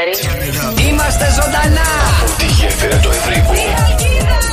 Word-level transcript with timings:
ready? 0.00 0.16
Είμαστε 0.88 1.26
ζωντανά! 1.38 1.88
Από 2.22 2.34
τη 2.38 2.46
γέφυρα 2.58 2.96
του 2.96 3.10
Ευρύπου 3.18 3.52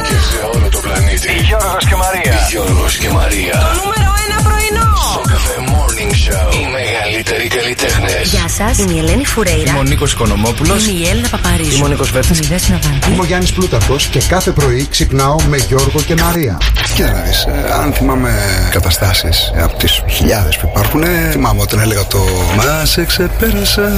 και 0.07 0.17
σε 0.29 0.39
όλο 0.53 0.67
το 0.69 0.79
πλανήτη. 0.79 1.31
Γιώργος 1.47 1.85
και 1.89 1.95
Μαρία. 1.95 2.35
Γιώργος 2.49 2.97
και 2.97 3.09
Μαρία. 3.09 3.57
Νούμερο 3.79 4.11
1 4.39 4.43
πρωινό! 4.47 4.91
Στο 5.11 5.21
καφέ 5.31 5.55
Morning 5.71 6.13
Show. 6.23 6.47
Οι 6.55 6.65
μεγαλύτεροι 6.77 7.47
καλλιτέχνες. 7.67 8.29
Γεια 8.29 8.47
σας, 8.47 8.77
είμαι 8.77 8.93
η 8.93 8.97
Ελένη 8.97 9.25
Φουρέιρα. 9.25 9.69
Είμαι 9.69 9.79
ο 9.79 9.83
Νίκος 9.83 10.11
Οικονομόπουλος. 10.11 10.85
Είμαι 10.85 10.99
η 10.99 11.07
Έλληνα 11.07 11.27
Παπαρίζου. 11.29 11.75
Είμαι 11.75 11.85
ο 11.85 11.87
Νίκος 11.87 12.11
Βέρτη. 12.11 12.27
Είμαι 12.27 12.39
η 12.43 12.47
Δέσποινα 12.47 12.79
Βανδύ. 12.83 13.11
Είμαι 13.11 13.21
ο 13.21 13.25
Γιάννης 13.25 13.51
Πλούταρχος 13.51 14.05
και 14.05 14.19
κάθε 14.27 14.51
πρωί 14.51 14.87
ξυπνάω 14.89 15.35
με 15.49 15.57
Γιώργο 15.57 16.01
και 16.05 16.15
Μαρία. 16.15 16.57
Κοίτα 16.95 17.11
να 17.11 17.21
δεις, 17.21 17.43
ε, 17.43 17.73
αν 17.73 17.93
θυμάμαι 17.93 18.31
καταστάσεις 18.71 19.51
ε, 19.55 19.61
από 19.61 19.77
τις 19.77 20.01
χιλιάδες 20.09 20.57
που 20.57 20.67
υπάρχουν, 20.71 21.03
ε, 21.03 21.29
θυμάμαι 21.31 21.61
όταν 21.61 21.79
έλεγα 21.79 22.07
το 22.07 22.19
«Μα 22.55 22.85
σε 22.85 23.05
ξεπέρασα». 23.05 23.91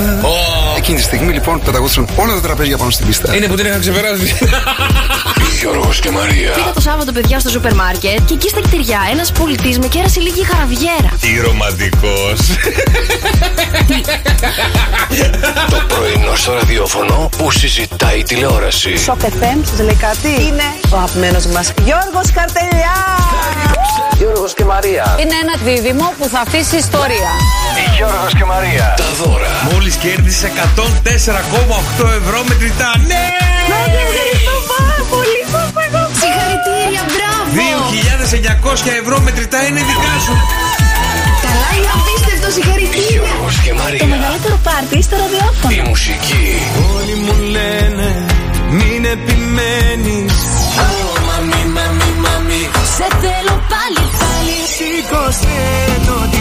Εκείνη 0.77 0.97
τη 0.97 1.03
στιγμή 1.03 1.33
λοιπόν 1.33 1.61
πεταγόντουσαν 1.65 2.07
όλα 2.15 2.33
τα 2.33 2.41
τραπέζια 2.41 2.77
πάνω 2.77 2.91
στην 2.91 3.05
πίστα. 3.05 3.35
Είναι 3.35 3.47
που 3.47 3.55
την 3.55 3.65
είχα 3.65 3.77
ξεπεράσει. 3.77 4.35
Γιώργος 5.59 5.99
και 5.99 6.09
Μαρία. 6.09 6.51
Πήγα 6.51 6.71
το 6.73 6.81
Σάββατο, 6.81 7.11
παιδιά, 7.11 7.39
στο 7.39 7.49
σούπερ 7.49 7.73
μάρκετ 7.75 8.19
και 8.25 8.33
εκεί 8.33 8.49
στα 8.49 8.61
κτηριά 8.61 8.99
ένας 9.11 9.31
πολιτής 9.31 9.79
με 9.79 9.87
κέρασε 9.87 10.19
λίγη 10.19 10.45
χαραβιέρα. 10.45 11.11
Τι 11.21 11.39
ρομαντικός. 11.41 12.39
Το 15.69 15.79
πρωινό 15.87 16.35
στο 16.35 16.53
ραδιόφωνο 16.53 17.29
που 17.37 17.51
συζητάει 17.51 18.19
η 18.19 18.23
τηλεόραση. 18.23 18.97
Σοκ 18.97 19.19
FM, 19.21 19.59
σας 19.69 19.79
λέει 19.79 19.97
κάτι. 20.07 20.27
Είναι 20.27 20.67
ο 20.93 20.95
αγαπημένος 20.95 21.45
μας 21.45 21.71
Γιώργος 21.83 22.31
Καρτελιά. 22.33 22.97
Γιώργος 24.17 24.53
και 24.53 24.65
Μαρία. 24.65 25.15
Είναι 25.21 25.35
ένα 25.43 25.55
δίδυμο 25.63 26.13
που 26.19 26.27
θα 26.27 26.39
αφήσει 26.39 26.75
ιστορία. 26.75 27.31
Γιώργος 27.95 28.33
και 28.37 28.45
Μαρία. 28.45 28.93
Τα 28.97 29.09
δώρα. 29.19 29.51
Μόλις 29.71 29.95
κέρδισε 29.95 30.47
104,8 30.47 32.05
ευρώ 32.21 32.43
μετρητά. 32.47 32.91
Ναι! 33.07 33.25
Ευχαριστώ 33.67 34.55
πάρα 34.73 34.99
πολύ, 35.11 35.39
Συγχαρητήρια, 36.19 37.03
μπράβο! 37.11 37.39
2.900 38.85 39.01
ευρώ 39.01 39.19
μετρητά 39.19 39.65
είναι 39.67 39.79
δικά 39.79 40.13
σου. 40.25 40.33
Καλά, 41.49 41.69
είναι 41.77 41.91
απίστευτο, 41.97 42.47
συγχαρητήρια! 42.55 43.21
Γιώργος 43.25 43.55
και 43.63 43.73
Μαρία. 43.79 44.05
Μεγαλύτερο 44.13 44.57
πάρτι 44.67 44.97
στο 45.07 45.15
ραδιόφωνο. 45.23 45.71
Η 45.77 45.79
μουσική. 45.89 46.45
Όλοι 46.95 47.15
μου 47.23 47.35
λένε 47.55 48.07
μην 48.77 49.01
επιμένεις 49.15 50.37
Σε 52.99 53.07
θέλω 53.21 53.55
πάλι, 53.73 54.03
πάλι. 54.19 54.57
Σήκωσε 54.75 55.57
το 56.07 56.13
τηλέφωνο 56.13 56.38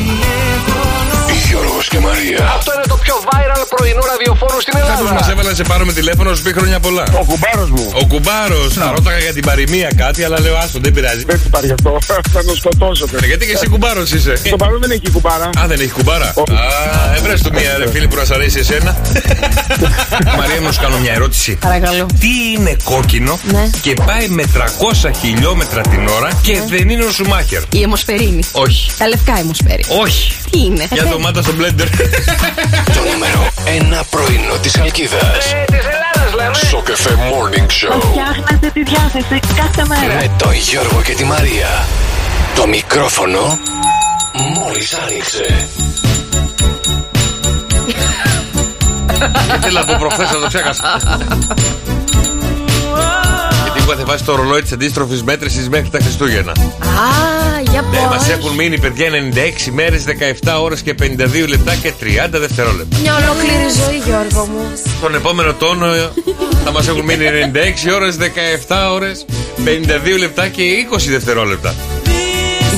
Γιώργος 1.49 1.89
και 1.89 1.99
Μαρία. 1.99 2.39
Αυτό 2.59 2.71
είναι 2.75 2.87
το 2.95 2.97
πιο 3.05 3.15
viral 3.31 3.63
πρωινό 3.75 4.03
ραδιοφώνου 4.13 4.61
στην 4.61 4.73
Κάποιο 4.73 4.89
μας 4.91 4.99
Ελλάδα. 5.01 5.31
έβαλες 5.33 5.51
να 5.51 5.57
σε 5.61 5.63
πάρουμε 5.73 5.93
τηλέφωνο, 5.93 6.35
σου 6.35 6.43
πει 6.43 6.53
χρόνια 6.59 6.81
πολλά. 6.81 7.05
Ο 7.21 7.25
κουμπάρος 7.31 7.71
μου. 7.71 7.85
Ο 8.01 8.05
κουμπάρος. 8.07 8.73
Θα 8.75 8.91
ρώταγα 8.95 9.19
για 9.19 9.33
την 9.33 9.45
παροιμία 9.49 9.91
κάτι, 9.97 10.25
αλλά 10.25 10.41
λέω 10.41 10.57
άστο, 10.57 10.79
δεν 10.85 10.93
πειράζει. 10.93 11.25
Δεν 11.25 11.41
του 11.43 11.51
πάρει 11.51 11.71
αυτό. 11.71 11.99
Θα 12.33 12.45
τον 12.45 12.57
σκοτώσω. 12.57 13.05
Ε, 13.23 13.27
Γιατί 13.27 13.47
και 13.47 13.53
εσύ 13.53 13.67
κουμπάρος 13.69 14.13
είσαι. 14.13 14.33
Το 14.51 14.57
παρόν 14.57 14.81
δεν 14.81 14.91
έχει 14.91 15.11
κουμπάρα. 15.13 15.45
Α, 15.61 15.67
δεν 15.67 15.81
έχει 15.81 15.91
κουμπάρα. 15.91 16.29
Α, 16.29 17.15
έβρε 17.17 17.35
του 17.45 17.51
μία 17.53 17.77
ρε 17.79 17.91
φίλη 17.91 18.09
που 18.09 18.17
να 18.17 18.25
σ' 18.25 18.31
αρέσει 18.31 18.59
εσένα. 18.59 18.97
Μαρία, 20.39 20.61
να 20.63 20.73
σου 20.73 20.81
κάνω 20.81 20.99
μια 20.99 21.13
ερώτηση. 21.13 21.59
Παρακαλώ. 21.61 22.07
Τι 22.21 22.29
είναι 22.57 22.77
κόκκινο 22.85 23.39
Ναι. 23.53 23.71
και 23.81 23.95
πάει 24.07 24.29
με 24.29 24.43
300 24.55 25.11
χιλιόμετρα 25.21 25.81
την 25.81 26.09
ώρα 26.09 26.31
και 26.43 26.61
δεν 26.69 26.89
είναι 26.89 27.05
ο 27.05 27.11
Σουμάχερ; 27.11 27.63
Η 27.71 27.83
αιμοσφαιρίνη. 27.83 28.43
Όχι. 28.53 28.91
Τα 28.99 29.09
λευκά 29.09 29.39
αιμοσφαίρι. 29.39 29.85
Όχι. 30.01 30.33
Τι 30.51 30.59
είναι. 30.59 30.89
Για 30.93 31.05
ντομάτα 31.39 31.43
στο 31.43 31.53
μπλέντερ. 31.53 31.89
Το 32.97 33.01
νούμερο 33.13 33.49
1 34.01 34.03
πρωινό 34.11 34.55
της 34.63 34.79
Αλκίδας. 34.79 35.53
Ε, 35.53 35.65
της 35.65 35.79
Ελλάδας 35.79 36.35
λέμε. 36.35 36.55
Στο 36.55 36.83
καφέ 36.85 37.11
Morning 37.11 37.67
Show. 37.67 38.01
Φτιάχνετε 38.11 38.71
τη 38.73 38.83
διάθεση 38.83 39.41
κάθε 39.57 39.85
μέρα. 39.89 40.15
Με 40.15 40.31
τον 40.37 40.53
Γιώργο 40.53 41.03
και 41.03 41.15
τη 41.15 41.25
Μαρία. 41.25 41.87
Το 42.55 42.67
μικρόφωνο 42.67 43.59
μόλις 44.55 44.95
άνοιξε. 44.95 45.69
Θέλω 49.61 49.81
από 49.81 49.97
προχθές 49.99 50.31
να 50.31 50.39
το 50.39 50.47
ξέχασα. 50.47 51.01
Γιατί 53.89 54.03
μου 54.03 54.15
είχατε 54.15 54.25
βάσει 54.25 54.25
το 54.25 54.35
ρολόι 54.43 54.63
της 54.63 54.73
αντίστροφης 54.73 55.23
μέτρησης 55.23 55.69
μέχρι 55.69 55.89
τα 55.89 55.99
Χριστούγεννα. 56.01 56.51
Α, 56.51 57.61
για 57.71 57.81
Ναι, 57.91 58.01
μας 58.11 58.17
πώς. 58.17 58.29
έχουν 58.29 58.55
μείνει 58.55 58.79
παιδιά 58.79 59.07
96 59.11 59.71
μέρες, 59.71 60.05
17 60.05 60.61
ώρες 60.63 60.81
και 60.81 60.95
52 60.95 61.47
λεπτά 61.49 61.75
και 61.75 61.93
30 62.01 62.39
δευτερόλεπτα. 62.39 62.97
Μια 63.01 63.15
ολόκληρη 63.17 63.67
ζωή, 63.87 63.99
Γιώργο 64.05 64.47
μου. 64.47 64.63
Στον 64.99 65.15
επόμενο 65.15 65.53
τόνο 65.55 65.87
θα 66.65 66.71
μας 66.73 66.89
έχουν 66.89 67.05
μείνει 67.05 67.25
96 67.29 67.91
ώρες, 67.95 68.17
17 68.17 68.91
ώρες, 68.93 69.25
52 69.65 70.19
λεπτά 70.19 70.49
και 70.49 70.63
20 70.63 71.11
δευτερόλεπτα. 71.11 71.75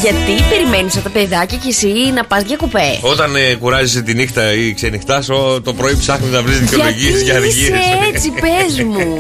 Γιατί 0.02 0.42
περιμένεις 0.50 1.02
τα 1.02 1.10
παιδάκια 1.10 1.58
και 1.58 1.68
εσύ 1.68 1.88
να 2.14 2.24
πας 2.24 2.42
διακοπέ. 2.42 2.98
Όταν 3.00 3.36
ε, 3.36 3.54
κουράζεσαι 3.54 4.02
τη 4.02 4.14
νύχτα 4.14 4.52
ή 4.54 4.74
ξενυχτάς, 4.74 5.26
το 5.62 5.74
πρωί 5.76 5.96
ψάχνεις 5.96 6.30
να 6.32 6.42
βρεις 6.42 6.58
δικαιολογίες 6.58 7.22
Γιατί 7.22 7.24
για 7.24 7.34
αργίες. 7.34 7.54
είσαι 7.68 7.78
έτσι, 8.14 8.30
πες 8.42 8.84
μου. 8.84 9.18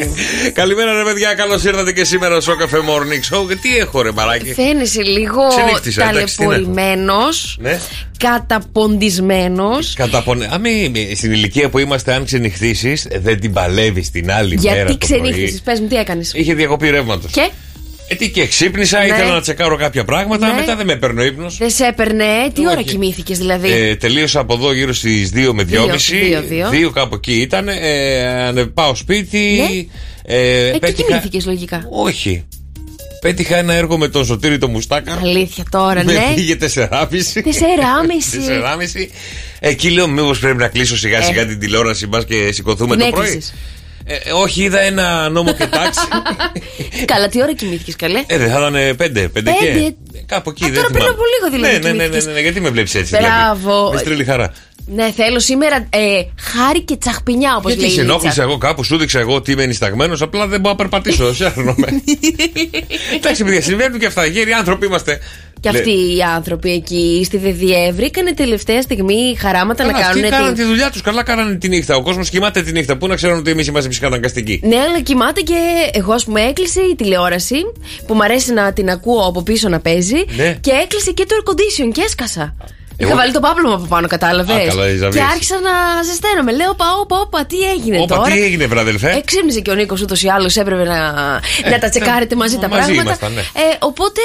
Καλημέρα, 0.52 0.92
ρε 0.92 1.02
παιδιά, 1.04 1.34
καλώς 1.34 1.64
ήρθατε 1.64 1.92
και 1.92 2.04
σήμερα 2.04 2.40
στο 2.40 2.52
Cafe 2.60 2.74
Morning 2.76 3.34
Show. 3.36 3.48
Και 3.48 3.56
τι 3.56 3.76
έχω, 3.76 4.02
ρε 4.02 4.10
μαράκι; 4.12 4.52
Φαίνεσαι 4.54 5.02
λίγο 5.02 5.48
Ξενύχτησα, 5.48 6.08
εντάξει, 6.10 6.36
τι 6.36 6.46
να 6.46 6.54
έχω. 6.54 6.62
ταλαιπωρημένος, 6.64 7.56
Ναι. 7.60 7.80
καταποντισμένος. 8.18 9.94
Καταπονε... 9.94 10.48
Α, 10.52 10.58
μη, 10.58 10.88
μη, 10.92 11.12
στην 11.16 11.32
ηλικία 11.32 11.68
που 11.68 11.78
είμαστε, 11.78 12.14
αν 12.14 12.24
ξενυχτήσεις, 12.24 13.06
δεν 13.20 13.40
την 13.40 13.52
παλεύεις 13.52 14.10
την 14.10 14.32
άλλη 14.32 14.58
μέρα. 14.62 14.74
Γιατί 14.76 14.92
το 14.96 15.06
ξενύχτησες, 15.06 15.60
πρωί. 15.60 15.60
πες 15.64 15.80
μου, 15.80 15.86
τι 15.88 15.96
έκανες; 15.96 16.32
Είχε 16.34 16.54
διακοπή 16.54 16.90
ρεύματος. 16.90 17.30
Και; 17.32 17.40
Ε, 17.40 17.48
τι 18.16 18.30
και 18.30 18.46
ξύπνησα, 18.46 18.98
Ναι. 18.98 19.04
ήθελα 19.06 19.32
να 19.32 19.40
τσεκάρω 19.40 19.76
κάποια 19.76 20.04
πράγματα, 20.04 20.46
Ναι. 20.46 20.54
μετά 20.60 20.76
δεν 20.76 20.86
με 20.86 20.96
παίρνει 20.96 21.20
ο 21.20 21.24
ύπνος. 21.24 21.56
δεν 21.56 21.70
σε 21.70 21.84
έπαιρνε, 21.84 22.24
τι 22.54 22.60
ώρα 22.68 22.76
Όχι. 22.78 22.84
κοιμήθηκες 22.84 23.38
δηλαδή; 23.38 23.72
Ε, 23.72 23.96
τελείωσα 23.96 24.40
από 24.40 24.54
εδώ 24.54 24.72
γύρω 24.72 24.92
στις 24.92 25.30
2 25.30 25.52
με 25.54 25.62
2.30. 25.64 26.20
Δύο, 26.26 26.42
δύο, 26.42 26.68
δύο. 26.70 26.90
κάπου 26.90 27.14
εκεί 27.14 27.32
ήταν. 27.40 27.68
Ε, 27.68 28.44
ανε- 28.46 28.66
πάω 28.66 28.94
σπίτι. 28.94 29.38
Ναι. 29.38 30.34
Ε, 30.34 30.68
Εκεί 30.68 30.78
πέτυχα- 30.78 31.06
κοιμήθηκες 31.06 31.46
λογικά. 31.46 31.84
Όχι. 31.90 32.44
Πέτυχα 33.20 33.56
ένα 33.56 33.74
έργο 33.74 33.98
με 33.98 34.08
τον 34.08 34.24
Σωτήρη 34.24 34.58
το 34.58 34.68
Μουστάκα. 34.68 35.18
Αλήθεια 35.22 35.64
τώρα, 35.70 36.04
Με 36.04 36.12
ναι. 36.12 36.32
πήγε 36.34 36.56
4,5. 36.56 37.32
4,5. 37.42 38.38
4,5. 38.40 39.10
Εκεί 39.60 39.90
λέω, 39.90 40.08
μήπως 40.08 40.38
πρέπει 40.38 40.56
να 40.56 40.68
κλείσω 40.68 40.96
σιγά 40.96 41.22
σιγά 41.22 41.46
την 41.46 41.58
τηλεόραση 41.58 42.06
μα 42.06 42.22
και 42.22 42.52
σηκωθούμε 42.52 42.94
Ε. 42.94 42.98
Την 42.98 43.06
το 43.06 43.12
πρωί. 43.16 43.42
Έκλεισες. 44.06 44.24
Ε, 44.26 44.28
ε, 44.28 44.32
όχι, 44.32 44.62
είδα 44.62 44.80
ένα 44.80 45.28
νόμο 45.28 45.52
και 45.52 45.66
τάξη. 45.66 46.00
Καλά, 47.12 47.28
τι 47.28 47.42
ώρα 47.42 47.54
κοιμήθηκες, 47.54 47.96
καλέ; 47.96 48.22
ε, 48.26 48.38
δεν 48.38 48.50
θα 48.50 48.58
ήταν 48.58 48.96
πέντε, 48.96 49.28
πέντε 49.28 49.50
και. 49.60 49.66
Πέντε. 49.66 49.86
Ε, 49.86 50.22
Κάπου 50.26 50.50
εκεί. 50.50 50.64
Α, 50.64 50.66
δεν 50.66 50.74
τώρα 50.76 50.86
πριν 50.86 51.00
θυμάμαι. 51.00 51.14
από 51.14 51.22
λίγο 51.34 51.50
δηλαδή 51.56 51.72
Ναι, 51.72 51.88
ναι, 51.88 51.88
ναι, 51.88 51.96
ναι, 51.96 52.02
κοιμήθηκες. 52.04 52.26
ναι, 52.26 52.32
ναι, 52.32 52.40
γιατί 52.40 52.60
με 52.60 52.68
βλέπεις 52.70 52.94
έτσι. 52.94 53.16
Μπράβο. 53.16 53.70
Δηλαδή. 53.70 53.94
Με 53.94 53.98
στρίλει 54.00 54.24
χαρά. 54.24 54.52
Ναι, 54.94 55.12
θέλω 55.16 55.38
σήμερα 55.40 55.76
ε, 55.90 56.22
χάρη 56.40 56.80
και 56.82 56.96
τσαχπινιά, 56.96 57.56
όπως 57.56 57.76
λέει. 57.76 57.76
Γιατί 57.76 57.92
η 57.92 57.94
σε 57.94 58.00
Λίτσα. 58.00 58.12
ενόχλησα 58.12 58.42
εγώ 58.42 58.58
κάπου, 58.58 58.84
σου 58.84 58.96
δείξα 58.96 59.18
εγώ 59.20 59.40
τι 59.40 59.52
είμαι 59.52 59.62
ενισταγμένος, 59.62 60.22
απλά 60.22 60.46
δεν 60.46 60.60
μπορώ 60.60 60.74
να 60.74 60.88
περπατήσω. 60.88 61.34
Σέρνομαι. 61.34 61.86
Εντάξει, 63.16 63.44
παιδιά, 63.44 63.62
συμβαίνουν 63.62 63.98
και 63.98 64.06
αυτά. 64.06 64.26
Γέροι 64.26 64.52
άνθρωποι 64.52 64.86
είμαστε. 64.86 65.20
Και 65.60 65.70
Λέ- 65.70 65.78
αυτοί 65.80 65.90
οι 66.16 66.22
άνθρωποι 66.34 66.70
εκεί 66.72 67.22
στη 67.24 67.36
ΔΔΕ 67.36 67.92
βρήκανε 67.92 68.34
τελευταία 68.34 68.82
στιγμή 68.82 69.36
χαράματα 69.40 69.84
να 69.84 69.92
Καλά, 69.92 70.04
κάνουν. 70.04 70.18
αυτοί 70.24 70.30
κάνανε 70.36 70.54
την- 70.54 70.62
τη 70.64 70.68
δουλειά 70.70 70.90
τους. 70.90 71.00
Καλά 71.02 71.22
κάνανε 71.22 71.54
τη 71.54 71.68
νύχτα. 71.68 71.96
Ο 71.96 72.02
κόσμος 72.02 72.30
κοιμάται 72.30 72.62
τη 72.62 72.72
νύχτα. 72.72 72.96
Πού 72.96 73.06
να 73.06 73.14
ξέρουν 73.14 73.38
ότι 73.38 73.50
εμείς 73.50 73.66
είμαστε 73.66 73.88
ψυχαναγκαστικοί. 73.88 74.60
Ναι, 74.64 74.76
αλλά 74.76 75.00
κοιμάται 75.00 75.40
και 75.40 75.56
εγώ, 75.92 76.12
ας 76.12 76.24
πούμε, 76.24 76.40
έκλεισε 76.40 76.80
η 76.80 76.94
τηλεόραση 76.96 77.56
που 78.06 78.14
μου 78.14 78.22
αρέσει 78.22 78.52
να 78.52 78.72
την 78.72 78.90
ακούω 78.90 79.24
από 79.26 79.42
πίσω 79.42 79.68
να 79.68 79.80
παίζει. 79.80 80.24
Ναι. 80.36 80.56
Και 80.60 80.70
έκλεισε 80.70 81.10
και 81.12 81.26
το 81.26 81.34
air 81.38 81.50
condition 81.50 81.92
και 81.92 82.00
έσκασα. 82.02 82.54
Εγώ- 82.96 83.08
Είχα 83.08 83.18
βάλει 83.18 83.32
το 83.32 83.40
πάπλωμα 83.40 83.74
από 83.74 83.84
πάνω, 83.86 84.06
κατάλαβες; 84.06 84.56
Α, 84.56 84.68
καλά, 84.68 84.88
οι 84.88 84.92
Και 84.92 84.96
ζαβίες. 84.98 85.24
άρχισα 85.24 85.54
να 85.54 86.02
ζεσταίνομαι. 86.02 86.52
Λέω, 86.52 86.74
πα, 86.74 86.84
όπα, 87.00 87.16
όπα, 87.20 87.44
τι 87.44 87.56
έγινε 87.74 87.98
Όπα, 88.00 88.16
τώρα; 88.16 88.30
τι 88.30 88.42
έγινε, 88.42 88.66
βραδελφέ. 88.66 89.08
Ε, 89.10 89.20
ξύπνησε 89.24 89.60
και 89.60 89.70
ο 89.70 89.74
Νίκος 89.74 90.00
ούτως 90.00 90.22
ή 90.22 90.28
άλλως 90.28 90.56
έπρεπε 90.56 90.84
να, 90.84 91.12
να 91.70 91.78
τα 91.80 91.88
τσεκάρετε 91.88 92.34
μαζί 92.36 92.56
τα 92.58 92.66
Ε, 92.66 92.68
μαζί 92.68 92.80
πράγματα. 92.84 93.02
ήμασταν, 93.02 93.32
ναι. 93.32 93.40
ε, 93.40 93.76
οπότε. 93.78 94.20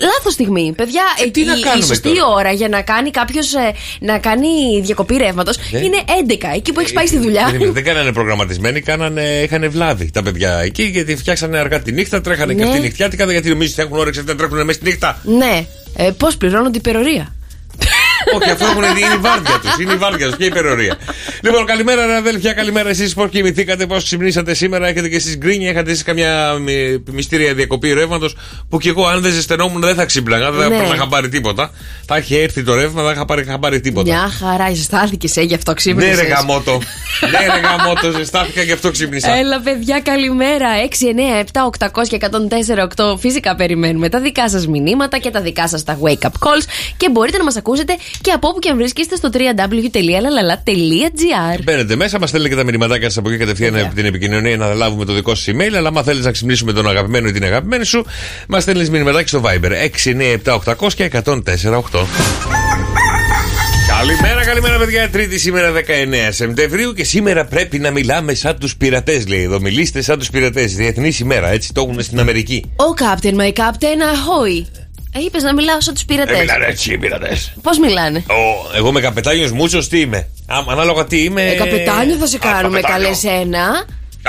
Λάθος 0.00 0.32
στιγμή. 0.32 0.72
Παιδιά, 0.76 1.02
Ε, 1.26 1.30
τι 1.30 1.40
η, 1.40 1.44
να 1.44 1.54
η 1.56 1.60
κάνουμε 1.60 1.84
σωστή 1.84 2.08
τώρα; 2.16 2.26
ώρα 2.32 2.52
για 2.52 2.68
να 2.68 2.82
κάνει 2.82 3.10
κάποιος 3.10 3.52
να 4.00 4.18
κάνει 4.18 4.46
διακοπή 4.82 5.16
ρεύματος 5.16 5.58
Ναι. 5.70 5.78
είναι 5.78 5.96
11, 6.28 6.36
εκεί 6.54 6.72
που 6.72 6.80
έχει 6.80 6.92
πάει 6.92 7.06
στη 7.06 7.18
δουλειά. 7.18 7.44
Περίμενε, 7.44 7.70
Δεν 7.72 7.84
κάνανε 7.84 8.12
προγραμματισμένοι, 8.12 8.80
κάνανε, 8.80 9.22
είχαν 9.22 9.70
βλάβη 9.70 10.10
τα 10.10 10.22
παιδιά 10.22 10.58
εκεί 10.58 10.82
γιατί 10.82 11.16
φτιάξανε 11.16 11.58
αργά 11.58 11.80
τη 11.82 11.92
νύχτα, 11.92 12.20
τρέχανε 12.20 12.54
και 12.54 12.62
Ναι. 12.62 12.68
αυτοί 12.68 12.80
νυχτιάτικα 12.80 13.24
γιατί 13.32 13.48
νομίζεις 13.48 13.72
ότι 13.72 13.82
έχουν 13.82 13.98
όρεξη 13.98 14.22
να 14.26 14.34
τρέχουν 14.34 14.56
μέσα 14.64 14.72
στη 14.72 14.84
νύχτα; 14.88 15.20
Ναι. 15.24 15.64
Ε, 15.96 16.10
Πώς 16.10 16.36
πληρώνονται 16.36 16.78
υπερορία; 16.78 17.34
Όχι, 18.36 18.50
αυτό 18.50 18.64
έχουν, 18.64 18.82
είναι 18.82 19.14
η 19.14 19.18
βάρδια 19.20 19.60
τους. 19.62 19.78
Είναι 19.78 19.92
η 19.92 19.96
βάρδια 19.96 20.26
τους 20.26 20.36
και 20.36 20.44
η 20.44 20.46
υπερορία. 20.46 20.96
Λοιπόν, 21.42 21.66
καλημέρα, 21.66 22.06
ρε 22.06 22.16
αδέλφια, 22.16 22.52
καλημέρα 22.52 22.88
εσείς. 22.88 23.14
Πώς 23.14 23.30
κοιμηθήκατε, 23.30 23.86
πώς 23.86 24.04
ξυπνήσατε 24.04 24.54
σήμερα. 24.54 24.86
Έχετε 24.86 25.08
και 25.08 25.16
εσείς 25.16 25.36
γκρίνια, 25.36 25.70
είχατε 25.70 25.90
εσείς 25.90 26.02
καμιά 26.02 26.52
μυ- 26.60 27.08
μυστήρια 27.12 27.54
διακοπή 27.54 27.92
ρεύματος 27.92 28.36
που 28.68 28.78
κι 28.78 28.88
εγώ 28.88 29.06
αν 29.06 29.20
δεν 29.20 29.32
ζεσθενόμουν 29.32 29.80
δεν 29.80 29.94
θα 29.94 30.04
ξύπναγα. 30.04 30.50
Δεν 30.50 30.68
Ναι. 30.68 30.76
θα 30.76 30.94
είχα 30.94 31.08
πάρει 31.08 31.28
τίποτα. 31.28 31.70
Θα 32.06 32.16
είχε 32.18 32.38
έρθει 32.42 32.62
το 32.62 32.74
ρεύμα, 32.74 33.02
δεν 33.02 33.12
είχα 33.12 33.24
πάρει, 33.24 33.40
είχα 33.42 33.58
πάρει 33.58 33.80
τίποτα. 33.80 34.12
Μια 34.12 34.30
χαρά, 34.40 34.74
ζεστάθηκε, 34.74 35.28
ε, 35.34 35.42
γι' 35.42 35.54
αυτό 35.54 35.74
ξύπνησες. 35.74 36.16
Ναι, 36.16 36.22
ρε 36.22 36.28
γαμότο. 36.28 36.80
ναι, 37.20 37.54
ρε 37.54 37.60
γαμότο, 37.68 38.10
ζεστάθηκα 38.10 38.64
και 38.64 38.72
αυτό 38.72 38.90
ξύπνησα. 38.90 39.36
Έλα, 39.36 39.60
παιδιά, 39.60 40.00
καλημέρα. 40.00 40.68
6, 40.82 41.08
9, 41.08 41.38
7, 41.38 41.64
800 41.64 42.08
και 42.08 42.16
104, 42.16 42.82
8. 42.82 43.16
Φυσικά 43.18 43.54
περιμένουμε 43.54 44.08
τα 44.08 44.20
δικά 44.20 44.48
σας 44.48 44.66
μηνύματα 44.66 45.18
και 45.18 45.30
τα 45.30 45.40
δικά 45.40 45.68
σας 45.68 45.84
τα 45.84 45.98
wake 46.02 46.26
up 46.26 46.28
calls. 46.28 46.64
Και 46.96 47.10
μπορείτε 47.10 47.38
να 47.38 47.44
μας 47.44 47.56
ακούσετε 47.56 47.96
και 48.20 48.30
από 48.30 48.48
όπου 48.48 48.58
και 48.58 48.70
αν 48.70 48.76
βρίσκεστε 48.76 49.16
στο 49.16 49.28
www.lalala.gr. 49.32 49.92
Μπαίνετε 51.64 51.96
μέσα, 51.96 52.18
μας 52.18 52.28
στέλνετε 52.28 52.54
και 52.54 52.60
τα 52.60 52.66
μηνυματάκια 52.66 53.08
σας 53.08 53.16
από 53.16 53.28
εκεί 53.28 53.38
κατευθείαν 53.38 53.92
την 53.94 54.04
επικοινωνία 54.04 54.56
να 54.56 54.74
λάβουμε 54.74 55.04
το 55.04 55.12
δικό 55.12 55.34
σας 55.34 55.54
email. 55.54 55.72
Αλλά 55.76 55.88
άμα 55.88 56.02
θέλεις 56.02 56.24
να 56.24 56.30
ξυπνήσουμε 56.30 56.72
τον 56.72 56.88
αγαπημένο 56.88 57.28
ή 57.28 57.32
την 57.32 57.44
αγαπημένη 57.44 57.84
σου, 57.84 58.04
μας 58.48 58.62
στέλνεις 58.62 58.90
μηνυματάκι 58.90 59.28
στο 59.28 59.42
Viber 59.44 59.70
697 60.44 60.58
και 60.94 61.10
1048. 61.12 62.06
Καλημέρα, 63.98 64.44
καλημέρα, 64.44 64.78
παιδιά. 64.78 65.10
Τρίτη 65.10 65.38
σήμερα 65.38 65.72
19 65.72 65.78
Σεπτεμβρίου 66.30 66.92
και 66.92 67.04
σήμερα 67.04 67.44
πρέπει 67.44 67.78
να 67.78 67.90
μιλάμε 67.90 68.34
σαν 68.34 68.58
τους 68.58 68.76
πειρατές, 68.76 69.26
λέει 69.26 69.42
εδώ. 69.42 69.60
Μιλήστε 69.60 70.02
σαν 70.02 70.18
τους 70.18 70.30
πειρατές. 70.30 70.74
Διεθνή 70.74 71.16
ημέρα, 71.20 71.48
έτσι 71.50 71.72
το 71.72 71.80
έχουν 71.80 72.02
στην 72.02 72.20
Αμερική. 72.20 72.64
Ο 72.76 72.94
Captain, 72.98 73.34
my 73.34 73.52
Captain, 73.52 74.00
ahoy. 74.00 74.83
Ε, 75.16 75.20
Είπες 75.20 75.42
να 75.42 75.54
μιλάω 75.54 75.80
σαν 75.80 75.94
τους 75.94 76.04
Δεν 76.04 76.16
πειρατέ. 76.16 76.38
μιλάνε 76.40 76.66
έτσι 76.66 76.92
οι 76.92 76.98
πειρατές. 76.98 77.52
Πώς 77.62 77.78
μιλάνε; 77.78 78.24
Εγώ 78.76 78.92
με 78.92 79.00
καπετάνιος 79.00 79.52
Μούτσος 79.52 79.88
τι 79.88 80.00
είμαι; 80.00 80.16
Α, 80.46 80.56
ανάλογα 80.68 81.04
τι 81.04 81.22
είμαι. 81.22 81.42
Ε, 81.50 81.54
καπετάνιο 81.54 82.16
θα 82.16 82.26
σε 82.26 82.36
Α, 82.36 82.38
κάνουμε, 82.38 82.80
καπετάνιο. 82.80 83.14
καλέ 83.22 83.40
ένα. 83.40 83.84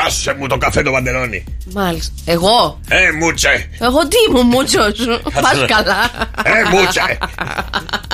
Άσε 0.06 0.36
μου 0.40 0.48
το 0.48 0.58
καφέ 0.58 0.82
το 0.82 0.92
παντελόνι. 0.92 1.44
Μάλιστα. 1.74 2.14
Εγώ; 2.26 2.80
Ε, 2.90 3.12
μούτσε. 3.20 3.70
Εγώ 3.82 4.08
τι 4.08 4.16
είμαι, 4.30 4.42
Μούτσος. 4.42 4.92
Πας 5.42 5.58
να- 5.60 5.66
καλά. 5.66 6.10
Ε, 6.44 6.70
μούτσε. 6.72 7.02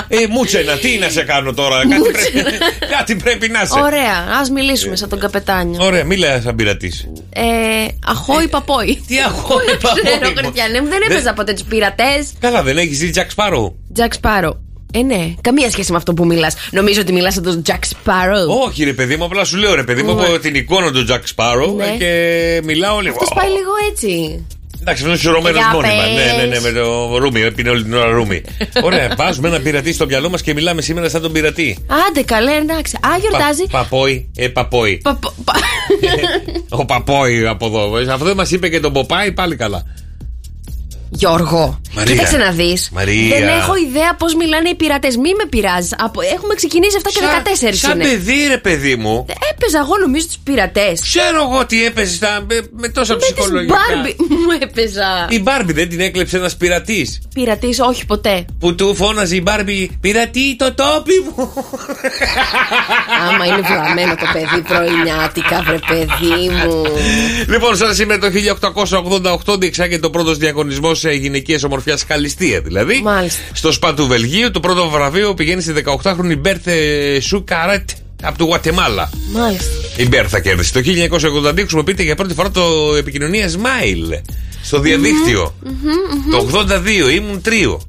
Ε, 0.08 0.28
μούτσενα, 0.30 0.78
τι 0.78 0.98
να 0.98 1.10
σε 1.10 1.24
κάνω 1.24 1.54
τώρα; 1.54 1.76
Κάτι, 1.78 1.88
Μούτσενα. 1.96 2.44
πρέπει, 2.44 2.58
κάτι 2.98 3.16
πρέπει 3.16 3.48
να 3.50 3.66
σε. 3.66 3.80
Ωραία, 3.80 4.26
ας 4.40 4.50
μιλήσουμε 4.50 4.96
σαν 4.96 5.10
τον 5.10 5.20
καπετάνιο. 5.20 5.86
Ωραία, 5.86 6.04
μίλα 6.04 6.42
σαν 6.42 6.56
πειρατή. 6.56 6.94
Ε, 7.30 7.42
αχόη 8.06 8.48
παπόη. 8.48 9.04
Τι 9.08 9.20
αχόη 9.22 9.66
Δεν 9.66 9.78
ξέρω, 10.06 10.20
παπόη, 10.20 10.34
Χριστιανέ 10.44 10.82
μου, 10.82 10.88
δεν 10.88 11.00
Δεν- 11.00 11.12
έπαιζα 11.12 11.34
ποτέ 11.34 11.54
τους 11.54 11.64
πειρατές. 11.64 12.34
Καλά, 12.40 12.64
δεν 12.64 12.78
έχεις 12.78 12.98
δει 13.00 13.14
Jack 13.16 13.28
Sparrow. 13.36 13.72
Jack 14.00 14.10
Sparrow. 14.22 14.54
Ε, 14.94 15.02
ναι, 15.02 15.34
καμία 15.42 15.70
σχέση 15.70 15.92
με 15.92 15.98
αυτό 15.98 16.14
που 16.14 16.26
μιλάς. 16.26 16.56
Νομίζω 16.72 17.02
ότι 17.02 17.12
μιλάς 17.14 17.34
σαν 17.34 17.44
τον 17.44 17.62
Jack 17.68 17.72
Sparrow. 17.80 18.66
Όχι, 18.68 18.84
ρε 18.84 18.94
παιδί 18.94 19.16
μου, 19.16 19.24
απλά 19.24 19.44
σου 19.46 19.58
λέω 19.58 19.76
ρε 19.76 19.84
παιδί 19.84 20.04
μου 20.04 20.14
Ναι. 20.16 20.24
από 20.26 20.40
την 20.40 20.56
εικόνα 20.56 20.92
του 20.92 21.06
Jack 21.10 21.22
Sparrow 21.36 21.76
Ναι. 21.76 21.84
ε, 21.86 21.98
και 21.98 22.62
μιλάω 22.64 23.00
λίγο. 23.00 23.14
Αυτός 23.14 23.32
πάει 23.36 23.50
λίγο 23.50 23.72
έτσι. 23.92 24.46
Εντάξει, 24.82 25.04
αυτός 25.04 25.22
είναι 25.24 25.30
σουρωμένο 25.32 25.58
Για 25.58 25.70
μόνιμα. 25.74 25.94
πες. 25.94 26.36
Ναι, 26.36 26.44
ναι, 26.44 26.50
ναι, 26.56 26.60
με 26.60 26.72
το 26.72 27.18
ρούμι, 27.18 27.42
έπινε 27.42 27.70
όλη 27.70 27.84
την 27.84 27.94
ώρα 27.94 28.10
ρούμι. 28.12 28.42
Ωραία, 28.84 29.14
βάζουμε 29.18 29.48
ένα 29.48 29.60
πειρατή 29.60 29.94
στο 29.94 30.06
μυαλό 30.06 30.30
μας 30.30 30.42
και 30.42 30.54
μιλάμε 30.54 30.82
σήμερα 30.82 31.10
σαν 31.10 31.22
τον 31.22 31.32
πειρατή. 31.32 31.78
Άντε, 32.08 32.22
καλέ, 32.24 32.52
εντάξει. 32.52 32.96
Α, 32.96 33.10
γιορτάζει. 33.20 33.64
Πα- 33.72 33.78
Παπόι, 33.80 34.30
ε, 34.36 34.48
παπόι. 34.48 34.98
Πα- 35.04 35.20
πα- 35.22 35.34
πα- 35.46 35.60
Ο 36.70 36.86
παπόι 36.86 37.48
από 37.48 37.66
εδώ. 37.66 37.98
Ε, 37.98 38.12
Αυτό 38.12 38.26
δεν 38.26 38.36
μας 38.36 38.52
είπε 38.52 38.70
και 38.70 38.80
τον 38.80 38.94
Ποπάι, 38.94 39.32
πάλι 39.32 39.56
καλά. 39.56 39.84
Γιώργο, 41.14 41.82
Μαρία. 41.94 42.12
κοίταξε 42.14 42.38
να 42.38 42.52
δεις. 42.52 42.90
Μαρία. 42.92 43.38
Δεν 43.38 43.48
έχω 43.48 43.76
ιδέα 43.76 44.16
πώς 44.16 44.36
μιλάνε 44.36 44.70
οι 44.70 44.76
πειρατές. 44.76 45.16
Μη 45.18 45.30
με 45.38 45.46
πειράζει. 45.50 45.90
Έχουμε 46.36 46.54
ξεκινήσει 46.56 46.98
7 47.04 47.10
και 47.14 47.20
14 47.72 47.78
Σαν 47.78 48.00
είναι. 48.00 48.04
παιδί, 48.10 48.48
ρε 48.48 48.58
παιδί 48.58 48.96
μου. 48.96 49.26
Έπαιζα 49.52 49.78
εγώ 49.80 49.98
νομίζω 50.06 50.26
τους 50.26 50.38
πειρατές. 50.44 51.02
Ξέρω 51.02 51.42
εγώ 51.52 51.66
τι 51.66 51.86
έπαιζες 51.86 52.16
στα- 52.16 52.46
με, 52.50 52.62
με 52.72 52.88
τόσα 52.90 53.14
Με 53.14 53.20
τις 53.20 53.32
ψυχολογικά. 53.34 53.76
Μπάρμπι 53.90 54.16
μου 54.46 54.58
έπαιζα. 54.62 55.28
Η 55.30 55.40
Μπάρμπι 55.42 55.74
δεν 55.74 55.90
την 55.90 56.00
έκλεψε 56.00 56.38
ένας 56.38 56.56
πειρατής. 56.56 57.22
Πειρατής, 57.34 57.80
όχι 57.80 58.06
ποτέ. 58.06 58.46
Που 58.60 58.76
του 58.76 58.96
φώναζε 58.96 59.36
η 59.36 59.42
Μπάρμπι 59.44 59.98
Πειρατή 60.02 60.56
το 60.56 60.74
τόπι 60.74 61.14
μου. 61.26 61.54
Άμα 63.28 63.46
είναι 63.46 63.62
βλαμμένο 63.62 64.16
το 64.16 64.26
παιδί 64.34 64.62
πρωινιάτικα, 64.62 65.62
βρε 65.66 65.80
παιδί 65.88 66.50
μου. 66.50 66.84
λοιπόν, 67.48 67.76
σαν 67.76 67.96
σήμερα 67.96 68.20
το 68.20 68.28
1888 69.54 69.60
διεξάγεται 69.60 70.06
ο 70.06 70.10
πρώτος 70.10 70.38
διαγωνισμός 70.38 71.00
σε 71.00 71.01
γυναικεία 71.04 71.60
ομορφιά 71.66 71.98
Χαλιστία 72.08 72.62
δηλαδή. 72.62 73.02
Μάλιστα. 73.02 73.42
Στο 73.54 73.72
ΣΠΑ 73.72 73.94
του 73.94 74.08
Βελγίου. 74.08 74.52
Το 74.52 74.60
πρώτο 74.60 74.90
βραβείο 74.90 75.34
πηγαίνει 75.34 75.62
στη 75.62 75.74
18χρονη 76.04 76.38
Μπέρθε 76.38 77.20
Σουκαρέτ 77.20 77.90
από 78.24 78.38
το 78.38 78.44
Γουατεμάλα. 78.44 79.10
Μάλιστα. 79.34 79.72
Η 79.98 80.08
Μπέρθα 80.08 80.40
κέρδισε. 80.40 80.74
Το 80.74 80.80
1982 80.80 81.54
χρησιμοποιείται 81.56 82.04
για 82.04 82.16
πρώτη 82.16 82.34
φορά 82.34 82.52
το 82.52 82.96
επικοινωνία 82.98 83.50
Smile 83.50 84.22
στο 84.64 84.80
διαδικτυο 84.80 85.54
Το 86.32 86.48
82 86.52 87.14
ήμουν 87.16 87.42
τρίο. 87.42 87.82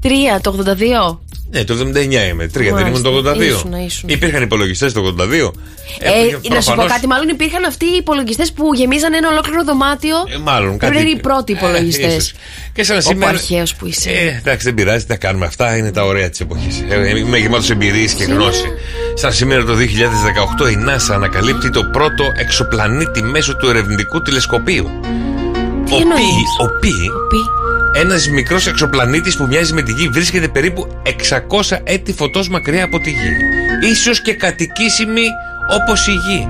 Τρία, 0.00 0.40
το 0.40 0.50
82. 0.50 1.18
Ναι, 1.54 1.64
το 1.64 1.74
79 1.74 2.28
είμαι. 2.30 2.46
Τρία, 2.48 2.74
δεν 2.74 2.86
ήμουν 2.86 3.00
Μάλιστα. 3.00 3.10
το 3.10 3.30
82. 3.30 3.40
Ήσουνα, 3.42 3.84
ήσουνα. 3.84 4.12
Υπήρχαν 4.12 4.42
υπολογιστές 4.42 4.92
το 4.92 5.14
82. 5.18 5.52
Ε, 5.98 6.48
να 6.54 6.60
σου 6.60 6.74
πω 6.74 6.82
κάτι, 6.82 7.06
μάλλον 7.06 7.28
υπήρχαν 7.28 7.64
αυτοί 7.64 7.84
οι 7.84 7.96
υπολογιστές 7.96 8.52
που 8.52 8.74
γεμίζαν 8.74 9.14
ένα 9.14 9.28
ολόκληρο 9.28 9.64
δωμάτιο. 9.64 10.16
Ε, 10.34 10.38
μάλλον 10.38 10.76
Πρέπει 10.76 10.78
κάτι. 10.78 10.94
να 10.94 11.00
είναι 11.00 11.18
οι 11.18 11.20
πρώτοι 11.20 11.52
υπολογιστές. 11.52 12.12
Ε, 12.12 12.16
ίσως. 12.16 12.32
και 12.72 12.84
σαν 12.84 12.96
Όπο 12.96 13.06
σήμερα. 13.08 13.30
αρχαίος 13.30 13.74
που 13.74 13.86
είσαι. 13.86 14.10
Ε, 14.10 14.36
εντάξει, 14.38 14.64
δεν 14.66 14.74
πειράζει, 14.74 15.04
τι 15.04 15.10
θα 15.10 15.16
κάνουμε. 15.18 15.46
Αυτά 15.46 15.76
είναι 15.76 15.90
τα 15.92 16.04
ωραία 16.04 16.30
της 16.30 16.40
εποχής. 16.40 16.84
Ε, 16.88 17.18
είμαι 17.18 17.38
γεμάτος 17.38 17.70
εμπειρίες 17.70 18.12
και 18.12 18.24
γνώση. 18.24 18.66
Σαν 19.14 19.32
σήμερα 19.32 19.64
το 19.64 19.74
2018 19.74 20.70
η 20.70 20.76
NASA 20.88 21.14
ανακαλύπτει 21.14 21.70
το 21.70 21.84
πρώτο 21.84 22.24
εξωπλανήτη 22.36 23.22
μέσω 23.22 23.56
του 23.56 23.68
ερευνητικού 23.68 24.22
τηλεσκοπίου. 24.22 24.90
Τι 25.92 25.98
ο 25.98 26.00
εννοείς; 26.00 26.56
Πι, 26.58 26.62
ο 26.62 26.78
Πι, 26.80 26.88
Πι. 27.28 28.00
ένας 28.00 28.28
μικρός 28.28 28.66
εξωπλανήτης 28.66 29.36
που 29.36 29.46
μοιάζει 29.46 29.72
με 29.72 29.82
τη 29.82 29.92
Γη, 29.92 30.08
βρίσκεται 30.08 30.48
περίπου 30.48 30.86
600 31.02 31.80
έτη 31.84 32.12
φωτός 32.12 32.48
μακριά 32.48 32.84
από 32.84 32.98
τη 32.98 33.10
Γη. 33.10 33.36
Ίσως 33.90 34.22
και 34.22 34.34
κατοικήσιμη 34.34 35.24
όπως 35.80 36.06
η 36.06 36.12
Γη. 36.12 36.48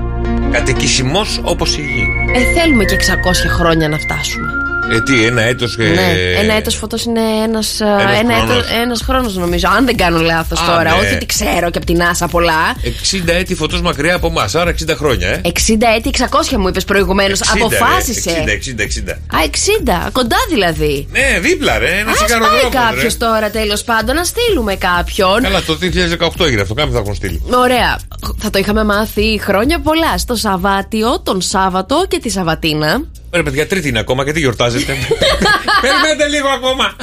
Κατοικήσιμο 0.51 1.21
όπως 1.41 1.77
η 1.77 1.81
Γη. 1.81 2.05
Ε, 2.35 2.59
θέλουμε 2.59 2.83
και 2.83 2.95
600 2.95 3.47
χρόνια 3.47 3.89
να 3.89 3.97
φτάσουμε. 3.97 4.62
Ε, 4.91 5.01
τι, 5.01 5.25
ένα 5.25 5.41
έτος. 5.41 5.77
Ναι, 5.77 6.13
ένα 6.39 6.53
έτος 6.53 6.75
φωτός 6.75 7.03
είναι 7.03 7.19
ένας, 7.43 7.81
α, 7.81 8.01
Ένας 8.01 8.19
ένα 8.19 8.33
χρόνος. 8.33 8.55
έτος- 8.57 8.71
ένας 8.81 9.01
χρόνος 9.01 9.35
νομίζω. 9.35 9.67
Αν 9.77 9.85
δεν 9.85 9.97
κάνω 9.97 10.19
λάθος 10.19 10.59
Α, 10.59 10.65
τώρα. 10.65 10.83
ναι. 10.83 10.97
Όχι 11.05 11.13
ότι 11.15 11.25
ξέρω 11.25 11.69
και 11.69 11.77
από 11.77 11.85
την 11.85 12.01
Άσα 12.01 12.27
πολλά. 12.27 12.75
60 12.83 13.33
έτη 13.33 13.55
φωτός 13.55 13.81
μακριά 13.81 14.15
από 14.15 14.27
εμάς, 14.27 14.55
άρα 14.55 14.69
60 14.69 14.95
χρόνια, 14.95 15.27
ε. 15.27 15.41
60 15.43 15.87
έτη, 15.97 16.09
600 16.09 16.57
μου 16.57 16.67
είπες 16.67 16.83
προηγουμένως. 16.83 17.39
60, 17.39 17.69
ρε, 17.69 17.77
Αποφάσισε. 17.77 18.29
60, 18.29 18.51
60, 18.51 18.83
60. 18.83 19.11
Α, 19.11 19.37
60. 19.43 20.09
Κοντά 20.11 20.37
δηλαδή. 20.49 21.07
Ναι, 21.11 21.39
δίπλα, 21.39 21.77
ρε, 21.77 21.89
ένα 21.99 22.11
Ας 22.11 22.17
τσιγαροδρόμο. 22.17 22.59
πάει 22.69 22.71
κάποιος 22.85 23.17
τώρα 23.17 23.49
τέλος 23.49 23.83
πάντων, 23.83 24.15
να 24.15 24.23
στείλουμε 24.23 24.75
κάποιον. 24.75 25.41
Καλά, 25.41 25.61
το 25.63 25.75
2018 25.75 26.45
έγινε 26.45 26.61
αυτό, 26.61 26.73
κάποιοι 26.73 26.93
θα 26.93 26.99
έχουν 26.99 27.15
στείλει. 27.15 27.41
Ωραία. 27.51 27.99
Θα 28.37 28.49
το 28.49 28.57
είχαμε 28.59 28.83
μάθει 28.83 29.39
χρόνια 29.43 29.79
πολλά. 29.79 30.17
Στο 30.17 30.35
Σαββάτιο, 30.35 31.19
τον 31.19 31.41
Σάββατο 31.41 32.05
και 32.07 32.19
τη 32.19 32.29
Σαββατίνα. 32.29 33.01
Ρε, 33.33 33.43
παιδιά, 33.43 33.67
τρίτη 33.67 33.87
είναι 33.87 33.99
ακόμα 33.99 34.25
και 34.25 34.31
τι 34.31 34.39
γιορτάζετε. 34.39 34.97
Περιμένετε 35.81 36.27
λίγο 36.27 36.47
ακόμα. 36.47 36.95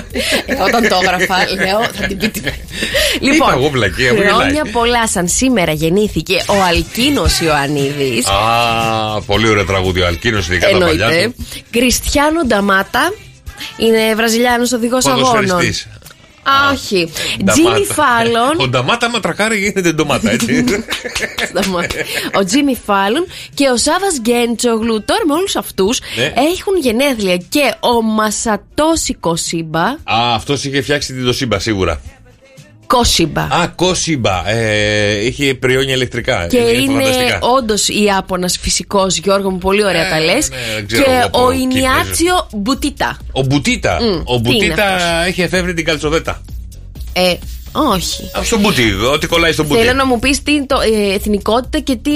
Ε, 0.46 0.54
όταν 0.62 0.88
το 0.88 0.98
έγραφα, 1.02 1.36
λέω, 1.64 1.80
θα 1.94 2.06
την 2.06 2.18
πείτε. 2.18 2.54
Είπα 3.20 3.52
εγώ, 3.56 3.68
βλακεία, 3.68 4.14
μου 4.14 4.20
χρόνια 4.20 4.46
γελάει. 4.48 4.72
πολλά 4.72 5.08
σαν 5.08 5.28
σήμερα 5.28 5.72
γεννήθηκε 5.72 6.44
ο 6.48 6.62
Αλκίνος 6.68 7.40
Ιωαννίδης. 7.40 8.26
Α, 8.26 9.20
πολύ 9.26 9.48
ωραίο 9.48 9.64
τραγούδι 9.64 10.00
ο 10.00 10.06
Αλκίνος, 10.06 10.48
ειδικά 10.48 10.68
τα 10.70 10.78
παλιά 10.78 11.06
Εννοείται. 11.06 11.28
του. 11.28 11.60
Κριστιανό 11.70 12.44
Νταμάτα. 12.46 13.12
Είναι 13.76 14.14
Βραζιλιάνος 14.14 14.72
οδηγός 14.72 15.06
αγώνων. 15.06 15.60
Ποδοσφαιριστής. 16.44 16.68
Α, 16.68 16.70
όχι. 16.72 17.12
Νταμάτα. 17.44 17.52
Τζίμι 17.74 17.86
Φάλλον. 17.86 18.60
Ο 18.60 18.68
Νταμάτα 18.68 19.10
ματρακάρι 19.10 19.58
γίνεται 19.58 19.92
ντομάτα, 19.92 20.30
έτσι. 20.30 20.64
ο 22.38 22.44
Τζίμι 22.44 22.76
Φάλλον 22.86 23.26
και 23.54 23.68
ο 23.68 23.76
Σάβας 23.76 24.18
Γκέντσογλου. 24.20 25.04
Τώρα 25.04 25.20
με 25.26 25.34
όλους 25.34 25.56
αυτούς 25.56 26.00
Ναι. 26.16 26.24
έχουν 26.24 26.76
γενέθλια 26.80 27.36
και 27.36 27.74
ο 27.80 28.02
Μασατόση 28.02 29.14
Κοσίμπα. 29.14 29.82
Α, 29.82 30.34
αυτός 30.34 30.64
είχε 30.64 30.80
φτιάξει 30.82 31.12
την 31.12 31.24
Τοσίμπα 31.24 31.58
σίγουρα. 31.58 32.00
Κόσιμπα. 32.96 33.42
Α, 33.42 33.68
Κόσιμπα. 33.74 34.48
Ε, 34.50 35.24
είχε 35.26 35.54
πριόνια 35.54 35.94
ηλεκτρικά. 35.94 36.46
Και 36.46 36.58
Ε, 36.58 36.80
είναι 36.80 36.92
φανταστικά. 37.02 37.38
όντως 37.40 37.88
Ιάπωνας 37.88 38.58
φυσικός, 38.60 39.16
Γιώργο 39.16 39.50
μου, 39.50 39.58
πολύ 39.58 39.84
ωραία 39.84 40.06
Ε, 40.06 40.10
τα 40.10 40.20
λες. 40.20 40.48
ναι, 40.50 40.56
δεν 40.74 40.86
ξέρω 40.86 41.04
και 41.04 41.10
εγώ 41.10 41.20
από 41.26 41.44
ο 41.46 41.50
Κύπρος. 41.52 41.74
Ινιάτσιο 41.74 42.48
Μπουτίτα. 42.52 43.18
Ο 43.32 43.42
Μπουτίτα. 43.42 43.98
Μμ, 44.02 44.20
ο 44.24 44.40
τι 44.40 44.48
είναι 44.48 44.64
Μπουτίτα 44.66 44.84
αυτός; 44.94 45.26
έχει 45.28 45.42
εφεύρει 45.42 45.74
την 45.74 45.84
καλτσοδέτα. 45.84 46.42
Ε, 47.12 47.34
όχι. 47.72 48.22
Α, 48.38 48.42
στον 48.42 48.60
Μπουτί, 48.60 48.92
ό,τι 49.12 49.26
κολλάει 49.26 49.52
στον 49.52 49.66
Μπουτί. 49.66 49.80
Θέλω 49.80 49.92
να 49.92 50.06
μου 50.06 50.18
πεις 50.18 50.42
τι 50.42 50.66
το, 50.66 50.76
ε, 50.80 51.14
εθνικότητα 51.14 51.78
και 51.80 51.96
τι 51.96 52.10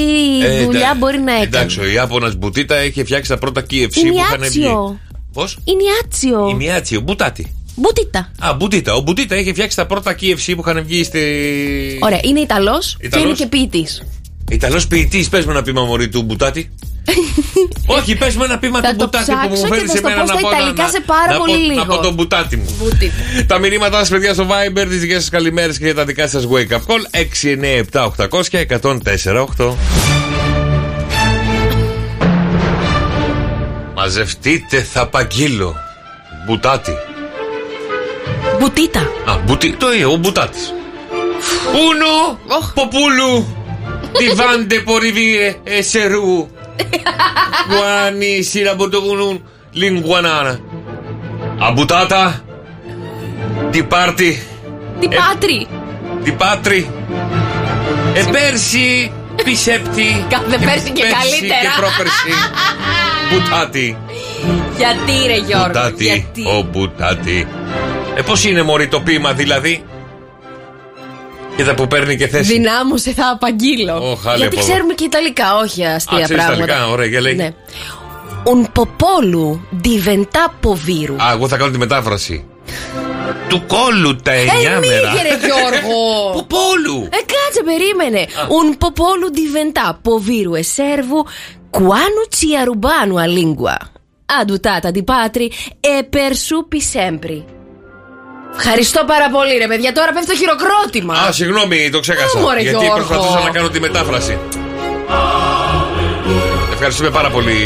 Ε, 0.45 0.65
δουλειά 0.65 0.81
εντά- 0.81 0.97
μπορεί 0.99 1.19
να 1.19 1.33
έκανε. 1.33 1.45
Εντάξει, 1.45 1.81
ο 1.81 1.87
Ιάπωνας 1.87 2.35
Μπουτίτα 2.37 2.85
είχε 2.85 3.05
φτιάξει 3.05 3.31
τα 3.31 3.39
πρώτα 3.39 3.61
KFC 3.61 3.67
που 3.93 4.15
είχαν 4.17 4.41
βγει. 4.41 4.59
Ινιάτσιο. 4.59 4.99
Πώς; 5.33 5.59
Ινιάτσιο. 5.65 6.49
Ινιάτσιο, 6.51 7.01
Μπουτάτι. 7.01 7.53
Μπουτίτα. 7.75 8.31
Α, 8.39 8.55
Μπουτίτα. 8.55 8.95
Ο 8.95 9.01
Μπουτίτα 9.01 9.37
είχε 9.37 9.53
φτιάξει 9.53 9.77
τα 9.77 9.87
πρώτα 9.87 10.13
KFC 10.21 10.53
που 10.57 10.63
είχαν 10.67 10.85
βγει 10.87 11.05
στη. 11.05 11.21
Ωραία, 12.03 12.21
είναι 12.25 12.41
Ιταλός 12.41 12.97
και 13.01 13.07
Ιταλός. 13.07 13.27
είναι 13.27 13.35
και 13.37 13.47
ποιητής. 13.47 14.03
Ιταλός 14.51 14.87
ποιητής, 14.87 15.29
πες 15.29 15.45
με 15.47 15.53
ένα 15.53 15.63
πείμα 15.63 15.83
μωρή 15.83 16.09
του 16.09 16.23
Μπουτάτη. 16.23 16.71
Όχι, 17.99 18.17
πες 18.17 18.37
με 18.37 18.45
ένα 18.45 18.59
πείμα 18.59 18.81
Θα 18.81 18.91
του 18.91 18.97
το 18.97 19.05
Μπουτάτη 19.05 19.33
που 19.33 19.37
μου 19.49 19.53
ψάξω 19.53 19.63
και 19.63 19.75
φέρνει 19.75 19.87
θα 19.87 19.93
σε 19.93 19.99
στο 19.99 20.09
μένα 20.09 20.21
πω 20.21 20.27
στα 20.27 20.35
να 20.35 20.41
πω. 20.41 20.49
να- 20.51 20.57
Ιταλικά 20.57 20.83
να- 20.83 20.89
σε 20.89 21.01
πάρα 21.07 21.33
να 21.33 21.37
πω- 21.39 21.47
πολύ 21.47 21.59
λίγο. 21.59 21.75
Να 21.79 21.87
πω 21.87 21.99
τον 22.03 22.15
Μπουτάτη 22.15 22.57
μου. 22.57 22.67
Μπουτίτα. 22.79 23.15
Τα 23.55 23.59
μηνύματά 23.59 23.99
σας, 23.99 24.09
παιδιά, 24.09 24.35
στο 24.35 24.47
Viber, 24.49 24.87
τι 24.89 24.97
δικέ 24.97 25.19
σα 25.21 25.31
καλημέρε 25.31 25.73
και 25.73 25.79
για 25.85 25.95
τα 25.95 26.05
δικά 26.05 26.29
σας 26.29 26.47
wake 26.51 26.73
up 26.73 26.81
call 26.87 27.03
697 27.93 28.05
800 28.05 28.65
1048. 29.57 29.75
Μαζευτείτε, 33.95 34.83
θα 34.83 35.07
παγγείλω. 35.09 35.75
Μπουτάτη. 36.47 36.93
Μπουτίτα. 38.65 39.01
Α, 39.01 39.39
μπουτι... 39.45 39.73
το 39.73 39.93
είναι, 39.93 40.05
ο 40.05 40.17
Μπουτάτης. 40.17 40.75
Uno, 41.89 42.15
populu, 42.79 43.33
divante 44.21 44.77
porivie 44.89 45.61
e 45.77 45.83
seru. 45.93 46.49
Guani, 47.71 48.33
sirabotogunun, 48.51 49.37
linguanana. 49.81 50.61
Αμπούτατα, 51.59 52.45
τι 53.71 53.83
πάρτι, 53.83 54.43
Τι 55.01 55.09
πάτρι. 55.09 55.67
τι 56.25 56.33
πάτρι. 56.33 56.91
Ε, 58.15 58.23
πέρσι, 58.31 59.13
πισέπτη. 59.45 60.27
Κάθε 60.29 60.55
ε, 60.55 60.59
πέρσι 60.65 60.91
και 60.91 61.03
καλύτερα. 61.03 61.61
και 61.61 61.69
πρόπερσι. 61.77 62.33
Μπουτάτη. 63.31 63.97
Γιατί 64.77 65.27
ρε 65.27 65.37
Γιώργο. 65.37 65.67
Μπουτάτη, 65.67 66.05
Γιατί; 66.05 66.43
ο 66.59 66.63
Μπουτάτη. 66.71 67.49
Ε, 68.17 68.23
πώς 68.23 68.45
είναι 68.45 68.63
μωρή 68.63 68.89
το 68.89 69.01
ποίημα 69.01 69.33
δηλαδή; 69.33 69.85
Κοίτα 71.57 71.75
που 71.75 71.87
παίρνει 71.87 72.17
και 72.17 72.27
θέση. 72.29 72.53
Δυνάμωσε, 72.53 73.13
θα 73.13 73.29
απαγγείλω. 73.31 73.95
Ω, 74.11 74.15
χάλια 74.15 74.37
Γιατί 74.37 74.45
από 74.45 74.57
εδώ. 74.57 74.67
ξέρουμε 74.73 74.95
και 74.95 75.05
Ιταλικά, 75.05 75.57
όχι 75.57 75.85
αστεία 75.85 76.19
Α, 76.19 76.23
ξέρεις 76.23 76.45
πράγματα. 76.45 76.65
Ιταλικά, 76.73 76.89
ωραία, 76.93 77.07
για 77.07 77.21
λέει. 77.21 77.35
Ναι. 77.35 77.51
Un 78.47 78.65
popolo 78.79 79.59
diventa 79.85 80.45
povero. 80.63 81.15
Α, 81.23 81.33
εγώ 81.33 81.49
θα 81.49 81.57
κάνω 81.57 81.71
τη 81.71 81.79
μετάφραση. 81.79 82.45
Του 83.49 83.63
κόλλου 83.67 84.17
τα 84.17 84.33
Ε, 84.33 84.39
εννιά 84.41 84.79
μη 84.79 84.87
μέρα. 84.87 85.13
ρε 85.23 85.29
Γιώργο. 85.47 86.03
Ποπόλου. 86.37 87.03
Ε, 87.05 87.17
κάτσε, 87.17 87.63
περίμενε. 87.65 88.27
Un 88.49 88.77
popolo 88.79 89.29
diventa 89.31 89.99
povero 90.03 90.57
e 90.57 90.63
servo 90.63 91.27
quando 91.71 92.21
ci 92.37 92.57
arubano 92.57 93.17
a 93.17 93.25
lingua. 93.27 93.77
Adutata 94.41 94.91
di 94.91 95.05
patri 95.05 95.53
e 95.81 96.05
per 96.11 96.37
supi 96.37 96.81
sempre. 96.81 97.45
Ευχαριστώ 98.57 99.05
πάρα 99.07 99.31
πολύ, 99.31 99.57
ρε 99.57 99.67
παιδιά. 99.67 99.93
Τώρα 99.93 100.13
πέφτει 100.13 100.31
το 100.31 100.37
χειροκρότημα. 100.37 101.15
Α, 101.15 101.33
συγγνώμη, 101.33 101.91
το 101.91 102.01
ξέχασα. 102.01 102.39
Α, 102.39 102.41
μωρέ, 102.41 102.61
γιατί 102.61 102.85
Γιώργο. 102.85 102.95
προσπαθούσα 103.05 103.41
να 103.45 103.51
κάνω 103.51 103.69
τη 103.69 103.81
μετάφραση. 103.81 104.39
Ευχαριστούμε 106.73 107.11
πάρα 107.11 107.31
πολύ. 107.31 107.59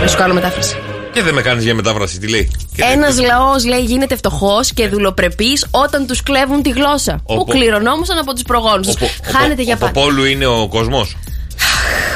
Να 0.00 0.06
σου 0.06 0.16
κάνω 0.16 0.34
μετάφραση. 0.34 0.76
Και 1.12 1.22
δεν 1.22 1.34
με 1.34 1.42
κάνεις 1.42 1.64
για 1.64 1.74
μετάφραση, 1.74 2.18
τι 2.18 2.28
λέει. 2.28 2.50
Και 2.76 2.82
δεν- 2.84 2.90
Ένας 3.02 3.20
λαός, 3.20 3.64
λέει, 3.64 3.80
γίνεται 3.80 4.16
φτωχός 4.16 4.72
και 4.72 4.88
δουλοπρεπής 4.88 5.66
όταν 5.70 6.06
τους 6.06 6.22
κλέβουν 6.22 6.62
τη 6.62 6.70
γλώσσα. 6.70 7.20
Ο 7.24 7.34
που 7.36 7.44
πο- 7.44 7.52
κληρονόμουσαν 7.52 8.18
από 8.18 8.32
τους 8.32 8.42
προγόνους 8.42 8.86
Ο, 8.88 8.90
τους. 8.90 8.98
Πο- 9.00 9.06
ο, 9.28 9.32
Χάνεται 9.32 9.54
Πο- 9.54 9.62
για 9.62 9.74
ο 9.74 9.78
πάντα. 9.78 9.92
Ποπόλου 9.92 10.24
είναι 10.24 10.46
ο 10.46 10.68
κόσμος; 10.68 11.16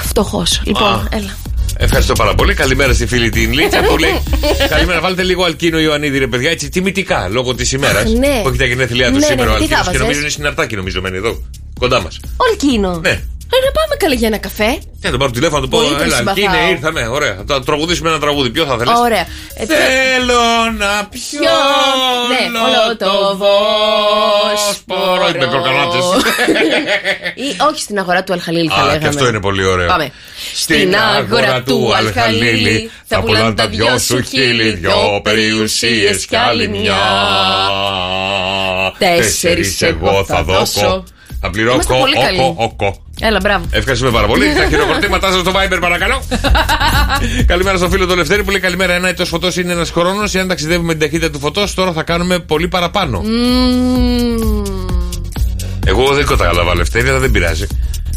Φτωχός. 0.02 0.61
Λοιπόν, 0.64 1.08
έλα. 1.12 1.37
Ευχαριστώ 1.78 2.12
πάρα 2.12 2.35
πολύ. 2.35 2.54
Καλημέρα 2.54 2.95
στη 2.95 3.06
φίλη 3.06 3.28
την 3.28 3.52
Λίτσα 3.52 3.80
που 3.83 3.97
λέει. 3.97 4.23
Καλημέρα, 4.68 5.00
βάλτε 5.00 5.23
λίγο 5.23 5.45
αλκίνο 5.45 5.78
Ιωαννίδη, 5.78 6.18
ρε 6.18 6.26
παιδιά, 6.26 6.50
έτσι 6.50 6.68
τιμητικά 6.68 7.28
λόγω 7.28 7.54
της 7.54 7.73
ημέρας. 7.73 8.04
Αχ, 8.04 8.11
ναι. 8.11 8.40
Που 8.42 8.49
έχει 8.49 8.59
τα 8.59 8.64
γενέθλιά 8.64 9.11
τους 9.11 9.18
Ναι, 9.18 9.26
σήμερα 9.26 9.50
ναι, 9.50 9.56
ο 9.56 9.59
τι 9.59 9.66
θα 9.66 9.76
Αλκίνο. 9.76 9.80
Και 9.80 9.85
βάζες; 9.87 10.00
νομίζω 10.00 10.21
είναι 10.21 10.28
συναρτάκι, 10.28 10.76
νομίζω, 10.76 11.00
μένει 11.00 11.16
εδώ. 11.16 11.42
Κοντά 11.78 12.00
μας. 12.00 12.21
Ολκίνο. 12.37 12.99
Ναι. 12.99 13.23
Ε, 13.55 13.57
να 13.67 13.71
πάμε 13.73 13.95
καλή 13.99 14.15
για 14.15 14.26
ένα 14.29 14.38
καφέ. 14.38 14.79
Και 15.00 15.09
θα 15.09 15.17
πάρω 15.17 15.31
τηλέφωνο 15.31 15.61
να 15.61 15.65
του 15.65 15.71
πω: 15.71 15.79
Πολύ 15.79 15.91
τον 15.95 16.03
Έλα, 16.07 16.17
συμπαθάω. 16.17 16.45
Αλκίνε, 16.45 16.71
ήρθαμε. 16.71 17.07
Ωραία. 17.07 17.37
Θα 17.49 17.62
τραγουδήσουμε 17.62 18.09
ένα 18.09 18.19
τραγούδι. 18.19 18.50
Ποιο 18.50 18.65
θα 18.65 18.76
θέλεις; 18.76 18.99
Ωραία. 18.99 19.26
Ε, 19.55 19.65
Θέλω 19.67 20.41
να 20.79 21.07
πιω 21.11 21.41
Ναι, 22.31 22.59
όλο 22.59 22.97
το 22.97 23.37
Βόσπορο. 23.37 25.25
Με 25.38 25.47
κροκαλάτες. 25.47 26.05
Ή 27.47 27.57
όχι 27.71 27.81
στην 27.81 27.99
αγορά 27.99 28.25
του 28.25 28.33
Αλχαλίλ, 28.33 28.69
θα 28.71 28.76
Α, 28.81 28.85
λέγαμε. 28.85 28.99
και 28.99 29.07
αυτό 29.07 29.26
είναι 29.29 29.41
πολύ 29.41 29.65
ωραίο. 29.65 29.87
Πάμε. 29.87 30.11
Στην 30.55 30.95
αγορά 30.97 31.62
του 31.62 31.95
Αλχαλίλη 31.97 32.91
θα 33.07 33.21
πουλάνε 33.21 33.55
τα 33.55 33.67
δυο 33.69 33.99
σου 33.99 34.23
χείλη, 34.23 34.71
δυο 34.71 35.21
περιουσίες 35.23 36.26
κι 36.26 36.37
άλλη 36.37 36.69
μια. 36.69 36.97
Τέσσερις 38.99 39.83
εγώ 39.83 40.25
θα 40.25 40.43
δώσω. 40.43 41.05
Θα 41.41 41.50
πληρώ 41.50 41.73
Είμαστε 41.73 41.93
κο, 41.93 41.99
πολύ 41.99 42.15
καλοί. 42.17 42.38
οκο, 42.41 42.55
οκο. 42.59 43.05
Έλα, 43.20 43.38
μπράβο. 43.42 43.64
Ευχαριστούμε 43.70 44.11
πάρα 44.11 44.26
πολύ. 44.26 44.54
Τα 44.54 44.66
χειροκροτήματά 44.68 45.30
σας 45.30 45.40
στο 45.40 45.50
Viber, 45.50 45.78
παρακαλώ. 45.80 46.23
καλημέρα 47.52 47.76
στο 47.76 47.88
φίλο 47.90 48.06
του 48.06 48.16
Λευτέρη 48.16 48.44
που 48.44 48.50
λέει 48.50 48.61
καλημέρα. 48.61 48.92
Ένα 48.92 49.08
έτος 49.08 49.28
φωτός 49.28 49.56
είναι 49.56 49.73
ένας 49.73 49.90
χρόνος. 49.90 50.35
Εάν 50.35 50.49
ταξιδεύουμε 50.49 50.92
την 50.92 51.00
ταχύτητα 51.00 51.30
του 51.30 51.38
φωτός, 51.38 51.75
τώρα 51.75 51.92
θα 51.92 52.02
κάνουμε 52.02 52.38
πολύ 52.38 52.68
παραπάνω. 52.68 53.20
Μμμ. 53.20 54.62
Εγώ 55.87 56.14
δεν 56.14 56.26
κατάλαβα 56.26 56.75
Λευτέρη, 56.75 57.08
αλλά 57.08 57.18
δεν 57.18 57.30
πειράζει. 57.30 57.66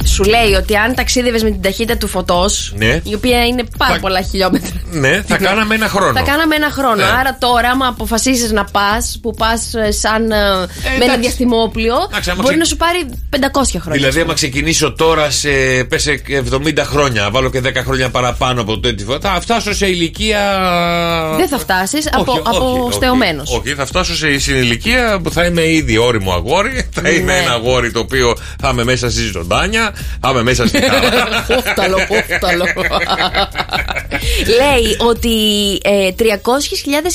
Σου 0.06 0.24
λέει 0.24 0.54
ότι 0.58 0.76
αν 0.76 0.96
ταξίδευες 0.96 1.44
με 1.44 1.50
την 1.52 1.62
ταχύτητα 1.62 1.98
του 1.98 2.08
φωτός, 2.08 2.74
Ναι. 2.78 3.02
η 3.04 3.14
οποία 3.16 3.46
είναι 3.46 3.64
πάρα 3.78 3.94
Θα- 3.94 4.00
πολλά 4.00 4.22
χιλιόμετρα. 4.22 4.70
Ναι, 4.92 5.22
θα 5.28 5.38
κάναμε 5.38 5.76
ένα 5.76 5.88
χρόνο. 5.88 6.14
Θα 6.14 6.22
κάναμε 6.22 6.56
ένα 6.56 6.70
χρόνο. 6.70 6.96
Ναι. 6.96 7.04
Άρα 7.20 7.38
τώρα, 7.40 7.70
άμα 7.70 7.88
αποφασίσεις 7.88 8.52
να 8.52 8.64
πας, 8.66 9.20
που 9.22 9.34
πας 9.34 9.70
σαν. 9.90 10.32
ε, 10.32 10.38
με 10.38 10.68
ένα 10.96 11.04
εντάξει. 11.04 11.20
διαστημόπλιο, 11.20 11.96
Εντάξει, 12.10 12.30
άμα 12.30 12.42
μπορεί 12.42 12.58
ξε- 12.58 12.58
να 12.58 12.66
σου 12.66 12.76
πάρει 12.78 13.00
500 13.30 13.80
χρόνια. 13.80 14.00
Δηλαδή, 14.00 14.20
άμα 14.22 14.34
ξεκινήσω 14.34 14.94
τώρα 14.94 15.30
σε 15.30 15.50
πέσε 15.90 16.22
70 16.28 16.84
χρόνια, 16.84 17.30
βάλω 17.32 17.50
και 17.50 17.60
10 17.62 17.84
χρόνια 17.84 18.10
παραπάνω 18.10 18.62
από 18.62 18.80
το 18.80 18.88
έτοιμο, 18.88 19.18
θα 19.22 19.38
φτάσω 19.42 19.74
σε 19.74 19.88
ηλικία. 19.88 20.42
Δεν 21.38 21.48
θα 21.48 21.58
φτάσεις 21.58 22.08
από, 22.12 22.32
Όχι, 22.32 22.42
από 22.46 22.66
όχι, 22.72 22.80
όχι. 22.80 22.94
στεωμένο. 22.94 23.44
Όχι, 23.46 23.74
θα 23.74 23.86
φτάσω 23.86 24.16
σε 24.16 24.40
στην 24.40 24.56
ηλικία 24.56 25.20
που 25.24 25.32
θα 25.32 25.46
είμαι 25.46 25.68
ήδη 25.72 25.98
όριμο 25.98 26.34
αγόρι. 26.34 26.90
Θα 26.94 27.10
είμαι 27.10 27.34
Ναι. 27.34 27.38
ένα 27.40 27.52
αγόρι 27.52 27.92
το 27.92 28.00
οποίο 28.00 28.38
θα 28.62 28.70
είμαι 28.70 28.84
μέσα 28.84 29.10
στη 29.10 29.22
ζωντάνια, 29.22 29.89
θα 30.20 30.30
είμαι 30.30 30.44
μέσα 30.44 30.68
στη 30.68 30.82
χαρά. 30.82 31.46
Χούφταλο, 31.46 31.98
χούφταλο. 32.10 32.66
Λέει 34.60 34.98
ότι 35.00 35.36
ε, 35.84 36.10
300.000 36.20 36.26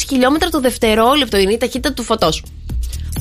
χιλιόμετρα 0.08 0.48
το 0.48 0.60
δευτερόλεπτο 0.60 1.36
είναι 1.36 1.52
η 1.52 1.58
ταχύτητα 1.58 1.92
του 1.92 2.02
φωτός. 2.02 2.42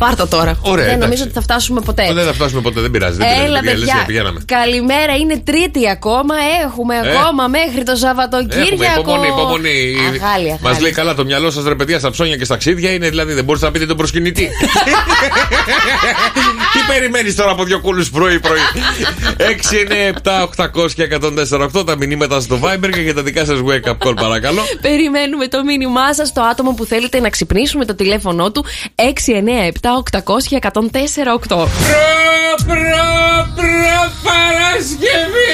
Πάρτα 0.05 0.27
τώρα. 0.27 0.51
Ωραία, 0.62 0.74
Δεν 0.75 0.83
εντάξει. 0.83 1.00
νομίζω 1.03 1.24
ότι 1.24 1.33
θα 1.33 1.41
φτάσουμε 1.41 1.81
ποτέ. 1.81 2.13
Δεν 2.13 2.25
θα 2.25 2.33
φτάσουμε 2.33 2.62
ποτέ, 2.62 2.81
δεν 2.81 2.91
πειράζει. 2.91 3.17
Δεν 3.17 3.27
πειράζει, 3.27 3.45
Έλα, 3.45 3.60
παιδιά, 3.60 3.72
λες, 3.77 3.79
παιδιά. 3.89 4.03
πηγαίναμε. 4.07 4.39
Καλημέρα, 4.45 5.13
είναι 5.22 5.38
Τρίτη 5.38 5.89
ακόμα. 5.89 6.36
Έχουμε 6.65 6.95
Ε. 6.95 7.00
ακόμα 7.17 7.48
μέχρι 7.48 7.83
το 7.83 7.95
Σαββατοκύριακο. 7.95 8.83
Έχουμε 9.12 9.27
υπομονή, 9.27 9.69
υπομονή. 9.69 10.19
Αγάλη, 10.24 10.50
Μας 10.50 10.60
αγάλη. 10.63 10.81
λέει 10.81 10.91
καλά 10.91 11.13
το 11.15 11.25
μυαλό 11.25 11.51
σας 11.51 11.63
ρε 11.63 11.75
παιδιά 11.75 12.00
στα 12.00 12.10
ψώνια 12.10 12.36
και 12.38 12.45
στα 12.45 12.57
ξύδια 12.57 12.91
είναι 12.93 13.10
δηλαδή 13.10 13.33
δεν 13.33 13.43
μπορείτε 13.43 13.65
να 13.65 13.72
πείτε 13.72 13.86
τον 13.86 13.98
προσκυνητή. 13.98 14.50
Τι 16.74 16.79
περιμένεις 16.93 17.36
τώρα 17.36 17.51
από 17.51 17.63
δύο 17.63 17.79
κούλους 17.79 18.10
πρωί-πρωί. 18.10 18.60
6, 19.38 19.41
9, 19.43 20.63
7, 20.63 20.65
800 20.83 20.91
και 20.91 21.07
148 21.75 21.86
τα 21.86 21.95
μηνύματα 21.98 22.39
στο 22.39 22.60
Viber 22.63 22.89
και 22.93 23.01
για 23.01 23.13
τα 23.13 23.22
δικά 23.24 23.45
σας 23.45 23.57
wake 23.67 23.89
up 23.91 24.07
call 24.07 24.15
παρακαλώ. 24.15 24.62
Περιμένουμε 24.81 25.48
το 25.48 25.63
μήνυμά 25.63 26.13
σας, 26.13 26.33
το 26.33 26.41
άτομο 26.41 26.72
που 26.74 26.86
θέλετε 26.86 27.19
να 27.19 27.29
ξυπνήσουμε 27.29 27.86
το 27.86 27.95
τηλέφωνο 27.95 28.51
του 28.51 28.65
697 28.95 29.93
800 30.12 30.20
1048. 30.20 31.48
Προ, 31.48 31.66
προ, 32.68 33.08
προ, 33.56 34.02
Παρασκευή! 34.24 35.54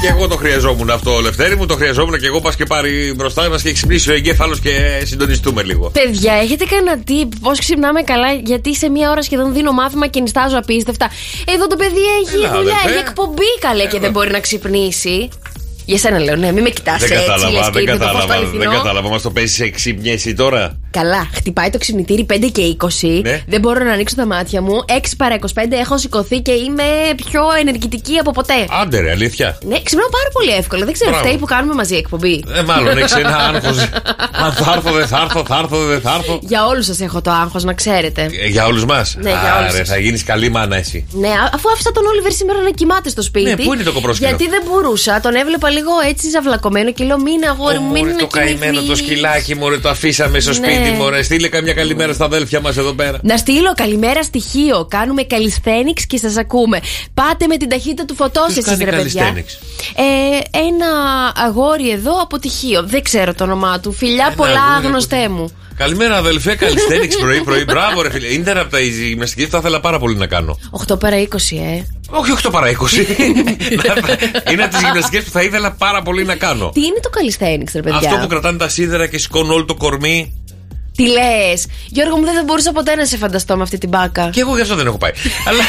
Και 0.00 0.08
εγώ 0.12 0.28
το 0.28 0.36
χρειαζόμουν 0.36 0.90
αυτό, 0.90 1.18
Λευτέρη 1.20 1.56
μου, 1.56 1.66
το 1.66 1.74
χρειαζόμουν 1.74 2.18
και 2.18 2.26
εγώ 2.26 2.40
πας 2.40 2.56
και 2.56 2.64
πάρει 2.64 3.12
μπροστά 3.16 3.48
μας 3.48 3.62
και 3.62 3.68
έχεις 3.68 3.78
ξυπνήσει 3.80 4.10
ο 4.10 4.14
εγκέφαλος 4.14 4.60
και 4.60 5.02
συντονιστούμε 5.04 5.62
λίγο. 5.62 5.90
Παιδιά, 5.90 6.32
έχετε 6.34 6.64
κανένα 6.64 7.02
tip 7.08 7.28
πώς 7.40 7.58
ξυπνάμε 7.58 8.02
καλά, 8.02 8.32
γιατί 8.32 8.74
σε 8.76 8.88
μία 8.88 9.10
ώρα 9.10 9.22
σχεδόν 9.22 9.52
δίνω 9.52 9.72
μάθημα 9.72 10.06
και 10.06 10.20
νιστάζω 10.20 10.58
απίστευτα. 10.58 11.10
Εδώ 11.54 11.66
το 11.66 11.76
παιδί 11.76 12.00
έχει 12.22 12.34
Έλα, 12.34 12.48
δουλειά, 12.56 12.72
αδερφέ. 12.74 12.88
έχει 12.88 12.98
εκπομπή 12.98 13.58
καλέ 13.60 13.86
και 13.86 13.98
δεν 13.98 14.10
μπορεί 14.10 14.30
να 14.30 14.40
ξυπνήσει. 14.40 15.28
Για 15.84 15.98
σένα 15.98 16.18
λέω, 16.18 16.36
ναι, 16.36 16.52
μην 16.52 16.62
με 16.62 16.70
κοιτάς 16.70 17.00
Δεν 17.00 17.12
έτσι, 17.12 17.24
λες 17.28 17.28
κατάλαβα, 17.28 17.70
και 17.70 17.72
δεν 17.72 17.82
είναι 17.82 17.96
το 17.96 18.04
φως 18.04 18.12
το 18.12 18.18
κατάλαβα. 18.18 18.34
Δεν 18.34 18.50
αληθινό. 18.52 18.72
κατάλαβα. 18.76 19.08
Μας 19.08 19.22
το 19.22 19.30
παίζει 19.30 19.54
σε 19.54 19.68
ξύπνιεση 19.70 20.34
τώρα; 20.34 20.78
Καλά, 20.98 21.28
χτυπάει 21.34 21.70
το 21.70 21.78
ξυπνητήρι 21.78 22.26
5 22.32 22.36
και 22.52 22.76
20. 23.02 23.20
Ναι. 23.22 23.42
Δεν 23.46 23.60
μπορώ 23.60 23.84
να 23.84 23.92
ανοίξω 23.92 24.14
τα 24.16 24.26
μάτια 24.26 24.60
μου. 24.62 24.84
6 24.88 24.92
παρά 25.16 25.36
25 25.40 25.46
έχω 25.80 25.98
σηκωθεί 25.98 26.40
και 26.40 26.52
είμαι 26.52 26.82
πιο 27.16 27.42
ενεργητική 27.60 28.18
από 28.18 28.30
ποτέ. 28.30 28.66
Άντε 28.82 29.00
ρε, 29.00 29.10
αλήθεια. 29.10 29.58
Ναι, 29.64 29.80
ξυπνάω 29.82 30.08
πάρα 30.08 30.28
πολύ 30.32 30.50
εύκολα. 30.50 30.84
Δεν 30.84 30.92
ξέρω, 30.92 31.10
Μπράβο. 31.10 31.24
φταίει 31.26 31.38
που 31.38 31.46
κάνουμε 31.46 31.74
μαζί 31.74 31.94
εκπομπή. 31.96 32.44
Ε, 32.56 32.62
μάλλον 32.62 32.98
έχεις 32.98 33.12
ένα 33.14 33.36
άγχος. 33.36 33.78
Αν 34.32 34.52
θα 34.52 34.72
έρθω, 34.76 34.92
δεν 34.92 35.06
θα 35.06 35.20
έρθω, 35.24 35.44
θα 35.46 35.58
έρθω, 35.62 35.84
δεν 35.86 36.00
θα 36.00 36.14
έρθω. 36.18 36.38
Για 36.42 36.66
όλους 36.66 36.84
σας 36.86 37.00
έχω 37.00 37.20
το 37.20 37.30
άγχος, 37.30 37.64
να 37.64 37.72
ξέρετε. 37.74 38.22
Ε, 38.44 38.46
Για 38.48 38.66
όλους 38.66 38.84
μας. 38.84 39.16
Ναι, 39.20 39.30
για 39.30 39.56
όλους 39.58 39.68
Άρε, 39.68 39.76
σας. 39.78 39.88
θα 39.88 39.98
γίνεις 39.98 40.24
καλή 40.24 40.48
μάνα 40.50 40.76
εσύ. 40.76 41.06
Ναι, 41.12 41.28
α- 41.28 41.50
αφού 41.54 41.70
άφησα 41.72 41.92
τον 41.92 42.06
Όλιβερ 42.06 42.32
σήμερα 42.32 42.60
να 42.60 42.70
κοιμάται 42.70 43.08
στο 43.08 43.22
σπίτι. 43.22 43.48
Ναι, 43.50 43.56
πού 43.56 43.74
είναι 43.74 43.82
το 43.82 43.92
κοπρόσκυλο; 43.92 44.28
Γιατί 44.28 44.48
δεν 44.48 44.62
μπορούσα. 44.68 45.20
Τον 45.20 45.34
έβλεπα 45.34 45.70
λίγο 45.70 45.90
έτσι 46.08 46.28
ζαυλακωμένο 46.30 46.92
και 46.92 47.04
λέω: 47.04 47.18
Μην 47.18 47.44
αγόρι 47.50 47.78
μου, 47.78 47.90
μην 47.90 47.96
Μωρέ, 47.98 48.10
είναι 48.10 48.20
το 48.20 48.26
καημένο 48.26 48.80
το 48.82 48.94
σκυλάκι 48.96 49.54
μου, 49.54 49.68
ρε, 49.68 49.78
το 49.78 49.88
αφήσαμε 49.88 50.40
στο 50.40 50.50
Ναι. 50.50 50.66
Σπίτι 50.86 51.02
μου, 51.02 51.10
ρε. 51.10 51.22
Στείλε 51.22 51.48
καμιά 51.48 51.72
καλημέρα 51.72 52.12
στα 52.12 52.24
αδέλφια 52.24 52.60
μας 52.60 52.76
εδώ 52.76 52.92
πέρα. 52.92 53.18
Να 53.22 53.36
στείλω 53.36 53.72
καλημέρα 53.74 54.22
στοιχείο. 54.22 54.86
Κάνουμε 54.90 55.22
καλισθένιξ 55.22 56.06
και 56.06 56.16
σας 56.16 56.36
ακούμε. 56.36 56.80
Πάτε 57.14 57.46
με 57.46 57.56
την 57.56 57.68
ταχύτητα 57.68 58.04
του 58.04 58.14
φωτό 58.14 58.44
Ποιος 58.46 58.56
εσείς, 58.56 58.78
κάνει 58.78 58.84
ρε 58.84 58.96
παιδιά. 58.96 59.32
calisthenics? 59.32 59.52
Ε, 59.96 60.58
ένα 60.58 60.86
αγόρι 61.34 61.90
εδώ 61.90 62.22
από 62.22 62.38
τυχείο. 62.38 62.82
Δεν 62.82 63.02
ξέρω 63.02 63.34
το 63.34 63.44
όνομά 63.44 63.80
του. 63.80 63.92
Φιλιά 63.92 64.24
Ένα 64.26 64.34
πολλά, 64.36 64.50
αγόρι 64.50 64.78
από 64.78 64.88
γνωστέ 64.88 65.28
μου. 65.28 65.50
Καλημέρα, 65.76 66.16
αδελφέ. 66.16 66.54
Καλιστένιξ 66.54 67.16
πρωί-πρωί. 67.16 67.64
Μπράβο, 67.72 68.02
ρε 68.02 68.10
φίλε. 68.10 68.32
Είναι 68.32 68.50
από 68.50 68.70
τα 68.70 68.80
γυμναστική 68.80 69.44
που 69.44 69.50
θα 69.50 69.58
ήθελα 69.58 69.80
πάρα 69.80 69.98
πολύ 69.98 70.16
να 70.16 70.26
κάνω. 70.26 70.58
8 70.88 71.00
παρά 71.00 71.16
20, 71.16 71.22
ε. 71.50 71.82
Όχι 72.10 72.32
8 72.44 72.48
παρά 72.50 72.66
20. 72.66 72.72
είναι 74.52 74.62
από 74.62 74.72
τις 74.72 74.80
γυμναστικές 74.84 75.24
που 75.24 75.30
θα 75.30 75.42
ήθελα 75.42 75.72
πάρα 75.72 76.02
πολύ 76.02 76.24
να 76.24 76.36
κάνω. 76.36 76.70
Τι 76.74 76.80
είναι 76.80 77.00
το 77.02 77.08
καλισθένιξ, 77.08 77.72
ρε 77.72 77.80
παιδιά; 77.80 77.98
Αυτό 77.98 78.18
που 78.20 78.26
κρατάνε 78.26 78.58
τα 78.58 78.68
σίδερα 78.68 79.06
και 79.06 79.18
σηκώνουν 79.18 79.50
όλο 79.50 79.64
το 79.64 79.74
κορμί. 79.74 80.45
Τι 80.96 81.06
λες; 81.06 81.66
Γιώργο 81.88 82.16
μου, 82.16 82.24
δεν 82.24 82.34
θα 82.34 82.42
μπορούσα 82.44 82.72
ποτέ 82.72 82.94
να 82.94 83.04
σε 83.06 83.16
φανταστώ 83.16 83.56
με 83.56 83.62
αυτή 83.62 83.78
την 83.78 83.88
μπάκα. 83.88 84.30
Και 84.32 84.40
εγώ 84.40 84.54
γι' 84.54 84.60
αυτό 84.60 84.74
δεν 84.74 84.86
έχω 84.86 84.98
πάει. 84.98 85.12
Αλλά. 85.48 85.62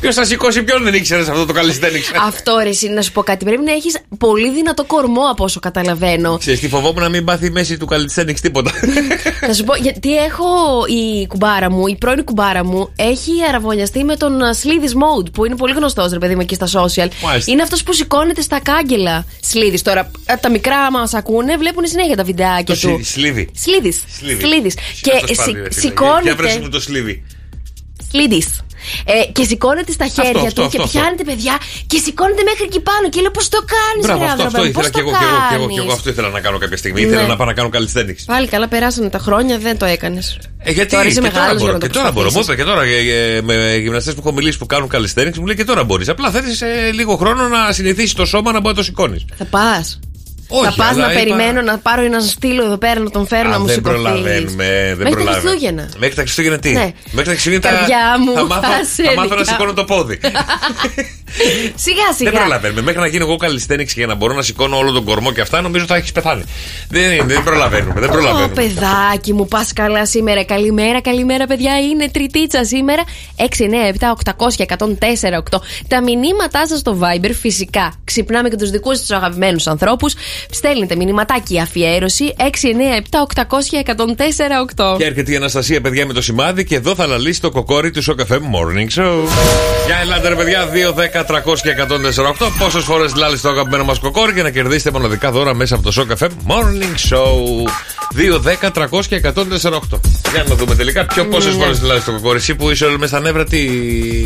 Ποιος 0.00 0.14
θα 0.14 0.24
σηκώσει 0.24 0.62
ποιον 0.62 0.82
δεν 0.82 0.94
ήξερες 0.94 1.28
αυτό 1.28 1.46
το 1.46 1.52
καλιστένιξ. 1.52 2.10
Αυτό 2.26 2.60
ρε, 2.62 2.68
εσύ, 2.68 2.88
να 2.88 3.02
σου 3.02 3.12
πω 3.12 3.22
κάτι. 3.22 3.44
Πρέπει 3.44 3.62
να 3.64 3.72
έχεις 3.72 3.96
πολύ 4.18 4.50
δυνατό 4.50 4.84
κορμό 4.84 5.22
από 5.30 5.44
όσο 5.44 5.60
καταλαβαίνω. 5.60 6.36
Ξέρεις 6.38 6.60
τι 6.60 6.68
φοβόμουν 6.68 7.02
να 7.02 7.08
μην 7.08 7.24
πάθει 7.24 7.46
η 7.46 7.50
μέση 7.50 7.76
του 7.76 7.86
καλιστένιξ 7.86 8.40
τίποτα. 8.40 8.70
Να 9.48 9.52
σου 9.54 9.64
πω, 9.64 9.74
γιατί 9.74 10.16
έχω 10.16 10.44
η 10.86 11.26
κουμπάρα 11.26 11.70
μου, 11.70 11.86
η 11.86 11.96
πρώην 11.96 12.24
κουμπάρα 12.24 12.64
μου, 12.64 12.92
έχει 12.96 13.30
αραβωνιαστεί 13.48 14.04
με 14.04 14.16
τον 14.16 14.54
Σλίδης 14.54 14.92
Mode, 14.94 15.32
που 15.32 15.44
είναι 15.44 15.56
πολύ 15.56 15.74
γνωστός 15.74 16.12
ρε 16.12 16.18
παιδί 16.18 16.34
μου 16.34 16.40
εκεί 16.40 16.54
στα 16.54 16.66
social. 16.66 17.08
Μάλιστα. 17.22 17.52
Είναι 17.52 17.62
αυτός 17.62 17.82
που 17.82 17.92
σηκώνεται 17.92 18.40
στα 18.40 18.60
κάγκελα. 18.62 19.24
Σλίδης. 19.42 19.82
Τώρα, 19.82 20.10
ε, 20.26 20.34
τα 20.36 20.50
μικρά 20.50 20.90
μας 20.90 21.14
ακούνε, 21.14 21.56
βλέπουν 21.56 21.86
συνέχεια 21.86 22.16
τα 22.16 22.24
βιντεάκια 22.24 22.64
Το 22.64 22.72
του. 22.72 22.78
σι- 23.02 23.12
σλίδι. 23.12 23.48
Σλίδης. 23.56 24.02
Σλίδι. 24.18 24.40
Σλίδης. 24.42 24.74
Και 25.00 25.10
Αυτός 25.14 25.36
πάλι, 25.36 25.50
σι- 25.50 25.62
ρε 25.62 25.68
φίλε. 25.72 25.80
σηκώνεται. 25.80 26.22
Για 26.22 26.34
βρες 26.34 26.58
μου 26.58 26.68
το 26.68 26.80
σλίδι. 26.80 27.22
Σλίδη. 28.10 28.42
Ε, 29.04 29.32
και 29.32 29.44
σηκώνεται 29.44 29.92
στα 29.92 30.06
χέρια 30.06 30.30
αυτό, 30.30 30.54
του 30.54 30.62
αυτό, 30.66 30.76
και 30.76 30.82
αυτό. 30.82 30.98
πιάνεται 30.98 31.24
παιδιά 31.24 31.54
και 31.86 31.98
σηκώνεται 32.04 32.42
μέχρι 32.50 32.64
εκεί 32.70 32.80
πάνω 32.80 33.08
και 33.12 33.20
λέω 33.20 33.30
πώς 33.30 33.48
το 33.48 33.60
κάνεις, 33.74 34.02
Μπράβο, 34.06 34.24
αυτό, 34.24 34.42
αυτό 34.42 34.64
ήθελα 34.64 34.72
πώς 34.78 34.84
και 34.84 34.90
το 34.90 34.98
εγώ, 34.98 35.10
και 35.10 35.24
εγώ, 35.24 35.38
και 35.48 35.54
εγώ, 35.54 35.62
κάνεις;» 35.62 35.74
και 35.76 35.82
εγώ 35.84 35.92
αυτό 35.98 36.08
ήθελα 36.10 36.28
να 36.28 36.40
κάνω 36.40 36.58
κάποια 36.58 36.76
στιγμή. 36.76 37.00
Ναι. 37.00 37.06
Ήθελα 37.06 37.26
να 37.26 37.36
πάω 37.36 37.46
να 37.46 37.52
κάνω 37.58 37.68
καλιστένιξ. 37.68 38.24
Πάλι 38.24 38.46
καλά, 38.54 38.68
περάσανε 38.68 39.08
τα 39.16 39.18
χρόνια, 39.18 39.58
δεν 39.58 39.78
το 39.78 39.84
έκανες. 39.96 40.38
Ε, 40.58 40.72
γιατί 40.72 40.90
Τώρα 40.90 41.06
είσαι 41.06 41.20
και 41.20 41.28
τώρα 41.28 41.32
μεγάλος 41.32 41.56
για 41.56 41.66
μπορώ. 41.66 41.72
να 41.72 41.78
το 41.78 41.86
Και 41.86 41.92
τώρα 41.92 42.10
μπορώ. 42.12 42.26
Μου 42.26 42.32
προσπαθήσεις. 42.32 42.54
είπε 42.54 42.62
και 42.62 42.68
τώρα 42.70 42.82
ε, 42.82 43.36
ε, 43.36 43.42
με 43.42 43.76
γυμναστές 43.76 44.14
που 44.14 44.20
έχω 44.24 44.32
μιλήσει 44.32 44.58
που 44.58 44.66
κάνουν 44.66 44.88
καλιστένιξ 44.88 45.38
μου 45.38 45.46
λέει 45.46 45.56
και 45.56 45.64
τώρα 45.64 45.84
μπορείς. 45.84 46.08
Απλά 46.08 46.30
θέλεις 46.30 46.62
λίγο 46.94 47.16
χρόνο 47.16 47.48
να 47.48 47.72
συνηθίσεις 47.72 48.12
το 48.12 48.24
σώμα 48.24 48.52
να 48.52 48.60
μπορεί 48.60 48.74
να 48.74 48.80
το 48.80 48.82
σηκώνεις. 48.82 49.24
Θα 49.36 49.44
πας. 49.44 49.98
Όχι, 50.52 50.64
θα 50.64 50.72
πας 50.76 50.88
αλλά 50.90 51.06
να 51.06 51.12
είπα- 51.12 51.20
περιμένω 51.22 51.60
να 51.62 51.78
πάρω 51.78 52.02
ένα 52.02 52.20
στήλο 52.20 52.64
εδώ 52.64 52.76
πέρα 52.76 53.00
να 53.00 53.10
τον 53.10 53.26
φέρω 53.26 53.48
να 53.48 53.58
μου 53.60 53.66
δεν 53.66 53.74
σηκωθείς. 53.74 54.00
προλαβαίνουμε. 54.02 54.64
Δεν 54.66 54.96
Μέχρι 54.96 55.04
τα 55.04 55.10
προλαβαίνουμε. 55.10 55.40
Χριστούγεννα. 55.50 55.88
Μέχρι 55.98 56.14
τα 56.14 56.22
Χριστούγεννα 56.22 56.58
τι; 56.58 56.70
Ναι. 56.72 56.92
Μέχρι 57.10 57.24
τα 57.24 57.30
Χριστούγεννα 57.30 57.68
θα- 57.68 57.74
Καρδιά 57.76 58.04
μου, 58.24 58.32
θα 58.32 58.44
μάθω, 58.44 58.68
άσε 58.82 59.02
θα 59.02 59.12
μάθω 59.14 59.28
να 59.28 59.34
ελικά. 59.34 59.50
σηκώνω 59.52 59.72
το 59.72 59.84
πόδι. 59.84 60.18
Σιγά 61.74 62.12
σιγά. 62.16 62.30
δεν 62.30 62.40
προλαβαίνουμε. 62.40 62.80
Μέχρι 62.82 63.00
να 63.00 63.06
γίνω 63.06 63.24
εγώ 63.24 63.36
καλλιστένιξ 63.36 63.92
και 63.92 63.98
για 63.98 64.08
να 64.08 64.14
μπορώ 64.14 64.34
να 64.34 64.42
σηκώνω 64.42 64.76
όλο 64.76 64.92
τον 64.92 65.04
κορμό 65.04 65.32
και 65.32 65.40
αυτά, 65.40 65.60
νομίζω 65.60 65.84
θα 65.86 65.96
έχεις 65.96 66.12
πεθάνει. 66.12 66.42
Δεν, 66.88 67.12
είναι, 67.12 67.22
δεν 67.24 67.42
προλαβαίνουμε. 67.44 68.00
Δεν 68.00 68.08
Ω, 68.08 68.12
προλαβαίνουμε. 68.12 68.54
παιδάκι 68.54 69.32
μου, 69.32 69.46
πας 69.48 69.72
καλά 69.72 70.06
σήμερα. 70.06 70.44
Καλημέρα, 70.44 71.00
καλημέρα, 71.00 71.46
παιδιά. 71.46 71.78
Είναι 71.78 72.08
τριτίτσα 72.08 72.64
σήμερα. 72.64 73.02
6, 73.36 73.64
9, 73.64 73.86
7, 73.88 74.10
800, 74.10 74.62
104, 74.62 75.36
8. 75.38 75.60
Τα 75.88 76.02
μηνύματά 76.02 76.66
σας 76.66 76.78
στο 76.78 76.98
Viber, 77.00 77.30
φυσικά. 77.40 77.92
Ξυπνάμε 78.04 78.48
και 78.48 78.56
τους 78.56 78.70
δικούς 78.70 78.98
τους 79.00 79.10
αγαπημένους 79.10 79.66
ανθρώπους. 79.66 80.14
Στέλνετε 80.50 80.96
μηνυματάκι 80.96 81.60
αφιέρωση. 81.60 82.34
6, 82.38 82.42
9, 82.42 82.44
7, 82.96 83.42
800, 83.42 83.78
104, 83.78 84.92
8. 84.94 84.96
Και 84.98 85.04
έρχεται 85.04 85.32
η 85.32 85.36
Αναστασία, 85.36 85.80
παιδιά, 85.80 86.06
με 86.06 86.12
το 86.12 86.22
σημάδι 86.22 86.64
και 86.64 86.74
εδώ 86.74 86.94
θα 86.94 87.06
λαλήσει 87.06 87.40
το 87.40 87.50
κοκόρι 87.50 87.90
του 87.90 88.02
Σοκαφέ 88.02 88.38
Morning 88.52 89.00
Show. 89.00 89.14
Για 89.86 89.98
ελάτε, 90.02 90.28
ρε 90.28 90.34
παιδιά, 90.34 90.68
2, 90.72 90.92
10, 90.92 91.24
300 91.26 91.60
και 91.62 91.70
148. 91.70 92.50
Πόσες 92.58 92.84
φορές 92.84 93.14
λάλησε 93.14 93.42
το 93.42 93.48
αγαπημένο 93.48 93.84
μας 93.84 93.98
κοκόρι 93.98 94.32
και 94.32 94.42
να 94.42 94.50
κερδίσετε 94.50 94.90
μοναδικά 94.90 95.30
δώρα 95.30 95.54
μέσα 95.54 95.74
από 95.74 95.84
το 95.84 95.90
Σοκαφέ 95.92 96.28
Morning 96.48 97.14
Show. 97.14 97.68
2, 98.16 98.40
10, 98.40 98.70
300 98.70 99.06
και 99.08 99.16
148. 99.16 100.00
Για 100.32 100.44
να 100.48 100.54
δούμε 100.54 100.74
τελικά 100.74 101.04
ποιο 101.06 101.24
πόσες 101.26 101.56
Ναι. 101.56 101.62
φορές 101.62 101.82
λάλησε 101.82 102.06
το 102.06 102.12
κοκόρι. 102.12 102.36
Εσύ 102.38 102.54
που 102.54 102.70
είσαι 102.70 102.84
όλο 102.84 102.98
με 102.98 103.06
στα 103.06 103.20
νεύρα, 103.20 103.44
τι 103.44 103.58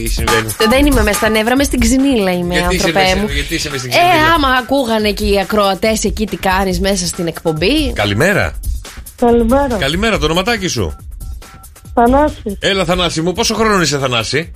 συμβαίνει; 0.08 0.54
Δεν 0.68 0.86
είμαι 0.86 1.02
με 1.02 1.12
στα 1.12 1.28
νεύρα, 1.28 1.56
με 1.56 1.64
στην 1.64 1.80
ξυνήλα 1.80 2.30
είμαι, 2.32 2.54
Γιατί 2.54 2.74
είσαι 2.74 2.84
άνθρωπέ 2.86 3.08
με- 3.14 3.20
μου. 3.20 3.28
γιατί 3.34 3.54
είσαι 3.54 3.70
με 3.70 3.78
στην 3.78 3.90
Ε, 3.90 3.94
ξυνήλα; 3.94 4.32
άμα 4.34 4.48
ακούγανε 4.48 5.10
και 5.10 5.24
οι 5.24 5.40
ακροατές 5.40 6.03
εκεί 6.08 6.26
τι 6.26 6.36
κάνεις 6.36 6.80
μέσα 6.80 7.06
στην 7.06 7.26
εκπομπή; 7.26 7.92
Καλημέρα. 7.92 8.52
Καλημέρα. 9.16 9.76
Καλημέρα, 9.76 10.18
το 10.18 10.24
ονοματάκι 10.24 10.66
σου. 10.66 10.96
Θανάση. 11.94 12.58
Έλα, 12.60 12.84
Θανάση 12.84 13.20
μου, 13.20 13.32
πόσο 13.32 13.54
χρόνο 13.54 13.80
είσαι, 13.82 13.98
Θανάση; 13.98 14.52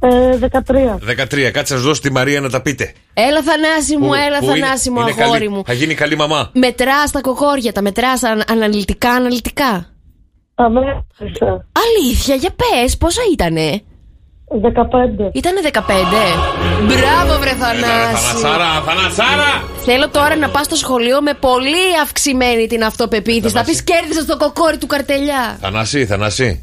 Ε, 0.00 0.36
13. 0.36 0.98
13. 1.06 1.50
Κάτσε 1.50 1.74
να 1.74 1.80
σου 1.80 1.86
δώσω 1.86 2.00
τη 2.00 2.12
Μαρία 2.12 2.40
να 2.40 2.50
τα 2.50 2.62
πείτε. 2.62 2.92
Έλα, 3.14 3.42
Θανάση 3.42 3.96
μου, 3.96 4.06
Που- 4.06 4.14
έλα, 4.14 4.38
που 4.38 4.44
είναι- 4.44 4.66
Θανάση 4.66 4.90
μου, 4.90 5.00
είναι 5.00 5.14
αγόρι 5.18 5.38
καλή- 5.38 5.50
μου. 5.50 5.62
Θα 5.66 5.72
γίνει 5.72 5.94
καλή 5.94 6.16
μαμά. 6.16 6.50
Μετράς 6.54 7.10
τα 7.10 7.20
κοκόρια, 7.20 7.72
τα 7.72 7.82
μετράς 7.82 8.20
αναλυτικά, 8.46 9.10
αναλυτικά. 9.10 9.86
Αμέσως. 10.54 11.02
Αλήθεια, 11.72 12.34
για 12.34 12.50
πες, 12.50 12.96
πόσα 12.96 13.20
ήτανε; 13.32 13.82
15. 14.48 15.30
Ήτανε 15.32 15.60
15. 15.72 15.80
Μπράβο, 16.86 17.40
βρε 17.40 17.50
Θανάση. 17.50 18.24
Θανασάρα, 18.24 18.82
Θανασάρα! 18.86 19.64
Θέλω 19.84 20.08
τώρα 20.08 20.36
να 20.36 20.48
πας 20.48 20.66
στο 20.66 20.76
σχολείο 20.76 21.22
με 21.22 21.32
πολύ 21.40 21.84
αυξημένη 22.02 22.66
την 22.66 22.84
αυτοπεποίθηση. 22.84 23.54
Θα 23.54 23.64
πεις 23.64 23.82
κέρδισα 23.82 24.24
το 24.24 24.36
κοκόρι 24.36 24.76
του 24.78 24.86
καρτελιά. 24.86 25.58
Θανάση, 25.60 26.06
Θανάση. 26.06 26.60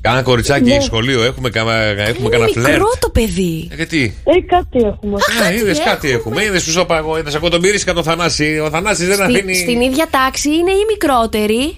Κάνα 0.00 0.22
κοριτσάκι 0.22 0.70
Ναι. 0.70 0.80
σχολείο, 0.80 1.22
έχουμε, 1.22 1.50
κα- 1.50 1.60
έχουμε 1.60 2.06
Είναι 2.18 2.28
κανένα 2.28 2.50
φλερτ. 2.52 2.68
μικρό 2.68 2.88
το 2.98 3.10
παιδί. 3.10 3.68
Ε, 3.72 3.74
γιατί; 3.74 4.14
Ε, 4.24 4.40
κάτι 4.40 4.78
έχουμε. 4.86 5.18
Ε, 5.50 5.54
είδες 5.54 5.80
κάτι 5.84 6.10
έχουμε. 6.10 6.44
Είδες 6.44 6.64
που 6.64 6.70
σου 6.70 6.80
είπα 6.80 6.96
εγώ. 6.96 7.18
Είδες 7.18 7.34
από 7.34 7.50
τον 7.50 7.60
πύρισκα 7.60 7.92
το 7.92 8.02
Θανάση. 8.02 8.58
Ο 8.58 8.70
Θανάσης 8.70 9.06
δεν 9.06 9.14
Στη- 9.16 9.22
αφήνει. 9.36 9.54
στην 9.54 9.80
ίδια 9.80 10.06
τάξη 10.10 10.48
είναι 10.48 10.70
η 10.72 10.84
μικρότερη. 10.90 11.76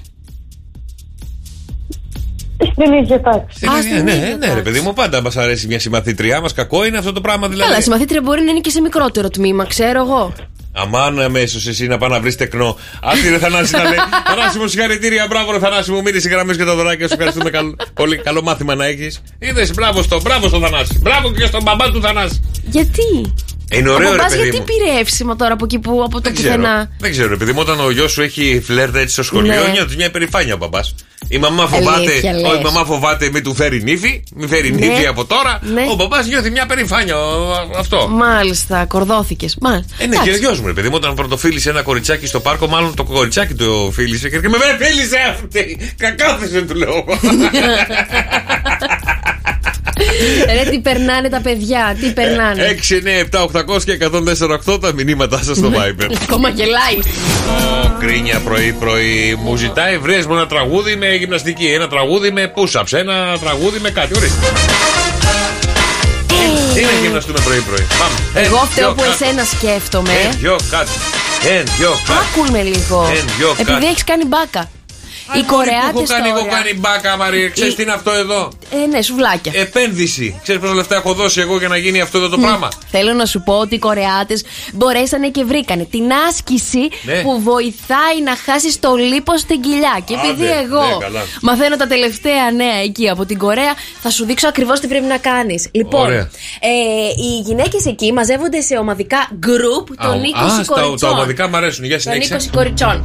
Στην 2.73 2.92
ίδια 2.92 3.21
τάξη. 3.21 3.57
Στην 3.57 3.68
Α, 3.68 3.79
ίδια- 3.79 3.90
στην 3.92 4.05
ναι, 4.05 4.12
ίδια 4.12 4.27
ναι, 4.27 4.47
ρε 4.47 4.47
τάξη. 4.47 4.62
παιδί 4.62 4.81
μου, 4.81 4.92
πάντα 4.92 5.23
μας 5.23 5.37
αρέσει 5.37 5.66
μια 5.66 5.79
συμμαθήτριά 5.81 6.40
μας. 6.40 6.53
Κακό 6.55 6.85
είναι 6.85 6.99
αυτό 6.99 7.12
το 7.12 7.21
πράγμα 7.21 7.49
δηλαδή. 7.49 7.64
Καλά, 7.68 7.79
η 7.79 7.83
συμμαθήτρια 7.83 8.21
μπορεί 8.21 8.42
να 8.42 8.51
είναι 8.51 8.61
και 8.61 8.71
σε 8.71 8.81
μικρότερο 8.81 9.29
τμήμα, 9.31 9.64
ξέρω 9.66 10.03
εγώ. 10.03 10.33
Αμάν 10.73 11.21
αμέσω 11.21 11.59
εσύ 11.71 11.87
να 11.87 11.99
πάει 11.99 12.11
να 12.11 12.21
βρεις 12.21 12.37
τεκνό. 12.37 12.77
Άντε 13.03 13.29
ρε 13.31 13.38
Θανάση 13.38 13.73
να 13.77 13.83
λέει. 13.83 13.99
Θανάση 14.35 14.59
μου, 14.59 14.66
συγχαρητήρια. 14.66 15.27
Μπράβο, 15.29 15.53
ρε 15.53 15.59
Θανάση 15.59 15.90
μου. 15.90 16.03
Μείνει 16.03 16.18
οι 16.25 16.29
γραμμές 16.29 16.57
και 16.57 16.64
τα 16.64 16.75
δωράκια 16.75 17.07
σου. 17.09 17.12
Ευχαριστούμε. 17.14 17.51
καλ- 17.51 17.75
Πολύ 17.94 18.16
καλό 18.16 18.42
μάθημα 18.42 18.75
να 18.75 18.85
έχεις. 18.87 19.23
Είδες, 19.38 19.75
μπράβο 19.75 20.03
στο, 20.03 20.21
μπράβο 20.21 20.49
στο 20.49 20.59
Θανάση. 20.61 20.99
Μπράβο 21.03 21.33
και 21.33 21.47
στον 21.47 21.62
μπαμπά 21.62 21.90
του 21.90 22.01
Θανάση. 22.01 22.40
Γιατί; 22.64 23.33
Είναι 23.74 23.88
ωραίο, 23.90 24.09
Ο 24.09 24.11
ρε 24.11 24.16
μπαμπάς 24.16 24.31
παιδί 24.33 24.42
γιατί 24.42 24.59
μου. 24.59 24.64
πήρε 24.64 24.98
εύσημα 25.00 25.37
τώρα 25.37 25.52
από 25.52 25.64
εκεί 25.64 25.78
που 25.78 26.02
από 26.04 26.14
το 26.14 26.20
Δεν 26.20 26.35
ξέρω. 26.35 26.54
πουθενά; 26.54 26.90
Δεν 26.98 27.11
ξέρω, 27.11 27.33
επειδή 27.33 27.52
μου 27.52 27.59
όταν 27.61 27.81
ο 27.81 27.90
γιος 27.90 28.12
σου 28.12 28.22
έχει 28.22 28.62
φλερτ 28.66 28.96
έτσι 28.96 29.12
στο 29.12 29.22
σχολείο, 29.22 29.62
Ναι. 29.64 29.70
νιώθεις 29.72 29.96
μια 29.96 30.07
υπερηφάνεια 30.07 30.54
ο 30.54 30.57
μπαμπά. 30.57 30.81
Η 31.28 31.38
μαμά 31.38 31.66
φοβάται, 31.66 31.98
Αλήθεια, 31.98 32.33
λες. 32.33 32.42
όχι, 32.50 32.61
η 32.61 32.62
μαμά 32.62 32.85
φοβάται 32.85 33.31
μη 33.33 33.40
του 33.40 33.54
φέρει 33.54 33.83
νύφη, 33.83 34.22
μη 34.35 34.46
φέρει 34.46 34.70
Ναι. 34.70 34.87
νύφη 34.87 35.07
από 35.07 35.24
τώρα. 35.24 35.61
Ναι. 35.74 35.87
Ο 35.90 35.94
μπαμπά 35.94 36.22
νιώθει 36.22 36.50
μια 36.50 36.66
περηφάνεια. 36.66 37.16
ο- 37.18 37.52
Αυτό. 37.78 38.09
Μάλιστα, 38.09 38.85
κορδώθηκε. 38.85 39.46
Μάλιστα. 39.61 39.94
Ε, 39.98 40.07
ναι, 40.07 40.12
και 40.14 40.18
ο 40.18 40.22
Εντάξει. 40.22 40.38
γιος 40.40 40.61
μου, 40.61 40.66
ρε 40.66 40.72
παιδί 40.72 40.88
μου, 40.88 40.94
όταν 40.96 41.14
πρωτοφίλησε 41.14 41.70
ένα 41.70 41.83
κοριτσάκι 41.83 42.26
στο 42.26 42.40
πάρκο, 42.40 42.66
μάλλον 42.66 42.94
το 42.94 43.04
κοριτσάκι 43.04 43.54
το 43.54 43.90
φίλησε 43.92 44.28
και 44.28 44.37
έρχεται 44.37 44.57
με 44.59 44.64
«Βρε, 44.76 44.87
φίλησε 44.87 45.16
αυτή! 45.31 45.92
Κακάθησε, 45.98 46.62
του 46.62 46.74
λέω. 46.74 47.04
Ρε, 50.64 50.71
τι 50.71 50.79
περνάνε 50.79 51.29
τα 51.29 51.40
παιδιά, 51.40 51.97
τι 52.01 52.11
περνάνε. 52.12 52.77
6, 53.33 53.35
9, 53.35 53.38
7, 53.40 53.75
800 53.77 53.83
και 53.85 53.99
148 54.75 54.81
τα 54.81 54.92
μηνύματά 54.94 55.40
σας 55.42 55.57
στο 55.57 55.71
Viber. 55.75 56.11
Ακόμα 56.23 56.51
και 56.51 56.64
live. 56.64 57.03
Ω, 57.85 57.90
Γκρίνια 57.99 58.38
πρωί-πρωί. 58.40 59.38
Μου 59.42 59.57
ζητάει, 59.57 59.99
βρες 59.99 60.27
μου 60.27 60.35
ένα 60.35 60.47
τραγούδι 60.47 60.97
με 60.97 61.14
γυμναστική, 61.14 61.66
ένα 61.66 61.88
τραγούδι 61.88 62.31
με 62.31 62.53
push-ups, 62.57 62.92
ένα 62.99 63.38
τραγούδι 63.40 63.79
με 63.79 63.90
κάτι. 63.90 64.16
Ορίστε. 64.16 64.47
Τι 66.75 66.81
να 66.85 66.90
γυμναστούμε 67.03 67.38
πρωί-πρωί. 67.44 67.87
Πάμε. 67.99 68.47
Εγώ 68.47 68.57
Ε, 68.57 68.66
φταίω 68.71 68.85
δυο, 68.85 68.94
που 68.94 69.03
κάτι. 69.11 69.25
εσένα 69.25 69.44
σκέφτομαι. 69.44 70.11
Ε, 70.11 70.37
δυο, 70.38 70.57
κάτι. 70.71 70.90
Εν, 71.57 71.64
δυο, 71.79 71.97
κα. 72.07 72.14
Άκουλ 72.14 72.49
με 72.51 72.62
λίγο. 72.62 73.12
Εν, 73.16 73.25
δυο, 73.37 73.55
κα. 73.57 73.73
Επειδή 73.73 73.87
έχεις 73.87 74.05
κάνει 74.05 74.25
μπάκα. 74.27 74.71
Οι 75.35 75.38
Έχω 75.38 75.55
Κορεάτες 75.57 76.09
κάνει, 76.09 76.29
έχω 76.29 76.38
τώρα. 76.38 76.51
κάνει 76.53 76.75
μπάκα, 76.79 77.17
Μαρία. 77.17 77.49
Ξέρεις 77.49 77.73
Οι- 77.73 77.77
τι 77.77 77.83
είναι 77.83 77.93
αυτό 77.93 78.11
εδώ; 78.11 78.49
Ε, 78.71 78.87
ναι, 78.91 79.03
σουβλάκια. 79.03 79.53
Επένδυση. 79.55 80.41
Ξέρεις 80.43 80.61
πόσα 80.61 80.75
λεφτά 80.75 80.95
έχω 80.97 81.12
δώσει 81.14 81.41
εγώ 81.41 81.59
για 81.59 81.69
να 81.69 81.77
γίνει 81.77 82.01
αυτό 82.01 82.19
εδώ 82.19 82.29
το 82.29 82.38
πράγμα; 82.38 82.69
Θέλω 82.91 83.12
να 83.12 83.27
σου 83.27 83.43
πω 83.43 83.53
ότι 83.59 83.75
οι 83.75 83.79
Κορεάτες 83.79 84.45
μπορέσανε 84.73 85.29
και 85.29 85.45
βρήκανε 85.45 85.85
την 85.85 86.03
άσκηση 86.29 86.88
Ναι. 87.03 87.21
που 87.23 87.41
βοηθάει 87.43 88.17
να 88.25 88.37
χάσεις 88.45 88.79
το 88.81 88.95
λίπο 88.95 89.37
στην 89.38 89.61
κοιλιά. 89.61 90.01
Και 90.05 90.14
επειδή 90.14 90.47
Άντε, 90.49 90.59
εγώ 90.64 90.83
ναι, 90.87 90.97
καλά. 91.01 91.21
μαθαίνω 91.43 91.77
τα 91.77 91.87
τελευταία 91.87 92.51
νέα 92.57 92.77
εκεί 92.85 93.09
από 93.09 93.25
την 93.25 93.38
Κορέα, 93.38 93.75
θα 94.03 94.11
σου 94.11 94.25
δείξω 94.25 94.49
ακριβώς 94.49 94.81
τι 94.81 94.87
πρέπει 94.87 95.07
να 95.07 95.19
κάνεις. 95.19 95.69
Λοιπόν, 95.73 96.01
Ωραία. 96.07 96.31
ε, 96.61 96.69
οι 97.23 97.41
γυναίκες 97.47 97.87
εκεί 97.87 98.12
μαζεύονται 98.12 98.61
σε 98.61 98.77
ομαδικά 98.77 99.29
group 99.47 99.87
των 100.03 100.23
20 100.23 100.45
Α, 100.45 100.64
στα, 100.64 100.73
κοριτσών. 100.73 100.99
τα 100.99 101.09
ομαδικά 101.17 101.49
μου 101.49 101.57
αρέσουν. 101.57 101.85
Για 101.85 101.95
Των 101.95 102.03
συνέχισε. 102.03 102.35
20 102.35 102.49
κοριτσών. 102.53 103.05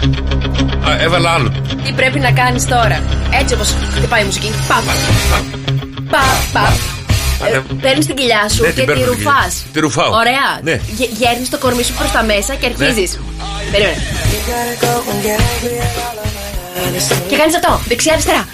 Α, 0.89 1.01
έβαλα 1.01 1.29
άλλο. 1.31 1.51
Τι 1.85 1.91
πρέπει 1.91 2.12
να 2.19 2.31
κάνεις 2.31 2.65
τώρα. 2.67 3.03
Έτσι 3.41 3.53
όπως 3.53 3.75
χτυπάει 3.95 4.21
η 4.21 4.25
μουσική. 4.25 4.51
Παπ. 4.67 4.83
Παπ, 6.11 6.39
παπ. 6.53 6.73
Άντε. 7.45 7.63
Παίρνεις 7.81 8.05
την 8.05 8.15
κοιλιά 8.15 8.49
σου 8.49 8.61
Ναι, 8.61 8.67
και 8.67 8.73
την 8.73 8.81
τη 8.85 8.87
παίρνω 8.91 9.03
την 9.03 9.11
ρουφάς. 9.13 9.53
κοιλιά. 9.53 9.73
Τη 9.73 9.79
ρουφάω. 9.79 10.11
Ωραία. 10.11 10.47
Ναι. 10.63 10.79
Γέρνεις 11.19 11.49
το 11.49 11.57
κορμί 11.57 11.83
σου 11.83 11.93
προς 11.93 12.11
τα 12.11 12.23
μέσα 12.23 12.53
και 12.55 12.65
αρχίζεις. 12.65 13.19
Περίμενε. 13.71 13.97
Και 17.29 17.35
κάνεις 17.37 17.55
αυτό. 17.55 17.79
Δεξιά-αριστερά. 17.87 18.47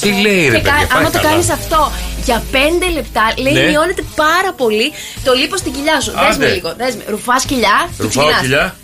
Τι 0.00 0.10
λέει, 0.20 0.48
ρε 0.48 0.56
Και 0.56 0.62
κα- 0.62 0.70
παιδιά. 0.72 0.86
πάει 0.86 1.00
άμα 1.00 1.10
το 1.10 1.18
καλά. 1.18 1.28
κάνεις 1.30 1.48
αυτό 1.50 1.92
για 2.24 2.42
5 2.52 2.86
λεπτά, 2.94 3.24
λέει 3.38 3.52
Ναι. 3.52 3.60
μειώνεται 3.70 4.04
πάρα 4.16 4.52
πολύ 4.56 4.92
το 5.24 5.32
λίπος 5.32 5.58
στην 5.58 5.72
κοιλιά 5.72 6.00
σου. 6.00 6.10
Δες 6.10 6.36
με 6.36 6.44
Άντε. 6.44 6.54
λίγο. 6.54 6.74
Δες 6.76 6.94
με. 6.96 7.02
Ρουφάς 7.08 7.44
κοιλιά. 7.44 7.76
και 7.96 8.02
Ρουφάω 8.02 8.24
ξεκινάς. 8.24 8.40
κοιλιά. 8.42 8.76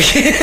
Και- 0.00 0.34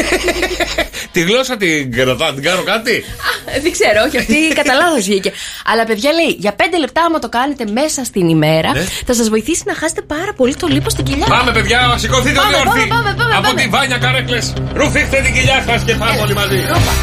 Τη 1.11 1.21
γλώσσα 1.21 1.57
την 1.57 1.91
κρατάω, 1.91 2.33
την 2.33 2.43
κάνω 2.43 2.61
κάτι. 2.63 2.91
Α, 2.97 3.59
Δεν 3.61 3.71
ξέρω, 3.71 4.03
όχι, 4.07 4.17
αυτή 4.17 4.35
κατά 4.55 4.73
λάθος 4.73 5.05
βγήκε. 5.05 5.31
Αλλά 5.65 5.83
παιδιά 5.85 6.11
λέει, 6.11 6.35
για 6.39 6.53
5 6.55 6.77
λεπτά, 6.79 7.01
άμα 7.03 7.19
το 7.19 7.29
κάνετε 7.29 7.65
μέσα 7.71 8.03
στην 8.03 8.29
ημέρα, 8.29 8.71
Ναι. 8.71 8.85
θα 9.05 9.13
σας 9.13 9.29
βοηθήσει 9.29 9.61
να 9.65 9.75
χάσετε 9.75 10.01
πάρα 10.01 10.33
πολύ 10.35 10.55
το 10.55 10.67
λίπος 10.67 10.91
στην 10.91 11.03
κοιλιά. 11.05 11.25
Πάμε, 11.25 11.51
παιδιά, 11.51 11.95
σηκωθείτε 11.97 12.35
Πάμε, 12.39 12.55
όλοι 12.55 12.67
όρθιοι. 12.67 12.87
πάμε, 12.87 13.03
πάμε, 13.03 13.15
πάμε, 13.17 13.33
Από 13.35 13.41
πάμε. 13.47 13.61
τη 13.61 13.67
Βάνια 13.67 13.97
καρέκλες. 13.97 14.53
Ρουφήχτε 14.73 15.21
την 15.25 15.33
κοιλιά 15.33 15.63
σας 15.67 15.83
και 15.83 15.95
πάμε 15.95 16.19
όλοι 16.21 16.33
μαζί. 16.33 16.55
Ρόπα. 16.55 16.93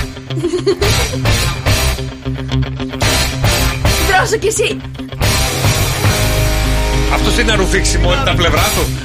Δρόσο 4.08 4.36
κι 4.36 4.46
εσύ. 4.46 4.76
Αυτό 7.12 7.40
είναι 7.40 7.52
αρουφήξιμο, 7.52 8.12
είναι 8.12 8.22
τα 8.24 8.34
πλευρά 8.34 8.62
του. 8.74 8.84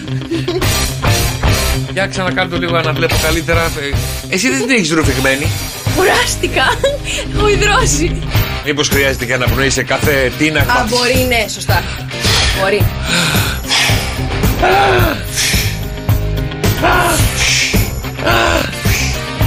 Για 1.95 2.08
ξανακάνω 2.08 2.49
το 2.49 2.58
λίγο 2.58 2.81
να 2.81 2.93
βλέπω 2.93 3.15
καλύτερα. 3.21 3.62
Ε, 3.63 4.34
Εσύ 4.34 4.49
δεν 4.49 4.60
την 4.60 4.69
έχεις 4.69 4.91
ρουφηγμένη. 4.91 5.47
Κουράστηκα. 5.95 6.63
Έχω 7.36 7.47
υδρώσει. 7.47 8.21
Μήπως 8.65 8.89
χρειάζεται 8.89 9.25
και 9.25 9.34
αναπνοή 9.34 9.69
σε 9.69 9.84
κάθε 9.84 10.31
τίναγμα. 10.38 10.73
Α, 10.73 10.86
μπορεί, 10.89 11.25
ναι, 11.27 11.45
σωστά. 11.53 11.84
Μπορεί. 12.60 12.81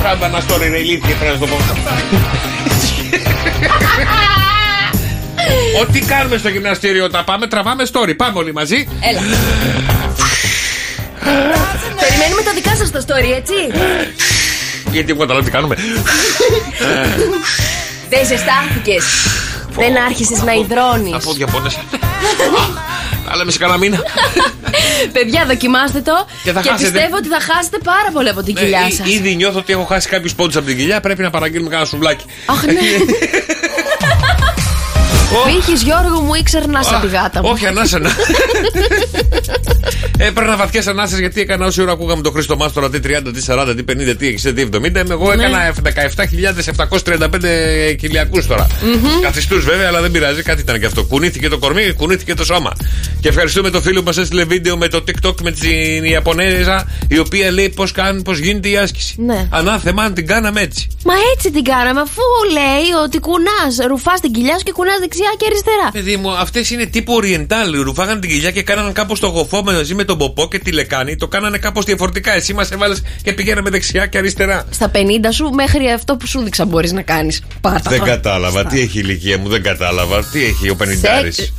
Πράγμα 0.01 0.27
ένα 0.27 0.39
story 0.39 0.69
ρε 0.71 0.79
ηλίθιε 0.79 1.15
πρέπει 1.15 1.33
να 1.33 1.39
το 1.39 1.47
πω. 1.47 1.57
Ό,τι 5.81 6.01
κάνουμε 6.01 6.37
στο 6.39 6.49
γυμναστήριο 6.49 7.11
τα 7.11 7.25
πάμε, 7.25 7.47
τραβάμε 7.47 7.85
story. 7.93 8.17
Πάμε 8.17 8.39
όλοι 8.39 8.53
μαζί. 8.53 8.89
Έλα. 9.01 9.21
Περιμένουμε 12.79 12.87
τα 12.87 12.87
δικά 12.87 12.87
σας 12.87 12.91
το 12.91 13.01
story, 13.07 13.37
έτσι. 13.37 13.55
Γιατί 14.93 15.11
εγώ 15.11 15.21
καταλάβω 15.21 15.45
τι 15.45 15.51
κάνουμε. 15.51 15.77
Δεν 18.11 18.27
ζεστάθηκες. 18.27 19.05
Δεν 19.71 19.97
άρχισες 20.07 20.43
να 20.43 20.53
υδρώνεις. 20.53 21.15
Από 21.15 21.33
διαπώνεσαι. 21.33 21.79
Θα 23.29 23.37
λέμε 23.37 23.51
σε 23.51 23.59
κανένα 23.59 23.79
μήνα. 23.79 24.03
Παιδιά, 25.13 25.45
δοκιμάστε 25.47 26.01
το 26.01 26.27
Και 26.45 26.53
θα 26.53 26.61
και 26.61 26.69
χάσετε. 26.69 26.91
πιστεύω 26.91 27.17
ότι 27.17 27.29
θα 27.29 27.41
χάσετε 27.41 27.79
πάρα 27.85 28.11
πολύ 28.13 28.29
από 28.29 28.43
την 28.43 28.55
Ναι, 28.55 28.61
κοιλιά 28.61 28.87
ή- 28.89 28.93
σας. 28.93 29.07
Ήδη 29.09 29.35
νιώθω 29.37 29.59
ότι 29.59 29.73
έχω 29.73 29.85
χάσει 29.85 30.09
κάποιους 30.09 30.35
πόντους 30.35 30.57
από 30.57 30.67
την 30.67 30.77
κοιλιά. 30.77 31.01
Πρέπει 31.01 31.23
να 31.23 31.31
παραγγείλουμε 31.31 31.69
κανένα 31.71 31.89
σουβλάκι. 31.89 32.25
Αχ, 32.47 32.63
ναι. 32.65 32.73
Πήχες 35.47 35.83
Γιώργο 35.83 36.21
μου 36.21 36.35
ήξερνα 36.35 36.81
από 36.91 37.07
τη 37.07 37.13
γάτα 37.13 37.43
μου. 37.43 37.49
Όχι, 37.53 37.67
ανάσανα. 37.67 38.11
Έπαιρνα 40.21 40.57
βαθιές 40.57 40.87
ανάσες 40.87 41.19
γιατί 41.19 41.41
έκανα 41.41 41.67
όση 41.67 41.83
ώρα 41.83 41.93
ακούγαμε 41.93 42.23
τον 42.23 42.33
Χρήστο 42.33 42.57
Μάστορα 42.57 42.91
τι 42.91 42.99
30, 43.05 43.09
τι 43.35 43.45
40, 43.47 43.75
τι 43.77 43.85
50, 43.89 44.17
τι 44.19 44.35
60, 44.45 44.53
τι 44.55 44.69
70. 44.73 44.91
Ναι. 44.91 45.03
Εγώ 45.11 45.33
έκανα 45.33 45.75
17.735 47.05 47.97
κυλιακούς 47.99 48.47
τώρα. 48.47 48.67
Καθιστούς 49.23 49.65
βέβαια, 49.65 49.89
αλλά 49.89 50.01
δεν 50.01 50.11
πειράζει, 50.11 50.43
κάτι 50.43 50.61
ήταν 50.61 50.81
και 50.81 50.87
αυτό. 50.87 51.05
Κουνήθηκε 51.05 51.49
το 51.49 51.59
κορμί, 51.59 51.93
κουνήθηκε 51.93 52.35
το 52.35 52.45
σώμα. 52.45 52.73
Και 53.21 53.29
ευχαριστούμε 53.29 53.71
το 53.71 53.81
φίλο 53.81 53.99
που 53.99 54.07
μας 54.07 54.17
έστειλε 54.17 54.45
βίντεο 54.45 54.77
με 54.77 54.89
το 54.89 55.05
TikTok 55.07 55.41
με 55.43 55.51
την 55.51 56.05
Ιαπωνέζα, 56.05 56.87
η 57.09 57.19
οποία 57.19 57.51
λέει 57.51 57.69
πώς 57.69 57.93
πώς 58.25 58.39
γίνεται 58.39 58.69
η 58.69 58.77
άσκηση. 58.77 59.15
Ναι. 59.19 59.49
Ανάθεμα 59.51 60.03
αν 60.03 60.15
την 60.15 60.27
κάναμε 60.27 60.61
έτσι. 60.61 60.89
Μα 61.05 61.15
έτσι 61.35 61.51
την 61.51 61.65
κάναμε, 61.65 62.01
αφού 62.01 62.23
λέει 62.53 63.03
ότι 63.05 63.19
κουνάς, 63.19 63.87
ρουφάς 63.89 64.21
την 64.21 64.33
κοιλιά 64.33 64.59
σου 64.59 64.65
και 64.65 64.73
κουνάς 64.73 64.99
δεξιά 64.99 65.31
και 65.37 65.47
αριστερά. 65.47 65.91
Παιδί 65.93 66.17
μου, 66.17 66.31
αυτές 66.31 66.71
είναι 66.71 66.87
τύπου 66.87 67.21
Oriental. 67.23 67.83
Ρουφάγανε 67.83 68.21
την 68.21 68.31
κοιλιά 68.31 68.51
και 68.51 68.63
κάνανε 68.63 68.93
κάπως 68.93 69.21
το 69.21 69.27
γοφό 69.27 69.63
μαζί 69.63 69.95
με 69.95 70.05
τον 70.09 70.19
ποπό 70.19 70.49
και 70.49 70.59
τη 70.59 70.73
λεκάνη. 70.73 71.17
Το 71.17 71.29
κάνανε 71.29 71.59
κάπως 71.59 71.85
διαφορετικά. 71.85 72.35
Εσύ 72.35 72.53
μας 72.55 72.71
έβαλες 72.71 73.03
και 73.23 73.33
πηγαίναμε 73.33 73.71
δεξιά 73.71 74.07
και 74.07 74.19
αριστερά. 74.19 74.65
Στα 74.71 74.91
50 74.95 74.99
σου 75.33 75.51
μέχρι 75.51 75.91
αυτό 75.91 76.17
που 76.17 76.27
σου 76.27 76.41
δείξα 76.41 76.65
μπορείς 76.65 76.93
να 76.93 77.03
κάνεις. 77.03 77.43
Πάτα. 77.61 77.91
Δεν 77.91 78.03
κατάλαβα. 78.03 78.65
Τι 78.65 78.81
έχει 78.81 78.99
η 78.99 79.03
ηλικία 79.05 79.39
μου, 79.39 79.49
δεν 79.49 79.63
κατάλαβα. 79.63 80.25
Τι 80.25 80.45
έχει 80.45 80.71
ο 80.71 80.77
Πενιντάρης; 80.77 81.37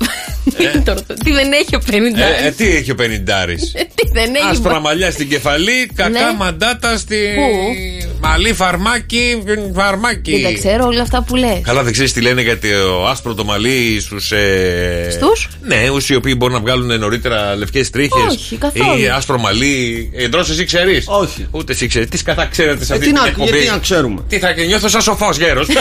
Τι 1.24 1.32
δεν 1.32 1.52
έχει 1.52 1.76
ο 1.76 1.82
50. 1.88 1.92
Ε, 1.92 2.48
ε, 2.48 2.52
τι 2.52 2.76
έχει 2.76 2.92
ο 2.92 2.96
Πενιντάρης; 2.96 3.72
Τι 3.96 4.10
δεν 4.14 4.36
έχει. 4.36 4.46
Άσπρα 4.52 4.80
μαλλιά 4.80 5.12
στην 5.12 5.30
κεφαλή, 5.30 5.90
κακά 5.96 6.10
Ναι. 6.10 6.20
μαντάτα 6.38 6.98
στη. 6.98 7.16
Πού; 7.16 7.76
Μαλλί 8.22 8.54
φαρμάκι, 8.54 9.44
φαρμάκι. 9.76 10.32
Δεν 10.32 10.44
τα 10.44 10.60
ξέρω 10.60 10.86
όλα 10.86 11.02
αυτά 11.02 11.24
που 11.24 11.36
λες. 11.36 11.60
Καλά, 11.62 11.84
δεν 11.84 11.94
ξέρεις 11.94 12.14
τι 12.14 12.22
λένε 12.22 12.42
για 12.42 12.60
το 12.60 13.08
άσπρο 13.08 13.34
το 13.34 13.44
μαλλί 13.44 14.00
στους. 14.02 14.32
Ε... 14.32 15.08
Στους; 15.12 15.48
Ναι, 15.62 15.90
όσοι 15.92 16.14
οι 16.14 16.16
οποίοι 16.16 16.34
μπορούν 16.38 16.56
να 16.56 16.62
βγάλουν 16.62 17.00
νωρίτερα 17.00 17.56
λευκές 17.56 17.90
τρίχες. 17.90 18.39
Όχι, 18.40 18.56
καθόλου. 18.56 19.00
Ή 19.00 19.08
άσπρο 19.10 19.40
μαλλί. 19.40 20.12
Εντρός, 20.16 20.50
εσύ 20.50 20.64
ξέρεις; 20.66 21.06
Όχι. 21.08 21.48
Ούτε 21.52 21.72
εσύ 21.74 21.88
ξέρεις. 21.88 22.10
Τι 22.10 22.24
κατά 22.24 22.46
ξέρετε 22.46 22.86
σε 22.86 22.94
Ε, 22.94 22.96
αυτή 22.96 23.08
τι 23.08 23.14
την 23.14 23.22
να, 23.22 23.28
εκπομπή; 23.28 23.50
γιατί 23.50 23.70
να 23.70 23.78
ξέρουμε; 23.78 24.22
Τι 24.28 24.40
θα 24.40 24.54
και 24.54 24.64
νιώθω 24.64 24.88
σαν 24.88 25.02
σοφός 25.02 25.38
γέρος. 25.38 25.68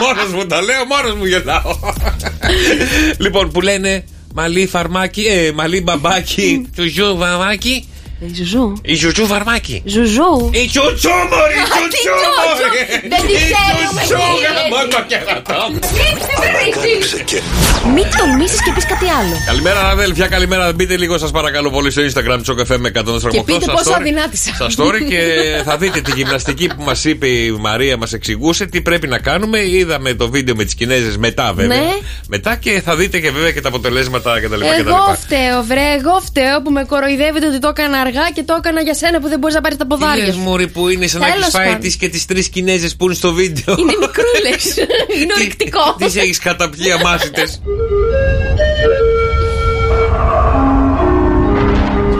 μόνος 0.00 0.32
μου 0.34 0.46
τα 0.46 0.62
λέω, 0.62 0.84
μόνος 0.84 1.14
μου 1.18 1.24
γελάω. 1.24 1.78
λοιπόν, 3.18 3.50
που 3.50 3.60
λένε 3.60 4.04
μαλλί 4.34 4.66
φαρμάκι, 4.66 5.20
ε, 5.20 5.52
μαλλί 5.52 5.80
μπαμπάκι, 5.80 6.68
τσουζού 6.74 7.16
βαμάκι. 7.16 7.88
Ε, 8.20 8.34
Ζουζού. 8.34 8.72
Η 8.82 8.94
ζουζού 8.94 9.26
φαρμάκι. 9.26 9.82
Ζουζού. 9.84 10.50
Η 10.52 10.66
τσουτσού 10.66 11.08
μωρή, 11.30 11.54
η 11.54 11.62
Α, 11.62 11.78
τι 11.92 11.98
τσουτσού 11.98 12.14
τσουτσού. 12.20 12.30
μωρή. 12.38 12.82
Δεν 13.12 13.20
τη 13.26 13.32
Η 13.32 13.36
ξέρουμε, 13.46 14.00
τσουτσού, 14.04 14.18
κύριε. 14.34 14.50
γαμώ 14.56 14.80
το 14.94 15.00
κερατό 15.10 15.60
μου. 15.70 15.78
Μην 17.94 18.04
τολμήσει 18.18 18.58
και 18.64 18.72
πεις 18.74 18.86
κάτι 18.86 19.06
άλλο. 19.18 19.34
Καλημέρα, 19.46 19.80
αδέλφια, 19.88 20.26
καλημέρα. 20.26 20.72
Μπείτε 20.72 20.96
λίγο, 20.96 21.18
σας 21.18 21.30
παρακαλώ 21.30 21.70
πολύ, 21.70 21.90
στο 21.90 22.02
Instagram 22.02 22.38
τη 22.44 22.52
FM 22.68 22.76
με 22.78 22.88
148. 22.94 23.28
Και 23.30 23.42
πείτε 23.42 23.60
στα 23.62 23.72
πόσο 23.72 23.90
story. 23.90 23.94
αδυνάτησα. 24.00 24.52
Στα 24.54 24.66
story 24.76 25.00
και 25.08 25.18
θα 25.64 25.76
δείτε 25.76 26.00
τη 26.00 26.10
γυμναστική 26.14 26.66
που 26.66 26.82
μας 26.82 27.04
είπε 27.04 27.26
η 27.28 27.50
Μαρία, 27.50 27.96
μας 27.96 28.12
εξηγούσε 28.12 28.66
τι 28.66 28.80
πρέπει 28.82 29.06
να 29.06 29.18
κάνουμε. 29.18 29.58
Είδαμε 29.58 30.14
το 30.14 30.28
βίντεο 30.30 30.54
με 30.54 30.64
τις 30.64 30.74
Κινέζες 30.74 31.16
μετά, 31.16 31.52
βέβαια. 31.54 31.78
Ναι. 31.78 31.88
Μετά 32.28 32.56
και 32.56 32.80
θα 32.84 32.96
δείτε 32.96 33.18
και 33.20 33.30
βέβαια 33.30 33.50
και 33.52 33.60
τα 33.60 33.68
αποτελέσματα 33.68 34.40
κτλ. 34.40 34.60
Εγώ 34.62 35.16
φταίω, 35.22 35.62
βρε. 35.62 35.86
Εγώ 35.98 36.20
φταίω 36.24 36.62
που 36.62 36.70
με 36.70 36.84
κοροϊδεύετε 36.84 37.46
ότι 37.46 37.58
το 37.58 37.68
έκανα 37.68 38.07
αργά 38.08 38.30
και 38.34 38.42
το 38.42 38.54
έκανα 38.58 38.80
για 38.80 38.94
σένα 38.94 39.20
που 39.20 39.28
δεν 39.28 39.38
μπορείς 39.38 39.54
να 39.54 39.60
πάρεις 39.60 39.76
τα 39.78 39.86
Τι 39.86 39.88
ποδάρια 39.90 40.24
λες, 40.24 40.34
σου. 40.34 40.40
Μωρή 40.40 40.68
που 40.68 40.88
είναι 40.88 41.06
σαν 41.06 41.20
να 41.20 41.26
Τέλος 41.26 41.42
έχει 41.42 41.50
φάει 41.50 41.66
πάντων. 41.66 41.80
τις 41.80 41.96
και 41.96 42.08
τις 42.08 42.24
τρεις 42.26 42.48
Κινέζες 42.48 42.96
που 42.96 43.04
είναι 43.04 43.14
στο 43.14 43.32
βίντεο. 43.32 43.74
Είναι 43.78 43.94
μικρούλες. 44.00 44.76
Είναι 45.20 45.32
ορυκτικό. 45.36 45.94
Τις 45.98 46.16
έχεις 46.16 46.38
καταπιεί 46.38 46.90
αμάσιτε. 46.92 47.42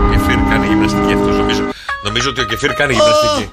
Ο 0.04 0.10
Κεφίρ 0.12 0.36
κάνει 0.50 0.66
γυμναστική 0.66 1.12
αυτός 1.12 1.36
νομίζω. 1.36 1.62
Νομίζω 2.04 2.28
ότι 2.30 2.40
ο 2.40 2.44
Κεφίρ 2.44 2.72
κάνει 2.72 2.92
γυμναστική. 2.92 3.50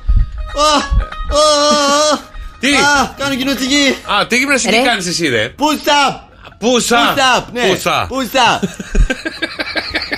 Τι; 2.60 2.68
Α, 2.76 3.14
κάνω 3.18 3.34
γυμναστική. 3.34 3.96
Α, 4.20 4.28
τι 4.28 4.38
γυμναστική 4.38 4.76
Ρε. 4.76 4.82
κάνεις 4.82 5.08
εσύ, 5.08 5.28
ρε; 5.28 5.54
Push 5.60 5.88
up. 6.10 6.16
Πούσα! 6.60 7.14
Push 7.16 7.40
up, 7.40 7.44
ναι. 7.54 7.62
Πούσα! 8.08 8.60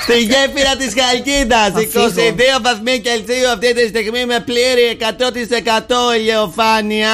Push 0.08 0.14
up. 0.14 0.14
Στη 0.14 0.20
γέφυρα 0.20 0.76
της 0.76 0.94
Χαλκίδας, 0.98 1.72
22 1.76 2.62
βαθμοί 2.62 3.00
Κελσίου 3.00 3.50
αυτή 3.54 3.74
τη 3.74 3.88
στιγμή 3.88 4.26
με 4.26 4.40
πλήρη 4.46 4.98
100% 5.00 6.16
ηλιοφάνεια. 6.20 7.10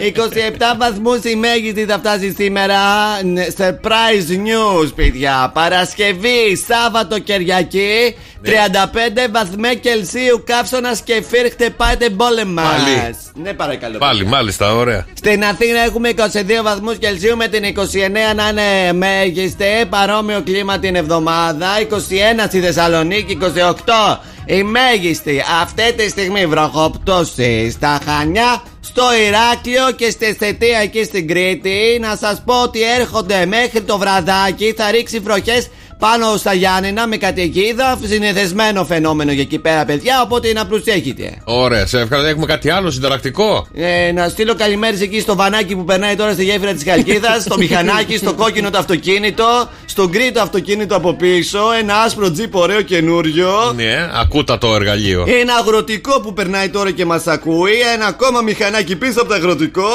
27 0.00 0.76
βαθμούς 0.78 1.24
η 1.24 1.34
μέγιστη 1.36 1.84
θα 1.84 1.98
φτάσει 1.98 2.34
σήμερα. 2.38 2.78
Ναι, 3.22 3.46
Surprise 3.58 4.30
news, 4.30 4.94
παιδιά. 4.94 5.50
Παρασκευή, 5.54 6.64
Σάββατο, 6.68 7.18
Κυριακή. 7.18 8.16
35 8.44 9.28
βαθμοί 9.30 9.76
Κελσίου, 9.76 10.42
καύσωνας 10.44 11.00
και 11.00 11.22
φύρ, 11.28 11.50
χτυπάτε 11.50 12.10
μπόλεμα. 12.10 12.62
Πάλι. 12.62 13.16
Ναι, 13.34 13.52
παρακαλώ. 13.52 13.98
Πάλι, 13.98 14.26
μάλιστα, 14.26 14.74
ωραία. 14.74 15.06
Στην 15.14 15.44
Αθήνα 15.44 15.80
έχουμε 15.80 16.08
22 16.08 16.62
βαθμούς 16.62 16.98
Κελσίου 16.98 17.36
με 17.36 17.48
την 17.48 17.64
29 17.64 18.34
να 18.34 18.48
είναι 18.48 18.92
μέγιστη, 18.92 19.86
παρόμοιο 19.88 20.42
κλίμα 20.44 20.78
την 20.78 20.94
εβδομάδα. 20.94 21.68
21 21.80 22.44
στη 22.46 22.60
Θεσσαλονίκη, 22.60 23.38
28 23.40 24.18
η 24.46 24.62
μέγιστη. 24.62 25.42
Αυτή 25.62 25.92
τη 25.92 26.08
στιγμή 26.08 26.46
βροχοπτώσει 26.46 27.70
στα 27.70 27.98
Χανιά, 28.04 28.62
στο 28.80 29.02
Ηράκλειο 29.26 29.90
και 29.96 30.10
στη 30.10 30.34
Θετία 30.34 30.78
εκεί 30.78 31.04
στην 31.04 31.28
Κρήτη. 31.28 31.98
Να 32.00 32.16
σας 32.16 32.42
πω 32.44 32.62
ότι 32.62 32.82
έρχονται 32.82 33.46
μέχρι 33.46 33.82
το 33.82 33.98
βραδάκι, 33.98 34.74
θα 34.76 34.90
ρίξει 34.90 35.18
βροχές 35.18 35.68
πάνω 36.04 36.36
στα 36.36 36.52
Γιάννενα 36.54 37.06
με 37.06 37.16
καταιγίδα. 37.16 37.98
Συνηθισμένο 38.04 38.84
φαινόμενο 38.84 39.32
για 39.32 39.42
εκεί 39.42 39.58
πέρα, 39.58 39.84
παιδιά. 39.84 40.22
Οπότε 40.22 40.52
να 40.52 40.66
προσέχετε. 40.66 41.36
Ωραία, 41.44 41.86
σε 41.86 42.00
ευχαριστώ. 42.00 42.30
Έχουμε 42.30 42.46
κάτι 42.46 42.70
άλλο 42.70 42.90
συνταρακτικό; 42.90 43.66
Ε, 43.74 44.12
να 44.12 44.28
στείλω 44.28 44.54
καλημέρες 44.54 45.00
εκεί 45.00 45.20
στο 45.20 45.36
βανάκι 45.36 45.76
που 45.76 45.84
περνάει 45.84 46.16
τώρα 46.16 46.32
στη 46.32 46.44
γέφυρα 46.44 46.72
της 46.72 46.84
Χαλκίδας, 46.84 47.40
στο 47.40 47.56
μηχανάκι, 47.58 48.16
στο 48.16 48.34
κόκκινο 48.34 48.70
το 48.70 48.78
αυτοκίνητο, 48.78 49.68
στο 49.84 50.08
γκρι 50.08 50.32
το 50.32 50.40
αυτοκίνητο 50.40 50.96
από 50.96 51.14
πίσω, 51.14 51.60
ένα 51.80 51.94
άσπρο 51.94 52.30
τζιπ 52.30 52.54
ωραίο 52.54 52.82
καινούριο. 52.82 53.72
Ναι, 53.74 54.10
ακούτα 54.14 54.58
το 54.58 54.74
εργαλείο. 54.74 55.24
Ένα 55.40 55.54
αγροτικό 55.54 56.20
που 56.20 56.32
περνάει 56.32 56.68
τώρα 56.68 56.90
και 56.90 57.04
μας 57.04 57.26
ακούει, 57.26 57.80
ένα 57.94 58.06
ακόμα 58.06 58.40
μηχανάκι 58.40 58.96
πίσω 58.96 59.20
από 59.20 59.28
το 59.28 59.34
αγροτικό. 59.34 59.88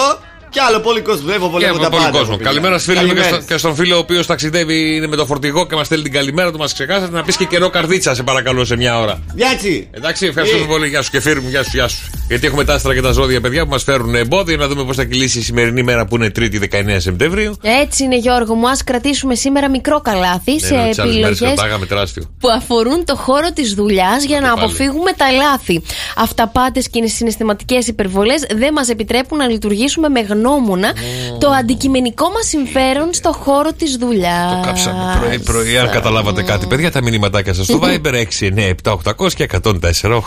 Και 0.49 0.59
άλλο 0.67 0.79
πολύ 0.79 1.01
κόσμο. 1.01 1.25
Βλέπω 1.27 1.47
πολύ 1.49 1.63
Και 1.63 1.69
από 1.69 1.77
από 1.77 1.85
τα 1.85 1.89
πολύ 1.91 2.03
πάντα. 2.03 2.17
κόσμο. 2.17 2.35
παιδιά. 2.35 2.45
Καλημέρα 2.51 2.77
στη 2.77 2.91
φίλη 2.91 3.05
μου 3.05 3.07
και, 3.07 3.13
Καλημέρες. 3.19 3.43
στο- 3.43 3.53
και 3.53 3.59
στον 3.59 3.75
φίλο 3.75 3.95
ο 3.95 3.97
οποίος 3.97 4.25
ταξιδεύει 4.25 4.95
είναι 4.95 5.07
με 5.07 5.15
το 5.15 5.25
φορτηγό 5.25 5.65
και 5.67 5.75
μας 5.75 5.85
στέλνει 5.85 6.03
την 6.03 6.13
καλημέρα 6.13 6.51
του. 6.51 6.57
Μας 6.57 6.73
ξεχάσατε 6.73 7.11
να 7.11 7.23
πεις 7.23 7.37
και 7.37 7.45
καιρό 7.45 7.69
Καρδίτσα, 7.69 8.15
σε 8.15 8.23
παρακαλώ, 8.23 8.65
σε 8.65 8.75
μια 8.75 8.99
ώρα. 8.99 9.19
Γιάτσι. 9.35 9.87
Εντάξει, 9.91 10.25
ευχαριστούμε 10.25 10.63
Ε. 10.63 10.67
πολύ. 10.67 10.87
Γεια 10.87 11.01
σου 11.01 11.11
και 11.11 11.19
φίλοι 11.19 11.41
μου, 11.41 11.49
γεια 11.49 11.63
σου, 11.63 11.69
γεια 11.73 11.87
σου. 11.87 11.97
Γιατί 12.27 12.47
έχουμε 12.47 12.63
τα 12.63 12.73
άστρα 12.73 12.93
και 12.93 13.01
τα 13.01 13.11
ζώδια, 13.11 13.41
παιδιά, 13.41 13.63
που 13.63 13.69
μας 13.69 13.83
φέρουν 13.83 14.15
εμπόδια. 14.15 14.57
Να 14.57 14.67
δούμε 14.67 14.83
πώς 14.83 14.95
θα 14.95 15.03
κυλήσει 15.03 15.39
η 15.39 15.41
σημερινή 15.41 15.83
μέρα 15.83 16.05
που 16.05 16.15
είναι 16.15 16.29
3η 16.35 16.59
19 16.59 16.99
Σεπτεμβρίου. 16.99 17.57
Έτσι 17.61 18.03
είναι, 18.03 18.17
Γιώργο 18.17 18.53
μου. 18.55 18.67
Α 18.69 18.73
κρατήσουμε 18.85 19.35
σήμερα 19.35 19.69
μικρό 19.69 20.01
καλάθι 20.01 20.59
σε 20.59 20.75
Ναι, 20.75 20.81
ναι, 20.81 20.89
τις 20.89 20.99
άλλες 20.99 21.15
μέρες 21.15 21.31
επιλογές 21.31 21.39
κρατάγαμε 21.57 21.85
τεράστιο. 21.85 22.23
που 22.39 22.49
αφορούν 22.49 23.05
το 23.05 23.15
χώρο 23.15 23.51
της 23.53 23.73
δουλειάς 23.73 24.23
για 24.25 24.39
να 24.39 24.47
πάλι. 24.53 24.59
αποφύγουμε 24.63 25.11
τα 25.11 25.31
λάθη. 25.31 25.81
Αυταπάτες 26.17 26.89
και 26.89 26.99
οι 27.03 27.07
συναισθηματικές 27.07 27.87
υπερβολές 27.87 28.45
δεν 28.57 28.73
μας 28.73 28.89
επιτρέπουν 28.89 29.37
να 29.37 29.47
λειτουργήσουμε 29.47 30.09
με 30.09 30.19
γνώμονα 30.37 30.93
το 31.39 31.49
αντικειμενικό 31.49 32.29
μας 32.29 32.47
συμφέρον 32.47 33.13
στο 33.13 33.31
χώρο 33.31 33.73
της 33.73 33.95
δουλειάς. 33.95 34.51
Το 34.51 34.61
κάψαμε 34.65 35.17
πρωί-πρωί. 35.19 35.77
Αν 35.77 35.89
καταλάβατε 35.89 36.43
κάτι, 36.43 36.65
παιδιά, 36.65 36.91
τα 36.91 37.01
μηνυματάκια 37.01 37.53
σας 37.53 37.65
στο 37.65 37.79
Viber 37.83 38.13
697-800 38.13 39.33
και 39.35 39.43
104-8. 39.43 40.21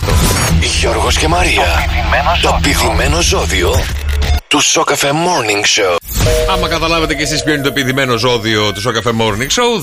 Γιώργος 0.80 1.18
και 1.18 1.28
Μαρία. 1.28 1.66
Το 2.42 2.58
πηδημένο 2.62 3.20
ζώδιο 3.20 3.74
του 4.50 4.60
Σοκαφέ 4.60 5.10
Morning 5.12 5.64
Show. 5.64 5.96
Άμα 6.50 6.68
καταλάβετε 6.68 7.14
και 7.14 7.22
εσείς 7.22 7.42
ποιο 7.42 7.52
είναι 7.52 7.62
το 7.62 7.68
επιδημένο 7.68 8.16
ζώδιο 8.16 8.72
του 8.72 8.80
Σοκαφέ 8.80 9.10
Morning 9.18 9.46
Show, 9.46 9.80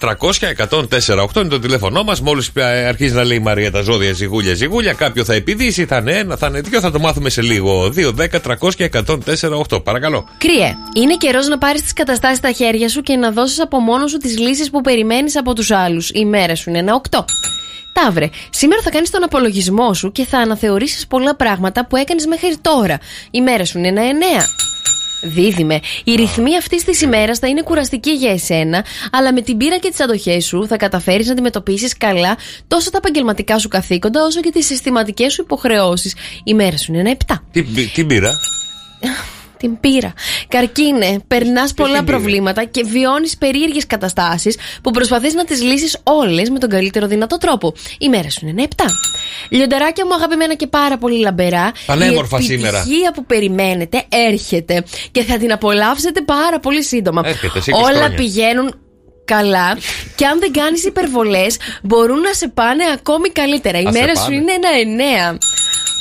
210-300-1048 0.00 1.36
είναι 1.36 1.48
το 1.48 1.58
τηλέφωνό 1.58 2.02
μας. 2.02 2.20
Μόλις 2.20 2.50
αρχίζει 2.88 3.14
να 3.14 3.24
λέει 3.24 3.36
η 3.36 3.40
Μαρία 3.40 3.70
τα 3.70 3.82
ζώδια 3.82 4.12
ζυγούλια, 4.12 4.54
ζυγούλια, 4.54 4.92
κάποιο 4.92 5.24
θα 5.24 5.34
επιδίσει, 5.34 5.84
θα 5.86 5.96
είναι 5.96 6.12
ένα, 6.12 6.36
θα 6.36 6.46
είναι 6.46 6.60
δύο, 6.60 6.80
θα 6.80 6.90
το 6.90 6.98
μάθουμε 6.98 7.30
σε 7.30 7.42
λίγο. 7.42 7.92
210-300-1048. 9.70 9.82
Παρακαλώ. 9.84 10.28
Κρύε, 10.38 10.74
είναι 10.94 11.16
καιρός 11.16 11.46
να 11.48 11.58
πάρεις 11.58 11.82
τις 11.82 11.92
καταστάσεις 11.92 12.38
στα 12.38 12.52
χέρια 12.52 12.88
σου 12.88 13.00
και 13.00 13.16
να 13.16 13.30
δώσεις 13.30 13.60
από 13.60 13.78
μόνος 13.78 14.10
σου 14.10 14.16
τις 14.16 14.38
λύσεις 14.38 14.70
που 14.70 14.80
περιμένεις 14.80 15.36
από 15.36 15.54
τους 15.54 15.70
άλλους. 15.70 16.10
Η 16.10 16.24
μέρα 16.24 16.54
σου 16.54 16.70
είναι 16.70 16.78
ένα 16.78 16.94
8. 17.10 17.24
Ταύρε, 18.04 18.28
σήμερα 18.50 18.82
θα 18.82 18.90
κάνεις 18.90 19.10
τον 19.10 19.22
απολογισμό 19.22 19.94
σου 19.94 20.12
και 20.12 20.24
θα 20.24 20.38
αναθεωρήσεις 20.38 21.06
πολλά 21.06 21.36
πράγματα 21.36 21.86
που 21.86 21.96
έκανες 21.96 22.26
μέχρι 22.26 22.56
τώρα. 22.60 22.98
Η 23.30 23.40
μέρα 23.40 23.64
σου 23.64 23.78
είναι 23.78 23.88
ένα 23.88 24.02
9. 24.02 24.44
Δίδυμε, 25.22 25.80
η 26.04 26.14
ρυθμή 26.14 26.56
αυτής 26.56 26.84
της 26.84 27.00
ημέρας 27.00 27.38
θα 27.38 27.48
είναι 27.48 27.62
κουραστική 27.62 28.10
για 28.10 28.30
εσένα, 28.30 28.84
αλλά 29.12 29.32
με 29.32 29.40
την 29.40 29.56
πείρα 29.56 29.78
και 29.78 29.90
τις 29.90 30.00
αντοχές 30.00 30.44
σου 30.44 30.66
θα 30.66 30.76
καταφέρεις 30.76 31.26
να 31.26 31.32
αντιμετωπίσεις 31.32 31.96
καλά 31.96 32.36
τόσο 32.68 32.90
τα 32.90 32.96
επαγγελματικά 32.96 33.58
σου 33.58 33.68
καθήκοντα 33.68 34.24
όσο 34.24 34.40
και 34.40 34.50
τις 34.50 34.66
συστηματικές 34.66 35.32
σου 35.32 35.42
υποχρεώσεις. 35.42 36.14
Η 36.44 36.54
μέρα 36.54 36.76
σου 36.76 36.92
είναι 36.92 37.00
ένα 37.00 37.16
7. 37.26 37.34
Τι, 37.52 37.62
τι 37.94 38.04
πήρα. 38.04 38.32
Την 39.60 39.80
πείρα. 39.80 40.12
Καρκίνε, 40.48 41.18
περνάς 41.28 41.74
πολλά 41.74 41.96
την 41.96 42.04
πήρε; 42.04 42.16
προβλήματα 42.16 42.64
και 42.64 42.84
βιώνεις 42.84 43.36
περίεργες 43.36 43.86
καταστάσεις 43.86 44.56
που 44.82 44.90
προσπαθείς 44.90 45.34
να 45.34 45.44
τις 45.44 45.62
λύσεις 45.62 45.96
όλες 46.02 46.50
με 46.50 46.58
τον 46.58 46.68
καλύτερο 46.68 47.06
δυνατό 47.06 47.36
τρόπο. 47.38 47.74
Η 47.98 48.08
μέρα 48.08 48.30
σου 48.30 48.38
είναι 48.46 48.50
ένα 48.50 48.68
7. 48.76 48.84
Λιονταράκια 49.50 50.06
μου, 50.06 50.14
αγαπημένα 50.14 50.54
και 50.54 50.66
πάρα 50.66 50.98
πολύ 50.98 51.18
λαμπερά. 51.20 51.72
Πανέμορφα 51.86 52.38
η 52.38 52.42
σήμερα. 52.42 52.78
επιτυχία 52.78 53.12
που 53.12 53.24
περιμένετε 53.24 54.04
έρχεται 54.08 54.84
και 55.10 55.22
θα 55.22 55.36
την 55.38 55.52
απολαύσετε 55.52 56.20
πάρα 56.20 56.60
πολύ 56.60 56.82
σύντομα. 56.84 57.22
Έρχεται, 57.24 57.60
σε 57.60 57.70
20 57.74 57.74
Όλα 57.82 57.90
χρόνια. 57.98 58.16
πηγαίνουν 58.16 58.74
καλά 59.24 59.78
και 60.14 60.26
αν 60.26 60.38
δεν 60.38 60.52
κάνεις 60.52 60.84
υπερβολές 60.84 61.56
μπορούν 61.82 62.20
να 62.20 62.32
σε 62.32 62.48
πάνε 62.48 62.84
ακόμη 62.94 63.28
καλύτερα. 63.28 63.78
Η 63.80 63.84
Α, 63.84 63.92
σε 63.92 63.98
μέρα 64.00 64.14
σου 64.16 64.22
πάνε. 64.24 64.34
είναι 64.36 64.52
ένα 64.52 64.68
εννέα. 64.80 65.38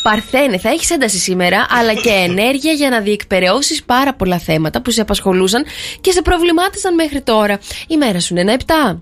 Παρθένε, 0.04 0.58
θα 0.58 0.70
έχεις 0.70 0.90
ένταση 0.90 1.18
σήμερα, 1.18 1.66
αλλά 1.70 1.94
και 1.94 2.10
ενέργεια 2.28 2.72
για 2.72 2.90
να 2.90 3.00
διεκπαιρεώσεις 3.00 3.84
πάρα 3.84 4.14
πολλά 4.14 4.40
θέματα 4.40 4.82
που 4.82 4.92
σε 4.92 5.02
απασχολούσαν 5.02 5.66
και 6.02 6.12
σε 6.12 6.22
προβλημάτισαν 6.22 6.94
μέχρι 6.94 7.22
τώρα. 7.22 7.60
Η 7.88 7.98
μέρα 7.98 8.20
σου 8.20 8.34
είναι 8.34 8.42
ένα 8.42 8.60
7. 8.66 8.98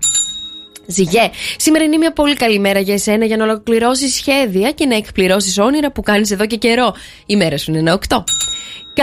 Ζυγέ, 0.90 1.30
σήμερα 1.56 1.84
είναι 1.84 1.96
μια 1.96 2.12
πολύ 2.12 2.34
καλή 2.34 2.58
μέρα 2.58 2.80
για 2.80 2.94
εσένα 2.94 3.24
για 3.24 3.36
να 3.36 3.44
ολοκληρώσεις 3.44 4.14
σχέδια 4.14 4.70
και 4.70 4.86
να 4.86 4.96
εκπληρώσεις 4.96 5.58
όνειρα 5.58 5.92
που 5.92 6.02
κάνεις 6.02 6.30
εδώ 6.30 6.46
και 6.46 6.56
καιρό. 6.56 6.94
Η 7.26 7.36
μέρα 7.36 7.58
σου 7.58 7.70
είναι 7.70 7.78
ένα 7.80 7.98
8. 8.08 8.24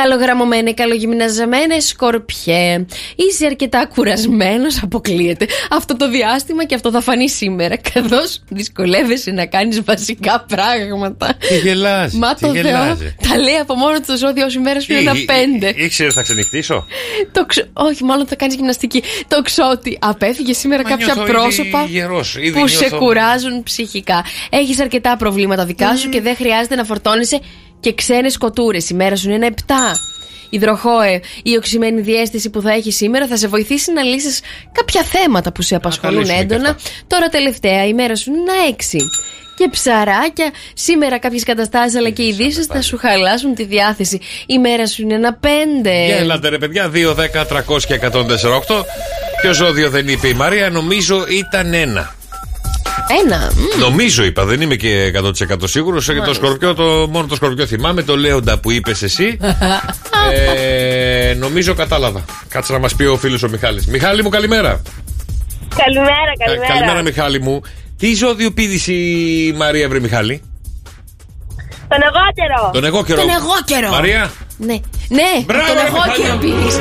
Καλογραμμωμένε, 0.02 0.74
καλογυμναζεμένε, 0.74 1.80
σκορπιέ. 1.80 2.86
Είσαι 3.16 3.46
αρκετά 3.46 3.90
κουρασμένος, 3.96 4.80
αποκλείεται. 4.84 5.48
Αυτό 5.72 5.96
το 5.96 6.10
διάστημα 6.10 6.66
και 6.66 6.76
αυτό 6.76 6.92
θα 6.92 7.02
φανεί 7.02 7.30
σήμερα, 7.30 7.78
καθώς 7.94 8.42
δυσκολεύεσαι 8.50 9.32
να 9.32 9.46
κάνεις 9.46 9.84
βασικά 9.84 10.46
πράγματα. 10.48 11.34
Τι 11.48 11.58
γελάζει. 11.58 12.18
Μα 12.18 12.34
τι 12.34 12.42
το 12.42 12.48
Θεό 12.54 12.62
γελάζει. 12.62 13.16
τα 13.30 13.38
λέει 13.38 13.56
από 13.56 13.76
μόνο 13.76 13.96
του 14.00 14.04
το 14.08 14.18
ζώδιο 14.18 14.48
η 14.56 14.58
μέρα 14.58 14.80
σου 14.80 14.92
είναι 14.92 15.02
ένα 15.02 15.12
Ή- 15.16 15.20
ή- 15.20 15.26
πέντε. 15.26 15.74
Ήξερες 15.84 16.14
θα 16.14 16.22
ξενυχτήσω; 16.22 16.86
Το 17.32 17.46
ξ... 17.46 17.58
Όχι, 17.74 18.04
μάλλον 18.04 18.28
θα 18.28 18.36
κάνεις 18.36 18.56
γυμναστική. 18.56 19.04
Το 19.28 19.42
ξότι 19.42 19.98
απέφυγε 20.02 20.54
σήμερα 20.54 20.84
Μα 20.84 20.90
κάποια 20.90 21.06
νιώθω 21.06 21.22
ήδη 21.22 21.32
πρόσωπα 21.32 21.86
γερός, 21.90 22.36
ήδη 22.40 22.60
που 22.60 22.68
σε 22.68 22.80
νιώθω- 22.80 23.00
κουράζουν 23.00 23.64
ψυχικά. 23.64 24.26
Έχεις 24.50 24.80
αρκετά 24.80 25.18
προβλήματα 25.18 25.66
δικά 25.66 25.96
σου 25.96 26.10
και 26.10 26.22
δεν 26.22 26.36
χρειάζεται 26.36 26.76
να 26.76 26.84
φορτώνεσαι 26.84 27.40
και 27.80 27.94
ξένες 27.94 28.38
κοτούρε. 28.38 28.78
Η 28.90 28.94
μέρα 28.94 29.16
σου 29.16 29.30
είναι 29.30 29.46
ένα 29.46 29.56
7. 29.68 29.74
Υδροχόε, 30.50 31.20
η 31.44 31.56
οξυμένη 31.56 32.02
διέστηση 32.02 32.50
που 32.50 32.62
θα 32.62 32.72
έχει 32.72 32.92
σήμερα 32.92 33.28
θα 33.28 33.38
σε 33.38 33.48
βοηθήσει 33.48 33.92
να 33.92 34.02
λύσεις 34.02 34.40
κάποια 34.72 35.04
θέματα 35.04 35.52
που 35.52 35.62
σε 35.62 35.76
απασχολούν 35.76 36.20
λύσουμε 36.20 36.38
και 36.38 36.44
έντονα. 36.44 36.70
αυτά. 36.70 36.90
Τώρα 37.08 37.30
τελευταία 37.30 37.88
η 37.88 37.94
μέρα 37.94 38.16
σου 38.16 38.32
είναι 38.32 38.40
ένα 38.40 38.76
6. 38.78 38.98
Και 39.58 39.70
ψαράκια, 39.72 40.52
σήμερα 40.74 41.20
κάποιες 41.20 41.44
καταστάσεις 41.44 41.98
αλλά 41.98 42.10
και 42.10 42.24
ειδήσεις 42.24 42.66
θα 42.66 42.82
σου 42.82 42.98
χαλάσουν 42.98 43.56
τη 43.56 43.64
διάθεση. 43.64 44.20
Η 44.46 44.60
μέρα 44.60 44.88
σου 44.88 45.02
είναι 45.02 45.14
ένα 45.14 45.40
5. 45.42 45.46
Για 45.84 46.16
ελάτε 46.16 46.50
ρε 46.50 46.58
παιδιά, 46.58 46.92
2, 46.94 47.16
10, 47.16 47.46
300 47.46 47.84
και 47.88 47.94
148. 47.94 48.86
Ποιο 49.42 49.54
ζώδιο 49.54 49.90
δεν 49.90 50.08
είπε 50.08 50.28
η 50.28 50.34
Μαρία, 50.34 50.70
νομίζω 50.70 51.26
ήταν 51.30 51.74
ένα. 51.74 52.16
Ένα. 53.24 53.52
μμ. 53.56 53.80
Νομίζω 53.80 54.24
είπα, 54.24 54.46
δεν 54.46 54.62
είμαι 54.62 54.76
και 54.76 55.12
100% 55.16 55.32
σίγουρος. 55.64 56.06
Και 56.06 56.22
το 56.26 56.34
σκορπιό, 56.34 56.74
το, 56.74 56.84
μόνο 56.84 57.28
το 57.28 57.36
σκορπιό 57.36 57.66
θυμάμαι, 57.66 58.04
το 58.04 58.18
λέοντα 58.18 58.60
που 58.60 58.72
είπες 58.72 59.02
εσύ. 59.04 59.38
ε, 60.56 61.34
νομίζω 61.34 61.74
κατάλαβα. 61.74 62.26
Κάτσε 62.48 62.72
να 62.74 62.80
μας 62.80 62.96
πει 62.96 63.04
ο 63.04 63.18
φίλος 63.18 63.44
ο 63.44 63.50
Μιχάλης. 63.50 63.86
Μιχάλη 63.88 64.24
μου, 64.24 64.30
καλημέρα. 64.30 64.82
Καλημέρα, 65.76 66.12
Ε, 66.38 66.46
καλημέρα. 66.46 66.74
καλημέρα, 66.74 67.02
Μιχάλη 67.02 67.42
μου. 67.42 67.62
Τι 67.98 68.14
ζώδιο 68.14 68.52
πήδησε 68.52 68.92
η 68.94 69.54
Μαρία, 69.58 69.90
βρε 69.90 70.00
Μιχάλη; 70.00 70.42
Τον 71.88 72.00
εγώ 72.04 72.20
καιρό. 72.36 72.70
Τον 72.74 72.84
εγώ 72.86 73.04
καιρό. 73.04 73.20
Τον 73.22 73.30
εγώ 73.30 73.54
καιρό. 73.66 73.90
Μαρία. 73.90 74.32
Ναι, 74.58 74.74
ναι, 75.10 75.44
Μπράβο, 75.46 75.66
τον 75.68 75.76
ρε, 75.76 75.82
εγώ 75.88 75.98
Μιχάλη. 76.06 76.22
καιρό 76.22 76.38
πήρες. 76.38 76.80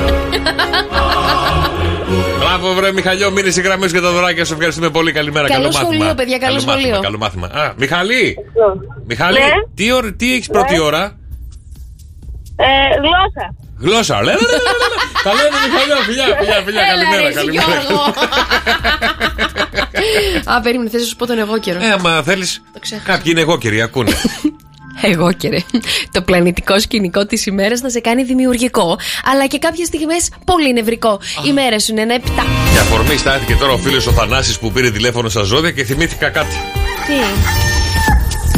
Μπράβο, 2.38 2.74
βρε 2.74 2.92
Μιχαλιό, 2.92 3.30
μείνε 3.30 3.48
οι 3.48 3.60
γραμμές 3.60 3.92
και 3.92 4.00
τα 4.00 4.10
δωράκια 4.10 4.44
σου. 4.44 4.52
Ευχαριστούμε 4.52 4.90
πολύ. 4.90 5.12
Καλημέρα, 5.12 5.48
Καλό 5.48 5.60
καλό 5.62 5.72
μάθημα. 5.72 5.92
σχολείο, 5.94 6.14
παιδιά, 6.14 6.38
καλό 6.38 6.54
μάθημα, 6.54 6.72
σχολείο. 6.72 7.00
Καλό 7.00 7.18
μάθημα. 7.18 7.46
Α, 7.46 7.72
Μιχαλή. 7.76 8.36
Μιχαλή, 9.06 9.38
Ναι. 9.38 9.50
τι, 9.74 9.92
ώρα- 9.92 10.12
τι 10.14 10.32
έχεις 10.34 10.46
πρώτη 10.48 10.80
ώρα; 10.80 11.18
Ε, 12.56 12.64
γλώσσα. 12.98 13.54
Γλώσσα. 13.80 14.22
Λε, 14.22 14.32
λε, 14.32 14.38
λε, 14.38 14.46
λε, 14.46 14.86
λε. 14.92 14.96
Τα 15.24 15.30
λέμε 15.34 15.56
Μιχαλιό, 15.68 15.96
φιλιά, 16.06 16.24
φιλιά, 16.38 16.62
φιλιά. 16.64 16.80
Έλα, 16.82 16.92
Καλημέρα, 16.92 17.22
ρε, 17.22 17.26
εσύ, 17.26 17.34
καλημέρα. 17.36 17.80
Γιώργο. 17.80 18.04
Α, 20.44 20.60
περίμενε, 20.60 20.90
θες 20.90 21.00
να 21.00 21.06
σου 21.06 21.16
πω 21.16 21.26
τον 21.26 21.38
εγώ 21.38 21.58
καιρό. 21.58 21.78
Ε, 21.82 21.90
άμα 21.90 22.22
θέλεις. 22.22 22.62
Κάποιοι 23.04 23.24
είναι 23.26 23.40
εγώ 23.40 23.58
κύριε, 23.58 23.82
ακούνε. 23.82 24.12
Εγώ 25.02 25.32
και 25.32 25.48
ρε. 25.48 25.58
Το 26.10 26.22
πλανητικό 26.22 26.80
σκηνικό 26.80 27.26
της 27.26 27.46
ημέρας 27.46 27.80
να 27.80 27.88
σε 27.88 28.00
κάνει 28.00 28.24
δημιουργικό, 28.24 28.98
αλλά 29.24 29.46
και 29.46 29.58
κάποιες 29.58 29.86
στιγμές 29.86 30.28
πολύ 30.44 30.72
νευρικό. 30.72 31.20
Η 31.46 31.52
μέρα 31.52 31.78
σου 31.78 31.92
είναι 31.92 32.00
ένα 32.00 32.14
επτά. 32.14 32.46
Για 32.72 32.80
αφορμή 32.80 33.16
στάθηκε 33.16 33.54
τώρα 33.54 33.72
ο 33.72 33.76
φίλος 33.76 34.06
ο 34.06 34.12
Θανάσης 34.12 34.58
που 34.58 34.72
πήρε 34.72 34.90
τηλέφωνο 34.90 35.28
στα 35.28 35.42
ζώδια 35.42 35.70
και 35.70 35.84
θυμήθηκα 35.84 36.28
κάτι. 36.28 36.56
Τι; 37.06 37.83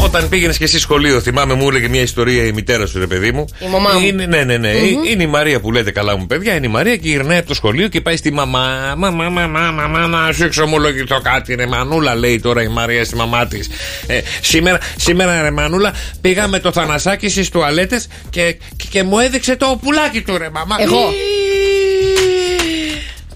Όταν 0.01 0.29
πήγαινες 0.29 0.59
και 0.59 0.65
εσύ 0.65 0.79
σχολείο, 0.79 1.21
θυμάμαι, 1.21 1.55
μου 1.55 1.69
έλεγε 1.69 1.89
μια 1.89 2.01
ιστορία 2.01 2.47
η 2.47 2.53
μητέρα 2.53 2.87
σου, 2.87 2.99
ρε 2.99 3.07
παιδί 3.07 3.33
μου. 3.33 3.45
Η 3.59 3.67
μαμά 3.67 3.91
μου. 3.93 4.07
Είναι, 4.07 4.27
ναι, 4.27 4.45
ναι, 4.45 4.57
ναι. 4.57 4.73
Μμμ. 4.73 5.05
Είναι 5.11 5.23
η 5.23 5.27
Μαρία 5.27 5.61
που 5.61 5.73
λέτε 5.73 5.91
καλά 5.91 6.17
μου, 6.17 6.27
παιδιά. 6.27 6.55
Είναι 6.55 6.67
η 6.67 6.71
Μαρία 6.71 6.97
και 6.97 7.09
γυρνάει 7.09 7.39
από 7.39 7.49
το 7.49 7.55
σχολείο 7.55 7.89
και 7.89 8.01
πάει 8.01 8.17
στη 8.17 8.33
μαμά. 8.33 8.95
Μαμά, 8.97 9.29
μαμά, 9.29 9.71
μαμά, 9.71 10.07
να 10.07 10.33
σου 10.33 10.45
εξομολογηθώ 10.45 11.21
κάτι, 11.21 11.55
ρε 11.55 11.67
Μανούλα, 11.67 12.15
λέει 12.15 12.41
τώρα 12.41 12.63
η 12.63 12.69
Μαρία 12.69 13.05
στη 13.05 13.17
μαμά 13.17 13.47
της. 13.47 13.69
Ε, 14.07 14.21
σήμερα, 14.41 14.79
σήμερα, 14.97 15.43
ρε 15.43 15.51
Μανούλα, 15.51 15.93
πήγα 16.21 16.49
με 16.49 16.59
το 16.59 16.73
Θανασάκι 16.73 17.29
στις 17.29 17.49
τουαλέτες 17.49 18.09
και, 18.31 18.57
και, 18.77 18.87
και 18.91 19.03
μου 19.03 19.19
έδειξε 19.19 19.57
το 19.57 19.79
πουλάκι 19.83 20.21
του, 20.21 20.39
ρε 20.39 20.51
μαμά. 20.51 20.77
Εγώ. 20.79 21.13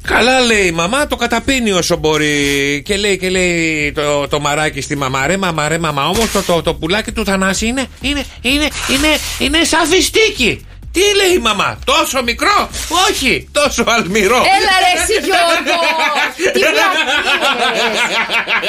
Καλά 0.07 0.41
λέει 0.41 0.67
η 0.67 0.71
μαμά, 0.71 1.07
το 1.07 1.17
καταπίνει 1.17 1.73
όσο 1.73 1.97
μπορεί. 1.97 2.83
Και 2.85 2.97
λέει, 2.97 3.19
και 3.19 3.31
λέει 3.31 3.93
το, 3.93 4.29
το 4.29 4.41
μαράκι 4.41 4.81
στη 4.81 4.97
μαμά. 4.97 5.27
Ρε 5.27 5.37
μαμά, 5.37 5.69
ρε 5.69 5.79
μαμά, 5.79 6.09
όμως 6.09 6.31
το, 6.31 6.43
το, 6.43 6.63
το 6.63 6.75
πουλάκι 6.75 7.13
του 7.13 7.25
Θανάση 7.25 7.67
είναι, 7.67 7.87
είναι, 8.01 8.25
είναι, 8.41 8.69
είναι, 8.89 9.19
είναι 9.39 9.65
σαν 9.65 9.87
φιστίκι. 9.87 10.65
Τι 10.93 11.01
λέει 11.17 11.35
η 11.37 11.39
μαμά, 11.39 11.79
τόσο 11.85 12.23
μικρό, 12.23 12.71
όχι, 13.09 13.49
τόσο 13.53 13.85
αλμυρό. 13.87 14.37
Έλα 14.37 14.75
ρε 14.83 15.03
εσύ 15.03 15.13
Γιώργο! 15.25 15.81
Τι 16.55 16.59
βλακίες! 16.59 18.01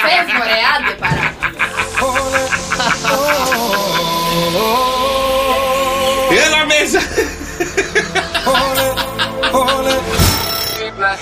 Φεύγω 0.02 0.44
ρε, 0.44 0.60
άντε 0.76 0.94
παρά. 1.00 1.36
Έλα 6.46 6.66
μέσα. 6.66 7.00
Good 11.12 11.18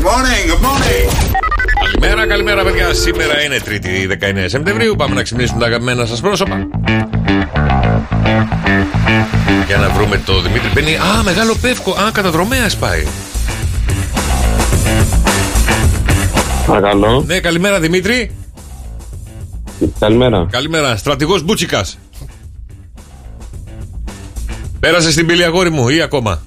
morning, 0.00 0.44
good 0.50 0.62
morning. 0.66 1.06
Καλημέρα, 1.84 2.26
καλημέρα 2.26 2.62
παιδιά. 2.64 2.94
Σήμερα 2.94 3.42
είναι 3.42 3.58
3η 3.64 4.08
19 4.42 4.44
Σεπτεμβρίου. 4.46 4.94
Πάμε 4.96 5.14
να 5.14 5.22
ξυπνήσουμε 5.22 5.60
τα 5.60 5.66
αγαπημένα 5.66 6.06
σας 6.06 6.20
πρόσωπα. 6.20 6.68
Για 9.66 9.76
να 9.76 9.88
βρούμε 9.88 10.22
το 10.24 10.40
Δημήτρη 10.40 10.68
Μπαίνει. 10.74 10.96
Α, 10.96 11.22
μεγάλο 11.24 11.54
πεύκο. 11.60 11.90
Α, 11.90 12.10
καταδρομέας 12.12 12.76
πάει. 12.76 13.06
Παρακαλώ. 16.66 17.24
Ναι, 17.26 17.38
καλημέρα 17.40 17.80
Δημήτρη. 17.80 18.30
Καλημέρα. 19.98 20.46
Καλημέρα. 20.50 20.96
Στρατηγός 20.96 21.42
Μπούτσικας. 21.42 21.98
Πέρασε 24.80 25.10
στην 25.10 25.26
πύλη 25.26 25.44
αγόρι 25.44 25.70
μου 25.70 25.88
ή 25.88 26.00
ακόμα; 26.00 26.42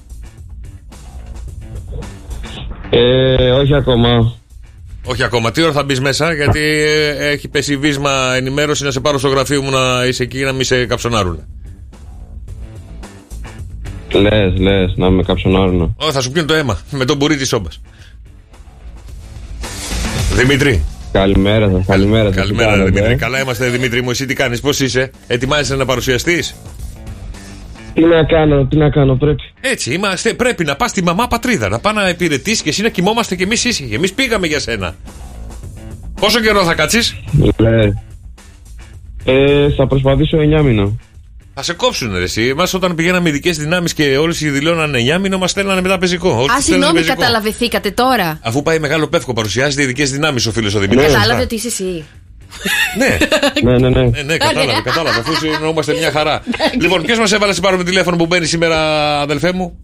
Ε, 2.90 3.50
όχι 3.50 3.74
ακόμα. 3.74 4.34
Όχι 5.04 5.22
ακόμα. 5.22 5.50
Τι 5.50 5.62
ώρα 5.62 5.72
θα 5.72 5.82
μπεις 5.84 6.00
μέσα, 6.00 6.32
γιατί 6.32 6.60
ε, 6.60 7.28
έχει 7.28 7.48
πέσει 7.48 7.76
βίσμα 7.76 8.34
ενημέρωση 8.36 8.84
να 8.84 8.90
σε 8.90 9.00
πάρω 9.00 9.18
στο 9.18 9.28
γραφείο 9.28 9.62
μου 9.62 9.70
να 9.70 10.04
είσαι 10.06 10.22
εκεί 10.22 10.38
να 10.38 10.52
μην 10.52 10.64
σε 10.64 10.86
καψονάρουν. 10.86 11.44
Λες, 14.12 14.58
λες, 14.58 14.92
να 14.96 15.10
με 15.10 15.22
καψονάρουν. 15.22 15.96
Ω, 16.00 16.12
θα 16.12 16.20
σου 16.20 16.30
πιούν 16.30 16.46
το 16.46 16.54
αίμα 16.54 16.78
με 16.90 17.04
τον 17.04 17.16
μπουρί 17.16 17.36
της 17.36 17.52
όμπα. 17.52 17.68
Δημήτρη. 20.34 20.82
Καλημέρα 21.12 21.70
σας, 21.70 21.86
καλημέρα 21.86 22.24
σας. 22.26 22.34
Καλημέρα, 22.36 22.70
Τι 22.72 22.76
κάνετε, 22.76 22.90
Δημήτρη. 22.90 23.12
ε; 23.12 23.16
Καλά 23.16 23.40
είμαστε, 23.40 23.68
Δημήτρη 23.68 24.02
μου. 24.02 24.10
Εσύ 24.10 24.26
τι 24.26 24.34
κάνεις, 24.34 24.60
πώς 24.60 24.80
είσαι, 24.80 25.10
ετοιμάζεσαι 25.26 25.76
να 25.76 25.84
παρουσιαστείς; 25.84 26.54
Τι 27.96 28.04
να 28.04 28.24
κάνω, 28.24 28.66
τι 28.66 28.76
να 28.76 28.90
κάνω, 28.90 29.14
πρέπει. 29.16 29.42
Έτσι, 29.60 29.92
είμαστε. 29.94 30.34
Πρέπει 30.34 30.64
να 30.64 30.76
πας 30.76 30.90
στη 30.90 31.02
μαμά 31.02 31.26
πατρίδα, 31.26 31.68
να 31.68 31.78
πά 31.78 31.92
να 31.92 32.08
υπηρετήσει 32.08 32.62
και 32.62 32.68
εσύ 32.68 32.82
να 32.82 32.88
κοιμόμαστε 32.88 33.36
κι 33.36 33.42
εμείς 33.42 33.64
ήσυχοι. 33.64 33.94
Εμείς 33.94 34.12
πήγαμε 34.12 34.46
για 34.46 34.60
σένα. 34.60 34.94
Πόσο 36.20 36.40
καιρό 36.40 36.64
θα 36.64 36.74
κάτσεις, 36.74 37.16
Λε. 37.56 37.92
Ε, 39.24 39.70
θα 39.76 39.86
προσπαθήσω 39.86 40.38
9 40.38 40.62
μήνα. 40.62 40.92
Θα 41.54 41.62
σε 41.62 41.72
κόψουν 41.72 42.16
ρε, 42.16 42.22
εσύ. 42.22 42.42
Εμάς 42.42 42.74
όταν 42.74 42.94
πηγαίναμε 42.94 43.28
ειδικές 43.28 43.58
δυνάμεις 43.58 43.94
και 43.94 44.16
όλες 44.16 44.40
οι 44.40 44.50
δηλώνανε 44.50 44.98
9 45.16 45.18
μήνο, 45.18 45.38
μας 45.38 45.50
στέλνανε 45.50 45.80
μετά 45.80 45.98
πεζικό. 45.98 46.28
Όλοι 46.28 46.50
Α, 46.50 46.54
τους 46.54 46.64
στέλνανε 46.64 46.64
συγγνώμη, 46.64 46.94
πεζικό. 46.94 47.20
καταλαβηθήκατε 47.20 47.90
τώρα. 47.90 48.38
Αφού 48.42 48.62
πάει 48.62 48.78
μεγάλο 48.78 49.08
πεύκο, 49.08 49.32
παρουσιάζεται 49.32 49.82
ειδικές 49.82 50.10
δυνάμεις 50.10 50.46
ο 50.46 50.52
φίλος 50.52 50.74
ο 50.74 50.78
Δημήτρης. 50.78 51.12
Κατάλαβε 51.12 51.42
ότι 51.42 51.54
είσαι 51.54 51.66
εσύ. 51.66 52.04
Ναι, 52.98 53.18
ναι, 53.62 53.78
ναι, 53.78 53.88
ναι. 53.88 54.08
ναι, 54.08 54.22
ναι, 54.22 54.36
κατάλαβε, 54.36 54.80
κατάλαβε. 54.84 55.18
Αφού 55.18 55.34
συνεννοούμαστε 55.34 55.92
μια 55.92 56.10
χαρά. 56.10 56.42
λοιπόν, 56.80 57.02
ποιος 57.02 57.18
μας 57.18 57.32
έβαλε 57.32 57.52
σε 57.52 57.60
πάρουμε 57.60 57.84
τηλέφωνο 57.84 58.16
που 58.16 58.26
μπαίνει 58.26 58.46
σήμερα, 58.46 58.78
αδελφέ 59.20 59.52
μου; 59.52 59.78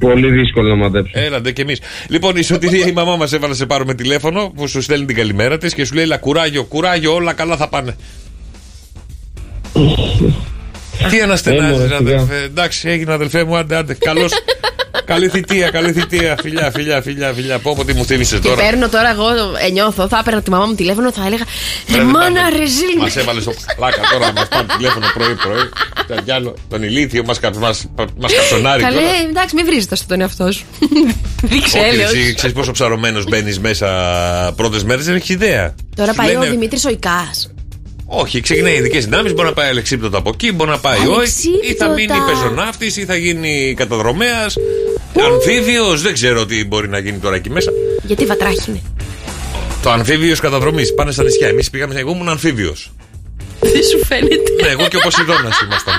Πολύ 0.00 0.30
δύσκολο 0.30 0.68
να 0.68 0.74
μαντέψω. 0.74 1.12
Έλα, 1.14 1.40
ντε 1.40 1.52
κι 1.52 1.60
εμείς. 1.60 1.80
Λοιπόν, 2.08 2.36
η 2.36 2.42
Σωτηρία, 2.42 2.86
η 2.86 2.92
μαμά 2.92 3.16
μας 3.16 3.32
έβαλε 3.32 3.54
σε 3.54 3.66
πάρουμε 3.66 3.94
τηλέφωνο 3.94 4.52
που 4.56 4.68
σου 4.68 4.82
στέλνει 4.82 5.06
την 5.06 5.16
καλημέρα 5.16 5.58
της 5.58 5.74
και 5.74 5.84
σου 5.84 5.94
λέει: 5.94 6.06
Λα, 6.06 6.16
κουράγιο, 6.16 6.64
κουράγιο, 6.64 7.14
όλα 7.14 7.32
καλά 7.32 7.56
θα 7.56 7.68
πάνε. 7.68 7.96
Τι 11.10 11.20
αναστενάζεις, 11.20 11.76
Έμορφε, 11.76 11.94
αδελφέ. 11.94 12.42
Εντάξει, 12.42 12.88
έγινε 12.88 13.12
αδελφέ 13.12 13.44
μου, 13.44 13.56
άντε, 13.56 13.76
άντε. 13.76 13.94
Καλώς. 13.94 14.32
Καλή 15.04 15.28
θητεία, 15.28 15.70
καλή 15.70 15.92
θητεία. 15.92 16.36
Φιλιά, 16.42 16.70
φιλιά, 16.70 17.02
φιλιά, 17.02 17.32
φιλιά. 17.32 17.58
Πω, 17.58 17.74
πω, 17.76 17.84
τι 17.84 17.94
μου 17.94 18.04
θύμισε 18.04 18.38
Και 18.38 18.48
τώρα. 18.48 18.62
παίρνω 18.62 18.88
τώρα 18.88 19.10
εγώ, 19.10 19.26
ε, 19.66 19.70
νιώθω, 19.70 20.08
θα 20.08 20.18
έπαιρνα 20.20 20.42
τη 20.42 20.50
μαμά 20.50 20.64
μου 20.66 20.74
τηλέφωνο, 20.74 21.12
θα 21.12 21.26
έλεγα 21.26 21.44
Ρε 21.94 22.02
μάνα 22.02 22.50
ρε 22.50 22.66
ζήλ 22.66 22.98
Μας 22.98 23.16
έβαλες 23.16 23.42
στο 23.42 23.52
πλάκα 23.76 24.00
τώρα 24.12 24.26
να 24.26 24.32
μας 24.32 24.48
πάρει 24.48 24.66
τηλέφωνο 24.76 25.06
πρωί-πρωί. 25.14 25.68
Τα 26.08 26.14
Γιάννο, 26.24 26.54
τον 26.68 26.82
ηλίθιο 26.82 27.22
μας 27.24 27.40
μας, 27.58 27.86
μας 28.18 28.32
καψονάρει 28.34 28.82
Καλέ, 28.82 28.96
τώρα. 28.96 29.08
εντάξει, 29.28 29.54
μην 29.54 29.64
βρίζετε 29.64 29.96
στον 29.96 30.20
εαυτό 30.20 30.52
σου. 30.52 30.64
Δείξε 31.42 31.78
Όχι, 31.78 31.88
έλεος. 31.88 32.12
εσύ 32.14 32.34
ξέρεις 32.34 32.54
πόσο 32.56 32.70
ψαρωμένος 32.72 33.24
μπαίνεις 33.24 33.58
μέσα 33.60 33.88
πρώτες 34.56 34.84
μέρες, 34.84 35.04
δεν 35.04 35.14
έχεις 35.14 35.28
ιδέα. 35.28 35.74
Τώρα 35.96 36.10
Σου 36.10 36.16
πάει 36.16 36.28
ο 36.28 36.38
λένε- 36.38 36.50
Δημήτρης 36.50 36.84
Οϊκά. 36.84 37.30
Όχι, 38.12 38.40
ξεκινάει 38.40 38.74
ειδικέ 38.74 38.98
δυνάμει. 39.00 39.32
Μπορεί 39.32 39.48
να 39.48 39.54
πάει 39.54 39.68
αλεξίπτωτο 39.68 40.18
από 40.18 40.30
εκεί, 40.34 40.52
μπορεί 40.52 40.70
να 40.70 40.78
πάει 40.78 40.98
όχι. 40.98 41.48
Ή 41.48 41.74
θα 41.74 41.84
Αλεξίπτωτα. 41.84 41.94
μείνει 41.94 42.12
πεζοναύτης, 42.26 42.96
ή 42.96 43.04
θα 43.04 43.16
γίνει 43.16 43.74
καταδρομέας. 43.76 44.56
Αμφίβιος, 45.32 46.02
δεν 46.02 46.12
ξέρω 46.12 46.46
τι 46.46 46.64
μπορεί 46.64 46.88
να 46.88 46.98
γίνει 46.98 47.18
τώρα 47.18 47.36
εκεί 47.36 47.50
μέσα. 47.50 47.70
Γιατί 48.02 48.26
βατράχινε. 48.26 48.80
Το 49.82 49.90
αμφίβιος 49.90 50.40
καταδρομής. 50.40 50.94
Πάνε 50.94 51.12
στα 51.12 51.22
νησιά. 51.22 51.48
Εμείς 51.48 51.70
πήγαμε, 51.70 51.94
εγώ 51.94 52.10
ήμουν 52.10 52.28
αμφίβιος. 52.28 52.92
Δεν 53.60 53.82
σου 53.90 54.04
φαίνεται. 54.04 54.34
Ναι, 54.62 54.68
εγώ 54.68 54.88
και 54.88 54.96
ο 54.96 55.00
Ποσειδώνας 55.00 55.60
ήμασταν. 55.64 55.94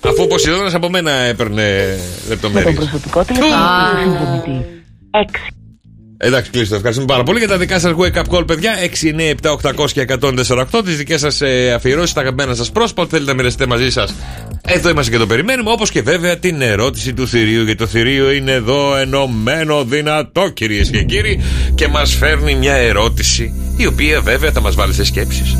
Αφού 0.00 0.22
ο 0.22 0.26
Ποσειδώνας 0.26 0.74
από 0.74 0.90
μένα 0.90 1.10
έπαιρνε 1.12 1.98
λεπτομέρειες. 2.28 2.74
προσωπικό 2.74 3.24
τηλεφωνικό 3.24 3.56
συνδρομητή. 4.02 4.66
6. 5.10 5.52
Εντάξει, 6.22 6.50
κλείστο. 6.50 6.74
Ευχαριστούμε 6.74 7.06
πάρα 7.12 7.22
πολύ 7.22 7.38
για 7.38 7.48
τα 7.48 7.58
δικά 7.58 7.78
σας 7.78 7.92
wake 7.96 8.18
up 8.18 8.36
call, 8.36 8.46
παιδιά. 8.46 8.76
6, 9.02 9.08
9, 9.08 9.34
7, 9.42 9.50
800 9.50 9.90
και 9.92 10.00
148. 10.00 10.64
Τις 10.84 10.96
δικές 10.96 11.20
σας 11.20 11.40
ε, 11.40 11.72
αφιερώσεις, 11.72 12.12
τα 12.12 12.20
αγαπημένα 12.20 12.54
σας 12.54 12.70
πρόσωπα. 12.70 13.02
Ό,τι 13.02 13.10
θέλετε 13.10 13.30
να 13.30 13.36
μοιραστείτε 13.36 13.66
μαζί 13.66 13.90
σας. 13.90 14.14
Εδώ 14.66 14.88
είμαστε 14.88 15.10
και 15.10 15.18
το 15.18 15.26
περιμένουμε. 15.26 15.70
Όπως 15.70 15.90
και 15.90 16.02
βέβαια 16.02 16.36
την 16.38 16.62
ερώτηση 16.62 17.12
του 17.12 17.28
θηρίου. 17.28 17.62
Γιατί 17.62 17.74
το 17.74 17.86
θηρίο 17.86 18.30
είναι 18.30 18.52
εδώ 18.52 18.96
ενωμένο 18.96 19.84
δυνατό, 19.84 20.48
κυρίες 20.48 20.90
και 20.90 21.02
κύριοι. 21.02 21.40
Και 21.74 21.88
μας 21.88 22.14
φέρνει 22.14 22.54
μια 22.54 22.74
ερώτηση. 22.74 23.52
Η 23.76 23.86
οποία 23.86 24.20
βέβαια 24.20 24.50
θα 24.50 24.60
μας 24.60 24.74
βάλει 24.74 24.94
σε 24.94 25.04
σκέψεις. 25.04 25.56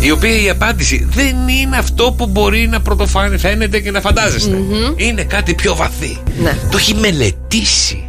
Η 0.00 0.10
οποία 0.10 0.42
η 0.42 0.50
απάντηση 0.50 1.06
δεν 1.10 1.48
είναι 1.48 1.76
αυτό 1.76 2.14
που 2.16 2.26
μπορεί 2.26 2.68
να 2.68 2.80
πρωτοφαίνεται 2.80 3.80
και 3.80 3.90
να 3.90 4.00
φαντάζεστε. 4.00 4.56
Είναι 4.96 5.24
κάτι 5.24 5.54
πιο 5.54 5.74
βαθύ. 5.74 6.18
Ναι. 6.42 6.58
Το 6.70 6.76
έχει 6.76 6.94
μελετήσει. 6.94 8.08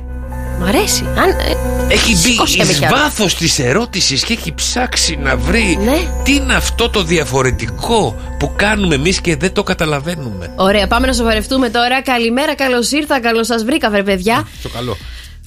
Μ' 0.59 0.63
αρέσει. 0.63 1.03
Αν, 1.17 1.29
ε, 1.29 1.93
Έχει 1.93 2.15
σηκώστε 2.15 2.57
μπει 2.57 2.65
με 2.65 2.71
εις 2.71 2.77
κι 2.79 2.85
άλλο. 2.85 2.95
βάθος 2.95 3.35
της 3.35 3.59
ερώτησης 3.59 4.23
και 4.23 4.33
έχει 4.33 4.53
ψάξει 4.53 5.15
να 5.15 5.37
βρει 5.37 5.77
Ναι. 5.83 5.97
τι 6.23 6.35
είναι 6.35 6.53
αυτό 6.53 6.89
το 6.89 7.03
διαφορετικό 7.03 8.15
που 8.39 8.53
κάνουμε 8.55 8.95
εμείς 8.95 9.21
και 9.21 9.35
δεν 9.35 9.53
το 9.53 9.63
καταλαβαίνουμε. 9.63 10.53
Ωραία, 10.55 10.87
πάμε 10.87 11.07
να 11.07 11.13
σοβαρευτούμε 11.13 11.69
τώρα. 11.69 12.01
Καλημέρα, 12.01 12.55
καλώς 12.55 12.91
ήρθα, 12.91 13.19
καλώς 13.19 13.47
σας 13.47 13.63
βρήκα, 13.63 13.89
βρε 13.89 14.03
παιδιά. 14.03 14.47
Το 14.63 14.69
καλό. 14.69 14.97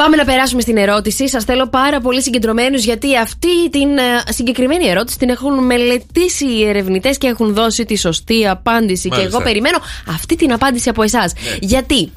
Πάμε 0.02 0.16
να 0.16 0.24
περάσουμε 0.24 0.60
στην 0.60 0.76
ερώτηση. 0.76 1.28
Σας 1.28 1.44
θέλω 1.44 1.66
πάρα 1.68 2.00
πολύ 2.00 2.22
συγκεντρωμένους 2.22 2.84
γιατί 2.84 3.16
αυτή 3.16 3.70
την 3.70 3.98
ε, 3.98 4.02
συγκεκριμένη 4.28 4.88
ερώτηση 4.88 5.18
την 5.18 5.28
έχουν 5.28 5.64
μελετήσει 5.64 6.44
οι 6.46 6.68
ερευνητές 6.68 7.18
και 7.18 7.26
έχουν 7.26 7.54
δώσει 7.54 7.84
τη 7.84 7.96
σωστή 7.96 8.48
απάντηση. 8.48 9.08
Μάλιστα. 9.08 9.28
Και 9.30 9.34
εγώ 9.36 9.44
περιμένω 9.44 9.78
αυτή 10.08 10.36
την 10.36 10.52
απάντηση 10.52 10.88
από 10.88 11.02
εσάς. 11.02 11.32
Γιατί, 11.60 12.12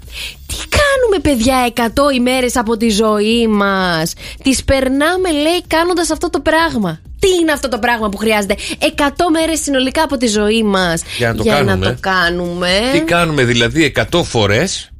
τι 0.48 0.56
κάνουμε, 0.80 1.20
παιδιά, 1.22 1.74
100 2.12 2.16
ημέρες 2.16 2.56
από 2.56 2.78
τη 2.78 2.90
ζωή 2.90 3.48
μας; 3.48 4.14
Τις 4.44 4.64
περνάμε, 4.64 5.32
λέει, 5.32 5.64
κάνοντας 5.68 6.10
αυτό 6.12 6.30
το 6.30 6.40
πράγμα. 6.40 7.00
Τι 7.20 7.28
είναι 7.42 7.52
αυτό 7.52 7.68
το 7.68 7.80
πράγμα 7.80 8.10
που 8.10 8.18
χρειάζεται; 8.18 8.56
100 8.80 9.30
μέρες 9.32 9.62
συνολικά 9.62 10.04
από 10.04 10.18
τη 10.18 10.28
ζωή 10.28 10.64
μας 10.64 11.02
Για 11.18 11.28
να 11.28 11.36
το 11.36 11.44
κάνουμε. 11.44 11.86
το 11.86 11.96
κάνουμε. 12.00 12.70
Τι 12.92 13.00
κάνουμε 13.00 13.44
δηλαδή 13.44 13.94
100 14.12 14.24
φορές; 14.24 14.91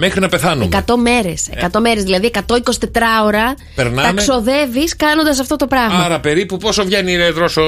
Μέχρι 0.00 0.20
να 0.20 0.28
πεθάνουμε. 0.28 0.68
100 0.86 0.94
μέρες. 0.96 1.48
100 1.72 1.80
μέρες, 1.80 2.02
δηλαδή 2.02 2.26
124 2.26 3.24
ώρα 3.24 3.54
Περνάμε. 3.74 4.02
τα 4.08 4.12
ξοδεύεις 4.14 4.96
κάνοντας 4.96 5.38
αυτό 5.40 5.56
το 5.56 5.66
πράγμα. 5.66 5.98
Άρα 5.98 6.20
περίπου 6.20 6.56
πόσο 6.56 6.84
βγαίνει 6.84 7.16
ρε 7.16 7.30
δρόσο 7.30 7.62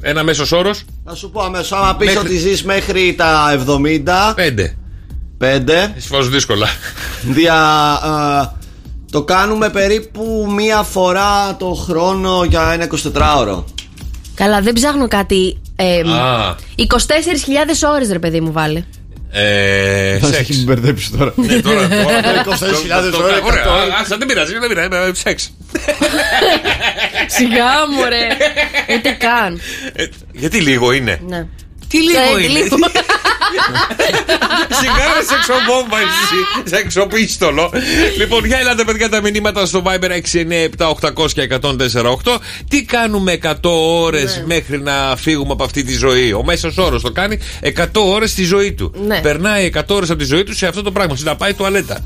ένα 0.00 0.22
μέσος 0.22 0.52
όρος; 0.52 0.84
Να 1.04 1.14
σου 1.14 1.30
πω 1.30 1.40
αμέσως, 1.42 1.72
άμα 1.72 1.96
πεις 1.96 2.06
Μέχρι- 2.14 2.26
ότι 2.28 2.36
ζεις 2.36 2.64
μέχρι 2.64 3.14
τα 3.14 3.50
70. 3.52 4.34
5. 4.36 4.76
5. 5.38 5.92
Εσύ 5.96 6.08
βάζω 6.10 6.28
δύσκολα. 6.30 6.66
Δια. 7.22 7.54
α, 7.92 8.52
το 9.10 9.22
κάνουμε 9.22 9.70
περίπου 9.70 10.46
μία 10.56 10.82
φορά 10.82 11.56
το 11.58 11.66
χρόνο 11.74 12.44
για 12.44 12.70
ένα 12.72 12.84
24ωρο. 12.84 13.64
Καλά, 14.34 14.60
δεν 14.60 14.72
ψάχνω 14.72 15.08
κάτι. 15.08 15.60
Ε, 15.76 16.00
Α. 16.00 16.54
24.000 16.76 17.88
ώρες, 17.94 18.08
ρε 18.10 18.18
παιδί 18.18 18.40
μου, 18.40 18.52
βάλε. 18.52 18.84
Ε, 19.30 20.18
Θα 20.18 20.26
σε 20.26 20.32
σεξ. 20.34 20.48
έχει 20.48 20.62
μπερδέψει 20.64 21.10
τώρα. 21.18 21.32
Ναι, 21.36 21.60
τώρα. 21.60 21.88
τώρα- 21.88 22.20
24.000 22.44 23.10
το- 23.10 23.16
το- 23.18 23.24
ώρες, 23.24 23.40
Ωραία, 23.42 23.64
100. 23.64 23.70
α, 23.70 23.98
ας, 24.00 24.08
δεν 24.08 24.18
πειράζει, 24.26 24.58
δεν 24.58 24.68
πειράζει. 24.68 24.88
ε, 25.10 25.14
Σεξ. 25.14 25.52
Σιγά 27.26 27.70
μου, 27.90 28.04
ρε. 28.08 28.26
Ούτε 28.96 29.10
καν. 29.10 29.60
Ε, 29.92 30.04
Γιατί 30.32 30.60
λίγο 30.60 30.92
είναι; 30.92 31.20
Ναι. 31.92 32.00
Τι 32.00 32.06
λίγο 32.06 32.36
Ε, 32.38 32.42
είναι. 32.42 32.60
λίγο. 32.60 32.76
Σιγάρα 34.80 35.22
σεξομπόμβα 35.30 35.98
εσύ, 35.98 36.70
σεξοπίστολο. 36.76 37.72
λοιπόν, 38.18 38.44
για 38.44 38.58
ελάτε 38.58 38.84
παιδιά 38.84 39.08
τα 39.08 39.20
μηνύματα 39.20 39.66
στο 39.66 39.82
Viber 39.86 40.10
697-800 40.10 41.32
και 41.32 41.42
104,8. 41.42 42.38
Τι 42.68 42.84
κάνουμε 42.84 43.32
100 43.32 43.54
ώρες 44.02 44.36
Ναι. 44.36 44.54
μέχρι 44.54 44.82
να 44.82 45.16
φύγουμε 45.16 45.52
από 45.52 45.64
αυτή 45.64 45.84
τη 45.84 45.92
ζωή; 45.96 46.32
Ο 46.32 46.42
μέσος 46.44 46.76
όρος 46.78 47.02
το 47.02 47.10
κάνει 47.10 47.38
100 47.60 48.00
ώρες 48.04 48.30
στη 48.30 48.44
ζωή 48.44 48.72
του. 48.72 48.92
Ναι. 49.06 49.20
Περνάει 49.20 49.64
100 49.74 49.94
ώρες 49.94 50.10
από 50.10 50.18
τη 50.18 50.24
ζωή 50.24 50.42
του 50.44 50.54
σε 50.54 50.66
αυτό 50.66 50.82
το 50.82 50.92
πράγμα. 50.92 51.16
Να 51.18 51.36
πάει 51.36 51.54
τουαλέτα. 51.54 51.98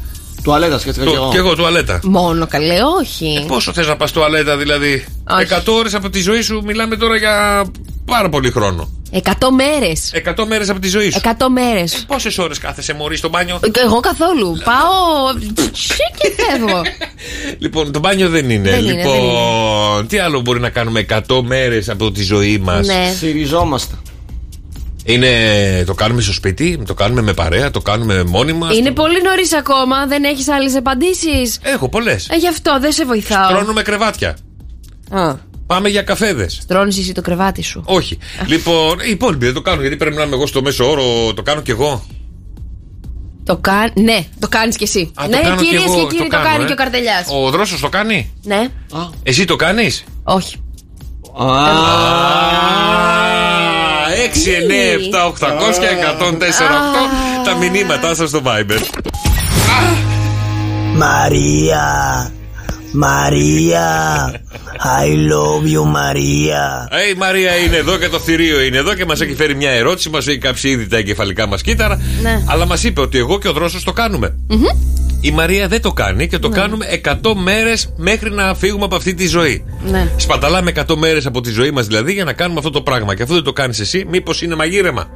Τουαλέτα, 0.42 0.78
σκέφτηκα 0.78 1.04
Το- 1.04 1.10
κι 1.10 1.16
εγώ. 1.16 1.30
Κι 1.30 1.36
εγώ 1.36 1.54
τουαλέτα. 1.54 2.00
Μόνο 2.02 2.46
καλέ, 2.46 2.74
όχι. 3.00 3.44
Πόσο 3.48 3.72
θες 3.72 3.86
να 3.86 3.96
πας 3.96 4.12
τουαλέτα, 4.12 4.56
δηλαδή; 4.56 5.04
Όχι. 5.30 5.42
100 5.42 5.72
ώρες 5.74 5.94
από 5.94 6.10
τη 6.10 6.20
ζωή 6.20 6.40
σου, 6.42 6.62
μιλάμε 6.66 6.96
τώρα 6.96 7.16
για 7.16 7.64
πάρα 8.11 8.28
πολύ 8.28 8.50
χρόνο. 8.50 8.88
100 9.12 9.20
μέρες. 9.56 10.12
100 10.14 10.44
μέρες 10.48 10.68
από 10.70 10.80
τη 10.80 10.88
ζωή 10.88 11.11
σου. 11.11 11.20
100 11.22 11.48
μέρες. 11.52 12.04
Πόσες 12.06 12.38
ώρες 12.38 12.58
κάθεσαι 12.58 12.94
μωρή 12.94 13.16
στο 13.16 13.28
μπάνιο; 13.28 13.61
Εγώ 13.84 14.00
καθόλου. 14.00 14.58
Πάω. 14.64 15.52
Ψι 15.72 15.94
και 16.16 16.42
φεύγω. 16.42 16.82
Λοιπόν, 17.58 17.92
το 17.92 17.98
μπάνιο 17.98 18.28
δεν 18.28 18.50
είναι. 18.50 18.70
Δεν 18.70 18.84
είναι, 18.84 18.92
λοιπόν, 18.92 20.06
τι 20.06 20.18
άλλο 20.18 20.40
μπορεί 20.40 20.61
να 20.61 20.70
κάνουμε 20.70 21.06
100 21.08 21.40
μέρες 21.42 21.88
από 21.88 22.11
τη 22.11 22.22
ζωή 22.22 22.58
μας; 22.58 22.86
Ναι. 22.86 23.14
Συριζόμαστε. 23.18 23.94
Είναι. 25.04 25.28
Το 25.86 25.94
κάνουμε 25.94 26.20
στο 26.20 26.32
σπίτι, 26.32 26.82
το 26.86 26.94
κάνουμε 26.94 27.22
με 27.22 27.32
παρέα, 27.32 27.70
το 27.70 27.80
κάνουμε 27.80 28.24
μόνοι 28.24 28.52
μας. 28.52 28.76
Είναι 28.76 28.90
πολύ 28.90 29.22
νωρίς 29.22 29.54
ακόμα, 29.54 30.06
δεν 30.06 30.24
έχεις 30.24 30.48
άλλες 30.48 30.76
απαντήσεις; 30.76 31.58
Έχω 31.62 31.88
πολλές. 31.88 32.28
Ε, 32.30 32.36
γι' 32.36 32.48
αυτό 32.48 32.78
δεν 32.80 32.92
σε 32.92 33.04
βοηθάω. 33.04 33.48
Τρώνουμε 33.48 33.82
κρεβάτια. 33.82 34.36
Α, 35.11 35.34
Πάμε 35.70 35.88
για 35.88 36.02
καφέδες. 36.02 36.62
τρώνεις 36.66 36.98
εσύ 36.98 37.12
το 37.12 37.20
κρεβάτι 37.20 37.62
σου. 37.62 37.82
Όχι. 37.86 38.18
λοιπόν, 38.46 38.98
οι 38.98 39.10
υπόλοιποι 39.10 39.44
δεν 39.44 39.54
το 39.54 39.60
κάνουν 39.60 39.80
γιατί 39.80 39.96
πρέπει 39.96 40.16
να 40.16 40.22
είμαι 40.22 40.34
εγώ 40.34 40.46
στο 40.46 40.62
μέσο 40.62 40.90
όρο. 40.90 41.34
Το 41.34 41.42
κάνω 41.42 41.60
κι 41.60 41.70
εγώ. 41.70 42.06
Το 43.44 43.56
κάνει. 43.56 43.92
Ναι, 43.94 44.24
το 44.38 44.48
κάνεις 44.48 44.76
κι 44.76 44.82
εσύ. 44.82 45.12
Α, 45.14 45.24
το 45.24 45.28
ναι, 45.28 45.40
κάνω 45.40 45.56
κι 45.56 45.64
κυρίες 45.64 45.84
εγώ, 45.84 45.94
και 45.94 46.06
κύριοι, 46.06 46.28
το, 46.28 46.36
κάνω, 46.36 46.48
κάνει 46.48 46.62
ε. 46.62 46.66
και 46.66 46.72
ο 46.72 46.76
καρτελιάς. 46.76 47.26
Ο 47.28 47.50
δρόσος 47.50 47.80
το 47.80 47.88
κάνει; 47.88 48.32
Ναι, 48.42 48.68
Εσύ 49.22 49.44
το 49.44 49.56
κάνεις; 49.56 50.04
όχι. 50.22 50.56
6, 51.34 51.40
9, 54.66 54.98
7, 55.12 55.26
800 55.26 55.34
και 55.80 55.86
104,8 56.20 57.44
τα 57.44 57.54
μηνύματά 57.54 58.14
σας 58.14 58.28
στο 58.28 58.42
Viber. 58.44 58.80
Μαρία, 60.94 62.32
Μαρία, 62.93 63.84
I 65.03 65.09
love 65.32 65.76
you 65.78 65.84
Μαρία. 65.84 66.88
Ε, 66.91 67.09
η 67.11 67.14
Μαρία 67.18 67.57
είναι 67.57 67.76
εδώ 67.76 67.97
και 67.99 68.09
το 68.09 68.18
θηρίο 68.18 68.61
είναι 68.61 68.76
εδώ 68.76 68.95
και 68.95 69.05
μας 69.05 69.20
έχει 69.20 69.34
φέρει 69.34 69.55
μια 69.55 69.70
ερώτηση. 69.70 70.11
Μας 70.11 70.26
έχει 70.26 70.38
κάψει 70.38 70.68
ήδη 70.68 70.86
τα 70.86 70.97
εγκεφαλικά 70.97 71.47
μας 71.47 71.62
κύτταρα. 71.62 72.01
Ναι. 72.22 72.43
Αλλά 72.47 72.66
μας 72.66 72.84
είπε 72.84 73.01
ότι 73.01 73.18
εγώ 73.18 73.38
και 73.38 73.49
ο 73.49 73.53
Δρόσος 73.53 73.84
το 73.84 73.93
κάνουμε. 73.93 74.36
Η 75.20 75.30
Μαρία 75.30 75.68
δεν 75.68 75.80
το 75.82 75.93
κάνει 75.93 76.28
και 76.28 76.38
το 76.38 76.49
Ναι. 76.49 76.57
κάνουμε 76.57 76.86
100 77.05 77.34
μέρες 77.34 77.93
μέχρι 77.97 78.30
να 78.30 78.55
φύγουμε 78.55 78.84
από 78.84 78.97
αυτή 78.97 79.14
τη 79.14 79.26
ζωή. 79.26 79.64
Ναι. 79.91 80.11
Σπαταλάμε 80.16 80.70
100 80.70 80.97
μέρες 80.97 81.26
από 81.26 81.41
τη 81.41 81.51
ζωή 81.51 81.70
μας 81.70 81.86
δηλαδή 81.86 82.12
για 82.12 82.24
να 82.24 82.32
κάνουμε 82.32 82.59
αυτό 82.59 82.70
το 82.70 82.82
πράγμα. 82.82 83.14
Και 83.14 83.22
αφού 83.22 83.34
δεν 83.34 83.43
το 83.43 83.53
κάνεις 83.53 83.80
εσύ, 83.80 84.05
μήπως 84.11 84.43
είναι 84.43 84.55
μαγείρεμα. 84.55 85.09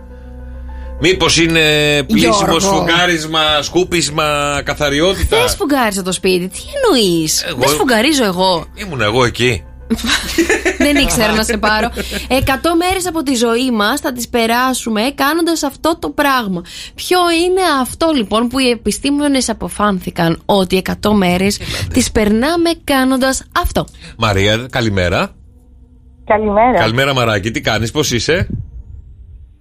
Μήπως 1.06 1.38
είναι 1.38 1.60
πλήσιμο, 2.06 2.34
Γιώργο. 2.36 2.60
σφουγγάρισμα, 2.60 3.62
σκούπισμα, 3.62 4.60
καθαριότητα; 4.64 5.38
Δεν 5.38 5.48
σφουγγάρισα 5.48 6.02
το 6.02 6.12
σπίτι. 6.12 6.48
Τι 6.48 6.58
εννοείς; 6.74 7.42
Εγώ- 7.42 7.58
Δεν 7.58 7.68
σφουγγαρίζω 7.68 8.24
εγώ. 8.24 8.66
Ήμουν 8.74 9.00
εγώ 9.00 9.24
εκεί. 9.24 9.64
Δεν 10.78 10.96
ήξερα 10.96 11.32
να 11.32 11.42
σε 11.42 11.56
πάρω. 11.56 11.90
Εκατό 12.28 12.76
μέρες 12.76 13.06
από 13.06 13.22
τη 13.22 13.34
ζωή 13.34 13.70
μας 13.70 14.00
θα 14.00 14.12
τις 14.12 14.28
περάσουμε 14.28 15.00
κάνοντας 15.14 15.62
αυτό 15.62 15.98
το 15.98 16.10
πράγμα. 16.10 16.62
Ποιο 16.94 17.18
είναι 17.44 17.60
αυτό 17.80 18.10
λοιπόν 18.14 18.48
που 18.48 18.58
οι 18.58 18.70
επιστήμονες 18.70 19.48
αποφάνθηκαν 19.48 20.42
ότι 20.44 20.76
100 20.76 21.12
μέρες 21.12 21.58
τις 21.92 22.10
περνάμε 22.10 22.70
κάνοντας 22.84 23.42
αυτό; 23.62 23.86
Μαρία, 24.18 24.66
καλημέρα. 24.70 25.30
Καλημέρα. 26.24 26.78
Καλημέρα, 26.78 27.14
Μαράκι. 27.14 27.50
Τι 27.50 27.60
κάνεις, 27.60 27.90
πώς 27.90 28.12
είσαι; 28.12 28.48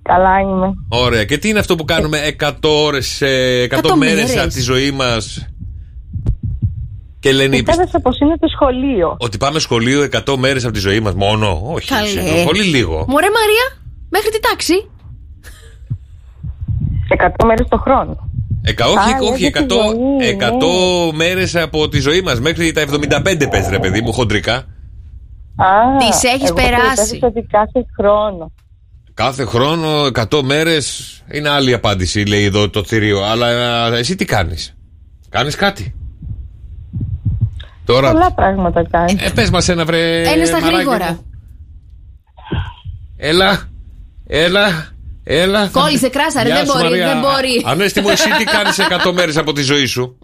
Καλά 0.03 0.39
είμαι. 0.39 0.73
Ωραία. 0.89 1.23
Και 1.25 1.37
τι 1.37 1.49
είναι 1.49 1.59
αυτό 1.59 1.75
που 1.75 1.85
κάνουμε 1.85 2.19
100 2.39 2.51
ώρες, 2.85 3.21
100, 3.21 3.77
100 3.77 3.95
μέρες 3.97 4.15
μέρες. 4.15 4.37
από 4.37 4.53
τη 4.53 4.61
ζωή 4.61 4.91
μας; 4.91 5.47
Και 7.19 7.31
λένε 7.31 7.55
οι 7.55 7.63
πιστ- 7.63 7.79
Πίστευα 7.79 8.01
πως 8.03 8.19
είναι 8.19 8.37
το 8.37 8.47
σχολείο. 8.47 9.15
ότι 9.19 9.37
πάμε 9.37 9.59
σχολείο 9.59 10.01
100 10.01 10.35
μέρες 10.37 10.63
από 10.63 10.73
τη 10.73 10.79
ζωή 10.79 10.99
μας 10.99 11.13
μόνο; 11.13 11.61
Όχι, 11.63 11.87
Καλέ. 11.87 12.09
είναι 12.09 12.43
πολύ 12.45 12.63
λίγο. 12.63 13.05
Μωρέ 13.07 13.27
Μαρία, 13.39 13.81
μέχρι 14.09 14.29
τι 14.29 14.39
τάξη. 14.39 14.73
100 17.07 17.45
μέρες 17.45 17.67
το 17.69 17.77
χρόνο. 17.77 18.29
Εκα, 18.65 18.85
Α, 18.85 18.89
όχι, 18.89 19.31
όχι, 19.31 19.43
λέτε 19.43 19.59
100, 19.59 19.67
τη 19.67 19.73
ζωή, 19.73 20.37
100 20.37 21.05
ναι. 21.11 21.17
μέρες 21.17 21.55
από 21.55 21.89
τη 21.89 21.99
ζωή 21.99 22.21
μας 22.21 22.39
Μέχρι 22.39 22.71
τα 22.71 22.81
75 22.81 23.47
πες 23.49 23.67
ρε 23.69 23.79
παιδί 23.79 24.01
μου 24.01 24.13
χοντρικά 24.13 24.55
Α, 24.55 25.65
Τις 26.09 26.23
έχεις 26.23 26.49
εγώ 26.49 26.53
περάσει. 26.55 26.93
πιστεύω 26.95 27.27
ότι 27.27 27.41
κάθε 27.41 27.85
χρόνο. 27.99 28.51
Κάθε 29.13 29.45
χρόνο 29.45 30.05
100 30.29 30.41
μέρες 30.43 31.17
Είναι 31.31 31.49
άλλη 31.49 31.73
απάντηση 31.73 32.25
λέει 32.25 32.43
εδώ 32.43 32.69
το 32.69 32.83
θηρίο 32.83 33.23
Αλλά 33.23 33.49
ε, 33.87 33.99
εσύ 33.99 34.15
τι 34.15 34.25
κάνεις; 34.25 34.75
Κάνεις 35.29 35.55
κάτι; 35.55 35.95
Τώρα 37.85 38.11
Πολλά 38.11 38.31
πράγματα 38.33 38.87
κάνει. 38.91 39.17
ε, 39.19 39.29
Πες 39.29 39.49
μας 39.49 39.69
ένα 39.69 39.85
βρε 39.85 40.21
Ένα 40.21 40.45
στα 40.45 40.59
μαράκι 40.59 40.75
γρήγορα. 40.75 41.11
μου. 41.11 41.25
Έλα 43.17 43.69
Έλα 44.27 44.87
Έλα 45.23 45.67
Κόλλησε 45.67 46.09
κράσαρε, 46.09 46.47
Γεια 46.49 46.55
δεν 46.57 46.65
σου, 46.65 46.73
μπορεί, 46.77 46.89
Μαρία. 46.89 47.07
δεν 47.07 47.19
μπορεί. 47.19 47.61
Ανέστη 47.65 48.01
μου 48.01 48.09
εσύ 48.09 48.29
τι 48.37 48.43
κάνεις 48.43 48.79
100 49.07 49.11
μέρες 49.13 49.37
από 49.37 49.53
τη 49.53 49.61
ζωή 49.61 49.85
σου; 49.85 50.17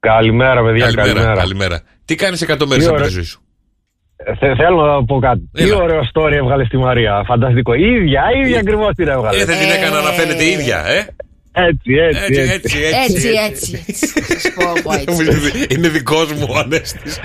Καλημέρα, 0.00 0.62
παιδιά. 0.64 0.84
Καλημέρα, 0.84 1.12
Καλημέρα. 1.12 1.34
καλημέρα. 1.40 1.82
Τι 2.04 2.14
κάνεις 2.14 2.42
100 2.42 2.46
μέρες 2.66 2.84
Τι 2.84 2.90
από 2.90 2.94
τη 2.96 3.02
ωραία. 3.02 3.08
ζωή 3.08 3.22
σου; 3.22 3.40
Ε, 3.40 3.43
θε- 4.40 4.56
θέλω 4.56 4.80
να 4.84 5.04
πω 5.04 5.18
κάτι. 5.18 5.48
Τι 5.52 5.62
Έλα. 5.62 5.76
ωραίο 5.76 6.00
story 6.12 6.32
έβγαλες 6.32 6.66
στη 6.66 6.76
Μαρία. 6.76 7.22
Φανταστικό. 7.26 7.74
Η 7.74 7.82
ίδια, 7.82 8.22
η 8.36 8.40
ίδια 8.46 8.58
ακριβώς 8.58 8.94
την 8.94 9.08
έβγαλες. 9.08 9.40
Ε, 9.40 9.44
δεν 9.44 9.58
την 9.58 9.70
έκανα 9.70 10.00
να 10.00 10.10
φαίνεται 10.10 10.44
η 10.44 10.50
ίδια, 10.50 10.84
ε. 10.86 11.06
Έτσι, 11.56 11.92
έτσι. 12.08 12.40
Έτσι, 12.40 12.78
έτσι, 12.78 12.78
Έτσι, 13.04 13.28
έτσι. 13.48 13.94
Θα 14.22 14.38
σου 14.40 14.52
πω 14.54 14.62
εγώ 14.76 14.92
έτσι. 14.94 15.66
Είναι 15.74 15.88
δικός 15.88 16.32
μου 16.32 16.46
ο 16.50 16.58
Ανέστης. 16.58 17.18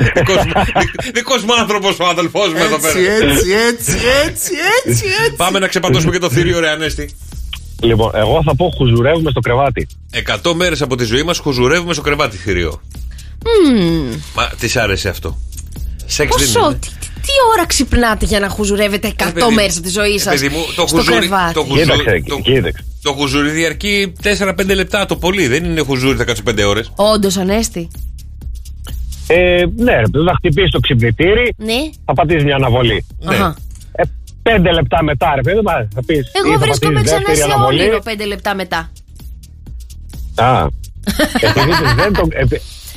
Δικός 1.14 1.44
μου 1.44 1.54
άνθρωπος 1.60 2.00
ο 2.00 2.06
αδελφός 2.06 2.48
μου 2.54 2.60
εδώ 2.64 2.80
πέρα. 2.80 3.00
Έτσι, 3.00 3.12
έτσι, 3.12 3.48
έτσι, 3.68 3.98
έτσι, 4.28 4.54
έτσι, 4.88 5.06
έτσι. 5.26 5.36
Πάμε 5.36 5.60
να 5.60 5.68
ξεπατώσουμε 5.68 6.12
και 6.12 6.18
το 6.20 6.30
θηρίο, 6.30 6.60
ρε 6.60 6.70
Ανέστη. 6.70 7.10
Λοιπόν, 7.82 8.12
εγώ 8.16 8.42
θα 8.46 8.56
πω 8.56 8.72
χουζουρεύουμε 8.78 9.30
στο 9.30 9.40
κρεβάτι. 9.40 9.88
100 10.44 10.54
μέρες 10.54 10.82
από 10.82 10.96
τη 10.96 11.04
ζωή 11.04 11.24
μας 11.24 11.38
χουζουρεύουμε 11.38 11.94
στο 11.94 12.02
κρεβάτι 12.02 12.38
θηρίο. 12.38 12.82
Μμμ. 13.46 14.10
Μα 14.36 14.50
της 14.60 14.78
άρεσε 14.78 15.10
αυτό. 15.10 15.38
Σεξ 16.12 16.36
δεν 16.36 16.46
Πόσο, 16.54 16.66
είναι. 16.70 16.78
τι, 16.80 16.88
τι- 17.00 17.08
τι 17.22 17.32
ώρα 17.54 17.66
ξυπνάτε 17.66 18.26
για 18.26 18.40
να 18.40 18.48
χουζουρεύετε 18.50 19.08
100 19.18 19.28
Ε, 19.28 19.32
παιδί- 19.32 19.54
μέρες 19.56 19.74
από 19.78 19.86
τη 19.86 19.90
ζωή 19.92 20.14
ε, 20.14 20.20
σας 20.20 20.34
παιδί 20.34 20.50
μου, 20.56 20.64
το 20.76 20.88
στο 20.88 20.98
χουζούρι- 20.98 21.20
κρεβάτι; 21.20 21.54
το 21.54 21.62
χουζούρι- 21.64 21.82
Κοίταξε, 21.92 22.24
το- 22.28 22.40
κοίταξε. 22.40 22.84
Το 23.02 23.14
χουζούρι 23.14 23.50
διαρκεί 23.50 24.14
4-5 24.24 24.74
λεπτά 24.76 25.06
το 25.06 25.16
πολύ. 25.16 25.48
Δεν 25.48 25.64
είναι 25.64 25.82
χουζούρι 25.82 26.18
15 26.18 26.64
ώρες. 26.68 26.92
Όντως, 26.96 27.38
Ανέστη. 27.38 27.88
Ε, 29.28 29.64
ναι, 29.76 29.96
ρε 29.96 30.02
παιδί, 30.12 30.26
θα 30.26 30.34
χτυπήσει 30.38 30.70
το 30.72 30.80
ξυπνητήρι, 30.80 31.54
Ναι. 31.58 31.74
θα 32.06 32.14
πατήσει 32.14 32.44
μια 32.46 32.56
αναβολή. 32.56 33.06
Αχα. 33.26 33.56
Ε, 33.92 34.04
πέντε 34.42 34.72
λεπτά 34.74 35.04
μετά, 35.04 35.32
ρε 35.36 35.42
παιδί, 35.42 35.62
μα, 35.64 35.74
θα 35.94 36.04
πεις. 36.06 36.32
Εγώ 36.46 36.58
βρίσκομαι 36.60 37.02
ξανά 37.02 37.36
σε 37.36 37.44
όνειρο 37.68 38.00
5 38.04 38.26
λεπτά 38.26 38.56
μετά. 38.56 38.92
Α. 40.36 40.66
Επειδή 41.40 41.72
δεν 41.96 42.14
το. 42.14 42.28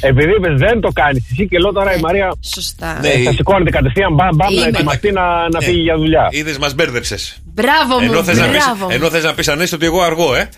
Επει- 0.03 0.19
επειδή 0.19 0.33
είπες 0.37 0.55
δεν 0.59 0.81
το 0.81 0.91
κάνεις 0.93 1.23
εσύ 1.33 1.49
και 1.49 1.59
λέω 1.59 1.73
τώρα 1.73 1.97
η 1.97 2.01
Μαρία. 2.01 2.35
Σωστά. 2.55 2.99
Ναι, 3.01 3.09
ε, 3.09 3.23
θα 3.23 3.31
η- 3.31 3.35
σηκώνεται 3.35 3.71
κατευθείαν 3.71 4.15
μπαμ 4.15 4.29
μπαμ 4.35 4.55
να 4.55 4.61
Είμαι. 4.61 4.69
ετοιμαστεί 4.69 5.13
να, 5.13 5.23
να 5.27 5.59
Ναι. 5.59 5.65
φύγει 5.65 5.81
για 5.81 5.97
δουλειά. 5.97 6.27
Είδες, 6.31 6.59
μας 6.59 6.75
μπέρδεψες. 6.75 7.37
Μπράβο 7.55 7.99
μου, 8.01 8.05
Ενώ 8.13 8.23
θες 8.23 8.39
να 8.39 8.45
πει 8.45 8.51
μπράβο. 8.57 8.85
μου. 8.87 8.91
ενώ 8.91 9.09
θες 9.09 9.25
να 9.25 9.35
πεις 9.35 9.49
ανέστη 9.49 9.75
ότι 9.75 9.85
εγώ 9.87 10.01
αργό, 10.03 10.35
ε. 10.35 10.49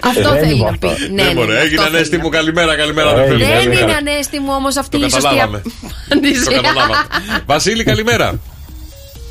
Αυτό 0.00 0.30
Δεν 0.32 0.38
θέλει 0.40 0.54
είπα 0.56 0.64
να 0.64 0.70
αυτό. 0.70 0.88
πει. 0.88 1.12
Ναι, 1.12 1.22
Ναι, 1.22 1.28
ναι, 1.28 1.34
μωρέ, 1.34 1.52
ναι, 1.52 1.58
έγινε 1.60 1.74
αυτό 1.76 1.82
θέλει 1.82 1.96
ανέστη 1.96 2.16
να 2.16 2.22
μου. 2.22 2.28
πει. 2.28 2.36
Καλημέρα, 2.36 2.76
καλημέρα. 2.76 3.08
Ε, 3.08 3.12
αδερφέ 3.12 3.32
μου. 3.32 3.38
Δεν 3.38 3.48
Καλημέρα. 3.52 3.80
είναι 3.80 3.92
ανέστη 3.92 4.38
μου 4.40 4.52
όμως 4.56 4.76
αυτή 4.76 4.96
η 4.96 5.00
Το 5.00 5.08
σωστή 5.08 5.22
καταλάβαμε. 5.22 5.62
απάντηση. 6.10 6.44
Το 6.44 6.50
καταλάβαμε. 6.50 6.96
Βασίλη, 7.46 7.84
καλημέρα. 7.84 8.38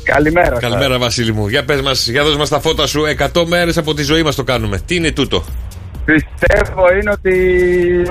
Καλημέρα. 0.04 0.46
σας. 0.46 0.58
Καλημέρα, 0.60 0.98
Βασίλη 0.98 1.32
μου. 1.32 1.48
Για 1.48 1.64
πες 1.64 1.80
μας, 1.80 2.08
για 2.08 2.24
δώσ' 2.24 2.36
μας 2.36 2.48
τα 2.48 2.60
φώτα 2.60 2.86
σου. 2.86 3.04
100 3.04 3.46
μέρες 3.46 3.76
από 3.76 3.94
τη 3.94 4.02
ζωή 4.02 4.22
μας 4.22 4.34
το 4.34 4.44
κάνουμε. 4.44 4.80
Τι 4.86 4.94
είναι 4.94 5.10
τούτο; 5.10 5.44
Πιστεύω 6.06 6.92
είναι 7.00 7.10
ότι, 7.10 7.36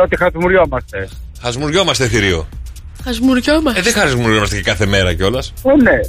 ότι 0.01 0.17
χασμουριόμαστε. 0.17 1.09
Χασμουριόμαστε 1.41 2.07
θηρίο. 2.07 2.47
Χασμουριόμαστε. 3.03 3.79
Ε, 3.79 3.83
δεν 3.83 3.93
χασμουριόμαστε 3.93 4.55
και 4.55 4.61
κάθε 4.61 4.85
μέρα 4.85 5.13
κιόλας. 5.13 5.53
Ε, 5.63 5.81
ναι. 5.81 5.99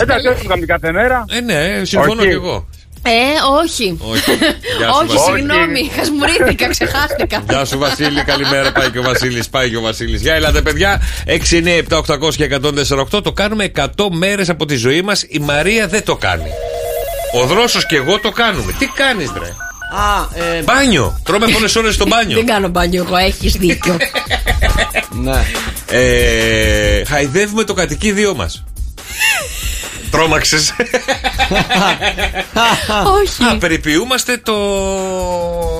Εντάξει, 0.00 0.28
δεν 0.28 0.46
κάνουμε 0.48 0.66
κάθε 0.66 0.92
μέρα. 0.92 1.24
Ε, 1.28 1.40
ναι, 1.40 1.84
συμφωνώ 1.84 2.20
Όχι. 2.20 2.28
κι 2.28 2.34
εγώ. 2.34 2.68
Ε, 3.02 3.10
όχι. 3.62 3.98
Όχι. 4.00 4.30
Γεια 4.78 4.88
σου, 4.92 4.98
Όχι, 5.02 5.16
Βασίλη. 5.16 5.36
συγγνώμη, 5.36 5.90
χασμουρήθηκα, 5.96 6.68
ξεχάστηκα. 6.68 7.42
Γεια 7.48 7.64
σου 7.64 7.78
Βασίλη, 7.78 8.22
καλημέρα. 8.24 8.72
Πάει 8.72 8.90
και 8.90 8.98
ο 8.98 9.02
Βασίλης, 9.02 9.48
πάει 9.48 9.70
και 9.70 9.76
ο 9.76 9.80
Βασίλης. 9.80 10.20
Για 10.20 10.34
ελάτε, 10.34 10.62
παιδιά. 10.62 11.00
6, 11.26 11.56
9, 11.58 11.76
7, 11.76 11.96
800 11.96 12.34
και 12.36 12.44
148. 12.44 13.22
Το 13.22 13.32
κάνουμε 13.32 13.64
100 13.64 13.86
μέρες 14.10 14.48
από 14.48 14.64
τη 14.64 14.76
ζωή 14.76 15.02
μας. 15.02 15.22
Η 15.28 15.38
Μαρία 15.38 15.86
δεν 15.88 16.04
το 16.04 16.16
κάνει. 16.16 16.50
Ο 17.32 17.46
Δρόσος 17.46 17.86
και 17.86 17.96
εγώ 17.96 18.18
το 18.20 18.30
κάνουμε. 18.30 18.72
Τι 18.78 18.86
κάνεις, 18.86 19.32
ρε; 19.38 19.54
Α, 19.92 20.28
ε, 20.56 20.62
Μπάνιο. 20.62 21.20
Τρώμε 21.22 21.46
πολλές 21.48 21.76
ώρες 21.76 21.94
στο 21.94 22.06
μπάνιο. 22.06 22.36
Δεν 22.36 22.46
κάνω 22.46 22.68
μπάνιο 22.68 23.04
εγώ, 23.06 23.16
έχεις 23.16 23.52
δίκιο. 23.52 23.96
ναι. 25.10 25.44
Ε, 25.90 27.04
χαϊδεύουμε 27.04 27.64
το 27.64 27.74
κατοικίδιό 27.74 28.34
μας. 28.34 28.64
Τρώμαξε. 30.10 30.56
Όχι. 33.20 33.44
Α, 33.44 33.56
περιποιούμαστε 33.58 34.36
το 34.36 34.54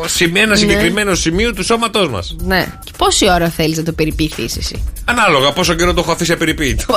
σημείο, 0.06 0.42
ένα 0.42 0.56
συγκεκριμένο 0.56 1.14
σημείο 1.14 1.52
του 1.54 1.64
σώματός 1.64 2.08
μας. 2.08 2.34
Ναι. 2.40 2.66
Και 2.84 2.90
πόση 2.96 3.30
ώρα 3.30 3.48
θέλεις 3.48 3.76
να 3.76 3.82
το 3.82 3.92
περιποιηθείς 3.92 4.56
εσύ; 4.56 4.84
Ανάλογα 5.04 5.52
πόσο 5.52 5.74
καιρό 5.74 5.94
το 5.94 6.00
έχω 6.00 6.12
αφήσει 6.12 6.32
απεριποίητο. 6.32 6.84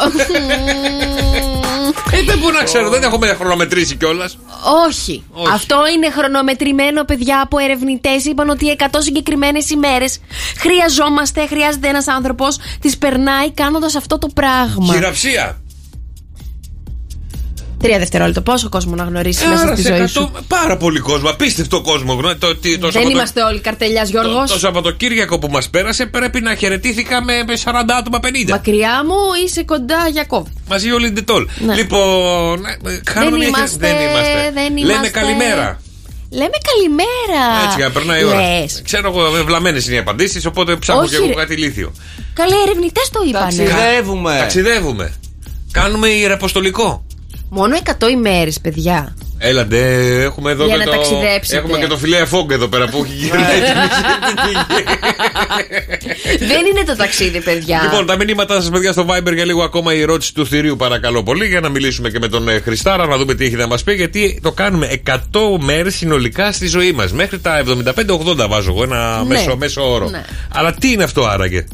Ε, 2.11 2.21
δεν 2.23 2.37
μπορώ 2.37 2.57
να 2.57 2.63
ξέρω, 2.63 2.89
δεν 2.89 3.03
έχουμε 3.03 3.27
χρονομετρήσει 3.27 3.95
κιόλας. 3.95 4.37
Όχι. 4.85 5.23
Αυτό 5.53 5.77
είναι 5.95 6.11
χρονομετρημένο, 6.11 7.03
παιδιά, 7.03 7.41
από 7.41 7.57
ερευνητές. 7.57 8.25
Είπαν 8.25 8.49
ότι 8.49 8.75
100 8.79 8.85
συγκεκριμένες 8.97 9.69
ημέρες 9.69 10.19
χρειαζόμαστε, 10.57 11.47
χρειάζεται 11.47 11.87
ένας 11.87 12.07
άνθρωπος, 12.07 12.57
τις 12.81 12.97
περνάει 12.97 13.51
κάνοντας 13.51 13.95
αυτό 13.95 14.17
το 14.17 14.27
πράγμα. 14.33 14.93
Χειραψία. 14.93 15.61
Τρία 17.83 17.99
δευτερόλεπτα. 17.99 18.41
Πόσο 18.41 18.69
κόσμο 18.69 18.95
να 18.95 19.03
γνωρίσει 19.03 19.47
μέσα 19.47 19.61
Άρα 19.61 19.73
στη 19.75 19.81
σε 19.85 19.95
ζωή 19.95 20.03
100 20.05 20.09
σου; 20.09 20.31
πάρα 20.47 20.77
πολύ 20.77 20.99
κόσμο, 20.99 21.29
απίστευτο 21.29 21.81
κόσμο. 21.81 22.13
γνω- 22.13 22.37
Το, 22.39 22.55
τι- 22.55 22.77
το 22.77 22.79
Δεν 22.81 22.91
Σαββατο- 22.91 23.09
είμαστε 23.15 23.41
όλοι 23.43 23.59
καρτελιάς, 23.59 24.09
Γιώργος. 24.09 24.47
Το, 24.47 24.53
το 24.53 24.59
Σαββατοκύριακο 24.59 25.39
που 25.39 25.47
μας 25.47 25.69
πέρασε 25.69 26.05
πρέπει 26.05 26.39
να 26.41 26.55
χαιρετήθηκα 26.55 27.23
με 27.23 27.33
με 27.47 27.53
40 27.63 27.95
άτομα 27.99 28.19
50. 28.23 28.49
Μακριά 28.49 29.03
μου 29.05 29.15
είσαι 29.45 29.63
κοντά, 29.63 30.07
Γιακώβ. 30.11 30.45
Μαζί 30.67 30.91
όλοι 30.91 31.09
ντετόλ. 31.11 31.47
Ναι. 31.65 31.75
Λοιπόν, 31.75 32.65
ε, 32.65 33.01
κάνουμε 33.03 33.29
Δεν 33.37 33.39
μια- 33.39 33.47
είμαστε, 33.47 33.77
δεν 33.87 33.95
είμαστε. 34.09 34.51
δεν 34.53 34.77
Λέμε 34.77 34.91
είμαστε. 34.91 35.09
καλημέρα. 35.09 35.79
Λέμε 36.31 36.57
καλημέρα. 36.71 37.43
Έτσι, 37.65 37.79
να 37.79 37.91
περνάει 37.91 38.21
η 38.21 38.23
ώρα. 38.23 38.59
Λες. 38.59 38.81
Ξέρω 38.83 39.09
εγώ, 39.15 39.43
βλαμμένες 39.45 39.85
είναι 39.85 39.95
οι 39.95 39.97
απαντήσεις, 39.97 40.45
οπότε 40.45 40.75
ψάχνω 40.75 41.01
Όχι, 41.01 41.09
και 41.09 41.15
εγώ 41.15 41.25
ρε. 41.27 41.33
κάτι 41.33 41.53
ηλίθιο. 41.53 41.93
Καλέ, 42.33 42.55
ερευνητές 42.67 43.09
το 43.09 43.19
είπανε. 43.27 43.43
Ταξιδεύουμε. 43.45 44.35
Ταξιδεύουμε. 44.39 45.13
Κάνουμε 45.71 46.07
ιεραποστολικό. 46.07 47.03
Μόνο 47.49 47.77
100 47.99 48.09
ημέρες, 48.11 48.59
παιδιά. 48.59 49.13
Έλαντε, 49.41 49.79
έχουμε 50.23 50.51
εδώ 50.51 50.65
Για 50.65 50.77
και 50.77 50.83
να 50.85 50.91
το. 50.91 50.97
ταξιδέψετε. 50.97 51.57
Έχουμε 51.57 51.77
και 51.77 51.87
το 51.87 51.97
φιλέ 51.97 52.25
φόγκ 52.25 52.51
εδώ 52.51 52.67
πέρα 52.67 52.87
που 52.89 53.03
έχει 53.05 53.13
γυρνάει. 53.23 53.59
Δεν 56.39 56.65
είναι 56.71 56.83
το 56.85 56.95
ταξίδι, 56.95 57.41
παιδιά. 57.41 57.79
Λοιπόν, 57.83 58.05
τα 58.05 58.15
μηνύματά 58.15 58.53
σας, 58.55 58.69
παιδιά, 58.69 58.91
στο 58.91 59.05
Viber 59.09 59.33
για 59.33 59.45
λίγο 59.45 59.63
ακόμα 59.63 59.93
η 59.93 60.01
ερώτηση 60.01 60.33
του 60.33 60.45
θηρίου, 60.45 60.75
παρακαλώ 60.75 61.23
πολύ, 61.23 61.45
για 61.47 61.59
να 61.59 61.69
μιλήσουμε 61.69 62.09
και 62.09 62.19
με 62.19 62.27
τον 62.27 62.47
ε, 62.49 62.59
Χριστάρα, 62.59 63.05
να 63.05 63.17
δούμε 63.17 63.35
τι 63.35 63.45
έχει 63.45 63.55
να 63.55 63.67
μας 63.67 63.83
πει. 63.83 63.93
Γιατί 63.93 64.39
το 64.43 64.51
κάνουμε 64.51 65.01
100 65.05 65.17
μέρες 65.59 65.95
συνολικά 65.95 66.51
στη 66.51 66.67
ζωή 66.67 66.91
μας. 66.91 67.11
Μέχρι 67.11 67.39
τα 67.39 67.63
75-80 67.65 68.47
βάζω 68.49 68.69
εγώ, 68.71 68.83
ένα 68.83 69.17
Ναι. 69.17 69.27
μέσο, 69.27 69.55
μέσο 69.57 69.91
όρο. 69.93 70.09
Ναι. 70.09 70.23
Αλλά 70.53 70.73
τι 70.73 70.91
είναι 70.91 71.03
αυτό 71.03 71.25
άραγε; 71.25 71.65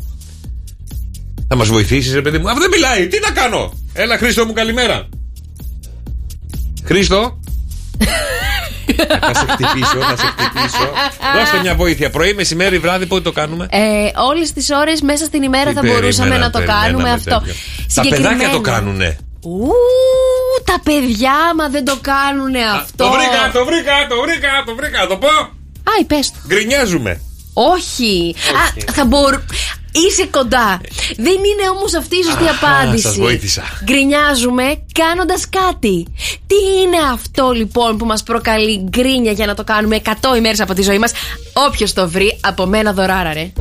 Θα 1.47 1.55
μας 1.55 1.67
βοηθήσεις, 1.67 2.13
ρε 2.13 2.21
παιδί 2.21 2.37
μου; 2.37 2.47
Αυτό 2.47 2.59
δεν 2.59 2.69
μιλάει. 2.69 3.07
Τι 3.07 3.19
να 3.19 3.29
κάνω; 3.41 3.73
Έλα, 3.93 4.17
Χρήστο 4.17 4.45
μου, 4.45 4.53
καλημέρα. 4.53 5.07
Χρήστο. 6.85 7.39
θα 9.21 9.33
σε 9.33 9.45
χτυπήσω, 9.49 9.97
θα 9.99 10.15
σε 10.17 10.25
χτυπήσω. 10.37 10.89
Δώστε 11.39 11.59
μια 11.61 11.75
βοήθεια. 11.75 12.09
Πρωί, 12.09 12.33
μεσημέρι, 12.33 12.77
βράδυ, 12.79 13.05
πότε 13.05 13.21
το 13.21 13.31
κάνουμε; 13.31 13.67
Ε, 13.69 13.79
Όλες 14.29 14.51
τις 14.53 14.69
ώρες 14.69 15.01
μέσα 15.01 15.25
στην 15.25 15.43
ημέρα 15.43 15.63
θα 15.73 15.73
Περίμενα, 15.73 15.99
μπορούσαμε 15.99 16.37
να 16.37 16.49
το 16.49 16.57
περιμέναμε 16.59 16.85
κάνουμε 16.91 17.11
αυτό. 17.11 17.39
τέτοιο. 17.39 17.53
Τα 17.93 18.01
παιδάκια 18.09 18.49
το 18.49 18.61
κάνουνε. 18.61 19.17
Ου, 19.41 19.69
τα 20.63 20.79
παιδιά, 20.83 21.35
μα 21.57 21.69
δεν 21.69 21.85
το 21.85 21.97
κάνουνε 22.01 22.59
αυτό. 22.75 23.03
Το 23.03 23.11
βρήκα, 23.11 23.51
το 23.53 23.65
βρήκα, 23.65 23.93
το 24.09 24.15
βρήκα, 24.21 24.49
το 24.65 24.75
βρήκα, 24.75 24.99
να 24.99 25.07
το 25.07 25.17
πω. 25.17 25.27
Άι, 25.97 26.05
πες 26.07 26.31
το. 26.31 26.37
Γκρινιάζουμε. 26.47 27.21
Όχι. 27.53 28.35
Α, 28.37 28.91
θα 28.93 29.05
μπορού... 29.05 29.37
Είσαι 30.03 30.25
κοντά. 30.31 30.81
Δεν 31.17 31.33
είναι 31.49 31.69
όμως 31.75 31.93
αυτή 31.93 32.15
η 32.15 32.23
σωστή 32.23 32.43
Α, 32.43 32.55
απάντηση. 32.61 33.03
σας 33.03 33.15
βοήθησα. 33.15 33.63
Γκρινιάζουμε 33.83 34.63
κάνοντας 34.91 35.49
κάτι. 35.49 36.05
Τι 36.47 36.55
είναι 36.81 36.97
αυτό 37.13 37.51
λοιπόν 37.51 37.97
που 37.97 38.05
μας 38.05 38.23
προκαλεί 38.23 38.83
γκρίνια 38.89 39.31
για 39.31 39.45
να 39.45 39.53
το 39.55 39.63
κάνουμε 39.63 40.01
100 40.05 40.37
ημέρες 40.37 40.59
από 40.59 40.73
τη 40.73 40.81
ζωή 40.81 40.97
μας; 40.97 41.11
Όποιος 41.53 41.93
το 41.93 42.09
βρει, 42.09 42.37
από 42.41 42.65
μένα 42.65 42.93
δωράρα, 42.93 43.33
ρε. 43.33 43.51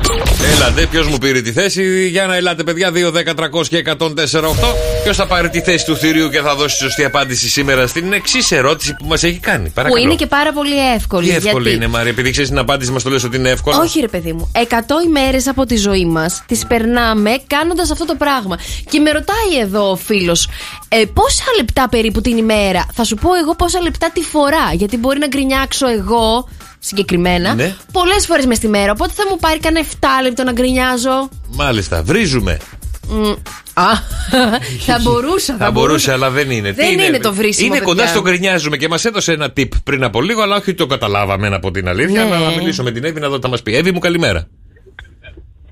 Έλατε, 0.55 0.85
ποιος 0.85 1.07
μου 1.07 1.17
πήρε 1.17 1.41
τη 1.41 1.51
θέση. 1.51 2.07
Για 2.07 2.25
να 2.25 2.35
ελάτε, 2.35 2.63
παιδιά, 2.63 2.91
2, 2.91 3.11
10, 3.11 3.33
300 3.35 3.67
και 3.67 3.77
104, 3.77 4.49
8. 4.49 4.75
Ποιος 5.03 5.15
θα 5.15 5.27
πάρει 5.27 5.49
τη 5.49 5.61
θέση 5.61 5.85
του 5.85 5.97
θηρίου 5.97 6.29
και 6.29 6.39
θα 6.39 6.55
δώσει 6.55 6.77
σωστή 6.77 7.03
απάντηση 7.03 7.49
σήμερα 7.49 7.87
στην 7.87 8.13
εξή 8.13 8.39
ερώτηση 8.49 8.93
που 8.93 9.05
μας 9.05 9.23
έχει 9.23 9.39
κάνει; 9.39 9.69
Παρακαλώ. 9.69 10.01
Που 10.01 10.07
είναι 10.07 10.15
και 10.15 10.25
πάρα 10.25 10.51
πολύ 10.53 10.93
εύκολη. 10.95 11.27
Τι 11.27 11.35
εύκολη 11.35 11.63
γιατί... 11.63 11.75
είναι, 11.75 11.87
Μάρια, 11.87 12.09
επειδή 12.11 12.31
ξέρεις 12.31 12.49
την 12.49 12.57
απάντηση, 12.59 12.91
μας 12.91 13.03
το 13.03 13.09
λες 13.09 13.23
ότι 13.23 13.37
είναι 13.37 13.49
εύκολο. 13.49 13.77
Όχι, 13.77 13.99
ρε 13.99 14.07
παιδί 14.07 14.33
μου. 14.33 14.51
100 14.53 14.61
ημέρες 15.05 15.47
από 15.47 15.65
τη 15.65 15.75
ζωή 15.77 16.05
μας 16.05 16.24
τις 16.45 16.65
περνάμε 16.67 17.31
κάνοντας 17.47 17.91
αυτό 17.91 18.05
το 18.05 18.15
πράγμα. 18.15 18.59
Και 18.89 18.99
με 18.99 19.11
ρωτάει 19.11 19.59
εδώ 19.61 19.89
ο 19.91 19.95
φίλος, 19.95 20.47
ε, 20.87 21.03
πόσα 21.13 21.43
λεπτά 21.57 21.89
περίπου 21.89 22.21
την 22.21 22.37
ημέρα. 22.37 22.85
Θα 22.93 23.03
σου 23.03 23.15
πω 23.15 23.29
εγώ 23.43 23.55
πόσα 23.55 23.81
λεπτά 23.81 24.09
τη 24.13 24.21
φορά. 24.21 24.73
Γιατί 24.73 24.97
μπορεί 24.97 25.19
να 25.19 25.27
γκρινιάξω 25.27 25.87
εγώ 25.87 26.47
συγκεκριμένα 26.79 27.53
Ναι. 27.53 27.75
πολλές 27.91 28.25
φορές 28.25 28.45
μες 28.45 28.57
στη 28.57 28.67
μέρα. 28.67 28.91
Οπότε 28.91 29.11
θα 29.15 29.23
μου 29.29 29.37
πάρει 29.39 29.59
κανένα 29.59 29.85
7 29.99 30.07
λεπτό 30.23 30.43
να 30.43 30.51
γκρινιάζω. 30.51 31.29
Μάλιστα, 31.51 32.03
βρίζουμε. 32.03 32.57
Μ, 33.07 33.31
Α, 33.77 33.83
θα 34.85 34.99
μπορούσα. 35.03 35.55
Θα 35.59 35.71
μπορούσε, 35.71 36.11
αλλά 36.11 36.29
δεν 36.29 36.51
είναι. 36.51 36.71
Δεν 36.71 36.97
Τι 36.97 37.03
είναι 37.05 37.17
το 37.19 37.33
βρίσιμο, 37.33 37.67
Είναι 37.75 37.83
κοντά 37.83 37.95
παιδιά. 38.03 38.11
στο 38.11 38.21
γκρινιάζουμε 38.21 38.77
και 38.77 38.87
μας 38.87 39.05
έδωσε 39.05 39.31
ένα 39.31 39.53
tip 39.57 39.67
πριν 39.83 40.03
από 40.03 40.21
λίγο, 40.21 40.41
αλλά 40.41 40.55
όχι 40.55 40.73
το 40.73 40.85
καταλάβαμε 40.85 41.47
από 41.47 41.71
την 41.71 41.87
αλήθεια. 41.87 42.23
Ναι. 42.23 42.29
Να 42.29 42.49
μιλήσω 42.57 42.83
με 42.83 42.91
την 42.91 43.03
Εύη 43.03 43.19
να 43.19 43.29
δω 43.29 43.35
τι 43.35 43.41
θα 43.41 43.47
μας 43.49 43.61
πει. 43.61 43.75
Εύη 43.75 43.91
μου, 43.91 43.99
καλημέρα. 43.99 44.47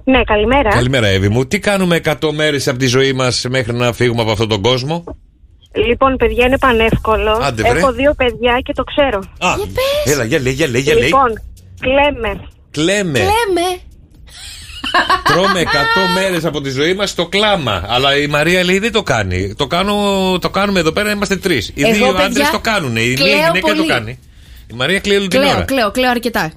Ναι, 0.04 0.24
καλημέρα. 0.24 0.70
Καλημέρα, 0.70 1.08
Εύη 1.08 1.30
μου. 1.30 1.46
Τι 1.46 1.60
κάνουμε 1.60 2.00
100 2.04 2.14
μέρες 2.34 2.68
από 2.68 2.78
τη 2.78 2.86
ζωή 2.86 3.14
μας 3.14 3.46
μέχρι 3.50 3.74
να 3.74 3.94
φύγουμε 3.94 4.22
από 4.22 4.32
αυτόν 4.32 4.50
τον 4.50 4.62
κόσμο; 4.62 5.04
Λοιπόν, 5.88 6.18
παιδιά, 6.18 6.46
είναι 6.46 6.58
πανεύκολο. 6.58 7.32
Άντε, 7.32 7.62
βρε. 7.62 7.80
Έχω 7.80 7.92
δύο 7.94 8.14
παιδιά 8.14 8.60
και 8.64 8.74
το 8.74 8.84
ξέρω. 8.84 9.20
Α, 9.40 9.54
έλα, 10.06 10.24
για 10.24 10.40
λέει, 10.40 10.54
για 10.54 10.68
λέει, 10.68 10.82
για 10.82 10.94
λέει. 10.94 11.04
Λοιπόν, 11.04 11.42
κλαίμε. 11.80 12.48
Κλαίμε. 12.72 13.20
Λέμε. 13.20 13.80
Τρώμε 15.24 15.62
100 15.62 15.66
μέρες 16.16 16.46
από 16.46 16.62
τη 16.62 16.70
ζωή 16.70 16.94
μας 16.94 17.16
το 17.16 17.26
κλάμα. 17.28 17.86
Αλλά 17.88 18.18
η 18.18 18.28
Μαρία 18.28 18.64
λέει 18.64 18.80
δεν 18.80 18.92
το 18.92 19.04
κάνει. 19.04 19.56
Το, 19.56 19.68
κάνω, 19.68 19.94
το 20.42 20.50
κάνουμε 20.50 20.80
εδώ 20.80 20.92
πέρα, 20.92 21.12
είμαστε 21.12 21.36
τρεις. 21.36 21.68
Οι 21.74 21.82
Εγώ, 21.82 21.94
δύο 21.94 22.06
παιδιά, 22.12 22.26
άντρες 22.26 22.50
το 22.50 22.60
κάνουν. 22.60 22.96
Η 22.96 23.00
μία 23.06 23.16
κλαίω 23.16 23.36
γυναίκα 23.36 23.68
το 23.68 23.76
πολύ. 23.76 23.88
κάνει. 23.88 24.20
Η 24.68 24.74
Μαρία 24.76 25.00
κλαίει 25.00 25.18
όλη 25.18 25.28
την 25.28 25.40
Κλαίω, 25.40 25.56
ώρα. 25.56 25.64
κλαίω, 25.64 25.92
κλαίω 25.92 26.10
αρκετά. 26.10 26.52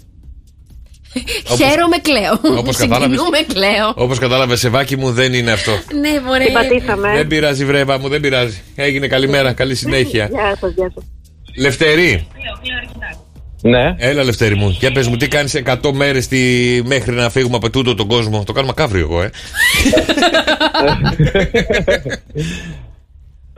Όπως- 1.51 1.59
Χαίρομαι, 1.69 1.97
κλαίω. 2.03 2.59
Όπως 2.59 2.77
κατάλαβες. 2.77 3.19
Συγκινούμε, 3.19 3.39
κλαίω. 3.53 3.93
Όπως 3.95 4.19
κατάλαβες, 4.19 4.59
Σεβάκι 4.61 4.97
μου 4.97 5.11
δεν 5.13 5.33
είναι 5.33 5.53
αυτό. 5.53 5.73
Ναι, 6.01 6.21
μωρέ. 6.27 6.45
Την 6.45 6.53
πατήσαμε. 6.53 7.13
Δεν 7.15 7.27
πειράζει, 7.27 7.65
βρέβα 7.65 7.99
μου, 7.99 8.09
δεν 8.09 8.21
πειράζει. 8.21 8.63
Έγινε 8.75 9.07
καλημέρα, 9.07 9.53
καλή 9.53 9.75
συνέχεια. 9.75 10.29
Γεια 10.33 10.57
σας, 10.61 10.73
γεια 10.77 10.93
σας. 10.95 11.05
Λευτέρη. 11.59 12.27
Ναι. 13.63 13.95
Έλα, 13.97 14.25
Λευτέρη 14.25 14.55
μου. 14.55 14.77
Για 14.79 14.93
πες 14.93 15.09
μου, 15.09 15.17
τι 15.17 15.29
κάνεις 15.29 15.55
100 15.55 15.93
μέρες 15.93 16.29
μέχρι 16.85 17.15
να 17.15 17.31
φύγουμε 17.31 17.57
από 17.57 17.71
τούτο 17.71 17.95
τον 17.95 18.07
κόσμο. 18.07 18.43
Το 18.45 18.53
κάνουμε 18.53 18.73
καύριο 18.77 19.01
εγώ, 19.11 19.23
ε. 19.23 19.31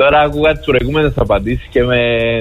Τώρα 0.00 0.20
άκουγα 0.20 0.52
τις 0.52 0.64
προηγούμενες 0.64 1.12
απαντήσεις 1.16 1.66
και 1.70 1.82
με 1.82 1.98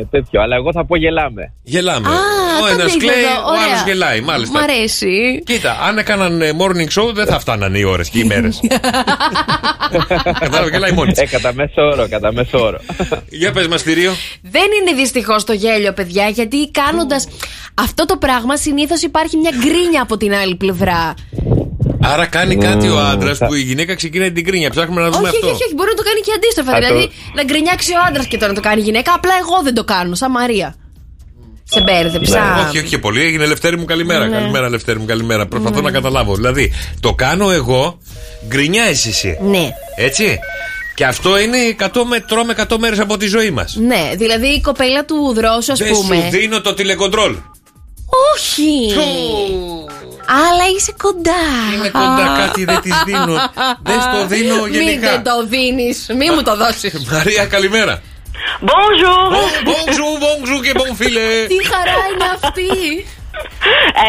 τέτοιο. 0.09 0.41
Αλλά 0.41 0.55
εγώ 0.55 0.71
θα 0.71 0.85
πω 0.85 0.95
γελάμε. 0.97 1.53
Γελάμε. 1.63 2.07
Α, 2.07 2.11
ο 2.11 2.67
το 2.67 2.73
ένας 2.73 2.91
δείχνω 2.91 2.99
κλαίει, 2.99 3.23
εδώ. 3.23 3.33
ο 3.33 3.49
άλλος 3.49 3.81
Ωραία. 3.81 3.83
γελάει. 3.85 4.21
Μάλιστα. 4.21 4.59
Μ' 4.59 4.63
αρέσει. 4.63 5.43
Κοίτα, 5.45 5.77
αν 5.87 5.97
έκαναν 5.97 6.41
ε, 6.41 6.51
morning 6.59 7.01
show 7.01 7.13
δεν 7.13 7.25
θα 7.25 7.39
φτάνανε 7.39 7.77
οι 7.77 7.83
ώρες 7.83 8.09
και 8.09 8.19
οι 8.19 8.23
μέρες. 8.23 8.59
Κατάλαβε, 10.39 10.69
γελάει 10.69 10.91
μόνη 10.91 11.11
της. 11.11 11.21
Ε, 11.21 11.25
κατά 11.25 11.53
μέσο 11.53 11.81
όρο, 11.81 12.07
κατά 12.09 12.33
μέσο 12.33 12.63
όρο. 12.65 12.79
Για 13.29 13.51
πες 13.51 13.67
μας, 13.67 13.81
θηρίο. 13.81 14.13
Δεν 14.41 14.67
είναι 14.81 14.95
δυστυχώς 14.95 15.43
το 15.43 15.53
γέλιο, 15.53 15.93
παιδιά, 15.93 16.27
γιατί 16.27 16.71
κάνοντας 16.71 17.27
αυτό 17.73 18.05
το 18.05 18.17
πράγμα 18.17 18.57
συνήθως 18.57 19.01
υπάρχει 19.01 19.37
μια 19.37 19.51
γκρίνια 19.59 20.01
από 20.01 20.17
την 20.17 20.33
άλλη 20.33 20.55
πλευρά. 20.55 21.13
Άρα 22.01 22.25
κάνει 22.25 22.55
κάτι 22.57 22.87
ο 22.89 22.99
άντρας 22.99 23.37
θα- 23.37 23.45
που 23.45 23.53
η 23.53 23.61
γυναίκα 23.61 23.95
ξεκινάει 23.95 24.31
την 24.31 24.45
κρίνια. 24.45 24.69
Ψάχνουμε 24.69 25.01
να 25.01 25.09
δούμε 25.09 25.27
Όχι, 25.27 25.35
αυτό. 25.35 25.47
όχι, 25.47 25.63
όχι, 25.63 25.73
μπορεί 25.75 25.89
να 25.89 25.95
το 25.95 26.03
κάνει 26.03 26.19
και 26.19 26.31
αντίστροφα. 26.35 26.71
Θα 26.71 26.77
δηλαδή 26.79 27.07
το- 27.07 27.13
να 27.35 27.43
γκρινιάξει 27.43 27.91
ο 27.91 27.97
άντρας 28.07 28.27
και 28.27 28.37
το 28.37 28.47
να 28.47 28.53
το 28.53 28.61
κάνει 28.61 28.81
η 28.81 28.83
γυναίκα. 28.83 29.13
Απλά 29.15 29.31
εγώ 29.41 29.61
δεν 29.63 29.73
το 29.73 29.83
κάνω, 29.83 30.15
σαν 30.15 30.31
Μαρία. 30.31 30.75
Σε 31.69 31.81
μπέρδεψα. 31.81 32.65
Όχι, 32.67 32.77
όχι 32.77 32.87
και 32.87 32.97
πολύ. 32.97 33.21
Έγινε 33.21 33.45
Λευτέρη 33.45 33.77
μου 33.77 33.85
καλημέρα. 33.85 34.25
Ναι. 34.27 34.35
Καλημέρα, 34.37 34.69
Λευτέρη 34.69 34.99
μου 34.99 35.05
καλημέρα. 35.05 35.45
Προσπαθώ 35.47 35.81
να 35.81 35.91
καταλάβω. 35.91 36.35
Δηλαδή, 36.35 36.73
το 36.99 37.13
κάνω 37.13 37.51
εγώ, 37.51 37.97
γκρινιάζει 38.47 39.09
εσύ. 39.09 39.37
Ναι. 39.41 39.69
Έτσι. 39.95 40.39
Και 40.95 41.05
αυτό 41.05 41.39
είναι 41.39 41.57
100 41.79 42.03
με, 42.05 42.19
τρώμε 42.19 42.53
100 42.57 42.77
μέρες 42.79 42.99
από 42.99 43.17
τη 43.17 43.27
ζωή 43.27 43.51
μας. 43.51 43.75
Ναι, 43.75 44.11
δηλαδή 44.15 44.47
η 44.47 44.61
κοπέλα 44.61 45.05
του 45.05 45.33
δρόσου, 45.35 45.71
ας 45.71 45.79
Δεν 45.79 45.95
σου 45.95 46.01
πούμε. 46.01 46.27
δίνω 46.31 46.61
το 46.61 46.73
τηλεκοντρόλ. 46.73 47.35
Όχι! 48.35 48.93
Αλλά 50.29 50.65
είσαι 50.75 50.93
κοντά. 51.01 51.43
Είμαι 51.75 51.89
κοντά, 51.89 52.35
κάτι 52.39 52.65
δεν 52.65 52.81
της 52.81 53.01
δίνω. 53.05 53.35
Δεν 53.83 54.01
στο 54.01 54.25
δίνω 54.27 54.63
Μην 54.63 54.73
γενικά. 54.73 55.09
δεν 55.11 55.23
το 55.23 55.45
δίνεις, 55.45 56.05
μην 56.17 56.31
μου 56.35 56.43
το 56.43 56.55
δώσεις. 56.55 56.93
Μαρία, 57.11 57.45
καλημέρα. 57.45 58.01
Bonjour! 58.61 59.31
Bonjour, 59.71 60.13
bonjour 60.25 60.61
και 60.63 60.71
bon 60.75 60.95
φίλε. 60.95 61.45
Τι 61.47 61.67
χαρά 61.67 61.97
είναι 62.13 62.25
αυτή. 62.35 62.69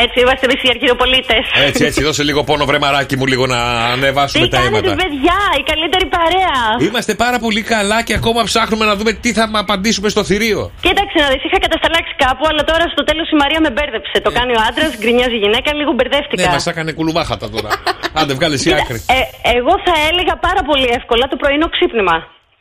Έτσι 0.05 0.17
είμαστε 0.23 0.45
εμείς 0.49 0.61
οι 0.65 0.69
αρχιεροπολίτε. 0.75 1.37
Έτσι, 1.69 1.85
έτσι, 1.89 2.01
δώσε 2.03 2.23
λίγο 2.29 2.41
πόνο, 2.49 2.65
βρε 2.65 2.79
μαράκι 2.79 3.17
μου, 3.19 3.27
λίγο 3.33 3.45
να 3.47 3.61
ανεβάσουμε 3.95 4.45
Τι 4.45 4.51
τα 4.51 4.57
κάνετε, 4.57 4.77
αίματα. 4.89 5.03
παιδιά, 5.03 5.39
η 5.61 5.63
καλύτερη 5.71 6.07
παρέα. 6.17 6.59
Είμαστε 6.89 7.13
πάρα 7.25 7.39
πολύ 7.45 7.63
καλά 7.63 7.99
και 8.07 8.15
ακόμα 8.21 8.41
ψάχνουμε 8.51 8.85
να 8.91 8.95
δούμε 8.99 9.13
τι 9.13 9.31
θα 9.33 9.45
μ' 9.53 9.57
απαντήσουμε 9.57 10.09
στο 10.09 10.23
θηρίο. 10.25 10.61
Κοίταξε 10.87 11.17
να 11.25 11.29
δεις, 11.33 11.43
είχα 11.47 11.59
κατασταλάξει 11.67 12.13
κάπου, 12.25 12.45
αλλά 12.51 12.63
τώρα 12.71 12.85
στο 12.95 13.03
τέλος 13.09 13.27
η 13.35 13.37
Μαρία 13.43 13.61
με 13.67 13.71
μπέρδεψε. 13.75 14.17
Το 14.27 14.31
κάνει 14.39 14.53
ο 14.59 14.61
άντρας, 14.69 14.91
γκρινιάζει 15.01 15.35
η 15.41 15.43
γυναίκα, 15.45 15.69
λίγο 15.81 15.93
μπερδεύτηκα. 15.97 16.43
Ναι, 16.43 16.49
μας 16.57 16.67
έκανε 16.73 16.91
κουλουμάχατα 16.99 17.47
τώρα. 17.55 17.71
Άντε, 18.21 18.33
βγάλε 18.39 18.57
η 18.69 18.71
άκρη. 18.81 18.99
Ε, 19.17 19.19
εγώ 19.57 19.73
θα 19.87 19.95
έλεγα 20.09 20.35
πάρα 20.47 20.63
πολύ 20.71 20.89
εύκολα 20.99 21.25
το 21.33 21.37
πρωινό 21.43 21.67
ξύπνημα. 21.75 22.17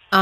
Α. 0.10 0.20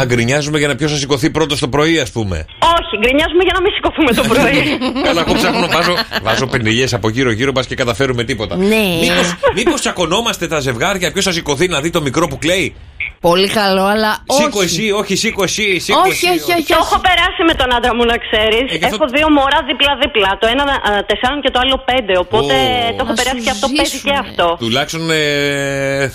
Α, 0.00 0.04
γκρινιάζουμε 0.04 0.58
για 0.58 0.68
να 0.68 0.74
ποιος 0.76 0.90
θα 0.90 0.96
σηκωθεί 0.96 1.30
πρώτος 1.30 1.58
το 1.58 1.68
πρωί, 1.68 1.98
ας 1.98 2.10
πούμε. 2.10 2.36
Όχι, 2.60 2.96
γκρινιάζουμε 3.00 3.42
για 3.42 3.52
να 3.54 3.60
μην 3.60 3.72
σηκωθούμε 3.74 4.12
το 4.14 4.22
πρωί. 4.34 4.78
Καλά, 5.06 5.20
εγώ 5.26 5.32
ψάχνω, 5.34 5.66
βάζω, 5.66 5.94
βάζω 6.22 6.46
πενιλιές 6.46 6.94
από 6.94 7.08
γύρω-γύρω, 7.08 7.52
μπας 7.52 7.66
και 7.66 7.74
καταφέρουμε 7.74 8.24
τίποτα. 8.24 8.56
Ναι. 8.56 8.84
Μήπως, 9.00 9.34
μήπως 9.54 9.80
τσακωνόμαστε 9.80 10.46
τα 10.46 10.60
ζευγάρια, 10.60 11.12
ποιος 11.12 11.24
θα 11.24 11.32
σηκωθεί 11.32 11.68
να 11.68 11.80
δει 11.80 11.90
το 11.90 12.00
μικρό 12.02 12.28
που 12.28 12.38
κλαίει; 12.38 12.74
Πολύ 13.20 13.48
καλό, 13.48 13.84
αλλά 13.84 14.10
Σήκω 14.38 14.58
όχι. 14.58 14.64
εσύ, 14.64 14.90
όχι, 14.90 15.14
σήκω 15.16 15.42
εσύ, 15.42 15.78
σήκω 15.80 15.98
Όχι, 16.00 16.10
εσύ. 16.10 16.26
όχι, 16.28 16.52
όχι. 16.58 16.66
Το 16.72 16.78
έχω 16.84 16.96
περάσει 17.06 17.42
με 17.48 17.54
τον 17.60 17.68
άντρα 17.76 17.94
μου, 17.96 18.04
να 18.12 18.16
ξέρεις. 18.24 18.66
Ε, 18.72 18.76
γι' 18.76 18.84
αυτό- 18.84 18.96
Έχω 19.00 19.06
δύο 19.16 19.28
μωρά 19.36 19.58
δίπλα-δίπλα. 19.70 20.30
Το 20.40 20.46
ένα 20.54 20.62
α, 20.62 20.90
τεσσάρων 21.08 21.38
και 21.44 21.50
το 21.54 21.58
άλλο 21.62 21.76
πέντε. 21.90 22.12
Οπότε 22.24 22.54
Ω. 22.54 22.94
το 22.96 23.00
έχω 23.04 23.12
Να 23.14 23.18
περάσει 23.20 23.38
σου 23.38 23.44
και 23.46 23.52
αυτό, 23.56 23.66
παίζει 23.76 23.90
ζήσουνε. 23.96 24.12
και 24.12 24.18
αυτό. 24.24 24.46
Τουλάχιστον 24.64 25.02
ε, 25.10 25.22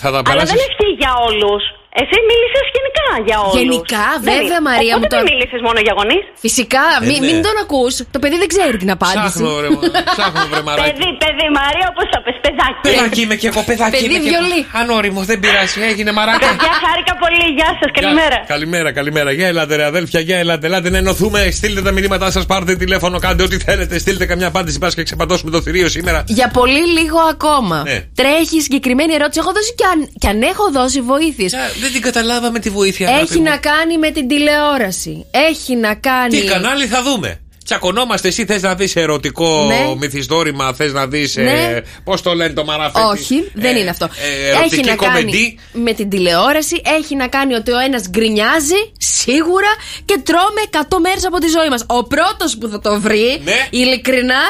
θα 0.00 0.08
τα 0.14 0.18
Αλλά 0.18 0.28
περάσεις. 0.28 0.50
δεν 0.52 0.60
ισχύει 0.68 0.92
για 1.02 1.12
όλους. 1.28 1.62
Εσύ 2.02 2.16
μίλησες 2.30 2.66
γενικά 2.76 3.06
για 3.28 3.36
όλους. 3.46 3.56
Γενικά, 3.60 4.06
βέβαια, 4.30 4.58
Μαρία 4.70 4.92
μου, 4.94 5.00
Οπότε 5.00 5.12
τώρα- 5.12 5.22
δεν 5.24 5.30
μίλησες 5.32 5.60
μόνο 5.66 5.78
για 5.86 5.94
γονείς. 5.98 6.24
Φυσικά, 6.44 6.84
Ε, 7.02 7.06
μη- 7.08 7.20
ναι. 7.22 7.26
μην 7.28 7.36
τον 7.46 7.56
ακούς. 7.64 7.92
Το 8.14 8.18
παιδί 8.22 8.36
δεν 8.42 8.48
ξέρει 8.54 8.76
την 8.82 8.90
απάντηση. 8.96 9.38
Ψάχνω, 9.38 9.50
ρε, 9.64 9.68
ψάχνω, 10.14 10.42
βρε 10.50 10.62
μαράκι. 10.68 10.86
Παιδί, 10.90 11.08
παιδί, 11.22 11.46
Μαρία, 11.60 11.86
όπως 11.92 12.06
το 12.12 12.18
πες, 12.24 12.36
παιδάκι. 12.44 12.80
Παιδάκι 12.86 13.20
είμαι 13.24 13.36
και 13.40 13.48
εγώ, 13.52 13.60
παιδάκι 13.70 13.92
Παιδί 13.94 14.04
είμαι 14.08 14.18
και 14.24 14.30
εγώ. 14.34 14.46
βιολί. 14.46 14.60
Ανώριμος, 14.80 15.24
δεν 15.30 15.38
πειράζει, 15.42 15.76
έγινε 15.90 16.10
μαράκι. 16.18 16.44
Παιδιά, 16.46 16.72
χάρηκα 16.84 17.14
πολύ. 17.24 17.44
Γεια 17.58 17.70
σας, 17.80 17.90
καλημέρα. 17.98 18.36
Καλημέρα, 18.54 18.88
καλημέρα. 18.98 19.30
Για 19.38 19.46
ελάτε, 19.52 19.72
ρε 19.80 19.84
αδέλφια, 19.92 20.20
για 20.28 20.36
ελάτε, 20.42 20.64
ελάτε 20.70 20.88
να 20.94 20.98
ενωθούμε. 21.04 21.40
Στείλτε 21.58 21.80
τα 21.86 21.92
μηνύματά 21.96 22.28
σας, 22.36 22.44
πάρτε 22.50 22.72
τηλέφωνο, 22.84 23.16
κάντε 23.26 23.42
ό,τι 23.46 23.56
θέλετε. 23.66 23.94
Στείλτε 24.04 24.24
καμιά 24.30 24.46
απάντηση, 24.52 24.76
πας 24.82 24.92
και 24.96 25.02
ξεπατώσουμε 25.08 25.50
το 25.54 25.60
θηρίο 25.64 25.88
σήμερα. 25.96 26.18
Για 26.38 26.48
πολύ 26.58 26.84
λίγο 26.98 27.18
ακόμα. 27.34 27.78
Ναι. 27.90 27.98
Τρέχει 28.20 28.58
συγκεκριμένη 28.66 29.12
ερώτηση. 29.18 29.38
Έχω 29.42 29.52
δώσει 29.58 29.72
και 29.78 29.84
αν, 29.92 29.98
και 30.20 30.28
αν 30.32 30.38
έχω 30.52 30.64
δώσει 30.78 31.00
βοήθειες. 31.12 31.52
Δεν 31.92 32.00
την 32.02 32.12
καταλάβαμε 32.12 32.58
τη 32.58 32.70
βοήθεια. 32.70 33.08
αγάπη 33.08 33.24
Έχει 33.24 33.36
μου. 33.38 33.42
να 33.44 33.56
κάνει 33.56 33.98
με 33.98 34.10
την 34.10 34.28
τηλεόραση. 34.28 35.26
Έχει 35.30 35.76
να 35.76 35.94
κάνει. 35.94 36.40
Τι 36.40 36.46
κανάλι 36.46 36.86
θα 36.86 37.02
δούμε; 37.02 37.40
Τσακωνόμαστε, 37.64 38.28
εσύ 38.28 38.44
θες 38.44 38.62
να 38.62 38.74
δεις 38.74 38.96
ερωτικό 38.96 39.64
Ναι. 39.64 39.94
μυθιστόρημα, 39.98 40.72
θες 40.74 40.92
να 40.92 41.06
δεις. 41.06 41.36
Ναι. 41.36 41.80
Πώς 42.04 42.22
το 42.22 42.34
λένε 42.34 42.52
το 42.52 42.64
μαράφι. 42.64 43.00
Όχι, 43.00 43.50
δεν 43.54 43.76
είναι 43.76 43.90
αυτό. 43.90 44.04
ε, 44.04 44.48
ερωτική 44.48 44.74
έχει 44.74 44.84
να 44.88 44.94
κομεντί. 44.94 45.24
κάνει 45.24 45.58
με 45.72 45.92
την 45.92 46.08
τηλεόραση. 46.08 46.80
Έχει 46.98 47.16
να 47.16 47.28
κάνει 47.28 47.54
ότι 47.54 47.70
ο 47.70 47.78
ένας 47.78 48.08
γκρινιάζει 48.08 48.92
σίγουρα 48.98 49.68
και 50.04 50.20
τρώμε 50.24 50.60
100 50.70 50.98
μέρες 51.00 51.26
από 51.26 51.38
τη 51.38 51.46
ζωή 51.48 51.68
μας. 51.70 51.84
Ο 51.86 52.04
πρώτος 52.04 52.58
που 52.58 52.68
θα 52.68 52.80
το 52.80 53.00
βρει, 53.00 53.40
Ναι. 53.44 53.66
ειλικρινά. 53.70 54.40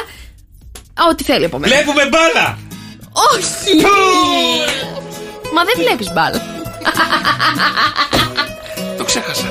Α, 0.93 1.03
Ό,τι 1.11 1.23
θέλει 1.23 1.45
από 1.45 1.57
μένα. 1.59 1.75
Βλέπουμε 1.75 2.09
μπάλα! 2.09 2.57
Όχι! 3.35 3.75
Μα 5.53 5.63
δεν 5.63 5.73
βλέπεις 5.77 6.11
μπάλα. 6.13 6.58
Το 8.97 9.03
ξέχασα. 9.03 9.47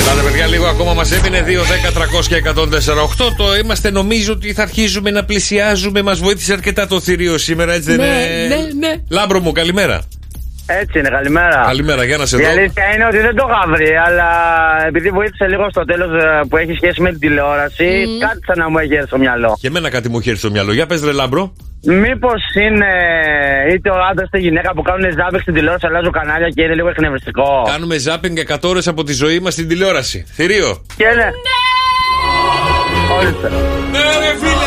Ελάτε, 0.00 0.22
παιδιά, 0.22 0.46
λίγο 0.46 0.66
ακόμα 0.66 0.94
μας 0.94 1.12
έμεινε 1.12 1.44
2, 1.46 1.62
10, 1.62 1.92
300 1.92 2.26
και 2.28 2.34
148. 2.34 3.32
Το 3.36 3.56
είμαστε, 3.56 3.90
νομίζω 3.90 4.32
ότι 4.32 4.52
θα 4.52 4.62
αρχίζουμε 4.62 5.10
να 5.10 5.24
πλησιάζουμε. 5.24 6.02
Μας 6.02 6.18
βοήθησε 6.18 6.52
αρκετά 6.52 6.86
το 6.86 7.00
θηρίο 7.00 7.38
σήμερα, 7.38 7.72
έτσι 7.72 7.88
δεν 7.88 7.96
Ναι, 7.98 8.04
είναι; 8.06 8.54
ναι, 8.54 8.86
ναι. 8.88 8.94
Λάμπρο 9.08 9.40
μου, 9.40 9.52
καλημέρα. 9.52 10.02
Έτσι 10.78 10.98
είναι, 10.98 11.08
καλημέρα. 11.08 11.62
Καλημέρα, 11.66 12.04
για 12.04 12.16
να 12.16 12.26
σε 12.26 12.36
Η 12.40 12.42
δω. 12.44 12.50
αλήθεια 12.50 12.84
είναι 12.94 13.04
ότι 13.06 13.18
δεν 13.18 13.34
το 13.34 13.46
είχα 13.48 13.62
βρει, 13.74 13.90
αλλά 14.06 14.28
επειδή 14.86 15.08
βοήθησε 15.10 15.46
λίγο 15.46 15.66
στο 15.70 15.84
τέλος 15.84 16.08
που 16.48 16.56
έχει 16.56 16.72
σχέση 16.74 17.00
με 17.02 17.10
την 17.10 17.18
τηλεόραση, 17.20 18.06
κάτι 18.20 18.38
σαν 18.46 18.58
να 18.58 18.70
μου 18.70 18.78
έχει 18.78 18.94
έρθει 18.94 19.06
στο 19.06 19.18
μυαλό. 19.18 19.56
Και 19.60 19.66
εμένα 19.66 19.90
κάτι 19.90 20.08
μου 20.08 20.18
έχει 20.18 20.28
έρθει 20.28 20.40
στο 20.40 20.50
μυαλό. 20.50 20.72
Για 20.72 20.86
πες, 20.86 21.04
ρε 21.04 21.12
Λάμπρο. 21.12 21.52
Μήπως 21.82 22.42
είναι 22.66 22.90
είτε 23.74 23.90
ο 23.90 23.98
άντρας 24.10 24.26
είτε 24.28 24.38
η 24.38 24.40
γυναίκα 24.40 24.70
που 24.74 24.82
κάνουν 24.82 25.10
ζάπινγκ 25.18 25.40
στην 25.40 25.54
τηλεόραση, 25.54 25.86
αλλάζουν 25.86 26.12
κανάλια 26.12 26.48
και 26.48 26.62
είναι 26.62 26.74
λίγο 26.74 26.88
εκνευριστικό. 26.88 27.48
Κάνουμε 27.72 27.96
ζάπινγκ 27.98 28.36
100 28.48 28.68
ώρες 28.72 28.88
από 28.88 29.02
τη 29.04 29.12
ζωή 29.12 29.38
μας 29.40 29.52
στην 29.52 29.68
τηλεόραση. 29.68 30.24
Θηρίο. 30.36 30.84
Και 30.96 31.04
είναι. 31.12 31.28
Ορίστε. 33.16 33.48
Ναι, 33.92 33.98
ρε 34.22 34.32
φίλε, 34.40 34.50
μπράβο, 34.50 34.59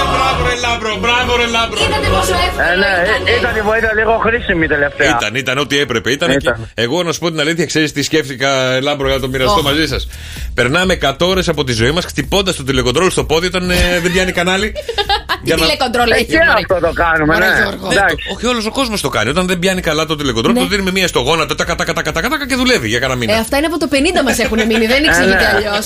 ρε 0.53 0.59
Λάμπρο, 0.67 0.97
μπράβο, 0.99 1.35
ρε 1.37 1.47
Λάμπρο. 1.47 1.79
Είδατε 1.85 2.07
πόσο 2.07 2.33
εύκολο 2.47 2.67
Ε, 2.71 2.75
ναι, 2.75 3.31
ε, 3.31 3.35
ήταν 3.39 3.55
η 3.55 3.61
βοήθεια 3.61 3.91
λίγο 3.93 4.17
χρήσιμη 4.17 4.67
τελευταία. 4.67 5.09
Ήταν, 5.09 5.35
ήταν 5.35 5.57
ό,τι 5.57 5.79
έπρεπε. 5.79 6.11
Ήταν 6.11 6.31
Ήταν. 6.31 6.55
και... 6.55 6.81
Εγώ 6.81 7.03
να 7.03 7.11
σου 7.11 7.19
πω 7.19 7.29
την 7.31 7.39
αλήθεια, 7.39 7.65
ξέρεις 7.65 7.91
τι 7.91 8.01
σκέφτηκα, 8.03 8.81
Λάμπρο, 8.81 9.05
για 9.07 9.15
να 9.15 9.21
το 9.21 9.27
μοιραστώ 9.27 9.59
Οχ. 9.59 9.63
μαζί 9.63 9.87
σας. 9.87 10.07
Περνάμε 10.53 10.97
100 11.01 11.13
ώρες 11.19 11.47
από 11.47 11.63
τη 11.63 11.73
ζωή 11.73 11.91
μας 11.91 12.05
χτυπώντας 12.05 12.55
το 12.55 12.63
τηλεκοντρόλ 12.63 13.09
στο 13.09 13.23
πόδι 13.25 13.47
όταν 13.47 13.69
ε, 13.69 13.99
δεν 14.01 14.11
πιάνει 14.11 14.31
κανάλι. 14.31 14.73
Τι 15.45 15.53
τηλεκοντρόλ 15.53 16.09
Ε, 16.11 16.15
έχει, 16.15 16.25
και 16.25 16.37
Μαρή. 16.37 16.49
αυτό 16.69 16.87
το 16.87 16.91
κάνουμε, 16.93 17.33
Μωρέ, 17.33 17.47
ναι. 17.49 17.61
Γιώργο. 17.61 17.87
Ναι, 17.87 17.93
Εντάξει. 17.93 18.15
το- 18.15 18.33
όχι 18.35 18.45
όλος 18.45 18.65
ο 18.65 18.71
κόσμος 18.71 19.01
το 19.01 19.09
κάνει. 19.09 19.29
Όταν 19.29 19.47
δεν 19.47 19.59
πιάνει 19.59 19.81
καλά 19.81 20.05
το 20.05 20.15
τηλεκοντρόλ, 20.15 20.53
Ναι. 20.53 20.59
το 20.59 20.65
δίνουμε 20.67 20.91
μία 20.91 21.07
στο 21.07 21.19
γόνατο, 21.19 21.55
τα 21.55 21.63
κατά 21.63 21.83
κατά 21.83 22.01
κατά 22.01 22.21
κατά 22.21 22.47
και 22.47 22.55
δουλεύει 22.55 22.87
για 22.87 22.99
κανένα 22.99 23.23
Ε, 23.23 23.25
μήνα. 23.25 23.39
αυτά 23.39 23.57
είναι 23.57 23.65
από 23.65 23.79
το 23.79 23.87
50 23.87 24.23
μας 24.23 24.39
έχουν 24.39 24.57
μείνει, 24.65 24.85
δεν 24.85 25.03
ήξερα 25.03 25.25
ναι. 25.25 25.35
και 25.35 25.45
αλλιώς. 25.55 25.85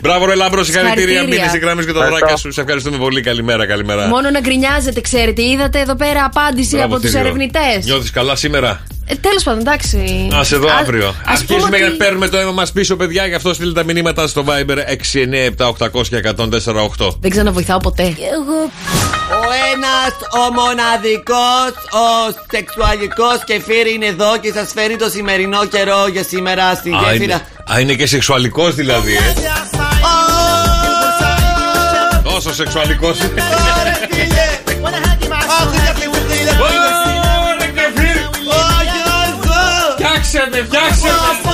Μπράβο, 0.00 0.26
ρε 0.26 0.34
Λάμπρος, 0.34 0.66
συγχαρητήρια. 0.66 1.06
Συγχαρητήρια. 1.06 1.38
Μείνε 1.40 1.48
στη 1.48 1.58
γραμμή 1.58 1.80
και 1.84 1.92
τα 1.92 1.98
Ευχαριστώ. 1.98 2.18
δωράκια 2.18 2.36
σου. 2.36 2.52
Σε 2.52 2.60
ευχαριστούμε 2.60 2.96
πολύ. 2.96 3.20
Καλημέρα, 3.20 3.66
καλημέρα. 3.66 4.06
Μόνο 4.06 4.30
να 4.30 4.40
γκρινιάζετε, 4.40 5.00
ξέρετε. 5.00 5.42
Είδατε 5.42 5.80
εδώ 5.80 5.94
πέρα 5.96 6.24
απάντηση 6.24 6.76
Μπράβο, 6.76 6.92
από 6.92 7.02
τους 7.02 7.10
Θηρίο. 7.10 7.26
ερευνητές. 7.26 7.84
Νιώθεις 7.84 8.10
καλά 8.10 8.36
σήμερα; 8.36 8.80
Ε, 9.08 9.14
Τέλος 9.14 9.42
πάντων, 9.42 9.60
εντάξει. 9.60 9.96
Α 10.34 10.40
εδώ 10.52 10.66
Ας- 10.66 10.80
αύριο. 10.80 11.06
ας 11.08 11.14
πούμε 11.44 11.58
Αρχίζουμε 11.58 11.76
ότι- 11.76 11.82
να 11.98 12.04
παίρνουμε 12.04 12.28
το 12.28 12.36
αίμα 12.36 12.50
μας 12.52 12.72
πίσω, 12.72 12.96
παιδιά. 12.96 13.26
Γι' 13.26 13.34
αυτό 13.34 13.54
στείλτε 13.54 13.80
τα 13.80 13.92
μηνύματα 13.92 14.26
στο 14.26 14.44
Viber 14.48 14.76
697-800 14.86 16.08
και 16.08 16.16
148. 16.16 17.16
Δεν 17.20 17.30
ξαναβοηθάω 17.30 17.78
ποτέ. 17.78 18.02
Ο 18.02 19.48
ένας, 19.74 20.12
ο 20.40 20.52
μοναδικός, 20.52 21.70
ο 21.92 22.34
σεξουαλικός 22.50 23.38
κεφίρ 23.44 23.86
είναι 23.86 24.06
εδώ 24.06 24.38
και 24.40 24.52
σας 24.54 24.72
φέρνει 24.74 24.96
το 24.96 25.08
σημερινό 25.08 25.64
καιρό 25.66 26.06
για 26.12 26.22
σήμερα 26.22 26.74
στη 26.74 26.90
Α, 26.90 26.98
είναι, 27.02 27.12
γέφυρα. 27.12 27.40
α, 27.74 27.80
είναι 27.80 27.94
και 27.94 28.06
σεξουαλικός 28.06 28.74
δηλαδή, 28.74 29.12
ε. 29.14 29.32
Τόσο 32.22 32.54
σεξουαλικός. 32.54 33.18
Φτιάξε 40.28 40.50
με, 40.50 40.62
φτιάξε 40.64 41.08
με. 41.08 41.45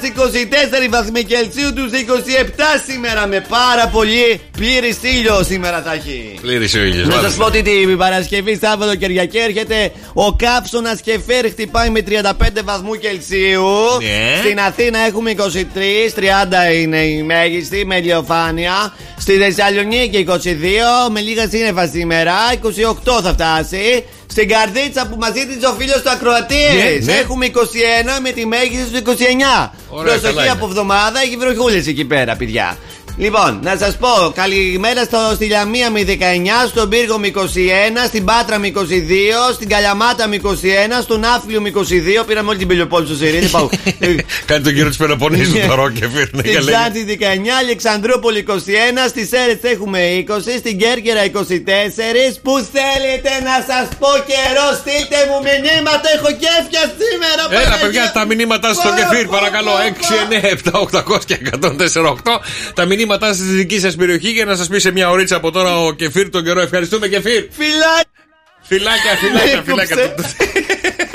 24 0.86 0.88
βαθμοί 0.90 1.24
Κελσίου 1.24 1.72
τους 1.72 1.90
27 1.90 2.80
σήμερα 2.88 3.26
με 3.26 3.44
πάρα 3.48 3.86
πολύ 3.86 4.40
πλήρη 4.58 4.98
ήλιο 5.00 5.42
σήμερα 5.42 5.82
θα 5.82 5.92
έχει. 5.92 6.38
Πλήρη 6.40 6.68
ο 6.76 6.82
ήλιο. 6.82 7.06
Να 7.06 7.20
σας 7.20 7.34
πω 7.34 7.44
ότι 7.44 7.62
την 7.62 7.96
Παρασκευή, 7.96 8.58
Σάββατο, 8.62 8.96
Κυριακή 8.96 9.38
έρχεται 9.38 9.92
ο 10.12 10.32
κάψονα 10.32 10.98
και 11.04 11.18
φέρ 11.26 11.46
χτυπάει 11.50 11.90
με 11.90 12.00
35 12.08 12.62
βαθμού 12.64 12.94
Κελσίου. 12.94 13.68
Ναι. 14.00 14.38
Στην 14.38 14.60
Αθήνα 14.60 14.98
έχουμε 14.98 15.30
23, 15.30 16.12
30 16.14 16.74
είναι 16.74 17.00
η 17.00 17.22
μέγιστη 17.22 17.86
με 17.86 17.96
ηλιοφάνεια. 17.96 18.92
Στη 19.18 19.32
Θεσσαλονίκη 19.32 20.26
22, 20.28 21.10
με 21.10 21.20
λίγα 21.20 21.48
σύννεφα 21.48 21.86
σήμερα. 21.86 22.34
28 23.04 23.20
θα 23.22 23.32
φτάσει. 23.32 23.67
Στην 24.26 24.48
καρδίτσα 24.48 25.06
που 25.06 25.16
μα 25.16 25.30
ζήτησε 25.30 25.66
ο 25.66 25.72
φίλος 25.78 26.02
του 26.02 26.10
Ακροατής. 26.10 26.74
Ναι, 26.74 27.12
ναι. 27.12 27.18
Έχουμε 27.18 27.46
21 27.46 27.58
με 28.22 28.30
τη 28.30 28.46
μέγιστη 28.46 29.02
του 29.02 29.10
29. 29.10 29.72
Ωραία, 29.88 30.12
καλά 30.12 30.20
Προσοχή 30.20 30.42
είναι. 30.42 30.50
από 30.50 30.66
εβδομάδα, 30.66 31.20
έχει 31.20 31.36
βροχούλες 31.36 31.86
εκεί 31.86 32.04
πέρα, 32.04 32.36
παιδιά. 32.36 32.76
Λοιπόν, 33.20 33.58
να 33.62 33.76
σας 33.76 33.96
πω, 33.96 34.32
καλημέρα 34.34 35.04
στο, 35.04 35.18
στη 35.34 35.48
Λαμία 35.48 35.90
με 35.90 36.00
19, 36.08 36.12
στον 36.68 36.88
Πύργο 36.88 37.18
με 37.18 37.30
21, 37.34 37.40
στην 38.06 38.24
Πάτρα 38.24 38.58
με 38.58 38.72
22, 38.74 38.80
στην 39.54 39.68
Καλιαμάτα 39.68 40.28
με 40.28 40.36
21, 40.42 40.48
στον 41.02 41.24
Άφλιο 41.24 41.60
με 41.60 41.70
22. 41.74 41.82
Πήραμε 42.26 42.48
όλη 42.48 42.58
την 42.58 42.68
Πελιοπόλη 42.68 43.06
στο 43.06 43.14
Σιρήνη. 43.14 43.48
πάω. 43.48 43.68
Κάνει 44.48 44.62
τον 44.64 44.72
κύριο 44.74 44.88
της 44.88 44.96
Πελοποννήσου 44.96 45.52
το 45.68 45.74
ρόκεφιρ. 45.74 46.28
ναι, 46.32 46.42
Στην 46.42 46.52
και 46.52 46.60
λέει. 46.60 46.74
Ξάνθη 46.74 47.18
19, 47.20 47.24
Αλεξανδρούπολη 47.62 48.44
21, 48.48 48.52
στι 49.08 49.28
Έρε 49.42 49.72
έχουμε 49.72 49.98
20, 50.28 50.40
στην 50.58 50.78
Κέρκυρα 50.78 51.22
24. 51.24 51.28
Που 52.42 52.54
θέλετε 52.76 53.32
να 53.48 53.56
σας 53.68 53.86
πω 54.00 54.10
καιρό, 54.30 54.66
στείλτε 54.80 55.20
μου 55.28 55.38
μηνύματα, 55.46 56.08
έχω 56.16 56.30
κέφια 56.42 56.82
σήμερα. 57.00 57.42
Έλα, 57.50 57.62
Παναγία. 57.62 57.78
παιδιά, 57.82 58.04
τα 58.16 58.22
μηνύματά 58.30 58.68
σας 58.68 58.76
στο 58.82 58.90
κεφίρ, 58.98 59.26
παρακαλώ. 59.36 59.72
6, 59.78 60.14
9, 60.28 60.46
7, 60.46 60.80
800 60.80 61.24
και 61.28 61.36
148. 61.42 62.40
Τα 62.74 62.84
μηνύματά 63.08 63.26
σας 63.34 63.36
στη 63.46 63.54
δική 63.54 63.80
σας 63.80 63.94
περιοχή 63.96 64.30
για 64.30 64.44
να 64.44 64.56
σας 64.56 64.68
πει 64.68 64.78
σε 64.78 64.90
μια 64.90 65.10
ωρίτσα 65.10 65.36
από 65.36 65.50
τώρα 65.50 65.78
ο 65.82 65.92
κεφίρ 65.92 66.30
τον 66.30 66.44
καιρό. 66.44 66.60
Ευχαριστούμε, 66.60 67.08
κεφίρ. 67.08 67.44
Φιλάκια! 67.50 68.04
Φιλάκια, 68.62 69.12
φιλάκια, 69.20 69.56
Με 69.56 69.62
φιλάκια. 69.66 69.96
έκοψε. 70.02 70.36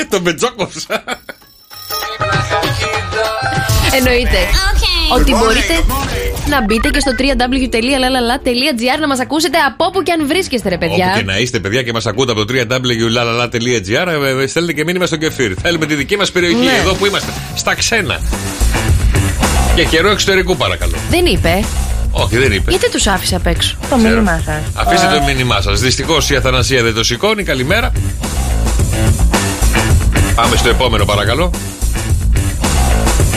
Τον 0.10 0.24
πετζόκοψα. 0.24 1.04
Εννοείται 3.96 4.38
ότι 5.14 5.32
μπορείτε 5.32 5.74
να 6.50 6.64
μπείτε 6.64 6.90
και 6.90 7.00
στο 7.00 7.12
www.lalala.gr 7.20 9.00
να 9.00 9.08
μας 9.08 9.20
ακούσετε 9.20 9.58
από 9.58 9.86
όπου 9.86 10.04
και 10.04 10.12
αν 10.12 10.28
βρίσκεστε, 10.28 10.70
ρε 10.70 10.76
Όπου 10.76 10.84
και 10.86 10.90
παιδιά. 11.04 11.22
να 11.26 11.38
είστε, 11.38 11.60
παιδιά, 11.60 11.84
και 11.84 11.94
μας 11.94 12.06
ακούτε 12.06 12.32
από 12.32 12.46
το 12.46 12.54
www.lalala.gr, 12.54 14.08
ε, 14.08 14.42
ε, 14.44 14.48
στέλνετε 14.48 14.74
και 14.74 14.84
μήνυμα 14.84 15.06
στο 15.06 15.16
κεφίρ. 15.16 15.54
Θέλουμε 15.62 15.86
τη 15.86 15.96
δική 15.96 16.18
μας 16.18 16.32
περιοχή, 16.32 16.56
Ναι. 16.66 16.78
εδώ 16.82 16.94
που 16.94 17.06
είμαστε. 17.06 17.32
Στα 17.56 17.76
ξένα. 17.76 18.20
Και 19.76 19.84
καιρό 19.84 20.10
εξωτερικού, 20.10 20.58
παρακαλώ. 20.58 20.94
Δεν 21.10 21.26
είπε. 21.26 21.64
Όχι, 22.12 22.38
δεν 22.38 22.52
είπε. 22.52 22.72
Γιατί 22.72 22.92
τους 22.92 23.08
άφησε 23.08 23.36
απ' 23.36 23.48
έξω; 23.48 23.76
Το 23.90 23.96
Ξέρω. 23.96 24.10
μήνυμά 24.10 24.42
σας. 24.46 24.62
Αφήστε 24.74 25.08
το 25.08 25.24
μήνυμά 25.26 25.62
σας. 25.62 25.80
Δυστυχώς 25.80 26.30
η 26.30 26.36
Αθανασία 26.36 26.84
δεν 26.84 26.94
το 26.94 27.04
σηκώνει. 27.04 27.44
Καλημέρα. 27.44 27.92
Πάμε 30.36 30.56
στο 30.56 30.70
επόμενο, 30.70 31.06
παρακαλώ. 31.06 31.52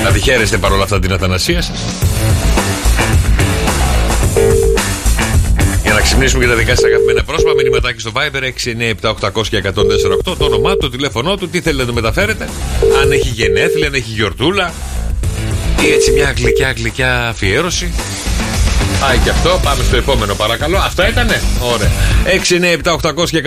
Να 0.05 0.11
τη 0.11 0.21
χαίρεστε 0.21 0.57
παρόλα 0.57 0.83
αυτά 0.83 0.99
την 0.99 1.13
Αθανασία 1.13 1.63
σας. 1.63 1.79
Για 5.83 5.95
να 5.95 6.01
ξυπνήσουμε 6.01 6.45
και 6.45 6.51
τα 6.51 6.57
δικά 6.57 6.75
σας 6.75 6.85
αγαπημένα 6.85 7.23
πρόσωπα, 7.25 7.53
μηνυματάκι 7.57 8.01
στο 8.01 8.11
Viber 8.15 8.43
697-800 8.43 9.49
και 9.49 9.57
148. 9.57 10.37
Το 10.39 10.45
όνομά 10.45 10.71
του, 10.73 10.79
το 10.79 10.91
τηλέφωνό 10.91 11.37
του, 11.37 11.49
τι 11.49 11.61
θέλετε 11.61 11.83
να 11.83 11.89
του 11.89 11.95
μεταφέρετε. 11.95 12.49
Αν 13.03 13.13
έχει 13.13 13.29
γενέθλια, 13.29 13.87
αν 13.87 13.95
έχει 13.95 14.11
γιορτούλα. 14.11 14.73
Ή 15.83 15.93
έτσι 15.93 16.11
μια 16.13 16.33
γλυκιά 16.37 16.73
γλυκιά 16.77 17.29
αφιέρωση. 17.29 17.93
Πάει 19.01 19.19
και 19.19 19.31
αυτό. 19.31 19.61
Πάμε 19.63 19.83
στο 19.85 19.97
επόμενο, 19.97 20.35
παρακαλώ. 20.35 20.79
Αυτό 20.79 21.07
ήτανε; 21.07 21.41
Ωραία. 21.73 21.91
6, 22.25 22.57
9, 22.57 22.73
7, 22.73 22.93
800 22.93 23.29
και 23.31 23.43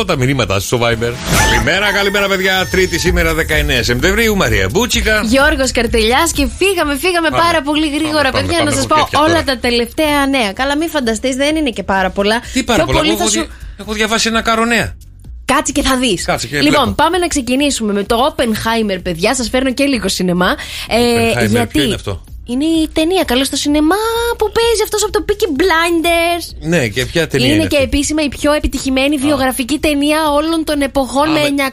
148 0.00 0.06
τα 0.06 0.16
μηνύματά 0.16 0.60
σου 0.60 0.66
στο 0.66 0.78
Viber. 0.82 1.12
Καλημέρα, 1.38 1.92
καλημέρα, 1.92 2.28
παιδιά. 2.28 2.66
Τρίτη 2.70 2.98
σήμερα 2.98 3.34
19 3.34 3.36
Σεπτεμβρίου. 3.80 4.36
Μαρία 4.36 4.68
Μπούτσικα. 4.70 5.22
Γιώργος 5.24 5.70
Καρτελιά 5.72 6.28
και 6.32 6.48
φύγαμε, 6.58 6.96
φύγαμε 6.98 7.28
Πάμε. 7.30 7.42
πάρα 7.42 7.62
πολύ 7.62 7.88
γρήγορα, 7.90 8.30
Πάμε, 8.30 8.40
παιδιά. 8.40 8.58
πάμε, 8.58 8.70
να 8.70 8.76
σας 8.76 8.84
από 8.84 8.94
πω 8.94 9.00
κέφια 9.00 9.18
όλα 9.20 9.28
τώρα. 9.28 9.44
τα 9.44 9.58
τελευταία 9.58 10.26
νέα. 10.30 10.52
Καλά, 10.52 10.76
μην 10.76 10.88
φανταστείς, 10.90 11.36
δεν 11.36 11.56
είναι 11.56 11.70
και 11.70 11.82
πάρα 11.82 12.10
πολλά. 12.10 12.40
Τι 12.52 12.62
πάρα 12.62 12.84
Πιο 12.84 12.86
πολλά; 12.92 12.98
πολύ 12.98 13.10
Εγώ 13.10 13.18
θα 13.18 13.22
έχω, 13.24 13.32
σου. 13.32 13.40
δι- 13.40 13.50
έχω 13.80 13.92
διαβάσει 13.92 14.28
ένα 14.28 14.40
καρονέα. 14.42 14.94
Κάτσε 15.54 15.72
και 15.72 15.82
θα 15.82 15.96
δεις. 15.96 16.24
Κάτσε 16.24 16.46
και 16.46 16.56
Λοιπόν, 16.60 16.70
βλέπω. 16.82 16.90
πάμε 16.90 17.18
να 17.18 17.26
ξεκινήσουμε 17.26 17.92
με 17.92 18.02
το 18.04 18.34
Oppenheimer, 18.36 18.98
παιδιά. 19.02 19.34
Σας 19.34 19.48
φέρνω 19.48 19.72
και 19.72 19.84
λίγο 19.84 20.08
σινεμά. 20.08 20.56
Ε, 20.88 21.32
Oppenheimer, 21.32 21.48
γιατί 21.50 21.66
ποιο 21.66 21.82
είναι 21.82 21.94
αυτό; 21.94 22.24
Είναι 22.50 22.64
η 22.64 22.88
ταινία 22.92 23.24
καλό 23.24 23.44
στο 23.44 23.56
σινεμά 23.56 24.02
που 24.38 24.52
παίζει 24.56 24.82
αυτός 24.82 25.02
από 25.02 25.12
το 25.12 25.24
Peaky 25.28 25.60
Blinders. 25.60 26.68
Ναι, 26.68 26.88
και 26.88 27.06
ποια 27.06 27.26
ταινία 27.26 27.46
είναι. 27.46 27.54
είναι 27.54 27.66
και 27.66 27.76
αυτή; 27.76 27.88
επίσημα 27.88 28.22
η 28.22 28.28
πιο 28.28 28.52
επιτυχημένη 28.52 29.16
βιογραφική 29.16 29.78
ταινία 29.78 30.30
όλων 30.30 30.64
των 30.64 30.80
εποχών 30.80 31.28
Α, 31.28 31.32
με 31.32 31.40
με- 31.40 31.72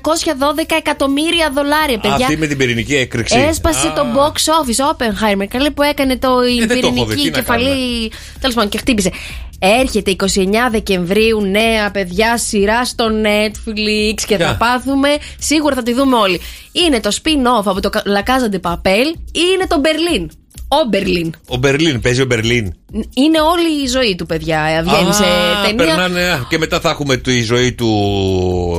912 0.64 0.76
εκατομμύρια 0.78 1.52
δολάρια, 1.56 2.00
παιδιά. 2.00 2.26
Αυτή 2.26 2.38
με 2.38 2.48
την 2.48 2.58
πυρηνική 2.58 2.96
έκρηξη. 2.96 3.38
Έσπασε 3.40 3.88
Α, 3.88 3.94
το 3.94 4.04
box 4.16 4.36
office, 4.60 4.92
Oppenheimer. 4.92 5.46
Καλή 5.50 5.72
που 5.72 5.82
έκανε 5.82 6.18
το 6.18 6.30
η 6.44 6.62
Ε, 6.62 6.66
δεν 6.66 6.82
το 6.82 6.88
έχω 6.88 6.96
δει, 6.96 7.02
πυρηνική 7.04 7.24
τι 7.24 7.30
να 7.30 7.38
κεφαλή. 7.38 8.12
Τέλος 8.40 8.56
πάντων, 8.56 8.70
και 8.70 8.78
χτύπησε. 8.78 9.12
Έρχεται 9.60 10.12
29 10.12 10.70
Δεκεμβρίου, 10.72 11.42
νέα 11.42 11.92
παιδιά, 11.92 12.38
σειρά 12.38 12.86
στο 12.86 13.06
Netflix 13.24 14.22
και 14.28 14.36
Ποια; 14.36 14.48
θα 14.48 14.56
πάθουμε. 14.56 15.10
Σίγουρα 15.40 15.76
θα 15.76 15.84
τη 15.84 15.94
δούμε 15.94 16.16
όλοι. 16.16 16.42
Είναι 16.72 17.00
το 17.00 17.12
spin-off 17.22 17.64
από 17.66 17.82
το 17.82 17.90
La 17.94 18.30
Casa 18.30 18.54
de 18.56 18.72
Papel 18.72 19.06
ή 19.32 19.42
είναι 19.54 19.68
το 19.68 19.82
Berlin. 19.84 20.26
Ο 20.70 20.90
Berlin. 20.94 21.30
Ο 21.48 21.56
Μπερλίν, 21.58 22.00
παίζει 22.00 22.22
ο 22.22 22.26
Μπερλίν. 22.26 22.74
Είναι 23.14 23.40
όλη 23.42 23.84
η 23.84 23.88
ζωή 23.88 24.16
του, 24.16 24.26
παιδιά. 24.26 24.84
Βγαίνει 24.88 25.14
σε 25.14 25.24
Α, 25.24 25.66
ταινία. 25.66 25.86
περνάνε, 25.86 26.22
α, 26.24 26.46
και 26.50 26.58
μετά 26.58 26.80
θα 26.80 26.90
έχουμε 26.90 27.18
τη 27.18 27.42
ζωή 27.42 27.74
του 27.74 27.86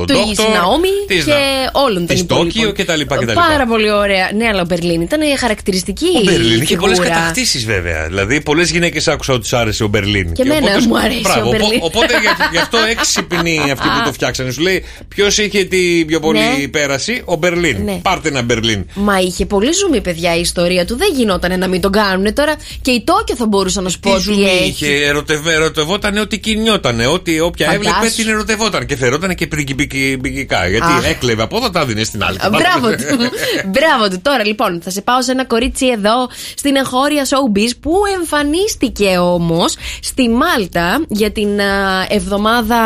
Του 0.07 0.13
Ντόκτορ, 0.13 0.49
Ναόμι 0.55 0.87
της 1.07 1.23
και 1.23 1.31
Να- 1.31 1.81
όλων 1.81 1.95
των 1.97 2.05
της 2.05 2.19
υπόλοιπων. 2.19 2.51
Τόκιο 2.53 2.71
και 2.71 2.85
τα 2.85 2.95
λοιπά 2.95 3.17
και 3.17 3.25
τα 3.25 3.33
Πάρα 3.33 3.51
λοιπά. 3.53 3.65
πολύ 3.65 3.91
ωραία. 3.91 4.29
Ναι, 4.35 4.47
αλλά 4.47 4.61
ο 4.61 4.65
Μπερλίν 4.65 5.01
ήταν 5.01 5.19
χαρακτηριστική. 5.39 6.05
Ο 6.17 6.21
Μπερλίν 6.23 6.61
είχε 6.61 6.75
πολλές 6.75 6.97
φιγούρα. 6.97 7.15
κατακτήσεις 7.15 7.65
βέβαια. 7.65 8.05
Δηλαδή, 8.07 8.41
πολλές 8.41 8.71
γυναίκες 8.71 9.07
άκουσα 9.07 9.33
ότι 9.33 9.41
τους 9.41 9.53
άρεσε 9.53 9.83
ο 9.83 9.87
Μπερλίν. 9.87 10.33
Και 10.33 10.41
εμένα 10.41 10.87
μου 10.87 10.97
αρέσει 10.97 11.21
ο 11.37 11.39
οπο- 11.39 11.49
Μπερλίν. 11.49 11.79
Οπότε 11.81 12.13
γι' 12.21 12.27
γι' 12.53 12.57
αυτό 12.57 12.77
έξυπνοι 12.89 13.59
αυτοί 13.71 13.87
που 13.87 14.01
το 14.05 14.13
φτιάξανε. 14.13 14.51
Σου 14.51 14.61
λέει, 14.61 14.83
ποιος 15.07 15.37
είχε 15.37 15.63
την 15.63 16.05
πιο 16.07 16.19
πολύ 16.19 16.39
Ναι. 16.59 16.67
πέραση, 16.67 17.21
ο 17.25 17.35
Μπερλίν. 17.35 17.83
Ναι. 17.83 17.99
Πάρτε 18.01 18.27
ένα 18.29 18.41
Μπερλίν. 18.41 18.85
Μα 18.93 19.19
είχε 19.19 19.45
πολύ 19.45 19.71
ζουμί, 19.73 20.01
παιδιά, 20.01 20.35
η 20.35 20.39
ιστορία 20.39 20.85
του. 20.85 20.97
Δεν 20.97 21.07
γινόταν 21.15 21.59
να 21.59 21.67
μην 21.67 21.78
τον 21.79 21.91
κάνουν. 21.91 22.33
Τώρα 22.33 22.55
και 22.81 22.91
η 22.91 23.03
Τόκιο 23.03 23.35
θα 23.35 23.47
μπορούσα 23.47 23.81
να 23.81 23.89
σου 23.89 23.99
πω 23.99 24.09
Τι 24.09 24.15
ότι 24.15 24.23
ζουμί 24.23 24.43
έχει. 24.43 24.67
είχε, 24.69 25.05
ερωτευε, 25.05 25.53
ερωτευόταν 25.53 26.17
ότι 26.17 26.39
κινιότανε. 26.39 27.07
Ότι 27.07 27.39
όποια 27.39 27.67
Φαντάσου. 27.67 27.89
έβλεπε 27.95 28.13
την 28.15 28.27
ερωτευόταν 28.29 28.85
και 28.85 28.95
φερόταν 28.95 29.35
και 29.35 29.47
πριγκιπικά. 29.47 30.67
Γιατί 30.67 30.91
Αχ. 30.97 31.05
έκλεβε 31.09 31.43
από 31.43 31.57
εδώ, 31.57 31.69
τα 31.69 31.85
δίνει 31.85 32.03
στην 32.03 32.23
άλλη. 32.23 32.37
Α, 32.41 32.49
Μπράβο 32.49 32.89
του. 32.95 33.03
Μπράβο 33.67 34.09
του. 34.09 34.19
Τώρα 34.21 34.45
λοιπόν 34.45 34.81
θα 34.83 34.89
σε 34.89 35.01
πάω 35.01 35.21
σε 35.21 35.31
ένα 35.31 35.45
κορίτσι 35.45 35.87
εδώ 35.87 36.29
στην 36.55 36.75
εγχώρια 36.75 37.23
showbiz 37.25 37.69
που 37.81 37.91
εμφανίστηκε 38.19 39.17
όμως 39.17 39.75
στη 40.01 40.29
Μάλτα 40.29 41.05
για 41.07 41.31
την 41.31 41.61
α, 41.61 42.05
εβδομάδα 42.09 42.77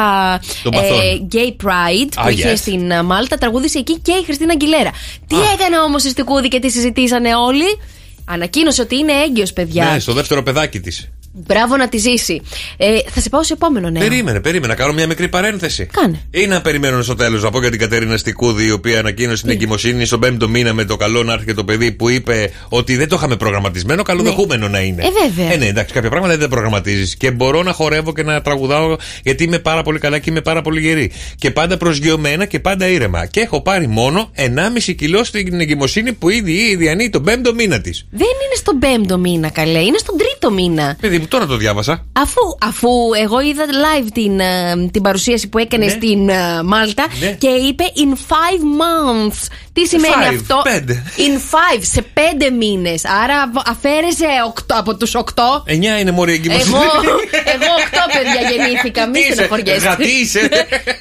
Των 0.64 0.72
παθών. 0.72 1.28
Gay 1.32 1.66
Pride 1.66 2.10
που 2.16 2.22
Α, 2.26 2.30
είχε 2.30 2.54
yes. 2.54 2.58
στην 2.58 2.94
α, 2.94 3.04
Μάλτα. 3.04 3.38
Τραγούδισε 3.38 3.78
εκεί 3.78 4.00
και 4.00 4.12
η 4.12 4.24
Χριστίνα 4.24 4.52
Αγγιλέρα. 4.52 4.90
Τι 5.28 5.36
έκανε 5.54 5.80
όμως 5.80 6.04
η 6.04 6.10
Στικούδη 6.10 6.48
και 6.48 6.60
τι 6.60 6.70
συζητήσανε 6.70 7.36
όλοι; 7.36 7.80
Ανακοίνωσε 8.26 8.82
ότι 8.82 8.96
είναι 8.96 9.12
έγκυος 9.12 9.54
παιδιά. 9.54 9.92
Ναι, 9.92 10.00
στο 10.00 10.14
δεύτερο 10.14 10.44
παιδάκι 10.44 10.80
της. 10.80 11.10
Μπράβο 11.36 11.78
να 11.78 11.90
τη 11.90 11.98
ζήσει. 11.98 12.42
Ε, 12.78 12.86
θα 13.10 13.22
σε 13.22 13.30
πάω 13.30 13.44
σε 13.44 13.54
επόμενο 13.54 13.90
νέο. 13.90 14.08
Περίμενε, 14.08 14.40
περίμενε. 14.40 14.74
Να 14.74 14.80
κάνω 14.80 14.94
μια 14.94 15.08
μικρή 15.08 15.28
παρένθεση. 15.28 15.86
Κάνε. 15.86 16.20
Ή 16.32 16.48
να 16.48 16.62
περιμένω 16.62 17.02
στο 17.02 17.16
τέλος 17.16 17.44
να 17.44 17.50
πω 17.50 17.60
για 17.60 17.70
την 17.70 17.80
Κατερίνα 17.80 18.18
Στικούδη, 18.18 18.66
η 18.66 18.72
οποία 18.72 19.00
ανακοίνωσε 19.00 19.42
την 19.42 19.52
εγκυμοσύνη 19.52 20.06
στον 20.06 20.20
πέμπτο 20.20 20.50
μήνα 20.50 20.74
με 20.74 20.86
το 20.86 20.96
καλό 20.96 21.24
να 21.24 21.34
έρχεται 21.34 21.54
το 21.54 21.64
παιδί 21.64 21.92
που 21.92 22.10
είπε 22.10 22.52
ότι 22.70 22.96
δεν 22.96 23.08
το 23.08 23.16
είχαμε 23.16 23.36
προγραμματισμένο, 23.36 24.04
καλοδεχούμενο 24.04 24.68
να 24.68 24.80
είναι. 24.82 25.04
Ε, 25.04 25.28
βέβαια. 25.28 25.54
Ε, 25.54 25.58
ναι, 25.58 25.66
εντάξει, 25.66 25.94
κάποια 25.94 26.10
πράγματα 26.10 26.32
δεν 26.32 26.42
τα 26.42 26.48
προγραμματίζεις. 26.48 27.16
Και 27.16 27.32
μπορώ 27.32 27.64
να 27.64 27.72
χορεύω 27.72 28.14
και 28.14 28.24
να 28.24 28.42
τραγουδάω 28.42 28.96
γιατί 29.24 29.44
είμαι 29.44 29.60
πάρα 29.60 29.82
πολύ 29.84 30.00
καλά 30.00 30.20
και 30.20 30.30
είμαι 30.30 30.42
πάρα 30.42 30.62
πολύ 30.62 30.82
γερή. 30.82 31.12
Και 31.38 31.52
πάντα 31.52 31.78
προσγειωμένα 31.78 32.46
και 32.46 32.60
πάντα 32.60 32.88
ήρεμα. 32.88 33.26
Και 33.26 33.40
έχω 33.40 33.62
πάρει 33.62 33.88
μόνο 33.88 34.32
1,5 34.36 34.94
κιλό 34.96 35.24
στην 35.24 35.60
εγκυμοσύνη 35.60 36.14
που 36.14 36.30
ήδη 36.30 36.52
ήδη 36.52 36.90
ανήκει 36.90 37.10
τον 37.10 37.24
πέμπτο 37.24 37.54
μήνα 37.54 37.82
της. 37.82 38.06
Δεν 38.10 38.20
είναι 38.22 38.56
στον 38.56 38.80
πέμπτο 38.80 39.18
μήνα, 39.18 39.50
καλέ. 39.50 39.80
Είναι 39.80 39.98
στον 39.98 40.18
τρίτο 40.18 40.52
μήνα. 40.52 40.98
Παιδί 41.02 41.23
μου, 41.24 41.30
τώρα 41.30 41.46
το 41.46 41.56
διάβασα. 41.58 42.06
Αφού, 42.14 42.42
αφού 42.62 42.90
εγώ 43.24 43.42
είδα 43.42 43.64
live 43.66 44.08
την, 44.14 44.40
ε, 44.40 44.90
την 44.92 45.02
παρουσίαση 45.02 45.48
που 45.50 45.58
έκανε 45.58 45.88
στην 45.88 46.30
ε, 46.30 46.64
Μάλτα 46.64 47.06
Ναι. 47.20 47.32
και 47.32 47.48
είπε 47.48 47.84
in 47.96 48.12
five 48.14 48.62
months. 48.82 49.48
Τι 49.74 49.86
σημαίνει 49.88 50.14
Five, 50.30 50.36
αυτό; 50.42 50.62
πέντε. 50.64 51.04
In 51.18 51.38
five, 51.56 51.82
σε 51.82 52.02
πέντε 52.14 52.50
μήνες. 52.50 53.06
Άρα 53.06 53.52
β- 53.54 53.70
αφαίρεσε 53.70 54.26
οκτώ 54.48 54.76
από 54.78 54.96
τους 54.96 55.16
οκτώ. 55.16 55.64
Εννιά 55.66 56.00
είναι 56.00 56.12
μωρή 56.12 56.34
εγκυμοσύνη. 56.34 56.76
Εγώ, 56.76 56.84
εγώ 57.56 57.72
οκτώ 57.84 58.02
παιδιά 58.14 58.50
γεννήθηκα. 58.56 59.06
Μη 59.08 59.12
Τι 59.14 59.20
είσαι, 59.20 59.32
στεναχωριέστε. 59.34 59.88
γατί 59.90 60.08
είσαι. 60.10 60.50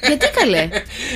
Γιατί 0.07 0.25
καλέ; 0.39 0.69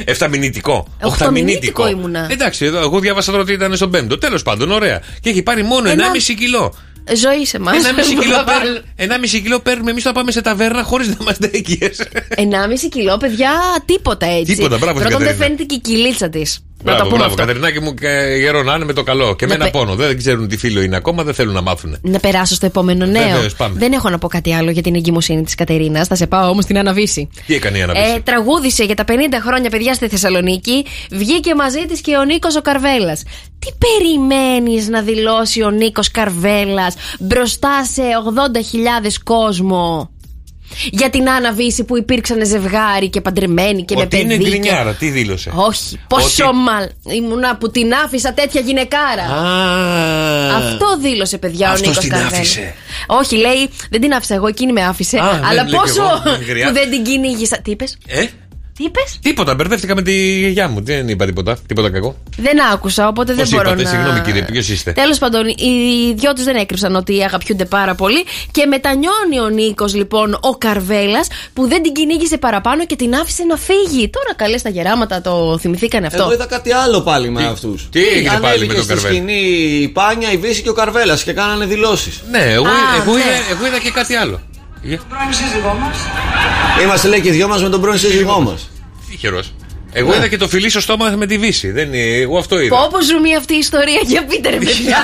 Εφταμινητικό. 0.06 0.88
Οχταμινήτικο 1.02 1.88
ήμουνα. 1.88 2.28
Εντάξει, 2.32 2.66
εδώ, 2.66 2.80
εγώ 2.80 3.00
διάβασα 3.00 3.32
τώρα 3.32 3.44
ότι 3.44 3.54
ήταν 3.54 3.76
στον 3.76 3.92
πέμπτο. 3.92 4.18
Τέλος 4.18 4.44
πάντων, 4.44 4.72
ωραία. 4.72 5.02
Και 5.22 5.30
έχει 5.30 5.42
πάρει 5.44 5.64
μόνο 5.64 5.90
Ένα- 5.90 6.12
1,5 6.14 6.34
κιλό. 6.38 6.74
Ζωή 7.16 7.46
σε 7.46 7.58
εμάς. 7.58 7.76
1,5 7.78 8.20
κιλό, 8.22 8.44
παίρ- 8.46 9.12
1,5 9.26 9.42
κιλό 9.44 9.60
παίρνουμε 9.60 9.92
εμείς 9.92 10.04
θα 10.04 10.12
πάμε 10.12 10.32
σε 10.32 10.42
ταβέρνα 10.42 10.84
χωρίς 10.84 11.08
να 11.08 11.16
είμαστε 11.22 11.50
έγκυε. 11.54 11.90
1,5 12.36 12.44
κιλό, 12.92 13.18
παιδιά, 13.18 13.52
τίποτα 13.86 14.26
έτσι. 14.26 14.56
Τίποτα, 14.56 14.78
μπράβο 14.78 15.00
στην 15.00 15.10
Πρώτον, 15.10 15.26
δεν 15.28 15.38
Κατερίνα. 15.38 15.44
φαίνεται 15.44 15.64
και 15.64 15.76
η 15.76 15.80
κυλίτσα 15.80 16.30
της. 16.30 16.60
Να 16.84 16.92
το 16.92 16.96
Μπράβο, 16.96 17.04
πούμε 17.04 17.18
μπράβο. 17.18 17.24
αυτό. 17.24 17.36
Κατερινάκη 17.36 17.80
μου 17.80 17.94
και 17.94 18.36
γερό 18.40 18.64
να 18.64 18.74
είναι 18.76 18.86
με 18.86 18.94
το 18.94 19.04
καλό. 19.04 19.36
Και 19.36 19.46
με 19.46 19.56
Να 19.58 19.64
ένα 19.64 19.64
πε- 19.72 19.74
πόνο. 19.82 19.96
Δεν 19.96 20.18
ξέρουν 20.18 20.48
τι 20.48 20.58
φίλο 20.58 20.82
είναι 20.82 20.96
ακόμα, 20.96 21.24
δεν 21.24 21.34
θέλουν 21.34 21.54
να 21.54 21.62
μάθουν. 21.62 21.98
Να 22.02 22.20
περάσω 22.20 22.56
στο 22.56 22.66
επόμενο 22.66 23.06
νέο. 23.06 23.24
Βεβαίως, 23.32 23.56
πάμε. 23.56 23.80
Δεν 23.80 23.92
έχω 23.94 24.10
να 24.10 24.18
πω 24.18 24.28
κάτι 24.28 24.54
άλλο 24.54 24.72
για 24.72 24.82
την 24.82 24.96
εγκυμοσύνη 24.96 25.44
της 25.44 25.56
Κατερίνας. 25.56 26.08
Θα 26.08 26.16
σε 26.16 26.28
πάω 26.28 26.50
όμως 26.50 26.64
στην 26.64 26.78
Αναβίση. 26.78 27.30
Τι 27.46 27.54
έκανε 27.56 27.78
η 27.78 27.82
Αναβίση; 27.82 28.14
Ε, 28.16 28.20
τραγούδισε 28.20 28.84
για 28.84 28.96
τα 28.96 29.04
50 29.04 29.12
χρόνια 29.46 29.70
παιδιά 29.70 29.94
στη 29.94 30.08
Θεσσαλονίκη. 30.08 30.86
Βγήκε 31.12 31.56
μαζί 31.56 31.86
της 31.86 32.02
και 32.02 32.16
ο 32.18 32.24
Νίκος 32.24 32.56
ο 32.56 32.62
Καρβέλας. 32.62 33.24
Τι 33.60 33.68
περιμένεις 33.78 34.88
να 34.88 35.02
δηλώσει 35.02 35.62
ο 35.64 35.70
Νίκος 35.70 36.12
Καρβέλας 36.12 36.94
μπροστά 37.20 37.84
σε 37.94 38.02
80.000 38.24 39.20
κόσμο; 39.24 40.10
Για 40.92 41.10
την 41.10 41.30
Άννα 41.30 41.54
Βύση 41.54 41.84
που 41.84 41.98
υπήρξαν 41.98 42.46
ζευγάρι 42.46 43.10
και 43.10 43.22
παντρεμένοι 43.22 43.84
και 43.86 43.96
με 43.96 44.02
Ότι 44.02 44.10
παιδί. 44.18 44.24
είναι 44.34 44.38
και- 44.44 44.50
γκρινιάρα, 44.50 44.94
τι 44.94 45.10
δήλωσε; 45.10 45.52
Όχι, 45.56 46.00
πόσο 46.08 46.46
Ότι- 46.48 46.56
μαλ. 46.58 46.88
Ήμουνα 47.18 47.58
που 47.58 47.72
την 47.72 47.94
άφησα 48.06 48.34
τέτοια 48.34 48.62
γυναικάρα. 48.62 49.24
Α, 49.24 50.58
Αυτό 50.58 50.98
δήλωσε, 51.02 51.38
παιδιά, 51.38 51.68
Αυτός 51.70 51.82
ο 51.88 51.90
Νίκος 51.90 52.04
την 52.04 52.10
Καρβέλα. 52.10 52.38
άφησε. 52.38 52.74
Όχι, 53.08 53.36
λέει, 53.36 53.70
δεν 53.90 54.02
την 54.02 54.14
άφησα 54.14 54.34
εγώ, 54.36 54.48
εκείνη 54.48 54.72
με 54.72 54.84
άφησε. 54.86 55.18
Α, 55.18 55.24
ναι, 55.24 55.30
αλλά 55.48 55.54
λέει 55.64 55.66
κι 55.66 55.76
πόσο 55.76 56.02
εγώ, 56.04 56.22
δεν 56.24 56.34
χρειάζεται. 56.48 56.68
που 56.68 56.74
δεν 56.74 56.90
την 56.90 57.04
κυνήγησα. 57.04 57.58
Τι 57.64 57.72
είπες, 57.72 57.98
Ε, 58.08 58.26
τι 58.78 58.84
είπες; 58.84 59.20
τίποτα, 59.22 59.56
μπερδεύτηκα 59.56 59.96
με 59.96 60.02
τη 60.02 60.40
γιαγιά 60.40 60.68
μου. 60.68 60.84
Δεν 60.84 61.08
είπα 61.08 61.26
τίποτα. 61.26 61.58
Τίποτα 61.68 61.90
κακό. 61.90 62.16
Δεν 62.38 62.62
άκουσα, 62.74 63.08
οπότε 63.08 63.34
Πώς 63.34 63.50
δεν 63.50 63.58
μπορώ 63.58 63.70
είπατε, 63.70 63.84
να. 63.84 63.90
συγγνώμη 63.90 64.20
κύριε, 64.20 64.42
ποιος 64.42 64.70
είστε; 64.70 64.92
Τέλος 64.92 65.18
πάντων, 65.18 65.48
οι 65.48 66.14
δυο 66.16 66.34
τους 66.34 66.44
δεν 66.44 66.56
έκρυψαν 66.56 66.96
ότι 66.96 67.24
αγαπιούνται 67.24 67.66
πάρα 67.66 67.96
πολύ. 67.96 68.24
Και 68.52 68.66
μετανιώνει 68.66 69.40
ο 69.40 69.50
Νίκος, 69.50 69.96
λοιπόν, 69.96 70.34
ο 70.42 70.50
Καρβέλας, 70.58 71.28
που 71.54 71.68
δεν 71.68 71.82
την 71.82 71.94
κυνήγησε 71.94 72.38
παραπάνω 72.38 72.86
και 72.86 72.96
την 72.96 73.16
άφησε 73.16 73.44
να 73.44 73.56
φύγει. 73.58 74.10
Τώρα 74.10 74.34
καλές 74.36 74.60
στα 74.60 74.70
γεράματα 74.70 75.22
το 75.22 75.58
θυμηθήκανε 75.60 76.08
αυτό. 76.08 76.24
Εγώ 76.24 76.34
είδα 76.34 76.46
κάτι 76.46 76.72
άλλο 76.72 77.02
πάλι 77.02 77.30
με 77.30 77.46
αυτούς. 77.46 77.88
τι 77.92 78.08
έγινε 78.08 78.38
πάλι 78.42 78.66
με 78.66 78.74
τον 78.74 78.84
στη 78.84 78.94
Καρβέλα; 78.94 79.14
σκηνή 79.14 79.42
η 79.82 79.88
Πάνια, 79.88 80.32
η 80.32 80.38
Βύση 80.38 80.62
και 80.62 80.70
ο 80.70 80.74
Καρβέλας 80.74 81.24
και 81.24 81.34
κάνανε 81.34 81.66
δηλώσεις. 81.66 82.22
Ναι, 82.32 82.44
εγώ, 82.52 82.66
Α, 82.66 82.72
εγώ, 83.02 83.14
ναι. 83.14 83.20
Είδα, 83.20 83.34
εγώ 83.52 83.66
είδα 83.68 83.80
και 83.80 83.92
κάτι 83.92 84.16
άλλο. 84.16 84.42
Για- 84.82 85.00
Πρώην 85.10 85.34
σύζυγό 85.34 85.74
μας. 85.82 85.98
Είμαστε 86.84 87.08
λέει 87.08 87.22
και 87.22 87.28
οι 87.28 87.32
δυο 87.32 87.48
μας 87.48 87.62
με 87.64 87.70
τον 87.70 87.82
πρώην 87.82 87.98
σύζυγό 88.00 88.40
μας. 88.40 88.70
Τυχερός. 89.10 89.54
Εγώ 90.00 90.10
Ναι. 90.10 90.16
είδα 90.16 90.28
και 90.28 90.38
το 90.38 90.48
φιλί 90.48 90.70
στο 90.70 90.80
στόμα 90.82 91.10
με 91.18 91.26
τη 91.26 91.38
Βύση. 91.38 91.72
Δεν, 91.72 91.94
είναι- 91.94 92.18
εγώ 92.22 92.38
αυτό 92.38 92.60
είδα. 92.60 92.76
Πώ 92.88 93.02
ζουμί 93.04 93.36
αυτή 93.36 93.54
η 93.54 93.58
ιστορία, 93.58 94.00
για 94.06 94.26
πείτε 94.26 94.50
ρε 94.50 94.58
παιδιά. 94.58 94.98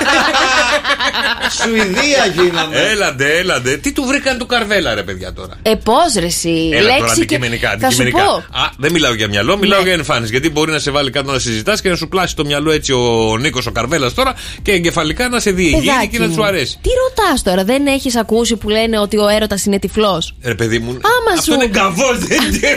Σουηδία 1.62 2.26
γίναμε. 2.42 2.76
Έλαντε, 2.90 3.38
έλαντε. 3.38 3.76
Τι 3.76 3.92
του 3.92 4.04
βρήκαν 4.04 4.38
του 4.38 4.46
Καρβέλα, 4.46 4.94
ρε 4.94 5.02
παιδιά 5.02 5.32
τώρα; 5.32 5.54
Ε, 5.62 5.74
πώς 5.74 6.14
ρε 6.18 6.26
εσύ. 6.26 6.70
Έλα 6.72 6.80
τώρα 6.82 6.98
λέξη 6.98 7.04
και... 7.14 7.20
αντικειμενικά. 7.20 7.68
Θα 7.80 7.90
σου 7.90 8.02
αντικειμενικά. 8.02 8.24
πω. 8.24 8.58
Α, 8.58 8.70
δεν 8.78 8.92
μιλάω 8.92 9.14
για 9.14 9.28
μυαλό, 9.28 9.56
μιλάω 9.58 9.78
Ναι. 9.78 9.84
για 9.84 9.92
εμφάνιση. 9.94 10.30
Γιατί 10.30 10.50
μπορεί 10.50 10.70
να 10.72 10.78
σε 10.78 10.90
βάλει 10.90 11.10
κάτω 11.10 11.32
να 11.32 11.38
συζητάς 11.38 11.80
και 11.80 11.88
να 11.88 11.96
σου 11.96 12.08
πλάσει 12.08 12.36
το 12.36 12.44
μυαλό 12.44 12.70
έτσι 12.70 12.92
ο 12.92 13.36
Νίκος 13.40 13.66
ο 13.66 13.70
Καρβέλας 13.70 14.14
τώρα 14.14 14.34
και 14.62 14.72
εγκεφαλικά 14.72 15.28
να 15.28 15.40
σε 15.40 15.50
διηγεί 15.50 15.80
Παιδάκι 15.86 16.08
και 16.08 16.18
να 16.18 16.26
μου. 16.26 16.34
σου 16.34 16.44
αρέσει. 16.44 16.78
Τι 16.82 16.88
ρωτάς 17.08 17.42
τώρα, 17.42 17.64
δεν 17.64 17.86
έχεις 17.86 18.16
ακούσει 18.16 18.56
που 18.56 18.68
λένε 18.68 18.98
ότι 18.98 19.16
ο 19.18 19.28
έρωτας 19.28 19.64
είναι 19.64 19.78
τυφλός; 19.78 20.34
Ρε 20.42 20.54
παιδί 20.54 20.78
μου. 20.78 20.90
Άμα 20.90 21.30
αυτό 21.38 21.52
σου- 21.52 21.52
είναι 21.52 21.66
καβός, 21.66 22.18
δεν 22.18 22.38
είναι 22.54 22.76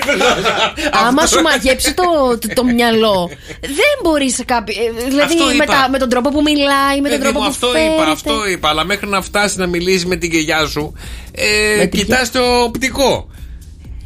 Άμα 0.91 1.21
Αυτό- 1.23 1.37
σου 1.37 1.41
μαγέψει 1.43 1.93
το, 1.93 2.03
το, 2.39 2.53
το 2.53 2.63
μυαλό, 2.63 3.29
δεν 3.61 3.93
μπορείς 4.03 4.33
σε 4.35 4.43
κάποιο. 4.43 4.75
ε, 4.83 4.91
Δηλαδή 5.07 5.33
Αυτό 5.33 5.45
με, 5.45 5.53
είπα. 5.53 5.65
τα- 5.65 5.87
με 5.91 5.97
τον 5.97 6.09
τρόπο 6.09 6.29
που 6.29 6.41
μιλάει, 6.41 7.01
με 7.01 7.09
τον 7.09 7.19
Παιδί 7.19 7.21
τρόπο 7.21 7.37
μου, 7.39 7.43
που 7.45 7.49
αυτό 7.51 7.67
φέρεται. 7.67 7.93
είπα, 7.93 8.11
αυτό 8.11 8.47
είπα. 8.49 8.69
Αλλά 8.69 8.83
μέχρι 8.85 9.07
να 9.07 9.21
φτάσεις 9.21 9.57
να 9.57 9.65
μιλήσεις 9.67 10.05
με 10.05 10.15
την 10.15 10.31
κεγιά 10.31 10.65
σου, 10.65 10.93
ε, 11.31 11.77
Με 11.77 11.85
την 11.85 11.99
κοιτάς 11.99 12.31
το 12.31 12.61
οπτικό. 12.61 13.27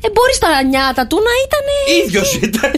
Ε, 0.03 0.07
μπορείς 0.13 0.37
τα 0.37 0.47
νιάτα 0.69 1.07
του 1.07 1.17
να 1.27 1.31
ήταν. 1.45 1.65
ίδιος 2.05 2.33
ήταν. 2.35 2.71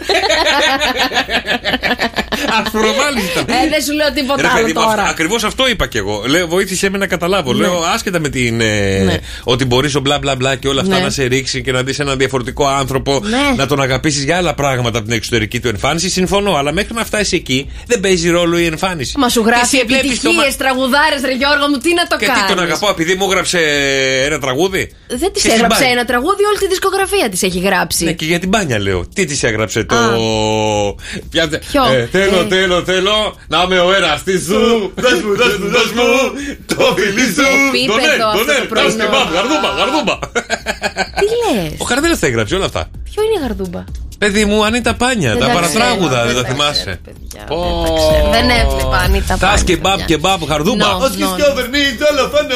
Ασπροβάλλη 2.63 3.19
ήταν. 3.32 3.45
Ε, 3.47 3.69
δεν 3.69 3.82
σου 3.84 3.93
λέω 3.93 4.11
τίποτα 4.13 4.41
Ρε 4.41 4.47
άλλο 4.47 4.57
παιδί 4.61 4.74
μου, 4.74 4.82
τώρα. 4.84 5.03
Ακριβώς 5.03 5.43
αυτό 5.43 5.67
είπα 5.69 5.88
κι 5.88 5.97
εγώ. 5.97 6.24
Λέω, 6.28 6.47
βοήθησε 6.47 6.89
με 6.89 6.97
να 6.97 7.07
καταλάβω. 7.07 7.53
Ναι. 7.53 7.59
Λέω, 7.59 7.84
άσχετα 7.93 8.19
με 8.19 8.30
την. 8.30 8.61
ε, 8.61 8.99
Ναι. 9.03 9.17
Ότι 9.43 9.65
μπορείς 9.65 9.95
ο 9.95 9.99
μπλα 9.99 10.17
μπλα 10.19 10.36
μπλα 10.36 10.55
και 10.55 10.67
όλα 10.67 10.82
αυτά 10.82 10.95
Ναι. 10.97 11.01
να 11.03 11.09
σε 11.09 11.24
ρίξει 11.24 11.61
και 11.61 11.71
να 11.71 11.84
δεις 11.84 11.99
έναν 11.99 12.17
διαφορετικό 12.17 12.67
άνθρωπο, 12.67 13.19
Ναι. 13.24 13.53
να 13.57 13.67
τον 13.67 13.82
αγαπήσεις 13.82 14.24
για 14.24 14.38
άλλα 14.38 14.53
πράγματα 14.53 14.97
από 14.97 15.07
την 15.07 15.15
εξωτερική 15.15 15.59
του 15.59 15.67
εμφάνιση. 15.67 16.09
Συμφωνώ. 16.09 16.55
Αλλά 16.55 16.71
μέχρι 16.71 16.93
να 16.93 17.05
φτάσει 17.05 17.36
εκεί 17.36 17.71
δεν 17.88 17.99
παίζει 17.99 18.30
ρόλο 18.30 18.57
η 18.57 18.65
εμφάνιση. 18.65 19.17
Μα 19.17 19.30
σου 19.30 19.43
Και 19.43 19.49
γράφει 19.49 19.76
εσύ 19.78 19.86
βλέπεις 19.86 20.21
το 20.21 20.32
μα- 20.32 20.43
επιτυχίες, 20.43 20.55
τραγουδάρες, 20.57 21.21
ρε 21.26 21.34
Γιώργο 21.41 21.67
μου, 21.69 21.78
τι 21.78 21.93
να 21.93 22.07
το 22.07 22.15
Και 22.17 22.26
τι 22.26 22.32
τον 22.47 22.55
κάνεις; 22.57 22.63
αγαπώ, 22.63 22.89
επειδή 22.89 23.13
μου 23.15 23.26
έγραψε 23.30 23.59
ένα 24.28 24.39
τραγούδι; 24.39 24.91
Δεν 25.07 25.32
της 25.34 25.41
Και 25.43 25.51
έγραψε 25.51 25.78
συμπάει. 25.78 25.91
ένα 25.95 26.05
τραγούδι, 26.05 26.43
όλη 26.49 26.57
τη 26.57 26.67
δισκογραφία 26.67 27.11
της 27.32 27.43
έχει 27.43 27.59
γράψει. 27.59 28.03
Ναι, 28.05 28.11
και 28.11 28.26
για 28.26 28.39
την 28.39 28.49
μπάνια 28.49 28.80
λέω. 28.80 29.07
Τι 29.16 29.26
της 29.26 29.43
έγραψε 29.43 29.84
το. 29.84 29.95
Ποια... 31.30 31.47
Ποιο; 31.47 31.84
Ε, 31.86 32.07
θέλω, 32.11 32.39
Ε. 32.39 32.45
θέλω, 32.49 32.84
θέλω 32.84 33.36
να 33.47 33.61
είμαι 33.64 33.80
ο 33.80 33.93
εραστή 33.93 34.39
σου. 34.39 34.91
Δώσ' 34.95 35.22
μου, 35.24 35.36
δώσ' 35.36 35.57
μου, 35.57 35.68
δώσ' 35.70 35.91
μου 35.91 36.03
το 36.66 36.95
φιλί 36.97 37.22
σου. 37.34 37.47
Επίπεδο 37.68 38.18
Τον 38.18 38.30
αυτό 38.30 38.38
τον 38.38 38.45
το 38.45 38.53
τον 38.59 38.68
πρωινό. 38.68 39.03
και 39.03 39.09
μπαμ, 39.11 39.28
Γαρδούμπα, 39.34 39.70
γαρδούμπα. 39.78 40.16
Τι 41.20 41.26
λες, 41.41 41.72
Ο 41.78 41.86
Καρδέλα 41.86 42.18
τα 42.20 42.28
έγραψε 42.28 42.55
όλα 42.55 42.66
αυτά. 42.66 42.89
Ποιο 43.11 43.24
είναι 43.24 43.36
η 43.39 43.41
γαρδούμπα; 43.47 43.84
Παιδί 44.18 44.45
μου, 44.45 44.66
αν 44.66 44.82
τα 44.84 44.93
πάνια, 44.93 45.30
Δεν 45.32 45.39
τα 45.39 45.47
τα 45.47 45.53
παρατράγουδα, 45.53 46.07
ξέρω, 46.09 46.26
δεν 46.26 46.34
δεν 46.34 46.36
τα 46.36 46.41
τα 46.41 46.47
θυμάσαι. 46.49 46.99
Δεν 47.05 47.16
τα 47.34 47.93
ξέρω. 47.99 48.30
Δεν 48.32 48.49
έβλεπα 48.49 48.97
αν 48.97 49.14
ήταν. 49.14 49.39
Τα 49.39 49.59
και 49.66 49.76
μπαμ 49.78 49.99
και 50.05 50.18
μπαμ, 50.18 50.43
γαρδούμπα. 50.43 50.97
No, 50.97 51.01
Ως 51.05 51.11
no, 51.14 51.18
και 51.18 51.24
no. 51.26 51.32
σκιοβερνείς 51.34 51.91
δολοφόνο, 52.01 52.55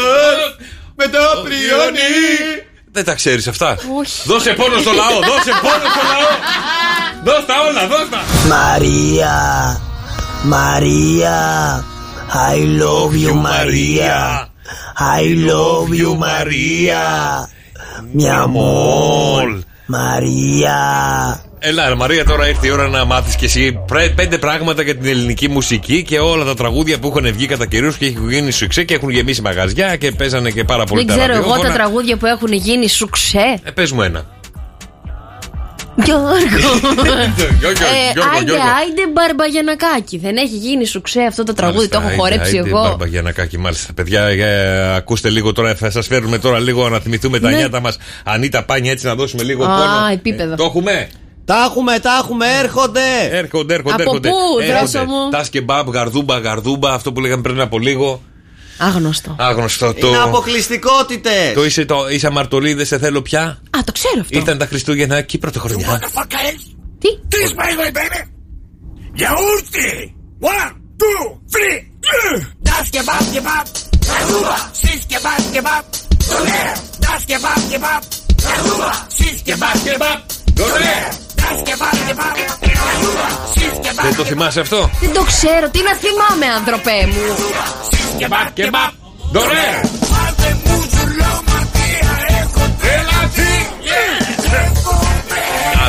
με 1.00 1.06
το 1.14 1.20
πριόνι. 1.44 2.12
Δεν 2.98 3.06
τα 3.06 3.14
ξέρεις 3.14 3.48
αυτά. 3.48 3.78
Όχι. 4.00 4.22
Δώσε 4.26 4.54
πόνο 4.54 4.78
στο 4.78 4.92
λαό, 4.92 5.20
δώσε 5.20 5.52
πόνο 5.62 5.86
στο 5.94 6.02
λαό. 6.12 6.30
Δώσ' 7.24 7.46
τα 7.46 7.54
όλα, 7.70 7.88
δώσ' 7.88 8.10
τα. 8.10 8.24
Μαρία, 8.48 9.36
Μαρία, 10.44 11.40
I 12.52 12.82
love 12.82 13.28
you 13.28 13.34
Μαρία, 13.34 14.50
I 15.20 15.50
love 15.50 16.04
you 16.04 16.18
Μαρία, 16.18 17.04
μια 18.12 18.48
μόλ, 18.48 19.64
Μαρία. 19.88 20.76
Έλα, 21.60 21.90
ρε 21.90 21.96
Μαρία, 21.96 22.26
τώρα 22.26 22.48
ήρθε 22.48 22.68
η 22.68 22.70
ώρα 22.70 22.88
να 22.88 23.06
μάθεις 23.06 23.36
κι 23.36 23.46
εσύ 23.46 23.80
πρέ- 23.88 24.10
πέντε 24.16 24.38
πράγματα 24.38 24.82
για 24.82 24.96
την 24.96 25.06
ελληνική 25.10 25.48
μουσική 25.50 26.04
και 26.04 26.20
όλα 26.20 26.44
τα 26.46 26.54
τραγούδια 26.54 27.00
που 27.00 27.08
έχουν 27.08 27.34
βγει 27.34 27.46
κατά 27.46 27.66
καιρούς 27.66 27.98
και 27.98 28.06
έχουν 28.06 28.30
γίνει 28.32 28.52
σουξέ 28.52 28.84
και 28.84 28.94
έχουν 28.94 29.10
γεμίσει 29.10 29.42
μαγαζιά 29.42 29.96
και 29.96 30.12
παίζανε 30.12 30.50
και 30.52 30.64
πάρα 30.64 30.84
πολύ 30.84 31.04
Δεν 31.06 31.16
τα 31.16 31.22
ξέρω 31.22 31.34
εγώ 31.34 31.42
ραδιόφωνα. 31.42 31.70
τα 31.70 31.76
τραγούδια 31.76 32.18
που 32.18 32.26
έχουν 32.26 32.52
γίνει 32.54 32.88
σουξέ. 32.90 33.60
Ε, 33.64 33.72
πες 33.72 33.92
μου 33.92 34.02
ένα. 34.02 34.26
Γιώργο. 36.06 36.36
Γιώργο, 37.60 37.84
Ε, 37.84 38.12
Γιώργο, 38.14 38.32
Άιντε, 38.36 38.52
Γιώργο. 38.52 38.64
άιντε 38.82 39.08
μπαρμπαγιανακάκι. 39.14 40.18
Δεν 40.18 40.38
έχει 40.38 40.56
γίνει 40.56 40.86
σουξέ 40.86 41.22
αυτό 41.22 41.44
το 41.44 41.54
τραγούδι, 41.54 41.88
το 41.88 41.98
έχω 41.98 42.08
Άιντε, 42.08 42.22
χορέψει 42.22 42.56
άιντε, 42.58 42.70
εγώ. 42.70 42.82
Μπαρμπαγιανακάκι, 42.82 43.58
μάλιστα. 43.58 43.94
Παιδιά, 43.94 44.22
ε, 44.24 44.96
ακούστε 44.96 45.30
λίγο 45.30 45.52
τώρα, 45.54 45.76
θα 45.76 45.92
σας 45.92 46.08
φέρουμε 46.08 46.38
τώρα 46.38 46.60
λίγο 46.60 46.90
να 46.90 47.00
θυμηθούμε 47.00 47.40
τα 47.40 47.50
Ναι. 47.50 47.56
νιάτα 47.56 47.80
μας. 47.82 47.98
Ανίτα 48.24 48.64
πάνια 48.64 48.92
έτσι 48.92 49.06
να 49.06 49.16
δώσουμε 49.16 49.44
λίγο 49.44 49.64
Α, 49.64 49.68
πόνο. 49.68 50.08
επίπεδο. 50.14 50.54
Ε, 50.54 50.56
το 50.56 50.64
έχουμε; 50.64 51.08
Τα 51.46 51.56
έχουμε, 51.70 52.00
τα 52.00 52.20
έχουμε, 52.24 52.46
έρχονται. 52.64 53.02
Έρχονται, 53.32 53.74
έρχονται, 53.74 53.94
Από 53.94 54.02
έρχονται. 54.02 54.30
πού, 54.30 54.36
Έρχονται. 54.62 54.80
δρόσο 54.80 55.00
μου; 55.12 55.30
Τα 55.32 55.44
σκεμπάμπ, 55.44 55.90
γαρδούμπα, 55.90 56.38
γαρδούμπα, 56.38 56.94
αυτό 56.94 57.12
που 57.14 57.20
λέγαμε 57.20 57.42
πριν 57.42 57.62
από 57.62 57.80
λίγο. 57.80 58.22
Άγνωστο. 58.78 59.36
Άγνωστο 59.40 59.94
το. 59.94 60.08
Είναι 60.08 60.18
αποκλειστικότητες. 60.18 61.54
Το 61.54 61.66
είσαι, 61.66 61.86
το, 61.86 62.10
είσαι 62.10 62.28
αμαρτωλή, 62.28 62.74
δεν 62.74 62.86
σε 62.86 63.00
θέλω 63.00 63.22
πια. 63.22 63.42
Α, 63.42 63.80
το 63.86 63.92
ξέρω 63.92 64.20
αυτό. 64.22 64.38
Ήρθαν 64.38 64.58
τα 64.58 64.66
Χριστούγεννα 64.66 65.22
και 65.22 65.36
η 65.36 65.40
πρωτοχρονιά. 65.40 66.02
Τι; 67.00 67.08
Τι 67.28 67.48
σπάει, 67.48 67.74
baby; 67.80 68.28
Γιαούρτι. 69.14 70.16
One, 70.40 70.72
two, 71.02 71.24
three. 71.54 71.78
Das 72.68 72.86
kebab, 72.94 73.24
kebab. 73.34 73.66
Καρδούβα. 74.08 74.72
Σεις 74.82 75.02
kebab, 75.12 75.42
kebab. 75.54 75.84
Ωραία. 76.40 76.74
Das 77.06 77.22
kebab, 77.30 77.60
kebab. 77.72 78.02
Καρδούβα. 78.44 79.08
Σεις 79.18 79.42
kebab, 79.46 79.78
kebab. 79.88 80.20
Δεν 84.02 84.16
το 84.16 84.24
θυμάσαι 84.24 84.60
αυτό; 84.60 84.90
Δεν 85.00 85.14
το 85.14 85.24
ξέρω. 85.24 85.70
Τι 85.70 85.80
να 85.82 85.94
θυμάμαι, 85.96 86.54
άνθρωπέ 86.56 87.08
μου. 87.08 87.36
Και 88.54 88.70
μπα. 88.70 88.90
Δωρέ. 89.32 89.82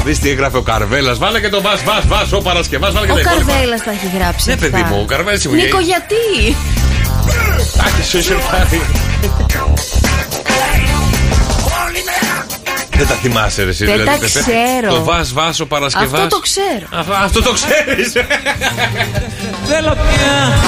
δεις 0.08 0.18
τι 0.18 0.30
έγραφε 0.30 0.56
ο 0.56 0.62
Καρβέλας. 0.62 1.18
Βάλε 1.18 1.40
και 1.40 1.48
το 1.48 1.60
βα, 1.60 1.76
βα, 1.84 2.02
βα, 2.06 2.36
ο 2.36 2.42
Παρασκευάς. 2.42 2.92
Βάλε 2.92 3.06
και 3.06 3.12
ο 3.12 3.22
Καρβέλας 3.22 3.82
τα 3.82 3.90
έχει 3.90 4.10
γράψει. 4.18 4.48
Ναι, 4.48 4.56
παιδί 4.56 4.82
μου, 4.82 4.98
ο 5.02 5.04
Καρβέλας 5.04 5.44
Νίκο, 5.44 5.78
γιατί; 5.78 6.56
Άχι, 7.86 8.02
σου 8.08 8.18
είσαι. 8.18 8.36
Δεν 12.98 13.06
τα 13.06 13.14
θυμάσαι, 13.14 13.62
ρε, 13.62 13.70
εσύ. 13.70 13.84
Δεν 13.84 13.98
δηλαδή, 13.98 14.18
τα 14.18 14.26
Πεπέ. 14.26 14.40
ξέρω. 14.40 14.94
Το 14.94 15.02
βα, 15.04 15.26
βα, 15.32 15.54
ο 15.62 15.66
Παρασκευάς. 15.66 16.20
Αυτό 16.20 16.36
το 16.36 16.40
ξέρω. 16.40 16.86
Αυτό 17.24 17.42
το 17.42 17.52
ξέρεις. 17.52 18.12
Θέλω 19.68 19.92
πια 19.94 20.58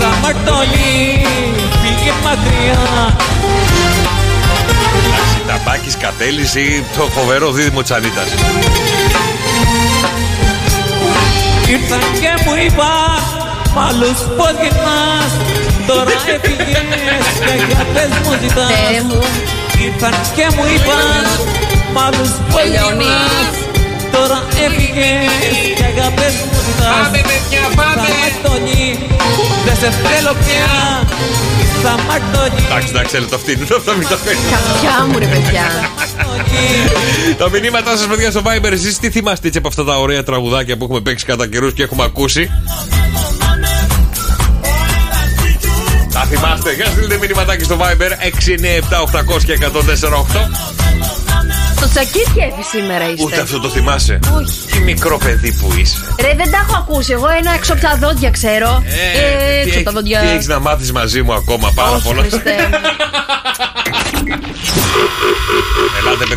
Σαν 0.00 0.14
μαρτωλή 0.22 1.26
Φύγε 1.82 2.12
μακριά 2.24 3.16
Ταμπάκης 5.46 5.96
Κατέλης 5.96 6.54
ή 6.54 6.84
το 6.96 7.02
φοβερό 7.02 7.50
δίδυμο 7.50 7.82
της 7.82 7.90
Ανίτας. 7.90 8.28
Ήρθαν 11.68 12.00
και 12.20 12.42
μου 12.44 12.54
είπαν 12.66 13.22
Μ' 13.74 13.78
άλλους 13.78 14.18
πως 14.36 14.52
γυρνάς 14.60 15.32
Τώρα 15.86 16.10
έφυγες 16.34 16.82
Και 17.46 17.64
για 17.68 17.86
πες 17.94 18.08
μου 18.24 18.38
ζητάς 18.40 18.66
Θεέ 18.66 19.02
μου. 19.02 19.20
Ήρθαν 19.86 20.14
και 20.36 20.46
μου 20.54 20.64
είπαν 20.74 21.24
Μ' 21.94 21.98
άλλους 22.06 22.30
πως 22.50 22.66
γυρνάς 22.74 23.54
Τώρα 24.14 24.38
έφυγες 24.64 25.32
Και 25.78 25.84
αγάπες 25.92 26.34
μου 26.48 26.58
ζητάς 26.66 26.94
Πάμε, 26.94 27.20
παιδιά, 27.30 27.62
πάμε. 27.78 28.06
Σαν 28.06 28.14
μαρτωλή 28.20 28.86
Δεν 29.66 29.76
σε 29.80 29.90
θέλω 30.02 30.32
πια 30.42 30.68
Σαν 31.82 31.98
μαρτωλή 32.08 32.64
Εντάξει, 32.70 32.88
εντάξει, 32.94 33.16
έλα 33.16 33.26
το 33.26 33.36
αυτή. 33.40 33.52
Αυτό 33.76 33.92
μην 33.98 34.08
το 34.08 34.16
φέρνει. 34.24 34.40
Καπιά 34.52 34.96
μου, 35.08 35.18
ρε 35.18 35.26
παιδιά. 35.32 35.66
Τα 37.38 37.50
μηνύματά 37.50 37.96
σας, 37.96 38.06
παιδιά, 38.06 38.30
στο 38.30 38.42
Viber, 38.44 38.72
εσείς 38.72 38.98
τι 38.98 39.10
θυμάστε 39.10 39.46
έτσι 39.46 39.58
από 39.58 39.68
αυτά 39.68 39.84
τα 39.84 39.98
ωραία 39.98 40.22
τραγουδάκια 40.22 40.76
που 40.76 40.84
έχουμε 40.84 41.00
παίξει 41.00 41.24
κατά 41.24 41.46
καιρούς 41.48 41.72
και 41.72 41.82
έχουμε 41.82 42.04
ακούσει; 42.04 42.50
Τα 46.20 46.26
θυμάστε, 46.26 46.72
για 46.72 46.86
στείλτε 46.86 47.18
μηνυματάκι 47.18 47.64
στο 47.64 47.78
Viber 47.80 48.10
697 49.28 49.44
και 49.44 49.58
1048. 49.58 49.70
Στο 51.76 51.88
τσακίρκεφι 51.88 52.62
σήμερα 52.70 53.10
είστε. 53.10 53.24
Ούτε 53.24 53.40
αυτό 53.40 53.60
το 53.60 53.68
θυμάσαι. 53.68 54.18
Όχι. 54.34 54.66
Τι 54.72 54.80
μικρό 54.80 55.18
παιδί 55.18 55.52
που 55.52 55.72
είσαι. 55.78 55.96
Ρε, 56.20 56.34
δεν 56.34 56.50
τα 56.50 56.66
έχω 56.68 56.76
ακούσει. 56.78 57.12
Εγώ 57.12 57.28
ένα 57.38 57.54
έξω 57.54 57.72
από 57.72 57.82
τα 57.82 57.98
δόντια 58.00 58.30
ξέρω. 58.30 58.82
Ε, 58.86 59.60
έξω 59.60 59.78
από 59.78 59.84
τα 59.84 59.92
δόντια. 59.92 60.20
Τι 60.20 60.28
έχεις 60.28 60.46
να 60.46 60.58
μάθεις 60.58 60.92
μαζί 60.92 61.22
μου 61.22 61.32
ακόμα 61.32 61.72
πάρα 61.74 61.96
Όχι, 61.96 62.06
πολλά. 62.06 62.22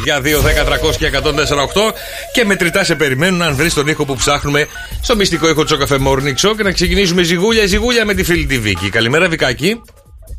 παιδιά, 0.04 0.22
2, 0.22 0.42
10, 0.42 0.66
300 0.66 0.96
και 0.98 1.06
148 1.06 1.94
και 2.34 2.46
μετρητά 2.46 2.84
σε 2.84 2.96
περιμένουν 2.96 3.42
αν 3.42 3.56
βρεις 3.56 3.74
τον 3.74 3.88
ήχο 3.88 4.06
που 4.06 4.16
ψάχνουμε 4.16 4.66
στο 5.02 5.16
μυστικό 5.16 5.50
ήχο 5.50 5.64
του 5.64 5.78
Cafe 5.78 5.96
Morning 5.96 6.48
Show 6.48 6.56
και 6.58 6.64
να 6.64 6.72
ξεκινήσουμε 6.72 7.22
ζυγούλια, 7.22 7.66
ζυγούλια 7.66 8.06
με 8.06 8.14
τη 8.14 8.24
φίλη 8.24 8.46
τη 8.46 8.60
Βίκη. 8.60 8.90
Καλημέρα, 8.90 9.28
Βικάκη. 9.28 9.82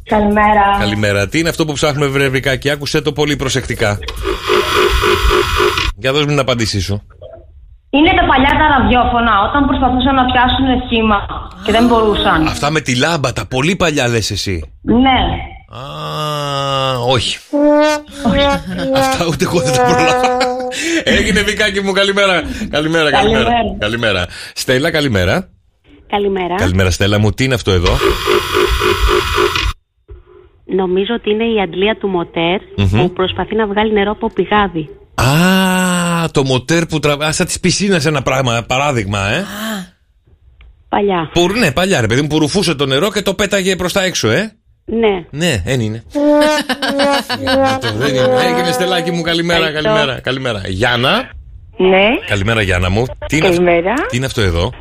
Καλημέρα. 0.08 0.76
Καλημέρα. 0.78 1.28
Τι 1.28 1.38
είναι 1.38 1.48
αυτό 1.48 1.64
που 1.64 1.72
ψάχνουμε, 1.72 2.06
βρε 2.06 2.28
Βικάκη, 2.28 2.70
άκουσε 2.70 3.00
το 3.00 3.12
πολύ 3.12 3.36
προσεκτικά. 3.36 3.98
Για 5.96 6.12
δώσ' 6.12 6.22
μου 6.22 6.28
την 6.28 6.38
απάντησή 6.38 6.80
σου. 6.80 7.02
Είναι 7.90 8.10
τα 8.18 8.26
παλιά 8.26 8.50
τα 8.60 8.66
ραδιόφωνα 8.78 9.32
όταν 9.48 9.66
προσπαθούσαν 9.66 10.14
να 10.14 10.24
πιάσουν 10.24 10.66
σχήμα 10.86 11.18
και 11.64 11.72
δεν 11.72 11.86
μπορούσαν. 11.86 12.46
Αυτά 12.46 12.70
με 12.70 12.80
τη 12.80 12.96
λάμπα, 12.96 13.32
τα 13.32 13.46
πολύ 13.46 13.76
παλιά 13.76 14.08
λες 14.08 14.30
εσύ. 14.30 14.72
Ναι. 14.82 15.18
Α, 15.76 16.98
όχι. 16.98 17.38
Αυτά 18.96 19.26
ούτε 19.26 19.44
εγώ 19.44 19.60
δεν 19.60 19.72
τα 19.72 19.82
προλάβα. 19.82 20.38
Έγινε 21.04 21.42
Βικάκη 21.42 21.80
μου, 21.80 21.92
καλημέρα. 21.92 22.42
Καλημέρα, 22.70 23.10
καλημέρα. 23.10 23.44
Καλημέρα. 23.44 23.76
Καλημέρα. 23.78 24.26
Στέλλα, 24.54 24.90
καλημέρα. 24.90 25.48
Καλημέρα. 26.06 26.54
Καλημέρα, 26.54 26.90
Στέλλα 26.90 27.18
μου. 27.18 27.30
Τι 27.30 27.44
είναι 27.44 27.54
αυτό 27.54 27.70
εδώ; 27.70 27.98
Νομίζω 30.64 31.14
ότι 31.14 31.30
είναι 31.30 31.44
η 31.44 31.60
αντλία 31.60 31.96
του 31.96 32.08
μοτέρ 32.08 32.60
Μμμ. 32.76 33.00
που 33.00 33.12
προσπαθεί 33.12 33.54
να 33.54 33.66
βγάλει 33.66 33.92
νερό 33.92 34.10
από 34.10 34.30
πηγάδι. 34.32 34.88
Α, 35.14 36.30
το 36.30 36.44
μοτέρ 36.44 36.86
που 36.86 36.98
τραβά. 36.98 37.32
Σαν 37.32 37.46
της 37.46 37.60
πισίνας 37.60 38.06
ένα 38.06 38.22
πράγμα, 38.22 38.64
παράδειγμα, 38.68 39.28
ε. 39.28 39.44
Παλιά. 40.88 41.30
Που, 41.32 41.48
ναι, 41.58 41.72
παλιά 41.72 42.00
ρε 42.00 42.06
παιδί 42.06 42.20
μου, 42.20 42.26
που 42.26 42.38
ρουφούσε 42.38 42.74
το 42.74 42.86
νερό 42.86 43.10
και 43.10 43.22
το 43.22 43.34
πέταγε 43.34 43.76
προς 43.76 43.92
τα 43.92 44.02
έξω, 44.04 44.28
ε. 44.28 44.52
Ναι. 44.84 45.24
Ναι, 45.30 45.62
δεν 45.64 45.80
είναι. 45.80 46.02
Αυτό 47.74 47.92
δεν 47.92 48.08
είναι. 48.14 48.28
Έγινε 48.46 48.72
Στελάκι 48.72 49.10
μου, 49.10 49.22
καλημέρα, 49.22 49.66
Ευχαριστώ. 49.66 49.88
καλημέρα. 49.90 50.20
Καλημέρα. 50.20 50.60
Γιάννα. 50.66 51.30
Ναι. 51.76 52.06
Καλημέρα, 52.28 52.62
Γιάννα 52.62 52.90
μου. 52.90 53.04
Τι 53.26 53.36
είναι, 53.36 53.46
αυτό- 53.48 53.62
Καλημέρα. 53.62 53.94
τι 54.10 54.16
είναι 54.16 54.26
αυτό 54.26 54.40
εδώ; 54.40 54.72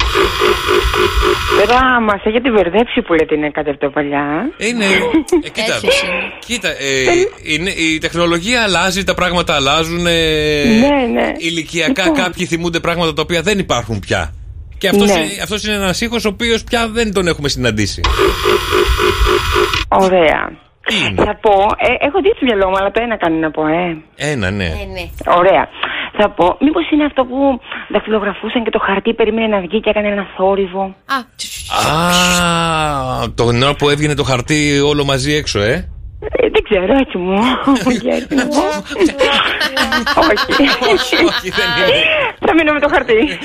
Τώρα 1.59 2.01
μα 2.01 2.13
έχετε 2.23 2.49
μπερδέψει 2.51 3.01
που 3.01 3.13
λέτε 3.13 3.35
είναι 3.35 3.49
κάτι 3.49 3.69
από 3.69 3.79
τα 3.79 3.91
παλιά. 3.91 4.25
Είναι. 4.57 4.85
Ε, 5.45 5.49
κοίτα, 5.49 5.79
κοίτα 6.45 6.69
ε, 6.69 6.75
είναι, 7.43 7.69
η 7.69 7.97
τεχνολογία 7.97 8.61
αλλάζει, 8.63 9.03
τα 9.03 9.13
πράγματα 9.13 9.55
αλλάζουν. 9.55 10.05
Ε, 10.07 10.63
Ναι, 10.63 11.21
ναι. 11.21 11.31
Ηλικιακά 11.37 12.03
Λοιπόν. 12.03 12.23
κάποιοι 12.23 12.45
θυμούνται 12.45 12.79
πράγματα 12.79 13.13
τα 13.13 13.21
οποία 13.21 13.41
δεν 13.41 13.59
υπάρχουν 13.59 13.99
πια. 13.99 14.33
Και 14.83 14.89
αυτός, 14.89 15.07
Ναι. 15.07 15.19
είναι, 15.19 15.41
αυτός 15.43 15.63
είναι 15.63 15.73
ένας 15.75 16.01
ήχος 16.01 16.25
ο 16.25 16.29
οποίος 16.29 16.63
πια 16.63 16.87
δεν 16.87 17.13
τον 17.13 17.27
έχουμε 17.27 17.49
συναντήσει. 17.49 18.01
Ωραία. 19.87 20.51
Θα 21.15 21.37
πω, 21.41 21.51
ε, 21.77 22.05
έχω 22.07 22.21
δει 22.21 22.31
στο 22.35 22.45
μυαλό 22.45 22.69
μου, 22.69 22.75
αλλά 22.79 22.91
το 22.91 23.01
ένα 23.03 23.17
κάνει 23.17 23.39
να 23.39 23.51
πω, 23.51 23.67
ε. 23.67 23.97
Ένα, 24.15 24.51
ναι. 24.51 24.69
Ωραία. 25.37 25.67
Θα 26.17 26.29
πω, 26.29 26.57
μήπως 26.59 26.91
είναι 26.91 27.05
αυτό 27.05 27.23
που 27.25 27.59
δαχτυλογραφούσαν 27.93 28.63
και 28.63 28.69
το 28.69 28.79
χαρτί 28.79 29.13
περίμενε 29.13 29.47
να 29.47 29.59
βγει 29.61 29.79
και 29.79 29.89
έκανε 29.89 30.07
ένα 30.07 30.25
θόρυβο. 30.37 30.95
Α, 31.15 31.19
τον 33.35 33.61
ώρα 33.63 33.75
που 33.75 33.89
έβγαινε 33.89 34.15
το 34.15 34.23
χαρτί 34.23 34.79
όλο 34.79 35.05
μαζί 35.05 35.33
έξω, 35.33 35.59
ε. 35.59 35.89
Ε, 36.31 36.49
δεν 36.49 36.63
ξέρω, 36.63 36.97
έτσι 37.03 37.17
μου. 37.17 37.33
Για 38.01 38.15
έτσι 38.15 38.35
να 38.35 38.47
πω. 38.47 38.63
Όχι. 40.29 41.15
Όχι, 41.25 41.49
δεν 41.49 41.67
είναι. 41.77 42.03
Θα 42.39 42.53
μείνω 42.53 42.73
με 42.73 42.79
το 42.79 42.87
χαρτί. 42.91 43.37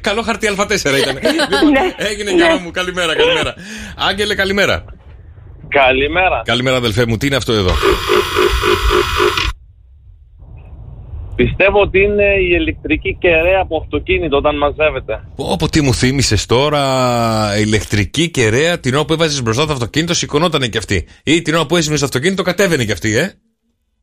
Καλό 0.00 0.22
χαρτί 0.22 0.48
Α4 0.56 0.98
ήταν. 1.02 1.18
Ναι. 1.72 1.94
Έγινε 1.96 2.30
Γιάννα 2.30 2.58
μου, 2.60 2.70
καλημέρα, 2.70 3.16
καλημέρα. 3.16 3.54
Άγγελε, 3.96 4.34
καλημέρα. 4.34 4.84
Καλημέρα. 5.68 6.42
Καλημέρα, 6.44 6.76
αδελφέ 6.76 7.06
μου, 7.06 7.16
τι 7.16 7.26
είναι 7.26 7.36
αυτό 7.36 7.52
εδώ; 7.52 7.74
Πιστεύω 11.42 11.80
ότι 11.80 11.98
είναι 12.02 12.24
η 12.24 12.56
ηλεκτρική 12.60 13.16
κεραία 13.20 13.60
από 13.60 13.76
αυτοκίνητο 13.76 14.36
όταν 14.36 14.56
μαζεύεται. 14.56 15.20
Όπω 15.36 15.68
τι 15.68 15.80
μου 15.80 15.94
θύμισες 15.94 16.46
τώρα, 16.46 16.82
ηλεκτρική 17.58 18.30
κεραία 18.30 18.78
την 18.78 18.94
ώρα 18.94 19.04
που 19.04 19.12
έβαζες 19.12 19.42
μπροστά 19.42 19.66
το 19.66 19.72
αυτοκίνητο, 19.72 20.14
σηκωνόταν 20.14 20.70
και 20.70 20.78
αυτή. 20.78 21.06
Ή 21.24 21.42
την 21.42 21.54
ώρα 21.54 21.66
που 21.66 21.76
έσυμνε 21.76 21.98
το 21.98 22.04
αυτοκίνητο, 22.04 22.42
κατέβαινε 22.42 22.84
και 22.84 22.92
αυτή, 22.92 23.16
ε. 23.16 23.32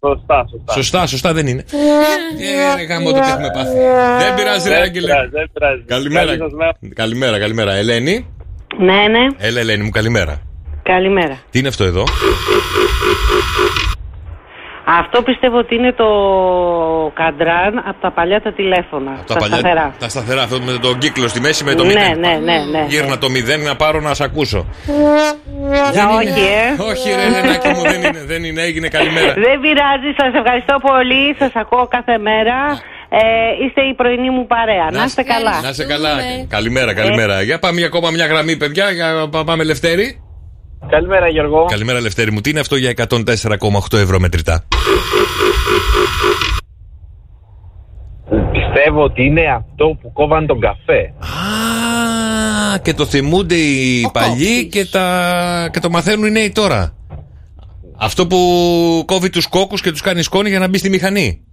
Σωστά, 0.05 0.47
σωστά. 0.49 0.73
Σωστά, 0.73 1.07
σωστά 1.07 1.33
δεν 1.33 1.47
είναι. 1.47 1.63
Ε, 1.69 2.75
ρε 2.75 2.83
γάμο 2.83 3.11
το 3.11 3.19
τι 3.19 3.29
έχουμε 3.29 3.51
πάθει. 3.53 3.77
Δεν 4.19 4.35
πειράζει, 4.35 4.69
ρε 4.69 4.75
Δεν 4.75 4.83
Άγγελε. 4.83 5.07
πειράζει, 5.07 5.29
δεν 5.29 5.49
πειράζει. 5.53 5.81
Καλημέρα. 5.85 6.25
Καλή 6.25 6.37
σας 6.37 6.51
μέρα. 6.51 6.77
Καλημέρα, 6.95 7.39
καλημέρα. 7.39 7.73
Ελένη. 7.73 8.27
Ναι, 8.77 9.07
ναι. 9.07 9.27
Έλα, 9.37 9.59
Ελένη 9.59 9.83
μου, 9.83 9.89
καλημέρα. 9.89 10.41
Καλημέρα. 10.83 11.39
Τι 11.49 11.59
είναι 11.59 11.67
αυτό 11.67 11.83
εδώ; 11.83 12.03
Αυτό 14.89 15.21
πιστεύω 15.21 15.57
ότι 15.57 15.75
είναι 15.75 15.91
το 15.93 16.07
καντράν 17.13 17.77
από 17.89 18.01
τα 18.01 18.11
παλιά 18.11 18.41
τα 18.41 18.51
τηλέφωνα. 18.53 19.11
Τα, 19.25 19.33
τα 19.33 19.39
παλιά, 19.39 19.57
σταθερά. 19.57 19.95
τα 19.99 20.09
σταθερά, 20.09 20.41
αυτό 20.41 20.59
με 20.61 20.77
τον 20.81 20.97
κύκλο 20.97 21.27
στη 21.27 21.41
μέση 21.41 21.63
με 21.63 21.73
το 21.73 21.83
Ναι, 21.83 21.93
μηδέν. 21.93 22.19
ναι, 22.19 22.33
ναι, 22.43 22.57
ναι. 22.71 22.85
Γύρνα 22.87 23.17
το 23.17 23.29
μηδέν 23.29 23.61
να 23.61 23.75
πάρω 23.75 23.99
να 24.01 24.13
σε 24.13 24.23
ακούσω. 24.23 24.65
Για 25.93 26.09
όχι, 26.09 26.27
ε. 26.27 26.81
Όχι, 26.91 27.09
ρε 27.15 27.21
Ελενάκη 27.25 27.67
μου, 27.67 27.81
δεν 27.81 28.03
είναι, 28.03 28.23
δεν 28.25 28.43
είναι, 28.43 28.61
έγινε 28.61 28.87
καλημέρα. 28.87 29.33
Δεν 29.47 29.59
πειράζει, 29.59 30.09
σας 30.17 30.33
ευχαριστώ 30.33 30.75
πολύ. 30.81 31.35
Σας 31.39 31.51
ακούω 31.55 31.87
κάθε 31.87 32.17
μέρα. 32.17 32.55
Ε, 33.09 33.19
είστε 33.65 33.81
η 33.81 33.93
πρωινή 33.93 34.29
μου 34.29 34.47
παρέα. 34.47 34.87
Να 34.91 35.03
είστε 35.03 35.23
καλά. 35.23 35.61
Να 35.61 35.69
είσαι 35.69 35.85
καλά. 35.85 36.09
Καλημέρα, 36.47 36.93
καλημέρα. 36.93 37.41
Για 37.41 37.59
πάμε 37.59 37.77
για 37.77 37.87
ακόμα 37.87 38.09
μια 38.09 38.25
γραμμή, 38.25 38.57
παιδιά. 38.57 38.91
Για 38.91 39.27
πά- 39.31 39.43
πάμε 39.43 39.63
Λευτέρη. 39.63 40.21
Καλημέρα 40.89 41.27
Γιώργο. 41.27 41.65
Καλημέρα, 41.65 42.01
Λευτέρη 42.01 42.31
μου. 42.31 42.41
Τι 42.41 42.49
είναι 42.49 42.59
αυτό 42.59 42.75
για 42.75 42.93
104,8 43.09 43.97
ευρώ 43.97 44.19
μετρητά; 44.19 44.67
Πιστεύω 48.51 49.03
ότι 49.03 49.23
είναι 49.23 49.41
αυτό 49.55 49.97
που 50.01 50.11
κόβαν 50.11 50.47
τον 50.47 50.59
καφέ. 50.59 51.13
Α, 52.73 52.79
και 52.79 52.93
το 52.93 53.05
θυμούνται 53.05 53.55
οι 53.55 54.09
παλιοί 54.13 54.65
και, 54.65 54.85
τα... 54.85 55.69
και 55.73 55.79
το 55.79 55.89
μαθαίνουν 55.89 56.25
οι 56.25 56.31
νέοι 56.31 56.51
τώρα. 56.51 56.95
Αυτό 57.97 58.27
που 58.27 58.37
κόβει 59.05 59.29
τους 59.29 59.47
κόκκους 59.47 59.81
και 59.81 59.91
τους 59.91 60.01
κάνει 60.01 60.21
σκόνη 60.21 60.49
για 60.49 60.59
να 60.59 60.67
μπει 60.67 60.77
στη 60.77 60.89
μηχανή. 60.89 61.46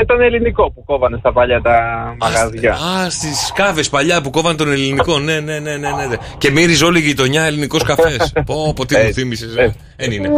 Ε, 0.00 0.04
τον 0.04 0.20
ελληνικό 0.20 0.72
που 0.72 0.84
κόβανε 0.84 1.16
στα 1.18 1.32
παλιά 1.32 1.60
τα 1.60 1.80
μαγαζιά. 2.20 2.72
Α, 2.72 3.10
στις 3.10 3.52
κάβες 3.54 3.88
παλιά 3.88 4.20
που 4.22 4.30
κόβαν 4.30 4.56
τον 4.56 4.72
ελληνικό. 4.72 5.18
Ναι, 5.18 5.40
ναι, 5.40 5.58
ναι, 5.58 5.76
ναι, 5.76 5.88
ναι. 6.08 6.16
Και 6.38 6.50
μύριζε 6.50 6.84
όλη 6.84 6.98
η 6.98 7.02
γειτονιά 7.02 7.42
ελληνικός 7.44 7.82
καφές. 7.90 8.32
πω, 8.46 8.72
πω, 8.76 8.86
τι 8.86 8.96
μου 8.96 9.12
θύμισες. 9.12 9.54
Δεν 9.96 10.10
είναι. 10.12 10.30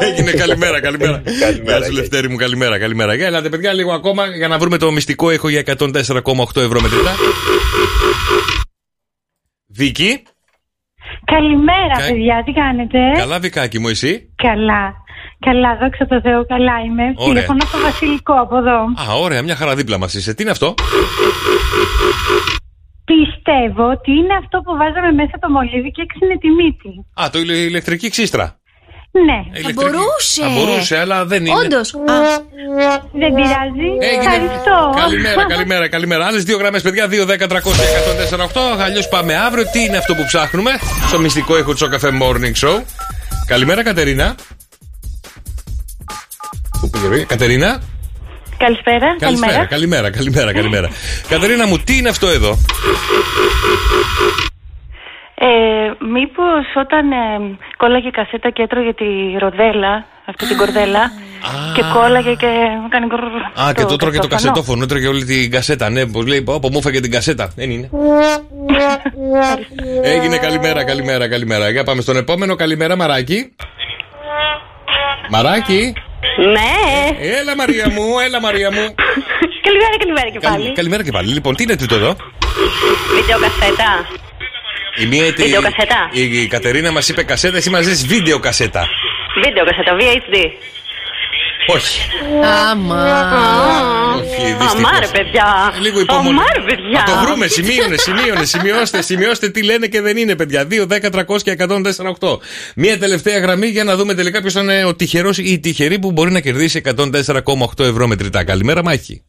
Έγινε 0.00 0.30
καλημέρα, 0.30 0.80
καλημέρα. 0.80 1.22
Γεια 1.64 1.82
σου, 1.82 1.92
Λευτέρη 1.92 2.28
μου, 2.28 2.36
καλημέρα, 2.36 2.78
καλημέρα. 2.78 3.14
Για 3.14 3.26
ελάτε, 3.26 3.48
παιδιά, 3.48 3.72
λίγο 3.72 3.92
ακόμα 3.92 4.26
για 4.26 4.48
να 4.48 4.58
βρούμε 4.58 4.78
το 4.78 4.90
μυστικό 4.92 5.30
ήχο 5.30 5.48
για 5.48 5.62
104,8 5.78 5.82
ευρώ 6.56 6.80
μετρητά. 6.80 7.12
Βίκυ, 9.68 10.22
Καλημέρα, 11.24 11.94
Κα- 11.98 12.06
παιδιά, 12.06 12.42
τι 12.44 12.52
κάνετε; 12.52 12.98
καλά 13.18 13.38
βικάκι 13.38 13.78
μου, 13.78 13.88
εσύ; 13.88 14.32
Καλά. 14.42 14.94
Καλά, 15.44 15.70
δόξα 15.80 16.06
τω 16.06 16.20
Θεώ, 16.20 16.46
καλά 16.46 16.76
είμαι. 16.86 17.02
Ωραία. 17.16 17.32
Τηλεφωνώ 17.32 17.62
από 17.62 17.72
το 17.76 17.82
Βασιλικό 17.82 18.32
από 18.44 18.56
εδώ. 18.56 18.78
Α, 19.10 19.14
ωραία, 19.24 19.42
μια 19.42 19.56
χαρά 19.56 19.74
δίπλα 19.74 19.98
μας 19.98 20.14
είσαι. 20.14 20.34
Τι 20.34 20.42
είναι 20.42 20.50
αυτό; 20.50 20.74
Πιστεύω 23.12 23.84
ότι 23.96 24.10
είναι 24.10 24.34
αυτό 24.42 24.56
που 24.64 24.72
βάζαμε 24.76 25.12
μέσα 25.12 25.34
το 25.40 25.48
μολύβι 25.50 25.90
και 25.90 26.02
έξινε 26.06 26.34
τη 26.42 26.48
μύτη. 26.50 26.90
Α, 27.22 27.30
το 27.32 27.38
ηλε- 27.38 27.66
ηλεκτρική 27.70 28.08
ξύστρα. 28.08 28.46
Ναι. 29.26 29.38
Ηλεκτρική. 29.58 30.40
Θα 30.40 30.48
μπορούσε, 30.48 30.98
αλλά 30.98 31.24
δεν 31.24 31.46
είναι. 31.46 31.54
Όντως. 31.64 31.90
Δεν 33.12 33.30
πειράζει. 33.34 33.88
Ευχαριστώ. 34.18 34.76
Καλημέρα, 34.96 35.46
καλημέρα, 35.46 35.88
καλημέρα. 35.88 36.26
Άλλες 36.26 36.42
δύο 36.44 36.56
γραμμές, 36.58 36.82
παιδιά. 36.82 37.08
2, 37.08 37.24
10, 37.26 37.46
300, 37.46 37.84
148. 37.94 38.82
Αλλιώς 38.84 39.08
πάμε 39.08 39.36
αύριο. 39.36 39.64
Τι 39.72 39.80
είναι 39.84 39.96
αυτό 39.96 40.14
που 40.14 40.24
ψάχνουμε 40.26 40.70
στο 41.06 41.18
μυστικό 41.18 41.58
ήχο 41.58 41.70
του 41.70 41.76
Σοκαφέ 41.78 42.10
Morning 42.22 42.66
Show; 42.68 42.82
Καλημέρα, 43.46 43.82
Κατερίνα. 43.82 44.34
Πού 46.80 46.90
πήγε, 46.90 47.08
ρε, 47.08 47.24
Κατερίνα; 47.24 47.80
Καλησπέρα. 48.58 49.16
Καλησπέρα, 49.18 49.66
καλημέρα, 49.66 50.10
καλημέρα, 50.10 50.52
καλημέρα. 50.52 50.88
Κατερίνα 51.28 51.66
μου, 51.66 51.78
τι 51.78 51.96
είναι 51.96 52.08
αυτό 52.08 52.28
εδώ; 52.28 52.58
Ε, 55.34 55.46
μήπως 56.12 56.64
όταν 56.76 57.10
ε, 57.12 57.56
κόλλαγε 57.76 58.10
κασέτα 58.10 58.50
και 58.50 58.62
έτρωγε 58.62 58.92
τη 58.94 59.38
ροδέλα, 59.38 60.04
αυτή 60.24 60.46
την 60.46 60.56
κορδέλα, 60.56 61.10
και 61.74 61.82
κόλλαγε 61.94 62.34
και 62.34 62.50
κάνει 62.88 63.06
γκρρρ. 63.06 63.66
Α, 63.66 63.72
και 63.72 63.84
το 63.84 63.96
τρώγε 63.96 64.18
το 64.18 64.28
κασετόφωνο. 64.28 64.28
κασετόφωνο, 64.28 64.82
έτρωγε 64.82 65.06
όλη 65.06 65.24
την 65.24 65.50
κασέτα. 65.50 65.90
Ναι, 65.90 66.06
πώ 66.06 66.22
λέει, 66.22 66.42
πω, 66.42 66.58
πω, 66.60 66.68
μου 66.68 66.78
έφαγε 66.78 67.00
την 67.00 67.10
κασέτα. 67.10 67.52
Δεν 67.56 67.70
είναι. 67.70 67.90
Έγινε 70.02 70.36
καλημέρα, 70.36 70.84
καλημέρα, 70.84 71.28
καλημέρα. 71.28 71.70
Για 71.70 71.84
πάμε 71.84 72.00
στον 72.00 72.16
επόμενο. 72.16 72.54
Καλημέρα, 72.54 72.96
Μαράκι. 72.96 73.54
Μαράκι. 75.30 75.92
Ναι. 76.54 77.26
Έλα, 77.40 77.56
Μαρία 77.56 77.90
μου, 77.90 78.18
έλα, 78.26 78.40
Μαρία 78.40 78.70
μου. 78.72 78.94
Καλημέρα, 79.62 79.96
καλημέρα 79.98 80.28
και 80.30 80.38
πάλι. 80.40 80.56
Καλη- 80.62 80.74
Καλημέρα 80.76 81.02
και 81.02 81.10
πάλι. 81.10 81.32
Λοιπόν, 81.32 81.54
τι 81.56 81.62
είναι 81.62 81.76
τούτο 81.76 81.94
εδώ; 81.94 82.16
Βιντεοκασέτα. 83.14 84.06
Η, 84.96 85.06
μία, 85.06 85.26
η, 85.26 85.30
Βιντεοκασέτα. 85.30 86.08
η, 86.12 86.42
η 86.42 86.46
Κατερίνα 86.46 86.92
μας 86.92 87.08
είπε 87.08 87.22
κασέτα, 87.22 87.56
εσύ 87.56 87.70
μας 87.70 87.86
λες 87.86 88.06
βίντεο 88.06 88.38
κασέτα. 88.38 88.88
Βιντεοκασέτα, 89.44 89.96
VHD. 89.98 90.36
Όχι. 91.66 92.10
Άμα. 92.70 93.04
Όχι, 94.16 94.52
δυστυχώς. 94.52 94.74
Αμά 94.74 95.00
ρε 95.00 95.06
παιδιά. 95.12 95.72
Λίγο 95.80 96.00
υπομονή. 96.00 96.28
Αμά 96.28 96.44
ρε 96.54 96.60
παιδιά. 96.60 97.04
Θα 97.06 97.12
το 97.12 97.26
βρούμε, 97.26 97.46
σημείωνε, 97.46 97.96
σημείωνε, 97.96 98.44
σημειώστε, 98.44 99.02
σημειώστε 99.02 99.48
τι 99.48 99.64
λένε 99.64 99.86
και 99.86 100.00
δεν 100.00 100.16
είναι, 100.16 100.36
παιδιά. 100.36 100.66
2, 100.70 100.86
10, 100.86 101.10
300 101.10 101.42
και 101.42 101.56
104,8. 101.58 102.38
Μία 102.76 102.98
τελευταία 102.98 103.38
γραμμή 103.38 103.66
για 103.66 103.84
να 103.84 103.96
δούμε 103.96 104.14
τελικά 104.14 104.40
ποιος 104.40 104.52
θα 104.52 104.60
είναι 104.60 104.84
ο 104.84 104.94
τυχερός 104.94 105.38
ή 105.38 105.42
η 105.52 105.60
τυχερή 105.60 105.98
που 105.98 106.12
μπορεί 106.12 106.30
να 106.30 106.40
κερδίσει 106.40 106.80
104,8 106.96 107.84
ευρώ 107.84 108.06
μετρητά. 108.06 108.44
Καλημέρα, 108.44 108.82
Μάχη. 108.82 109.22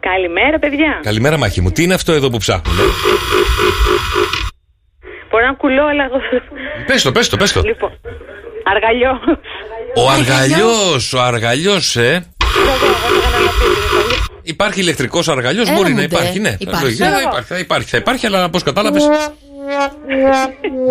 Καλημέρα 0.00 0.58
παιδιά. 0.58 1.00
Καλημέρα, 1.02 1.36
Μάχη 1.36 1.60
μου. 1.60 1.70
Τι 1.70 1.82
είναι 1.82 1.94
αυτό 1.94 2.12
εδώ 2.12 2.30
που 2.30 2.38
ψάχνουμε; 2.38 2.82
Μπορεί 5.30 5.44
να 5.44 5.54
κουλώ, 5.54 5.86
αλλά 5.86 6.04
εγώ. 6.04 6.18
Πες 6.86 7.02
το, 7.02 7.12
πες 7.12 7.28
το, 7.28 7.36
πες 7.36 7.52
το. 7.52 7.62
Λοιπόν, 7.62 7.92
αργαλιό. 8.72 9.20
Ο 9.98 10.10
αργαλιός, 10.10 11.12
ο 11.12 11.22
αργαλιός, 11.22 11.96
ε. 11.96 12.24
Υπάρχει 14.42 14.80
ηλεκτρικός 14.80 15.28
αργαλιός, 15.28 15.68
Έλα 15.68 15.76
μπορεί 15.76 15.90
μου, 15.90 15.94
να 16.00 16.00
ντε. 16.06 16.14
υπάρχει, 16.16 16.38
ναι. 16.38 16.56
Υπάρχει. 16.58 16.84
Λογικά, 16.84 17.10
θα 17.10 17.20
υπάρχει, 17.20 17.46
θα 17.48 17.58
υπάρχει, 17.58 17.88
θα 17.88 17.96
υπάρχει, 17.96 18.26
αλλά 18.26 18.44
όπως 18.44 18.62
κατάλαβες. 18.62 19.02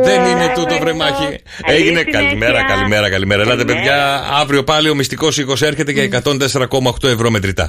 Δεν 0.04 0.26
είναι 0.26 0.52
τούτο 0.56 0.78
βρεμάχι. 0.80 1.40
Έγινε 1.66 2.04
καλημέρα, 2.04 2.64
καλημέρα, 2.64 3.10
καλημέρα. 3.10 3.42
Ελάτε, 3.42 3.66
παιδιά. 3.66 4.24
Αύριο 4.42 4.64
πάλι 4.64 4.90
ο 4.90 4.96
μυστικός 4.96 5.38
ήχος 5.38 5.62
έρχεται 5.62 5.92
για 5.92 6.04
104,8 6.04 7.04
ευρώ 7.04 7.30
μετρητά. 7.30 7.68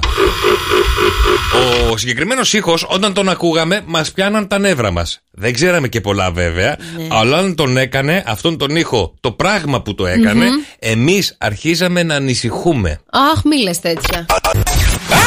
Ο 1.91 1.97
συγκεκριμένος 1.97 2.53
ήχος, 2.53 2.85
όταν 2.89 3.13
τον 3.13 3.29
ακούγαμε, 3.29 3.81
μας 3.85 4.11
πιάναν 4.11 4.47
τα 4.47 4.59
νεύρα 4.59 4.91
μας. 4.91 5.21
Δεν 5.31 5.53
ξέραμε 5.53 5.87
και 5.87 6.01
πολλά 6.01 6.31
βέβαια, 6.31 6.77
αλλά 7.09 7.37
όταν 7.37 7.55
τον 7.55 7.77
έκανε, 7.77 8.23
αυτόν 8.27 8.57
τον 8.57 8.75
ήχο, 8.75 9.13
το 9.19 9.31
πράγμα 9.31 9.81
που 9.81 9.95
το 9.95 10.05
έκανε, 10.07 10.45
Μμμ. 10.45 10.53
εμείς 10.79 11.35
αρχίζαμε 11.39 12.03
να 12.03 12.15
ανησυχούμε. 12.15 12.99
Αχ, 13.11 13.43
μη 13.43 13.61
λες 13.61 13.79
τέτοια. 13.79 14.25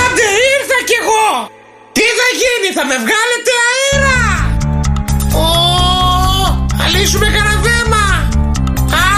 Άντε 0.02 0.26
ήρθα 0.54 0.78
κι 0.86 0.96
εγώ! 1.02 1.50
Τι 1.92 2.00
θα 2.00 2.28
γίνει, 2.40 2.74
θα 2.74 2.86
με 2.86 2.94
βγάλετε 2.94 3.50
αέρα! 3.68 4.21
Ω, 6.92 6.94
θα 6.94 6.98
λύσουμε 6.98 7.26
κανένα 7.26 7.60
θέμα! 7.62 8.28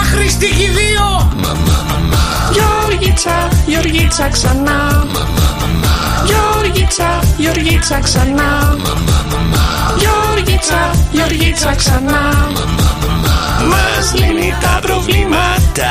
Άχρηστη 0.01 0.47
κι 0.47 0.63
οι 0.63 0.69
δύο! 0.69 1.33
Γιώργιτσα, 2.53 3.49
Γιώργιτσα 3.67 4.29
ξανά. 4.29 5.07
Γιώργιτσα, 6.27 7.21
Γιώργιτσα 7.37 7.99
ξανά. 7.99 8.79
Γιώργιτσα, 9.99 10.91
Γιώργιτσα 11.13 11.75
ξανά. 11.75 12.51
Μας 13.69 14.15
λύνει 14.15 14.55
τα 14.61 14.79
προβλήματα 14.83 15.91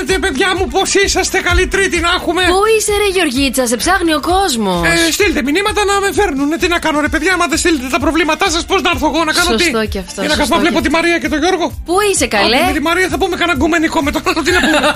κάνετε, 0.00 0.18
παιδιά 0.26 0.56
μου, 0.56 0.66
πώς 0.68 0.94
είσαστε, 0.94 1.40
καλή 1.40 1.66
Τρίτη 1.66 2.00
να 2.00 2.08
έχουμε! 2.18 2.42
Πού 2.42 2.60
είσαι, 2.76 2.92
ρε 3.02 3.08
Γεωργίτσα, 3.14 3.66
σε 3.66 3.76
ψάχνει 3.76 4.14
ο 4.14 4.20
κόσμος. 4.20 4.86
Ε, 4.88 5.12
στείλτε 5.12 5.42
μηνύματα 5.42 5.84
να 5.84 6.00
με 6.00 6.12
φέρνουν. 6.12 6.50
Τι 6.60 6.68
να 6.68 6.78
κάνω, 6.78 7.00
ρε 7.00 7.08
παιδιά, 7.08 7.32
άμα 7.32 7.46
δεν 7.46 7.58
στείλετε 7.58 7.86
τα 7.90 7.98
προβλήματά 7.98 8.50
σας, 8.50 8.64
πώς 8.64 8.82
να 8.82 8.90
έρθω 8.90 9.06
εγώ 9.14 9.24
να 9.24 9.32
κάνω 9.32 9.56
τι; 9.56 9.62
Σωστό 9.62 9.86
κι 9.86 9.98
αυτό, 9.98 10.20
Για 10.20 10.22
να 10.22 10.28
σωστό 10.28 10.38
κάτσω 10.38 10.54
να 10.54 10.60
βλέπω 10.60 10.76
κι 10.80 10.86
τη 10.86 10.90
Μαρία 10.90 11.18
και 11.18 11.28
τον 11.28 11.38
Γιώργο. 11.38 11.72
Πού 11.84 11.94
είσαι, 12.12 12.26
καλέ; 12.26 12.56
Άντε, 12.56 12.66
με 12.66 12.72
τη 12.72 12.80
Μαρία 12.80 13.08
θα 13.08 13.18
πούμε 13.18 13.36
κανένα 13.36 13.58
γκουμενικό 13.58 14.02
με 14.02 14.10
τον 14.10 14.22
άλλο. 14.26 14.42
Τι 14.42 14.50
να 14.50 14.60
πούμε. 14.60 14.78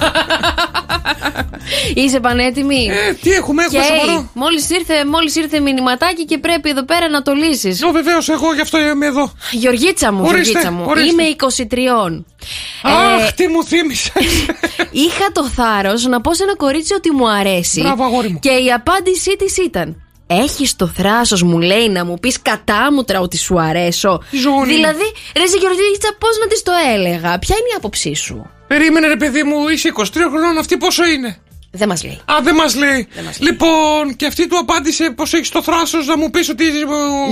Είσαι 1.94 2.20
πανέτοιμη; 2.20 2.90
Ε, 3.08 3.12
τι 3.12 3.30
έχουμε, 3.30 3.62
έχουμε 3.62 3.82
σοβαρό. 3.84 4.30
Μόλις 4.34 4.70
ήρθε, 4.70 5.04
μόλις 5.04 5.36
ήρθε 5.36 5.60
μηνυματάκι 5.60 6.24
και 6.24 6.38
πρέπει 6.38 6.68
εδώ 6.68 6.84
πέρα 6.84 7.08
να 7.08 7.22
το 7.22 7.32
λύσεις. 7.32 7.82
Ω, 7.82 7.90
βεβαίως, 7.90 8.28
εγώ 8.28 8.54
γι' 8.54 8.60
αυτό 8.60 8.78
είμαι 8.78 9.06
εδώ. 9.06 9.32
Γεωργίτσα 9.50 10.12
μου, 10.12 10.24
Ορίστε, 10.26 10.40
Γεωργίτσα 10.40 10.72
μου. 10.72 10.84
ορίστε. 10.88 11.10
Είμαι 11.10 11.22
23. 11.22 12.24
Αχ, 12.82 13.28
Ε, 13.28 13.32
τι 13.36 13.48
μου 13.48 13.64
θύμισες. 13.64 14.12
Είχα 14.94 15.32
το 15.32 15.48
θάρρος 15.48 16.04
να 16.04 16.20
πω 16.20 16.34
σε 16.34 16.42
ένα 16.42 16.56
κορίτσι 16.56 16.94
ότι 16.94 17.10
μου 17.10 17.30
αρέσει. 17.30 17.80
Μπράβο, 17.80 18.04
αγόρι 18.04 18.28
μου. 18.28 18.38
Και 18.38 18.50
η 18.50 18.72
απάντησή 18.72 19.36
της 19.36 19.56
ήταν. 19.56 20.02
Έχεις 20.26 20.76
το 20.76 20.86
θράσος, 20.86 21.42
μου 21.42 21.58
λέει, 21.58 21.88
να 21.88 22.04
μου 22.04 22.18
πεις 22.18 22.42
κατάμουτρα 22.42 23.20
ότι 23.20 23.36
σου 23.36 23.60
αρέσω. 23.60 24.22
Ζώνη. 24.30 24.72
Δηλαδή, 24.74 25.12
ρε 25.36 25.46
σε 25.46 25.58
Γεωργίτσα, 25.58 26.16
πώς 26.18 26.38
να 26.40 26.46
της 26.46 26.62
το 26.62 26.72
έλεγα; 26.94 27.38
Ποια 27.38 27.56
είναι 27.58 27.68
η 27.72 27.76
άποψή 27.76 28.14
σου; 28.14 28.50
Περίμενε, 28.66 29.06
ρε 29.06 29.16
παιδί 29.16 29.42
μου, 29.42 29.68
είσαι 29.68 29.92
23 29.96 30.04
χρονών, 30.30 30.58
αυτή 30.58 30.76
πόσο 30.76 31.04
είναι; 31.06 31.38
Δεν 31.76 31.88
μας 31.88 32.04
λέει. 32.04 32.20
Α, 32.24 32.34
δεν 32.42 32.54
μας 32.54 32.74
λέει. 32.76 33.08
Λοιπόν, 33.38 34.16
και 34.16 34.26
αυτή 34.26 34.48
του 34.48 34.58
απάντησε 34.58 35.10
πως 35.10 35.32
έχεις 35.32 35.48
το 35.48 35.62
θράσος 35.62 36.06
να 36.06 36.16
μου 36.16 36.30
πεις 36.30 36.48
ότι. 36.48 36.64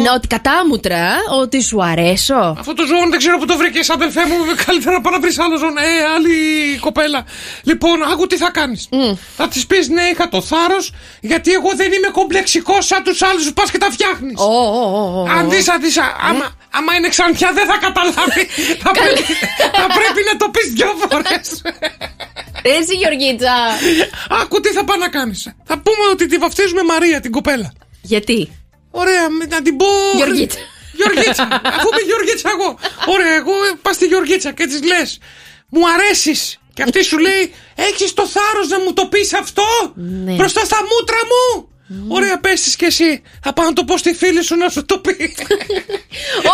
Ναι, 0.02 0.10
ότι 0.14 0.26
κατάμουτρα, 0.26 1.06
ότι 1.40 1.62
σου 1.62 1.82
αρέσω. 1.84 2.54
Αυτό 2.58 2.74
το 2.74 2.86
ζώο 2.86 3.08
δεν 3.10 3.18
ξέρω 3.18 3.38
που 3.38 3.46
το 3.46 3.56
βρήκες, 3.56 3.90
αδελφέ 3.90 4.20
μου. 4.26 4.34
Καλύτερα 4.66 4.92
να 4.94 5.00
πάω 5.00 5.12
να 5.12 5.20
βρεις 5.20 5.38
άλλο 5.38 5.56
ζώο. 5.58 5.68
Ε, 5.68 6.14
άλλη 6.16 6.34
κοπέλα. 6.80 7.24
Λοιπόν, 7.62 8.02
άκου 8.12 8.26
τι 8.26 8.36
θα 8.36 8.50
κάνεις. 8.50 8.88
Θα 9.36 9.48
της 9.48 9.66
πεις 9.66 9.88
ναι, 9.88 10.02
είχα 10.12 10.28
το 10.28 10.40
θάρρος, 10.40 10.92
γιατί 11.20 11.52
εγώ 11.52 11.70
δεν 11.76 11.92
είμαι 11.92 12.08
κομπλεξικός 12.12 12.86
σαν 12.86 13.02
τους 13.02 13.22
άλλους 13.22 13.44
που 13.46 13.52
πας 13.52 13.70
και 13.70 13.78
τα 13.78 13.90
φτιάχνεις. 13.90 14.34
Αν 15.38 15.50
δεις, 15.50 15.68
αν 15.68 15.80
δεις, 15.80 15.98
α- 15.98 16.16
άμα, 16.28 16.46
άμα 16.70 16.94
είναι 16.94 17.08
ξανθιά 17.08 17.50
δεν 17.54 17.66
θα 17.66 17.76
καταλάβει. 17.86 18.42
θα, 18.84 18.90
πρέπει, 18.90 19.22
θα 19.80 19.86
πρέπει 19.98 20.20
να 20.32 20.36
το 20.38 20.48
πεις 20.54 20.72
δυο 20.72 20.90
φορές. 21.10 21.62
Εσύ, 22.64 22.94
Γεωργίτσα. 23.00 23.54
Άκου 24.40 24.60
τι 24.60 24.68
θα 24.68 24.84
πάω 24.84 24.96
να 24.96 25.08
κάνεις. 25.08 25.52
Θα 25.64 25.78
πούμε 25.78 26.04
ότι 26.12 26.26
τη 26.26 26.36
βαφτίζουμε 26.36 26.82
Μαρία, 26.82 27.20
την 27.20 27.30
κοπέλα. 27.30 27.72
Γιατί; 28.02 28.56
Ωραία, 28.90 29.28
με- 29.30 29.44
να 29.46 29.62
την 29.62 29.76
πω. 29.76 29.86
Γεωργίτσα. 30.16 30.58
Γεωργίτσα. 30.92 31.42
Αφού 31.64 31.88
είμαι 31.92 32.02
Γεωργίτσα 32.06 32.50
εγώ. 32.50 32.78
Ωραία, 33.06 33.34
εγώ 33.34 33.52
πας 33.82 33.94
στη 33.94 34.06
Γεωργίτσα 34.06 34.52
και 34.52 34.66
της 34.66 34.82
λες. 34.82 35.18
Μου 35.68 35.80
αρέσεις. 35.90 36.58
Και 36.74 36.82
αυτή 36.82 37.02
σου 37.04 37.18
λέει: 37.18 37.54
Έχεις 37.74 38.14
το 38.14 38.26
θάρρος 38.26 38.68
να 38.68 38.80
μου 38.80 38.92
το 38.92 39.06
πεις 39.06 39.32
αυτό; 39.34 39.62
Ναι. 39.94 40.32
μπροστά 40.34 40.64
στα 40.64 40.76
μούτρα 40.76 41.18
μου. 41.30 41.68
Ωραία, 42.08 42.38
πε 42.40 42.48
τη 42.48 42.76
κι 42.76 42.84
εσύ. 42.84 43.22
Θα 43.42 43.52
πάω 43.52 43.66
να 43.66 43.72
το 43.72 43.84
πω 43.84 43.96
στη 43.96 44.14
φίλη 44.14 44.42
σου 44.42 44.56
να 44.56 44.68
σου 44.68 44.84
το 44.84 44.98
πει. 44.98 45.16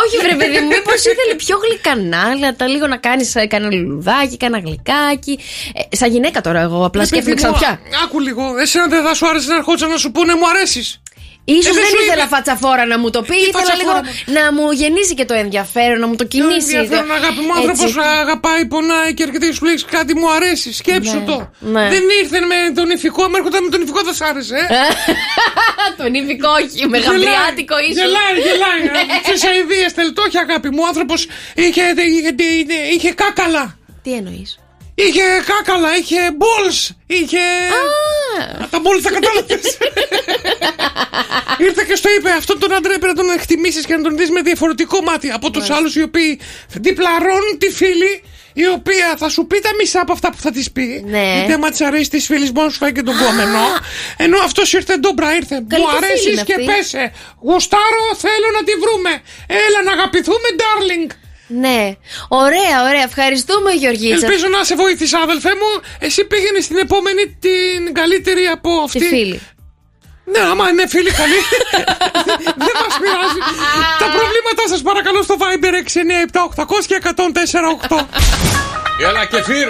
Όχι, 0.03 0.17
βρε 0.23 0.35
παιδί 0.37 0.61
μου, 0.61 0.67
μήπως 0.67 0.95
ήθελε 0.95 1.35
πιο 1.37 1.57
γλυκανάλατα, 1.59 2.67
λίγο 2.67 2.87
να 2.87 2.97
κάνεις 2.97 3.33
κανένα 3.49 3.75
λουλουδάκι, 3.75 4.37
κανένα 4.37 4.63
γλυκάκι. 4.67 5.39
Ε, 5.91 5.97
σαν 5.97 6.11
γυναίκα 6.11 6.41
τώρα, 6.41 6.61
εγώ 6.61 6.85
απλά 6.85 7.07
σκέφτομαι 7.07 7.35
Παιδί 7.35 7.47
μου, 7.47 7.53
ξαναπιά. 7.53 7.81
Άκου 8.05 8.21
λίγο. 8.21 8.57
Εσένα 8.57 8.87
δεν 8.87 9.03
θα 9.05 9.15
σου 9.15 9.29
άρεσε 9.29 9.49
να 9.49 9.57
ερχόντουσαν 9.57 9.91
να 9.91 9.97
σου 9.97 10.11
πούνε 10.11 10.35
μου 10.35 10.49
αρέσεις. 10.49 11.01
Ίσως 11.57 11.77
Ε, 11.77 11.81
δεν 11.81 11.85
σου 11.93 11.99
ήθελα 12.05 12.25
είπε. 12.25 12.35
φατσαφόρα 12.35 12.85
να 12.93 12.97
μου 12.99 13.11
το 13.11 13.21
πει, 13.29 13.37
Τι 13.37 13.49
ήθελα 13.51 13.75
λίγο 13.81 13.93
φατσαφόρα, 13.93 14.03
να 14.37 14.45
μου 14.57 14.65
γεννήσει 14.81 15.15
και 15.19 15.25
το 15.31 15.35
ενδιαφέρον, 15.45 15.99
να 16.01 16.07
μου 16.11 16.17
το 16.21 16.25
κινήσει. 16.33 16.75
ενδιαφέρον, 16.77 17.11
αγάπη 17.21 17.41
μου, 17.47 17.53
άνθρωπος 17.59 17.85
Έτσι. 17.97 18.09
αγαπάει, 18.25 18.63
πονάει 18.73 19.11
και 19.17 19.23
έρχεται 19.27 19.47
και 19.49 19.53
σου 19.57 19.65
λέει 19.69 19.79
κάτι 19.97 20.13
μου 20.21 20.29
αρέσει. 20.37 20.69
Σκέψου 20.81 21.19
Ναι, 21.19 21.25
το. 21.31 21.37
ναι. 21.75 21.85
Δεν 21.95 22.03
ήρθε 22.23 22.39
με 22.51 22.59
τον 22.79 22.87
ηφικό, 22.97 23.23
με 23.31 23.37
έρχονταν 23.39 23.61
με 23.65 23.71
τον 23.75 23.81
ηφικό 23.85 24.01
θα 24.09 24.13
σ' 24.19 24.21
άρεσε. 24.31 24.59
ε. 24.81 24.81
Τον 26.01 26.15
ύφικο 26.21 26.49
όχι, 26.61 26.89
με 26.93 26.99
γαμπριάτικο 26.99 27.77
ίσως. 27.89 27.97
Γελάει, 28.05 28.35
γελάει. 28.47 28.81
Σε 29.43 29.49
αειδίε 29.49 29.87
τελτό, 29.99 30.23
όχι 30.27 30.39
αγάπη 30.39 30.69
μου. 30.75 30.81
Ο 30.85 30.87
άνθρωπος 30.87 31.21
είχε, 31.55 31.83
είχε, 32.17 32.35
είχε, 32.59 32.75
είχε 32.95 33.11
κάκαλα. 33.23 33.79
Τι 34.03 34.13
εννοείς; 34.13 34.59
Είχε 35.05 35.23
κάκαλα, 35.47 35.97
είχε 35.97 36.17
balls, 36.43 36.79
είχε. 37.07 37.45
Α, 37.79 38.69
τα 38.71 38.79
balls 38.85 39.03
τα 39.03 39.11
κατάλαβες. 39.11 39.79
Ήρθε 41.59 41.85
και 41.89 41.97
στο 41.97 42.09
είπε: 42.19 42.31
Αυτόν 42.31 42.59
τον 42.59 42.75
άντρα 42.75 42.95
έπρεπε 42.95 43.07
να 43.07 43.27
τον 43.27 43.31
εκτιμήσεις 43.31 43.87
και 43.87 43.97
να 43.97 44.03
τον 44.03 44.17
δεις 44.17 44.31
με 44.31 44.41
διαφορετικό 44.41 45.01
μάτι 45.03 45.31
από 45.31 45.51
τους 45.51 45.71
άλλους 45.71 45.95
οι 45.95 46.03
οποίοι 46.03 46.41
διπλαρώνουν 46.73 47.59
τη 47.59 47.71
φίλη 47.71 48.23
η 48.53 48.67
οποία 48.67 49.15
θα 49.19 49.29
σου 49.29 49.47
πει 49.47 49.61
τα 49.61 49.71
μισά 49.79 50.01
από 50.01 50.13
αυτά 50.13 50.31
που 50.31 50.41
θα 50.41 50.51
της 50.51 50.71
πει. 50.73 51.05
Ναι. 51.07 51.33
Γιατί 51.37 51.53
άμα 51.53 51.71
της 51.71 51.81
αρέσει 51.81 52.11
της 52.11 52.27
φίλης, 52.27 52.51
μόνο 52.51 52.69
σου 52.69 52.79
φάει 52.79 52.93
και 52.93 53.03
τον 53.03 53.17
κόμενο. 53.19 53.59
Ενώ 54.17 54.39
αυτός 54.39 54.73
ήρθε 54.73 54.97
ντόμπρα, 54.97 55.35
ήρθε. 55.35 55.55
Καλή 55.69 55.83
Μου 55.83 55.89
και 55.89 55.97
φίλη 55.97 56.07
αρέσεις 56.07 56.33
είναι 56.33 56.43
και 56.43 56.55
αυτή. 56.55 56.65
πέσε. 56.65 57.13
Γουστάρω, 57.41 58.07
θέλω 58.25 58.49
να 58.57 58.63
τη 58.65 58.73
βρούμε. 58.83 59.13
Έλα 59.47 59.81
να 59.85 59.93
αγαπηθούμε, 59.93 60.49
darling. 60.63 61.11
Ναι. 61.49 61.97
Ωραία, 62.29 62.77
ωραία. 62.89 63.03
Ευχαριστούμε, 63.03 63.71
Γεωργίτσα. 63.73 64.27
Ελπίζω 64.27 64.47
να 64.49 64.65
σε 64.65 64.75
βοήθησα, 64.75 65.19
αδελφέ 65.19 65.49
μου. 65.49 65.71
Εσύ 65.99 66.25
πήγαινες 66.25 66.65
στην 66.65 66.77
επόμενη 66.77 67.23
την 67.45 67.95
καλύτερη 67.95 68.47
από 68.47 68.71
αυτή. 68.85 68.99
Τη 68.99 69.05
φίλη. 69.05 69.41
Ναι, 70.33 70.41
άμα 70.51 70.69
είναι 70.69 70.87
φίλοι 70.89 71.11
καλοί. 71.11 71.41
Δεν 72.65 72.75
μας 72.83 72.95
πειράζει. 73.03 73.41
Τα 74.03 74.07
προβλήματά 74.17 74.65
σας 74.69 74.81
παρακαλώ 74.83 75.23
στο 75.23 75.37
Viber 75.43 75.75
697 76.57 76.63
800 76.63 76.67
και 76.87 76.99
104 77.03 77.09
Έλα 79.01 79.25
κεφίρ. 79.25 79.67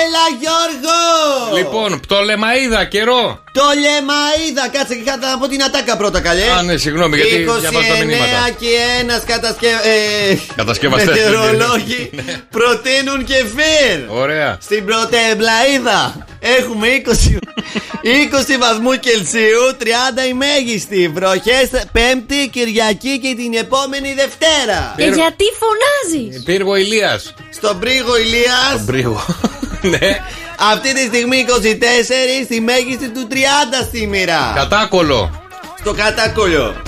Έλα 0.00 0.24
Γιώργο! 0.40 1.56
Λοιπόν, 1.56 2.00
πτολεμαίδα, 2.00 2.84
καιρό. 2.84 3.42
Το 3.52 3.62
λεμαίδα, 3.84 4.68
κάτσε 4.72 4.94
και 4.94 5.02
κάτω 5.10 5.26
από 5.34 5.48
την 5.48 5.62
ατάκα 5.62 5.96
πρώτα 5.96 6.20
καλέ. 6.20 6.50
Α, 6.50 6.62
ναι, 6.62 6.76
συγγνώμη, 6.76 7.16
γιατί 7.16 7.46
29 7.48 7.60
διαβάζω 7.60 7.86
τα 7.88 8.04
μηνύματα. 8.04 8.50
και 8.60 8.66
ένας 9.00 9.22
κατασκε... 9.26 9.66
ε, 9.66 10.36
Κατασκευαστές. 10.56 11.08
μετεωρολόγοι 11.08 12.10
προτείνουν 12.50 13.24
κεφίρ. 13.24 13.98
Ωραία. 14.08 14.58
Στην 14.60 14.84
πρωτεμπλαίδα 14.84 16.26
έχουμε 16.40 16.86
20, 17.04 17.10
20 17.10 18.58
βαθμού 18.60 18.92
Κελσίου, 18.98 19.64
30 19.82 19.84
η 20.28 20.32
μέγιστη. 20.32 21.08
Βροχές 21.14 21.68
Πέμπτη, 21.92 22.48
Κυριακή 22.52 23.18
και 23.18 23.34
την 23.36 23.54
επόμενη 23.54 24.14
Δευτέρα. 24.14 24.94
Και 24.96 25.04
γιατί 25.04 25.44
φωνάζεις; 25.60 26.42
Πύργο 26.42 26.76
Ηλίας. 26.76 27.34
Στον 27.50 27.78
πρίγο 27.78 28.16
Ηλίας 28.18 28.84
Πύργο. 28.86 29.24
Ναι. 29.82 30.18
Αυτή 30.72 30.94
τη 30.94 31.00
στιγμή 31.00 31.44
24 31.48 32.44
στη 32.44 32.60
μέγιστη 32.60 33.08
του 33.08 33.26
30 33.30 33.34
στη 33.86 34.06
μοίρα. 34.06 34.52
Κατάκολο. 34.54 35.42
Στο 35.80 35.92
κατάκολο. 35.92 36.82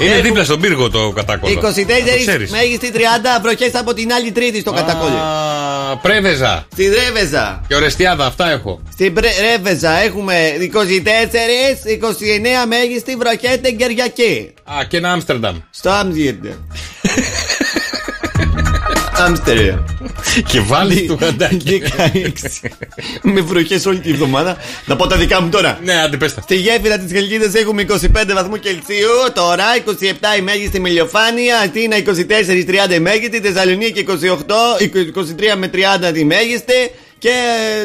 Είναι 0.00 0.20
δίπλα 0.20 0.44
στον 0.44 0.60
πύργο 0.60 0.90
το 0.90 1.10
κατάκολο. 1.10 1.52
24 1.52 1.60
Το 1.62 2.16
ξέρεις. 2.18 2.50
μέγιστη 2.50 2.90
30 2.94 2.98
βροχές 3.42 3.74
από 3.74 3.94
την 3.94 4.12
άλλη 4.12 4.32
Τρίτη 4.32 4.60
στο 4.60 4.72
κατακόλλιο. 4.72 5.16
Α, 5.18 5.96
Πρέβεζα. 6.02 6.66
Στη 6.72 6.88
Ρέβεζα. 6.88 7.60
Και 7.68 7.74
ορεστιάδα, 7.74 8.26
αυτά 8.26 8.50
έχω. 8.50 8.82
Στην 8.92 9.12
Πρε- 9.14 9.40
Ρέβεζα 9.40 9.90
έχουμε 10.02 10.34
24, 10.58 11.86
29 11.86 12.66
μέγιστη 12.68 13.16
βροχές 13.16 13.60
την 13.60 13.78
Κυριακή. 13.78 14.52
Α, 14.64 14.84
και 14.88 14.96
ένα 14.96 15.12
Άμστερνταμ. 15.12 15.56
Στο 15.70 15.90
Άμστερνταμ. 15.90 16.52
Άμστερνταμ. 19.22 19.84
Και 20.46 20.60
βάλεις 20.60 21.06
του 21.06 21.18
γαντάκι. 21.20 21.82
16. 22.62 22.70
Με 23.22 23.40
βροχές 23.40 23.86
όλη 23.86 23.98
τη 23.98 24.10
εβδομάδα. 24.10 24.56
Να 24.86 24.96
πω 24.96 25.06
τα 25.06 25.16
δικά 25.16 25.40
μου 25.40 25.48
τώρα. 25.48 25.78
Ναι, 25.84 26.00
αντιπέστα. 26.00 26.40
Στη 26.40 26.56
γέφυρα 26.56 26.98
της 26.98 27.12
Χελκίδα 27.12 27.58
έχουμε 27.58 27.82
25 27.82 28.32
βαθμού 28.34 28.56
Κελσίου. 28.56 29.32
Τώρα 29.34 29.64
27 29.84 30.38
η 30.38 30.40
μέγιστη 30.40 30.80
με 30.80 30.88
ηλιοφάνεια. 30.88 31.58
Αθήνα 31.58 31.96
24-30 32.90 32.94
η 32.94 32.98
μέγιστη. 32.98 33.40
Θεσσαλονίκη 33.40 34.06
28, 34.08 34.12
23 34.80 35.56
με 35.56 35.70
30 35.72 36.12
τη 36.12 36.24
μέγιστη. 36.24 36.90
Και 37.22 37.34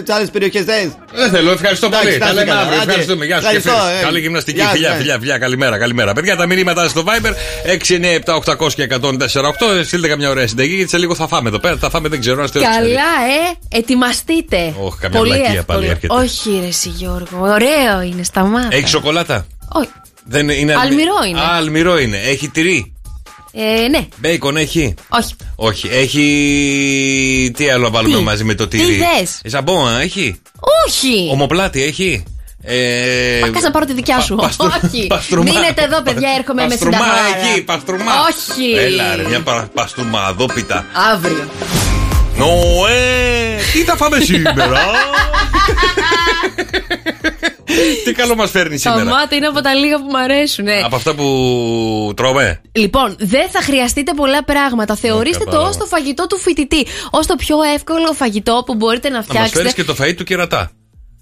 τι 0.05 0.11
άλλες 0.13 0.29
περιοχές 0.29 0.63
θε. 0.63 0.87
Δεν 1.13 1.29
θέλω, 1.29 1.51
ευχαριστώ 1.51 1.85
Εντάξει, 1.85 2.05
πολύ. 2.07 2.17
να 2.17 2.25
Τα 2.25 2.31
είστε 2.31 2.39
λέμε 2.39 2.51
καλά. 2.51 2.61
αύριο. 2.61 2.81
Άντε. 2.81 2.89
Ευχαριστούμε. 2.89 3.25
Γεια 3.25 3.35
σου. 3.39 3.41
Ευχαριστώ, 3.45 3.71
Κεφίρ. 3.71 3.97
ε. 3.99 4.01
Καλή 4.03 4.19
γυμναστική. 4.19 4.59
Γεια 4.59 4.67
Φιλιά, 4.69 4.89
σας. 4.89 4.97
φιλιά, 4.97 5.17
φιλιά. 5.19 5.37
Καλημέρα, 5.37 5.77
καλημέρα. 5.77 6.13
Παιδιά, 6.13 6.35
τα 6.35 6.45
μηνύματα 6.45 6.87
στο 6.87 7.03
Viber 7.07 7.31
697 7.65 8.35
800 8.35 8.73
και 8.75 8.83
148. 8.83 9.83
Στείλτε 9.83 10.07
καμιά 10.07 10.29
ωραία 10.29 10.47
συνταγή 10.47 10.73
γιατί 10.75 10.89
σε 10.89 10.97
λίγο 10.97 11.15
θα 11.15 11.27
φάμε 11.27 11.49
εδώ 11.49 11.59
πέρα. 11.59 11.77
Θα 11.77 11.89
φάμε, 11.89 12.07
δεν 12.09 12.19
ξέρω 12.19 12.39
αν 12.39 12.45
είστε 12.45 12.59
Καλά, 12.59 12.77
ε! 12.81 13.77
Ετοιμαστείτε. 13.77 14.73
Όχι, 14.79 14.97
καμιά 14.99 15.17
Πολύ 15.19 15.31
βλακεία 15.31 15.59
εύκολο. 15.59 15.77
πάλι 15.79 15.89
έρχεται. 15.91 16.13
Όχι, 16.13 16.59
ρε, 16.61 16.67
εσύ, 16.67 16.89
Γιώργο. 16.89 17.39
Ωραίο 17.41 18.01
είναι, 18.01 18.23
σταμάτα. 18.23 18.75
Έχει 18.75 18.87
σοκολάτα; 18.87 19.45
Όχι. 19.67 19.89
Δεν 20.29 20.49
είναι 20.49 20.73
αλμυ- 20.73 20.85
Αλμυρό 20.91 21.15
είναι. 21.29 21.39
Α, 21.39 21.55
αλμυρό 21.55 21.99
είναι. 21.99 22.17
Έχει 22.17 22.49
τυρί; 22.49 22.93
Ε, 23.59 23.87
ναι, 23.87 24.07
Μπέικον 24.17 24.57
έχει; 24.57 24.93
όχι. 25.09 25.35
Όχι. 25.55 25.87
Έχει. 25.91 27.51
Τι 27.57 27.69
άλλο 27.69 27.83
να 27.83 27.89
βάλουμε 27.89 28.17
Τι; 28.17 28.23
μαζί 28.23 28.43
με 28.43 28.53
το 28.55 28.67
Τι 28.67 28.77
τυρί; 28.77 29.03
θες; 29.17 29.41
Ζαμπόα 29.45 29.99
έχει; 30.01 30.41
Όχι. 30.87 31.27
Ομοπλάτη 31.31 31.83
έχει; 31.83 32.23
Ε, 32.63 33.39
Πας 33.53 33.61
να 33.63 33.71
πάρω 33.71 33.85
τη 33.85 33.93
δικιά 33.93 34.19
σου. 34.19 34.35
πα- 34.35 34.41
παστρου- 34.43 34.83
Όχι. 34.93 35.07
παστρουμά. 35.07 35.51
Μείνετε 35.51 35.83
εδώ, 35.83 36.01
παιδιά, 36.01 36.29
έρχομαι 36.37 36.61
με 36.61 36.67
Παστρουμά 36.67 36.97
συνταγάρα. 36.97 37.49
εκεί, 37.51 37.61
παστρουμά. 37.61 38.11
Όχι. 38.29 38.71
Έλα, 38.77 39.15
ρε, 39.15 39.27
μια 39.27 39.41
παρα- 39.41 39.69
παστρουμαδόπιτα. 39.73 40.85
Αύριο. 41.13 41.49
Νοέ, 42.37 43.57
τι 43.73 43.79
θα 43.83 43.95
φάμε 43.95 44.19
σήμερα; 44.19 44.81
τι 48.05 48.11
καλό 48.11 48.35
μας 48.35 48.51
φέρνει 48.51 48.79
Τα 48.79 48.91
σήμερα. 48.91 49.09
μάτα 49.15 49.35
είναι 49.35 49.47
από 49.47 49.61
τα 49.61 49.73
λίγα 49.73 49.97
που 49.97 50.05
μου 50.09 50.17
αρέσουν. 50.17 50.65
Από 50.85 50.95
αυτά 50.95 51.15
που 51.15 52.13
τρώμε. 52.15 52.61
Λοιπόν, 52.71 53.15
δεν 53.19 53.49
θα 53.49 53.61
χρειαστείτε 53.61 54.13
πολλά 54.15 54.43
πράγματα. 54.43 54.95
Θεωρήστε 54.95 55.37
το 55.37 55.43
παράδειγμα. 55.45 55.69
ως 55.69 55.77
το 55.77 55.85
φαγητό 55.85 56.27
του 56.27 56.37
φοιτητή. 56.37 56.85
Ω 57.11 57.19
το 57.19 57.35
πιο 57.35 57.57
εύκολο 57.75 58.13
φαγητό 58.13 58.63
που 58.65 58.75
μπορείτε 58.75 59.09
να 59.09 59.13
Να 59.13 59.17
μας 59.19 59.27
φέρεις 59.27 59.49
φτιάξετε. 59.49 59.81
και 59.81 59.83
το 59.83 59.95
φαΐ 59.99 60.15
του 60.15 60.23
κερατά. 60.23 60.71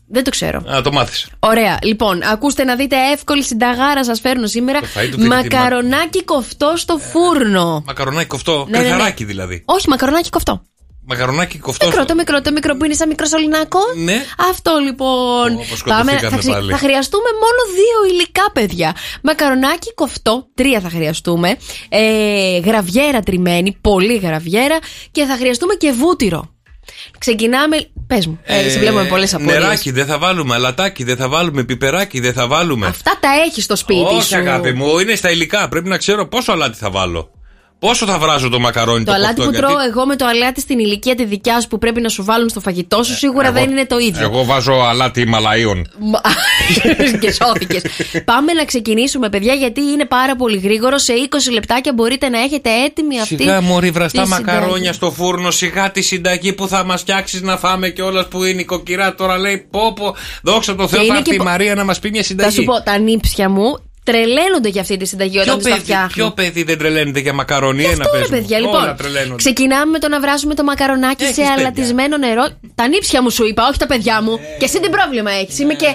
Δεν 0.07 0.23
το 0.23 0.29
ξέρω. 0.29 0.57
Α, 0.75 0.81
το 0.81 0.91
μάθεις. 0.91 1.27
Ωραία. 1.39 1.77
Λοιπόν, 1.83 2.23
ακούστε 2.23 2.63
να 2.63 2.75
δείτε 2.75 2.95
εύκολη 3.13 3.43
συνταγάρα 3.43 4.03
σας 4.03 4.19
φέρνω 4.19 4.47
σήμερα. 4.47 4.79
Το 4.79 4.85
φαΐ 4.85 5.09
του 5.11 5.21
φοιτητή, 5.21 5.27
Μακαρονάκι 5.27 6.23
κοφτό 6.23 6.73
στο 6.75 6.97
φούρνο. 6.97 7.83
Μακαρονάκι 7.85 8.27
κοφτό. 8.27 8.65
Ναι, 8.69 8.77
ναι, 8.77 8.83
ναι. 8.83 8.89
Κρυθαράκι 8.89 9.23
δηλαδή. 9.23 9.63
Όχι, 9.65 9.89
μακαρονάκι 9.89 10.29
κοφτό. 10.29 10.61
Μακαρονάκι 11.07 11.57
κοφτό. 11.59 11.85
Μικρό, 11.85 12.05
το 12.05 12.15
μικρό, 12.15 12.41
το 12.41 12.51
μικρό 12.51 12.75
που 12.75 12.85
είναι 12.85 12.93
σαν 12.93 13.07
μικρό 13.07 13.25
σωληνάκο. 13.25 13.79
Ναι. 13.95 14.23
Αυτό 14.49 14.71
λοιπόν. 14.85 15.55
Πω, 15.55 15.65
πω, 15.69 15.75
σκοτωθήκαμε 15.75 16.29
θα, 16.29 16.37
ξε- 16.37 16.53
πάλι. 16.53 16.71
θα 16.71 16.77
χρειαστούμε 16.77 17.29
μόνο 17.33 17.75
δύο 17.75 18.13
υλικά, 18.15 18.51
παιδιά. 18.53 18.95
Μακαρονάκι 19.23 19.93
κοφτό, 19.93 20.47
τρία 20.55 20.79
θα 20.79 20.89
χρειαστούμε. 20.89 21.57
Ε, 21.89 22.57
γραβιέρα 22.59 23.19
τριμμένη, 23.19 23.77
πολύ 23.81 24.15
γραβιέρα. 24.17 24.77
Και 25.11 25.25
θα 25.25 25.35
χρειαστούμε 25.35 25.73
και 25.73 25.91
βούτυρο. 25.91 26.49
Ξεκινάμε. 27.17 27.77
Πες 28.07 28.27
μου, 28.27 28.39
ε, 28.43 28.69
σε 28.69 28.79
βλέπουμε 28.79 29.03
πολλές 29.05 29.33
απορίες. 29.33 29.53
Νεράκι 29.61 29.91
δεν 29.91 30.05
θα 30.05 30.17
βάλουμε, 30.17 30.55
αλατάκι 30.55 31.03
δεν 31.03 31.17
θα 31.17 31.27
βάλουμε, 31.29 31.63
πιπεράκι 31.63 32.19
δεν 32.19 32.33
θα 32.33 32.47
βάλουμε. 32.47 32.87
Αυτά 32.87 33.17
τα 33.19 33.27
έχεις 33.47 33.63
στο 33.63 33.75
σπίτι 33.75 34.01
Όχι, 34.01 34.23
σου. 34.23 34.35
αγάπη 34.37 34.73
μου, 34.73 34.99
είναι 34.99 35.15
στα 35.15 35.31
υλικά. 35.31 35.67
Πρέπει 35.69 35.87
να 35.89 35.97
ξέρω 35.97 36.27
πόσο 36.27 36.51
αλάτι 36.51 36.77
θα 36.77 36.89
βάλω. 36.89 37.29
Πόσο 37.87 38.05
θα 38.05 38.19
βράζω 38.19 38.49
το 38.49 38.59
μακαρόνι 38.59 39.03
Το 39.03 39.11
το 39.11 39.17
αλάτι 39.17 39.33
κοφτό, 39.35 39.43
που 39.51 39.57
γιατί- 39.57 39.73
τρώω 39.73 39.85
εγώ 39.87 40.05
με 40.05 40.15
το 40.15 40.25
αλάτι 40.25 40.61
στην 40.61 40.79
ηλικία 40.79 41.15
τη 41.15 41.25
δικιά 41.25 41.61
σου 41.61 41.67
που 41.67 41.77
πρέπει 41.77 42.01
να 42.01 42.09
σου 42.09 42.23
βάλουν 42.23 42.49
στο 42.49 42.59
φαγητό 42.59 43.03
σου 43.03 43.15
σίγουρα 43.15 43.47
εγώ- 43.47 43.59
δεν 43.59 43.69
είναι 43.71 43.85
το 43.85 43.97
ίδιο. 43.97 44.21
Εγώ 44.23 44.43
βάζω 44.45 44.73
αλάτι 44.73 45.25
μαλαίων. 45.27 45.87
Μα- 45.99 46.21
και 47.21 47.31
σώθηκες. 47.31 47.81
Πάμε 48.25 48.53
να 48.53 48.65
ξεκινήσουμε, 48.65 49.29
παιδιά, 49.29 49.53
γιατί 49.53 49.81
είναι 49.81 50.05
πάρα 50.05 50.35
πολύ 50.35 50.57
γρήγορο. 50.57 50.97
Σε 50.97 51.13
20 51.13 51.51
λεπτάκια 51.53 51.93
μπορείτε 51.93 52.29
να 52.29 52.39
έχετε 52.39 52.69
έτοιμη 52.85 53.19
αυτή. 53.19 53.35
Σιγά 53.37 53.61
μωρή 53.61 53.89
βραστά 53.91 54.21
τη 54.21 54.27
μακαρόνια 54.29 54.67
συνταγή. 54.75 54.93
στο 54.93 55.11
φούρνο, 55.11 55.51
σιγά 55.51 55.91
τη 55.91 56.01
συνταγή 56.01 56.53
που 56.53 56.67
θα 56.67 56.83
μας 56.83 57.01
φτιάξεις 57.01 57.41
να 57.41 57.57
φάμε 57.57 57.89
κιόλας 57.89 58.27
που 58.27 58.43
είναι 58.43 58.61
η 58.61 58.65
κοκκυρά. 58.65 59.15
Τώρα 59.15 59.37
λέει 59.37 59.67
πόπο, 59.71 60.15
δόξα 60.43 60.75
τω 60.75 60.87
Θεώ, 60.87 60.99
είναι 60.99 61.07
θα 61.11 61.17
έρθει 61.17 61.29
και 61.29 61.35
η 61.35 61.37
πο- 61.37 61.43
Μαρία 61.43 61.75
να 61.75 61.83
μας 61.83 61.99
πει 61.99 62.09
μια 62.09 62.21
Θα 62.21 62.27
συνταγή. 62.27 62.55
σου 62.55 62.63
πω, 62.63 62.81
τα 62.81 62.97
νύψια 62.97 63.49
μου 63.49 63.83
τρελαίνονται 64.05 64.69
για 64.69 64.81
αυτή 64.81 64.97
τη 64.97 65.05
συνταγή 65.05 65.37
όταν 65.39 65.45
Ποιο 65.47 65.55
τις 65.57 65.65
τα 65.65 65.71
παιδί, 65.71 65.83
φτιάχνω. 65.83 66.07
ποιο 66.09 66.31
παιδί 66.31 66.63
δεν 66.63 66.77
τρελαίνεται 66.77 67.19
για 67.19 67.33
μακαρόνι, 67.33 67.81
Γι' 67.81 67.87
ένα 67.87 68.03
αυτό 68.03 68.11
ρε 68.17 68.21
πες 68.21 68.29
μου. 68.29 68.37
παιδιά, 68.37 68.57
Όλα 68.57 68.65
λοιπόν. 68.79 68.95
τρελαίνονται. 68.97 69.35
Ξεκινάμε 69.35 69.91
με 69.91 69.99
το 69.99 70.07
να 70.09 70.19
βράζουμε 70.19 70.53
το 70.55 70.63
μακαρονάκι 70.63 71.23
Έχεις 71.23 71.35
σε 71.35 71.41
παιδιά. 71.41 71.55
αλατισμένο 71.57 72.17
νερό. 72.17 72.47
Τα 72.75 72.87
νύψια 72.87 73.21
μου 73.21 73.29
σου 73.29 73.45
είπα, 73.45 73.67
όχι 73.69 73.77
τα 73.77 73.85
παιδιά 73.87 74.21
μου. 74.21 74.39
Και 74.59 74.65
εσύ 74.65 74.79
τι 74.79 74.89
πρόβλημα 74.89 75.31
έχεις. 75.31 75.59
Είμαι 75.59 75.73
και. 75.73 75.93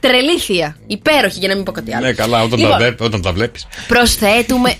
Τρελήθεια. 0.00 0.76
Υπέροχη, 0.86 1.38
για 1.38 1.48
να 1.48 1.54
μην 1.54 1.64
πω 1.64 1.72
κάτι 1.72 1.94
άλλο. 1.94 2.06
Ναι, 2.06 2.12
καλά, 2.12 2.42
όταν, 2.42 2.58
Λοιπόν. 2.58 2.70
τα, 2.72 2.76
βλέπει, 2.78 3.02
όταν 3.04 3.22
τα 3.22 3.32
βλέπεις. 3.32 3.66
Προσθέτουμε. 3.88 4.76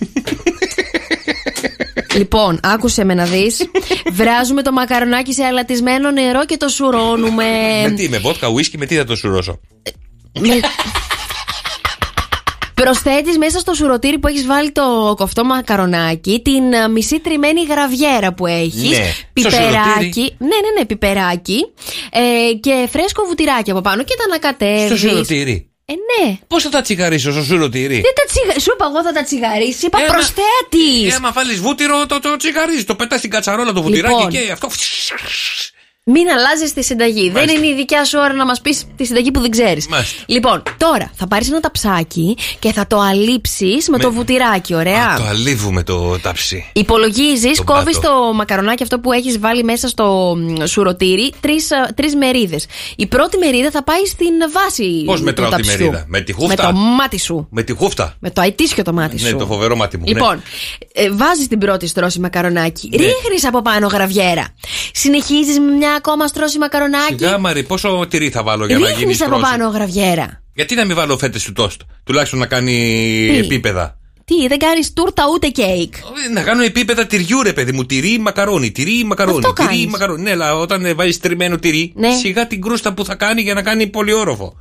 λοιπόν, 2.15 2.61
άκουσε 2.62 3.05
με 3.05 3.15
να 3.15 3.24
δεις. 3.24 3.69
Βράζουμε 4.12 4.62
το 4.62 4.73
μακαρονάκι 4.73 5.32
σε 5.32 5.44
αλατισμένο 5.44 6.11
νερό 6.11 6.44
και 6.47 6.57
το 6.57 6.69
σουρώνουμε. 6.69 7.44
με 7.82 7.90
τι, 7.97 8.09
με 8.09 8.19
βότκα, 8.19 8.48
ουίσκι, 8.48 8.78
με 8.78 8.86
τι 8.86 8.97
θα 8.97 9.05
το 9.05 9.16
σουρώσω; 9.16 9.61
Με... 12.78 12.85
Προσθέτεις 12.85 13.39
μέσα 13.39 13.59
στο 13.59 13.74
σουρωτήρι 13.74 14.19
που 14.19 14.28
έχεις 14.28 14.47
βάλει 14.47 14.70
το 14.73 15.15
κοφτό 15.16 15.44
μακαρονάκι 15.44 16.40
την 16.44 16.74
α, 16.74 16.89
μισή 16.89 17.20
τριμμένη 17.20 17.62
γραβιέρα 17.62 18.32
που 18.32 18.47
έχεις. 18.47 18.98
Ναι. 18.98 19.12
Στο 19.35 19.48
Πιπεράκι. 19.48 20.35
Ναι, 20.39 20.47
ναι, 20.47 20.78
ναι, 20.78 20.85
πιπεράκι. 20.86 21.66
Ε, 22.12 22.53
και 22.55 22.89
φρέσκο 22.93 23.24
βουτυράκι 23.27 23.70
από 23.70 23.81
πάνω 23.81 24.03
και 24.03 24.15
τα 24.19 24.24
ανακατεύεις. 24.24 24.98
Στο 24.98 25.09
σουρωτήρι. 25.09 25.70
Ε, 25.85 25.93
ναι. 25.93 26.36
Πώς 26.47 26.62
θα 26.62 26.69
τα 26.69 26.81
τσιγαρίσω 26.81 27.32
στο 27.32 27.43
σουρωτήρι; 27.43 27.94
Δεν 27.94 28.12
τα 28.15 28.24
τσιγα... 28.32 28.61
Σου 28.61 28.70
είπα 28.74 28.86
εγώ 28.90 29.03
θα 29.03 29.12
τα 29.12 29.23
τσιγαρίσει. 29.23 29.86
Είπα 29.86 29.98
Ε, 29.98 30.07
μα- 30.07 30.12
προσθέτεις. 30.12 31.12
Ε, 31.12 31.15
άμα 31.16 31.32
βάλει 31.32 31.55
βούτυρο, 31.55 32.07
το, 32.07 32.20
το 32.20 32.36
τσιγαρίζει. 32.36 32.85
Το 32.85 32.94
πετάς 32.94 33.19
στην 33.19 33.31
κατσαρόλα 33.31 33.73
το 33.73 33.82
βουτυράκι 33.82 34.15
Λοιπόν. 34.15 34.31
και 34.31 34.51
αυτό. 34.53 34.69
Μην 36.09 36.28
αλλάζεις 36.28 36.73
τη 36.73 36.83
συνταγή. 36.85 37.31
Δεν 37.31 37.49
είναι 37.49 37.66
η 37.66 37.74
δικιά 37.74 38.05
σου 38.05 38.19
ώρα 38.23 38.33
να 38.33 38.45
μας 38.45 38.61
πεις 38.61 38.85
τη 38.97 39.05
συνταγή 39.05 39.31
που 39.31 39.41
δεν 39.41 39.51
ξέρεις. 39.51 39.87
Μάλιστα. 39.89 40.23
Λοιπόν, 40.27 40.62
τώρα 40.77 41.11
θα 41.15 41.27
πάρεις 41.27 41.49
ένα 41.49 41.61
ταψάκι 41.61 42.37
και 42.59 42.73
θα 42.73 42.87
το 42.87 42.99
αλείψεις 43.01 43.89
με, 43.89 43.99
το 43.99 44.12
βουτυράκι, 44.12 44.74
ωραία. 44.74 45.16
Το 45.16 45.24
αλίβουμε 45.24 45.83
το 45.83 46.19
ταψί. 46.19 46.70
Υπολογίζεις, 46.73 47.57
Τον 47.57 47.66
κόβεις 47.66 47.99
πάτο. 47.99 48.09
το 48.28 48.33
μακαρονάκι 48.35 48.83
αυτό 48.83 48.99
που 49.01 49.12
έχεις 49.12 49.39
βάλει 49.39 49.62
μέσα 49.65 49.89
στο 49.89 50.37
μ, 50.39 50.65
σουρωτήρι 50.65 51.33
τρεις 51.95 52.15
μερίδες. 52.19 52.66
Η 52.97 53.07
πρώτη 53.07 53.39
μερίδα 53.39 53.70
θα 53.70 53.85
πάει 53.85 54.05
στην 54.07 54.33
βάση. 54.53 55.03
Πώς 55.05 55.19
του 55.19 55.24
μετράω 55.24 55.49
τη 55.51 55.55
ταψιού. 55.57 55.70
μερίδα; 55.78 56.05
Με 56.09 56.20
τη 56.20 56.33
χούφτα; 56.33 56.66
Με 56.66 56.73
το 56.73 56.78
μάτι 56.78 57.19
σου. 57.19 57.47
Με 57.51 57.62
τη 57.62 57.73
χούφτα; 57.73 58.15
Με 58.19 58.31
το 58.31 58.41
αετήσιο 58.41 58.83
το 58.83 58.93
μάτι 58.93 59.23
Ναι, 59.23 59.28
σου. 59.28 59.37
το 59.37 59.47
φοβερό 59.47 59.77
μάτι 59.77 59.97
μου. 59.97 60.05
ναι. 60.07 60.12
Λοιπόν, 60.12 60.43
ε, 60.93 61.11
βάζεις 61.11 61.49
την 61.49 61.59
πρώτη 61.59 61.87
στρώση 61.87 62.20
μακαρονάκι. 62.20 62.89
Ναι. 62.93 62.97
Ρίχνεις 63.07 63.45
από 63.47 63.62
πάνω 63.62 63.87
γραβιέρα. 63.87 64.45
Συνεχίζεις 64.93 65.59
με 65.59 65.70
μια 65.73 65.95
ακόμα 65.97 66.27
στρώση 66.27 66.59
μακαρονάκι. 66.59 67.14
Σιγά, 67.18 67.39
Μαρή, 67.39 67.62
πόσο 67.62 68.06
τυρί 68.10 68.31
θα 68.31 68.43
βάλω 68.43 68.66
για 68.66 68.78
να 68.78 68.86
γίνει 68.89 68.98
Ρίχνεις 68.98 69.20
από 69.23 69.36
στρώση. 69.36 69.51
πάνω 69.56 69.68
γραβιέρα. 69.70 70.43
Γιατί 70.55 70.74
να 70.74 70.85
μην 70.85 70.97
βάλω 70.97 71.18
φέτες 71.18 71.44
του 71.44 71.52
τόστ. 71.52 71.81
Τουλάχιστον 72.05 72.39
να 72.39 72.47
κάνει 72.47 72.73
Τι; 73.31 73.39
επίπεδα; 73.39 73.98
Τι, 74.24 74.47
δεν 74.48 74.59
κάνεις 74.59 74.93
τούρτα 74.93 75.24
ούτε 75.35 75.48
κέικ; 75.48 75.94
Ε, 75.97 76.32
Να 76.32 76.43
κάνω 76.43 76.62
επίπεδα 76.62 77.06
τυριού, 77.06 77.43
ρε 77.43 77.52
παιδί 77.52 77.73
μου. 77.73 77.85
Τυρί, 77.86 78.18
μακαρόνι. 78.18 78.70
Τυρί, 78.70 79.05
μακαρόνι. 79.05 79.36
Αυτό 79.39 79.52
τυρί, 79.52 79.68
κάνεις. 79.68 79.86
μακαρόνι. 79.86 80.23
Ναι, 80.23 80.31
αλλά 80.31 80.56
όταν 80.56 80.93
βάζεις 80.97 81.18
τριμμένο 81.20 81.56
τυρί, 81.59 81.93
Ναι. 81.97 82.14
σιγά 82.23 82.47
την 82.47 82.60
κρούστα 82.60 82.93
που 82.94 83.05
θα 83.05 83.14
κάνει 83.14 83.40
για 83.43 83.55
να 83.55 83.62
κάνει 83.62 83.86
πολυόροφο. 83.86 84.56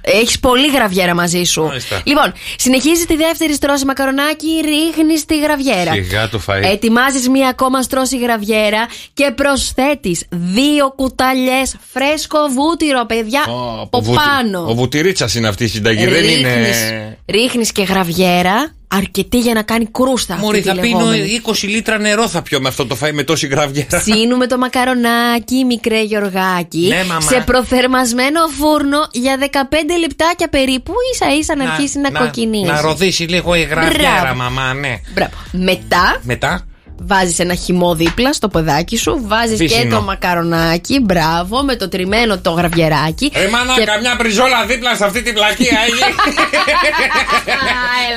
Έχεις 0.00 0.38
πολύ 0.40 0.70
γραβιέρα 0.70 1.14
μαζί 1.14 1.42
σου. 1.44 1.62
Μάλιστα. 1.62 2.02
Λοιπόν, 2.04 2.32
συνεχίζει 2.58 3.04
τη 3.06 3.16
δεύτερη 3.16 3.54
στρώση 3.54 3.84
μακαρονάκι, 3.84 4.46
ρίχνεις 4.64 5.24
τη 5.24 5.38
γραβιέρα. 5.40 5.92
Σιγά 5.92 6.28
το 6.28 6.40
φαΐ. 6.46 6.62
Ετοιμάζεις 6.62 7.28
μία 7.28 7.48
ακόμα 7.48 7.82
στρώση 7.82 8.18
γραβιέρα 8.18 8.86
και 9.14 9.30
προσθέτεις 9.30 10.24
δύο 10.30 10.92
κουταλιές 10.96 11.76
φρέσκο 11.92 12.38
βούτυρο, 12.54 13.06
παιδιά, 13.06 13.42
από 13.80 13.98
Ο 13.98 14.00
βούτι- 14.00 14.20
πάνω. 14.24 14.64
Ο 14.70 14.74
βουτυρίτσας 14.74 15.34
είναι 15.34 15.48
αυτή 15.48 15.64
η 15.64 15.68
συνταγή. 15.68 16.06
Δεν 16.06 16.24
είναι; 16.28 17.18
Ρίχνεις 17.26 17.72
και 17.72 17.82
γραβιέρα, 17.82 18.74
αρκετή 18.92 19.38
για 19.38 19.54
να 19.54 19.62
κάνει 19.62 19.86
κρούστα. 19.90 20.32
αυτή 20.34 20.44
Μωρή, 20.46 20.60
τη 20.60 20.68
θα 20.68 20.74
πίνω 20.74 20.98
λεγόμενη. 20.98 21.40
20 21.46 21.52
λίτρα 21.62 21.98
νερό 21.98 22.28
θα 22.28 22.42
πιω 22.42 22.60
με 22.60 22.68
αυτό 22.68 22.86
το 22.86 22.96
φαΐ 23.02 23.12
με 23.12 23.22
τόση 23.22 23.46
γραβιέρα. 23.46 23.98
Ψήνουμε 23.98 24.46
το 24.46 24.58
μακαρονάκι, 24.58 25.64
μικρέ 25.64 26.02
Γιωργάκι, 26.02 26.86
Ναι, 26.88 27.04
μαμά. 27.04 27.20
σε 27.20 27.42
προθερμασμένο 27.46 28.40
φούρνο 28.58 28.98
για 29.12 29.38
15 29.40 29.98
λεπτάκια 30.00 30.48
περίπου, 30.48 30.92
ίσα 31.12 31.26
ίσα 31.38 31.56
να, 31.56 31.64
αρχίσει 31.70 31.98
να, 31.98 32.10
κοκκινήσει. 32.10 32.64
Να 32.70 32.80
ροδίσει 32.80 33.22
λίγο 33.22 33.54
η 33.54 33.62
γραβιέρα, 33.62 34.20
Μπράβο. 34.20 34.36
μαμά, 34.36 34.74
ναι. 34.74 35.00
Μπράβο. 35.14 35.32
Μετά 35.52 36.20
Μετά; 36.22 36.66
Βάζεις 37.06 37.38
ένα 37.38 37.54
χυμό 37.54 37.94
δίπλα 37.94 38.32
στο 38.32 38.48
παιδάκι 38.48 38.96
σου, 38.96 39.20
βάζεις 39.26 39.58
και 39.58 39.64
Βύσσινο. 39.66 39.96
το 39.96 40.02
μακαρονάκι, 40.02 41.00
μπράβο, 41.00 41.62
με 41.62 41.76
το 41.76 41.88
τριμμένο 41.88 42.38
το 42.38 42.50
γραβιεράκι. 42.50 43.32
Ρε 43.34 43.48
μάνα, 43.48 43.74
Και- 43.74 43.84
καμιά 43.84 44.14
μπριζόλα 44.18 44.64
δίπλα 44.66 44.94
σε 44.96 45.04
αυτή 45.04 45.22
την 45.22 45.34
πλακία 45.34 45.78
έχει. 45.86 46.14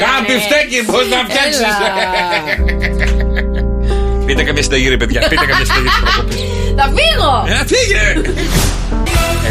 Κάτι 0.04 0.40
φταίει, 0.40 0.84
πώ 0.86 0.98
να 0.98 1.18
φτιάξεις. 1.30 1.66
Πείτε 4.26 4.44
καμιά 4.44 4.64
συνταγή, 4.64 4.90
ρε 4.90 4.98
παιδιά. 4.98 5.22
Πείτε 5.30 5.46
καμιά 5.46 5.66
συνταγή 5.66 5.88
της 5.88 6.00
προκοπής. 6.04 6.42
Θα 6.78 6.84
φύγω! 6.84 7.46
Ε, 7.48 7.66
φύγε! 7.66 8.34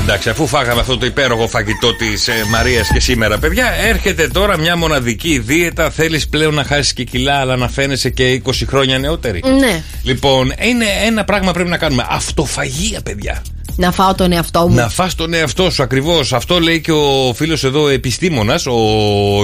Εντάξει, 0.02 0.28
αφού 0.28 0.46
φάγαμε 0.46 0.80
αυτό 0.80 0.98
το 0.98 1.06
υπέροχο 1.06 1.48
φαγητό 1.48 1.94
της 1.94 2.28
ε, 2.28 2.32
Μαρίας 2.50 2.88
και 2.92 3.00
σήμερα, 3.00 3.38
παιδιά, 3.38 3.66
έρχεται 3.88 4.28
τώρα 4.28 4.58
μια 4.58 4.76
μοναδική 4.76 5.38
δίαιτα. 5.38 5.90
Θέλεις 5.90 6.28
πλέον 6.28 6.54
να 6.54 6.64
χάσεις 6.64 6.92
και 6.92 7.04
κιλά, 7.04 7.34
αλλά 7.34 7.56
να 7.56 7.68
φαίνεσαι 7.68 8.10
και 8.10 8.42
20 8.44 8.50
χρόνια 8.66 8.98
νεότερη. 8.98 9.42
Ναι. 9.58 9.82
Λοιπόν, 10.02 10.52
είναι 10.58 10.84
ένα 11.06 11.24
πράγμα 11.24 11.52
πρέπει 11.52 11.68
να 11.68 11.76
κάνουμε. 11.76 12.06
Αυτοφαγία, 12.08 13.00
παιδιά. 13.02 13.42
Να 13.76 13.92
φάω 13.92 14.14
τον 14.14 14.32
εαυτό 14.32 14.68
μου. 14.68 14.74
Να 14.74 14.88
φας 14.88 15.14
τον 15.14 15.34
εαυτό 15.34 15.70
σου 15.70 15.82
ακριβώς. 15.82 16.32
Αυτό 16.32 16.60
λέει 16.60 16.80
και 16.80 16.92
ο 16.92 17.32
φίλος 17.34 17.64
εδώ 17.64 17.88
επιστήμονας, 17.88 18.66
ο 18.66 18.76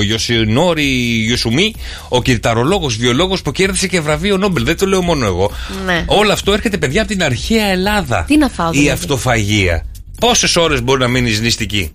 Ιωσινόρη 0.09 1.24
Ιωσουμί, 1.28 1.74
ο 2.09 2.22
κυρταρολόγος, 2.22 2.97
βιολόγος 2.97 3.43
που 3.43 3.52
κέρδισε 3.52 3.86
και 3.86 4.01
βραβείο 4.01 4.36
Νόμπελ. 4.36 4.64
Δεν 4.64 4.76
το 4.76 4.86
λέω 4.86 5.02
μόνο 5.02 5.26
εγώ. 5.26 5.51
Ναι. 5.85 6.05
Όλο 6.06 6.32
αυτό 6.32 6.52
έρχεται, 6.52 6.76
παιδιά, 6.76 7.01
από 7.02 7.10
την 7.10 7.22
αρχαία 7.22 7.66
Ελλάδα. 7.66 8.24
Τι 8.26 8.36
να 8.36 8.48
φάω, 8.48 8.68
Η 8.68 8.70
δηλαδή; 8.72 8.90
αυτοφαγία. 8.90 9.85
Πόσες 10.19 10.57
ώρες 10.57 10.82
μπορεί 10.82 11.01
να 11.01 11.09
μείνεις 11.09 11.40
νηστική; 11.40 11.93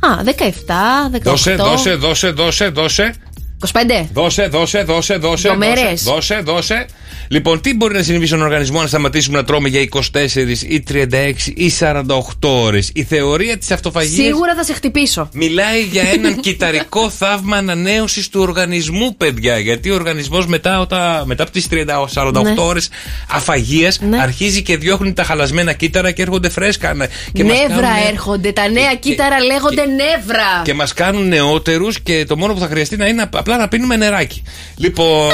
Α, 0.00 0.08
17, 0.24 1.08
18. 1.12 1.20
Δώσε, 1.22 1.54
δώσε, 1.54 1.94
δώσε, 1.94 2.30
δώσε, 2.30 2.68
δώσε. 2.68 3.14
25. 3.60 4.08
Δώσε, 4.12 4.46
δώσε, 4.46 4.82
δώσε, 4.82 5.14
δώσε. 5.14 5.48
Δύο 5.48 5.56
μέρες. 5.58 6.02
Δώσε, 6.02 6.34
δώσε, 6.34 6.40
δώσε. 6.44 6.86
Λοιπόν, 7.28 7.60
τι 7.60 7.74
μπορεί 7.74 7.94
να 7.94 8.02
συμβεί 8.02 8.26
στον 8.26 8.42
οργανισμό 8.42 8.80
αν 8.80 8.88
σταματήσουμε 8.88 9.36
να 9.36 9.44
τρώμε 9.44 9.68
για 9.68 9.80
24 9.80 10.62
ή 10.68 10.82
36 10.92 11.32
ή 11.54 11.70
48 11.80 12.02
ώρες; 12.42 12.90
Η 12.94 13.02
θεωρία 13.04 13.58
της 13.58 13.70
αυτοφαγίας 13.70 14.26
Σίγουρα 14.26 14.54
θα 14.54 14.64
σε 14.64 14.72
χτυπήσω. 14.72 15.28
μιλάει 15.32 15.82
για 15.82 16.02
έναν 16.02 16.40
κυταρικό 16.44 17.10
θαύμα 17.10 17.56
ανανέωσης 17.56 18.28
του 18.28 18.40
οργανισμού, 18.40 19.16
παιδιά. 19.16 19.58
Γιατί 19.58 19.90
ο 19.90 19.94
οργανισμός 19.94 20.46
μετά, 20.46 20.80
όταν, 20.80 21.22
μετά 21.26 21.42
από 21.42 21.52
τις 21.52 21.66
48 21.68 22.42
Ναι. 22.42 22.54
ώρες 22.56 22.88
αφαγίας 23.30 24.00
αρχίζει 24.20 24.62
και 24.62 24.76
διώχνει 24.76 25.12
τα 25.12 25.24
χαλασμένα 25.24 25.72
κύτταρα 25.72 26.10
και 26.10 26.22
έρχονται 26.22 26.48
φρέσκα. 26.48 26.94
ναι. 26.94 27.06
Και 27.32 27.44
μας 27.44 27.58
νεύρα 27.58 27.80
κάνουνε- 27.80 28.08
έρχονται. 28.10 28.52
Τα 28.52 28.68
νέα 28.68 28.94
κύτταρα 28.94 29.40
λέγονται 29.44 29.82
νεύρα. 29.86 30.62
και 30.64 30.74
μας 30.74 30.92
κάνουν 30.94 31.28
νεότερους 31.28 32.00
και 32.00 32.24
το 32.28 32.36
μόνο 32.36 32.52
που 32.54 32.60
θα 32.60 32.66
χρειαστεί 32.66 32.96
να 32.96 33.06
είναι 33.06 33.22
απλά 33.44 33.56
να 33.56 33.68
πίνουμε 33.68 33.96
νεράκι. 33.96 34.42
Λοιπόν, 34.76 35.32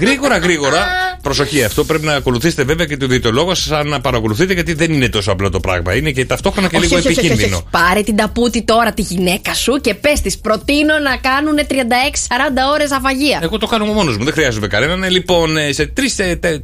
γρήγορα 0.00 0.38
γρήγορα, 0.38 0.86
προσοχή, 1.26 1.64
αυτό 1.64 1.84
πρέπει 1.84 2.04
να 2.04 2.14
ακολουθήσετε 2.14 2.64
βέβαια 2.64 2.86
και 2.86 2.96
το 2.96 3.06
διαιτολόγο 3.06 3.54
σα 3.54 3.84
να 3.84 4.00
παρακολουθείτε 4.00 4.52
γιατί 4.52 4.72
δεν 4.72 4.92
είναι 4.92 5.08
τόσο 5.08 5.32
απλό 5.32 5.50
το 5.50 5.60
πράγμα. 5.60 5.94
Είναι 5.94 6.10
και 6.10 6.24
ταυτόχρονα 6.24 6.68
και 6.68 6.76
Όχι, 6.76 6.84
λίγο 6.86 6.96
όχι, 6.98 7.08
όχι, 7.08 7.18
όχι, 7.18 7.26
επικίνδυνο. 7.26 7.56
όχι. 7.56 7.66
Πάρε 7.70 8.02
την 8.02 8.16
ταπούτη 8.16 8.62
τώρα 8.62 8.92
τη 8.92 9.02
γυναίκα 9.02 9.54
σου 9.54 9.72
και 9.80 9.94
πες 9.94 10.20
της: 10.20 10.38
Προτείνω 10.38 10.98
να 10.98 11.16
κάνουν 11.16 11.54
36-40 11.68 11.72
ώρες 12.72 12.90
αφαγία. 12.90 13.38
Εγώ 13.42 13.58
το 13.58 13.66
κάνω 13.66 13.84
μόνος 13.84 14.16
μου, 14.16 14.24
δεν 14.24 14.32
χρειάζομαι 14.32 14.66
κανέναν. 14.66 15.02
Ε, 15.02 15.10
Λοιπόν, 15.10 15.56
ε, 15.56 15.72
σε 15.72 15.92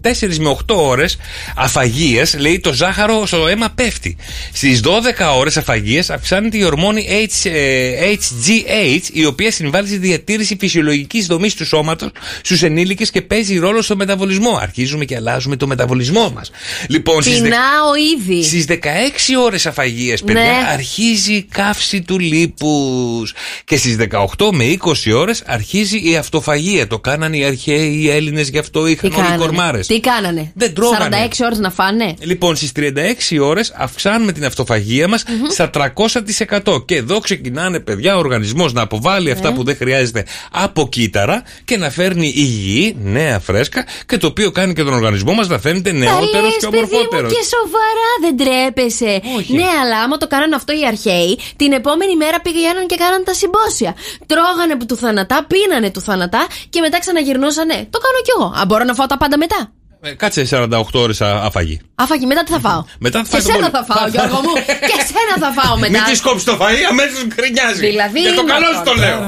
4 0.02 0.39
με 0.39 0.48
8 0.48 0.74
ώρες 0.76 1.16
αφαγία, 1.56 2.26
λέει 2.39 2.60
το 2.60 2.72
ζάχαρο 2.72 3.26
στο 3.26 3.47
αίμα 3.47 3.70
πέφτει. 3.74 4.16
Στις 4.52 4.80
12 4.80 5.36
ώρες 5.39 5.56
αφαγία 5.56 6.05
αυξάνεται 6.10 6.59
η 6.59 6.64
ορμόνη 6.64 7.06
H, 7.10 7.51
ε, 7.51 8.12
HGH, 8.12 9.09
η 9.12 9.24
οποία 9.24 9.51
συμβάλλει 9.51 9.86
στη 9.86 9.97
διατήρηση 9.97 10.56
φυσιολογικής 10.60 11.26
δομής 11.26 11.55
του 11.55 11.66
σώματος 11.66 12.10
στους 12.43 12.62
ενήλικες 12.62 13.10
και 13.10 13.22
παίζει 13.22 13.59
ρόλο 13.59 13.82
στο 13.82 13.97
μεταβολισμό. 13.97 14.52
Αρχίζουμε 14.61 15.05
και 15.05 15.16
αλλάζουμε 15.16 15.57
το 15.57 15.66
μεταβολισμό 15.66 16.31
μας. 16.31 16.51
Λοιπόν, 16.89 17.23
στις 17.23 17.37
δε- 17.41 17.43
Πεινάω 17.43 17.95
ήδη. 18.19 18.45
Στις 18.45 18.65
16 18.65 19.37
ώρες 19.45 19.66
αφαγία, 19.66 20.19
παιδιά, 20.24 20.43
Ναι. 20.43 20.51
αρχίζει 20.73 21.33
η 21.33 21.47
καύση 21.51 22.03
του 22.03 22.19
λίπους. 22.19 23.35
Και 23.65 23.77
στις 23.77 23.97
18 23.97 24.53
με 24.53 24.65
20 24.65 25.12
ώρες 25.12 25.43
αρχίζει 25.47 26.11
η 26.11 26.16
αυτοφαγία. 26.16 26.87
Το 26.87 26.99
κάνανε 26.99 27.37
οι 27.37 27.45
αρχαίοι 27.45 27.93
οι 28.03 28.11
Έλληνες, 28.11 28.49
γι' 28.49 28.59
αυτό 28.59 28.85
Τι 28.85 28.91
είχαν 28.91 29.11
όλοι 29.12 29.20
κάνανε; 29.23 29.37
κορμάρες. 29.45 29.87
Τι 29.87 30.01
κάνανε; 30.01 30.53
Δεν 30.55 30.74
τρώγανε. 30.74 31.16
46 31.16 31.45
ώρες 31.45 31.59
να 31.59 31.70
φάνε; 31.70 32.15
Λοιπόν, 32.20 32.57
στις 32.57 32.73
36 32.73 33.39
ώρες 33.39 33.73
αυξάνουμε 33.77 34.33
την 34.33 34.45
αυτοφαγία 34.45 35.09
μας 35.09 35.24
στα 35.51 35.70
300%. 35.70 36.85
Και 36.87 36.97
εδώ 36.97 37.19
ξεκινάνε, 37.19 37.81
παιδιά, 37.81 38.15
ο 38.16 38.19
οργανισμός 38.19 38.73
να 38.73 38.83
αποβάλει 38.83 39.31
αυτά 39.31 39.49
Ε. 39.49 39.53
που 39.53 39.65
δεν 39.65 39.77
χρειάζεται 39.77 40.24
από 40.53 40.89
κύτταρα 40.89 41.43
και 41.65 41.77
να 41.77 41.91
φέρνει 41.91 42.27
υγιή, 42.37 42.97
νέα 43.03 43.39
φρέσκα 43.41 43.85
και 44.07 44.16
το 44.16 44.27
οποίο 44.27 44.41
κάνει 44.51 44.73
και 44.73 44.82
τον 44.82 44.93
οργανισμό 44.93 45.32
μας 45.32 45.48
να 45.48 45.59
φαίνεται 45.59 45.93
νεότερος 45.93 46.31
Τα 46.31 46.40
λες, 46.40 46.56
και 46.56 46.66
παιδί 46.66 46.82
μου, 46.82 46.89
ομορφότερος. 46.93 47.32
και 47.32 47.43
σοβαρά 47.55 48.10
δεν 48.20 48.36
τρέπεσαι. 48.36 49.12
Ναι, 49.59 49.69
αλλά 49.82 49.98
άμα 50.05 50.16
το 50.16 50.27
κάνανε 50.27 50.55
αυτό 50.55 50.73
οι 50.73 50.86
αρχαίοι, 50.86 51.39
την 51.56 51.73
επόμενη 51.73 52.16
μέρα 52.16 52.40
πήγαιναν 52.40 52.86
και 52.86 52.97
κάναν 52.97 53.24
τα 53.24 53.35
συμπόσια. 53.35 53.94
Τρώγανε 54.27 54.74
που 54.78 54.86
του 54.86 54.97
θανατά, 54.97 55.47
πίνανε 55.47 55.90
του 55.90 56.01
θανατά 56.01 56.47
και 56.70 56.81
μετά 56.81 56.98
ξαναγυρνούσανε. 56.98 57.74
Το 57.90 57.98
κάνω 58.05 58.19
κι 58.27 58.32
εγώ. 58.36 58.52
Αν 58.60 58.66
μπορώ 58.66 58.85
να 58.85 58.94
φάω 58.94 59.06
τα 59.06 59.16
πάντα 59.16 59.36
μετά; 59.39 59.73
Ε, 60.05 60.11
Κάτσε 60.15 60.47
48 60.51 60.83
ώρες 60.93 61.20
άφαγη. 61.20 61.81
Άφαγη, 61.95 62.27
μετά 62.27 62.43
τι 62.45 62.53
θα 62.53 62.59
φάω; 62.61 62.85
Μετά 62.99 63.19
θα 63.24 63.24
και 63.24 63.31
φάει 63.31 63.41
το 63.43 63.47
σένα 63.53 63.70
πολύ. 63.70 63.85
θα 63.87 63.95
φάω, 63.95 64.09
Γιώργο 64.09 64.37
μου. 64.47 64.53
και 64.91 64.97
σένα 65.11 65.35
θα 65.47 65.62
φάω 65.62 65.77
μετά. 65.77 65.93
Μην 65.93 66.15
τη 66.15 66.20
κόψει 66.20 66.45
το 66.45 66.57
φαΐ, 66.61 66.81
αμέσως 66.91 67.23
γκρινιάζει. 67.35 67.81
Δηλαδή 67.87 68.20
Για 68.20 68.35
το 68.35 68.41
είναι 68.43 68.53
καλό 68.53 68.66
αυτό. 68.77 68.91
σου 68.91 68.97
το 68.97 69.03
λέω. 69.03 69.19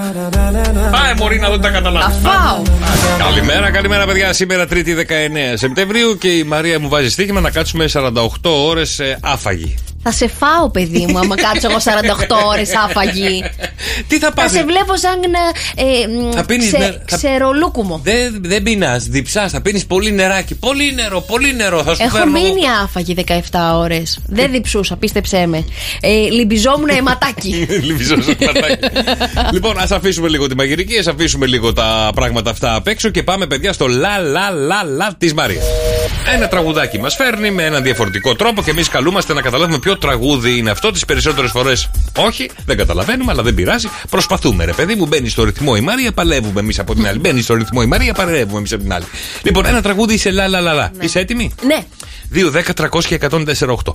Πάει, 0.91 1.15
Μωρή, 1.19 1.39
να 1.39 1.49
δω 1.49 1.59
τα 1.59 1.69
Θα 1.69 1.75
καταλάβει. 1.75 2.15
φάω. 2.23 2.63
Καλημέρα, 3.19 3.71
καλημέρα, 3.71 4.07
παιδιά. 4.07 4.33
Σήμερα 4.33 4.65
3η 4.71 4.93
19 4.97 5.03
Σεπτεμβρίου 5.55 6.19
και 6.19 6.29
η 6.29 6.43
Μαρία 6.43 6.81
μου 6.81 6.89
βάζει 6.89 7.11
στοίχημα 7.11 7.41
να 7.41 7.51
κάτσουμε 7.51 7.85
48 7.93 8.11
ώρες 8.45 9.01
άφαγη. 9.21 9.75
Θα 10.07 10.13
σε 10.13 10.29
φάω, 10.29 10.71
παιδί 10.71 11.07
μου, 11.09 11.19
άμα 11.19 11.35
κάτσω 11.37 11.69
εγώ 11.71 11.79
48 11.79 12.47
ώρες 12.47 12.71
άφαγη. 12.85 13.45
Τι 14.09 14.19
θα 14.19 14.27
Θα 14.27 14.33
πάθει. 14.33 14.57
σε 14.57 14.65
βλέπω 14.65 14.97
σαν 14.97 15.21
ε, 15.75 16.07
μ, 16.07 16.33
Θα 16.35 16.45
πίνεις 16.45 16.67
ξε- 16.67 16.79
νε- 16.81 16.93
θα- 17.07 17.17
ξερολούκουμο. 17.17 18.01
Δεν, 18.05 18.39
δεν 18.41 18.63
πεινάς, 18.63 19.05
διψάς, 19.05 19.53
θα 19.53 19.61
πίνεις 19.61 19.87
πολύ 19.87 20.13
νεράκι. 20.13 20.55
Πολύ 20.55 20.93
νερό, 20.95 21.21
πολύ 21.21 21.55
νερό. 21.55 21.83
Θα 21.83 21.95
σου 21.95 22.03
Έχω 22.03 22.17
φέρνω. 22.17 22.33
μείνει 22.33 22.61
άφαγη 22.85 23.15
17 23.51 23.75
ώρες. 23.75 24.19
Δεν 24.27 24.51
διψούσα, 24.51 24.97
πίστεψέ 24.97 25.47
με. 25.47 25.65
Ε, 26.01 26.09
λυμπιζόμουν 26.31 26.89
αιματάκι. 26.89 27.67
Λυβιζό 27.89 28.23
σε 28.23 28.35
πατάκι. 28.35 28.87
λοιπόν, 29.53 29.79
ας 29.79 29.91
αφήσουμε 29.91 30.29
λίγο 30.29 30.47
τη 30.47 30.57
μαγειρική, 30.57 30.99
ας 30.99 31.07
αφήσουμε 31.07 31.47
λίγο 31.47 31.73
τα 31.73 32.11
πράγματα 32.15 32.51
αυτά 32.51 32.75
απ' 32.75 32.87
έξω 32.89 33.09
και 33.09 33.23
πάμε, 33.23 33.47
παιδιά, 33.47 33.73
στο 33.73 33.87
λα 33.87 34.19
λα 34.19 34.51
λα 34.51 34.83
λα 34.85 35.15
της 35.19 35.35
Μαρίας. 35.35 35.65
Ένα 36.35 36.49
τραγουδάκι 36.49 36.99
μας 36.99 37.15
φέρνει 37.15 37.51
με 37.51 37.63
έναν 37.65 37.83
διαφορετικό 37.83 38.35
τρόπο 38.35 38.63
και 38.63 38.71
εμείς 38.71 38.89
καλούμαστε 38.89 39.33
να 39.33 39.41
καταλάβουμε 39.41 39.79
ποιος 39.79 39.94
τραγούδι 39.99 40.57
είναι 40.59 40.71
αυτό. 40.71 40.91
Τις 40.91 41.05
περισσότερες 41.05 41.51
φορές 41.51 41.91
όχι, 42.19 42.51
δεν 42.67 42.77
καταλαβαίνουμε, 42.77 43.33
αλλά 43.33 43.43
δεν 43.43 43.55
πειράζει. 43.55 43.89
Προσπαθούμε, 44.11 44.65
ρε 44.65 44.73
παιδί 44.73 44.95
μου, 44.95 45.07
μπαίνει 45.07 45.29
στο 45.29 45.45
ρυθμό 45.45 45.73
η 45.77 45.81
Μαρία, 45.81 46.13
παλεύουμε 46.13 46.61
εμείς 46.61 46.79
από 46.79 46.95
την 46.95 47.07
άλλη. 47.07 47.19
Μπαίνει 47.19 47.43
στο 47.43 47.55
ρυθμό 47.55 47.81
η 47.83 47.87
Μαρία, 47.87 48.13
παλεύουμε 48.13 48.59
εμείς 48.59 48.73
από 48.73 48.83
την 48.83 48.93
άλλη. 48.93 49.05
Λοιπόν, 49.43 49.67
ένα 49.67 49.83
τραγούδι 49.83 50.19
σε 50.19 50.31
λα 50.31 50.49
λα 50.49 50.61
λα 50.61 50.73
λα. 50.73 50.91
Είσαι 51.01 51.19
έτοιμη; 51.19 51.55
ναι. 51.67 51.85
2, 52.35 52.51
10, 52.51 52.63
300 52.75 53.05
και 53.05 53.19
148. 53.31 53.95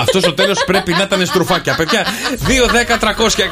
Αυτό 0.00 0.20
στο 0.20 0.34
τέλο 0.34 0.56
πρέπει 0.66 0.92
να 0.92 1.02
ήταν 1.02 1.26
στρουφάκια. 1.26 1.74
Παιδιά, 1.74 2.06
2, 2.46 2.66
10, 2.66 3.24
300 3.26 3.32
και 3.36 3.48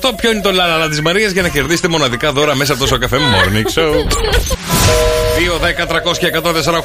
148. 0.00 0.10
Ποιο 0.16 0.30
είναι 0.30 0.40
το 0.40 0.52
λαλαλα 0.52 0.88
τη 0.88 1.02
Μαρία 1.02 1.28
για 1.28 1.42
να 1.42 1.48
κερδίσετε 1.48 1.88
μοναδικά 1.88 2.32
δώρα 2.32 2.54
μέσα 2.54 2.72
από 2.72 2.80
το 2.80 2.86
Σοκαφέ 2.86 3.16
Morning 3.16 3.78
Show. 3.78 3.92
2, 5.34 5.58
10, 5.60 5.86
300 5.86 6.16
και 6.18 6.26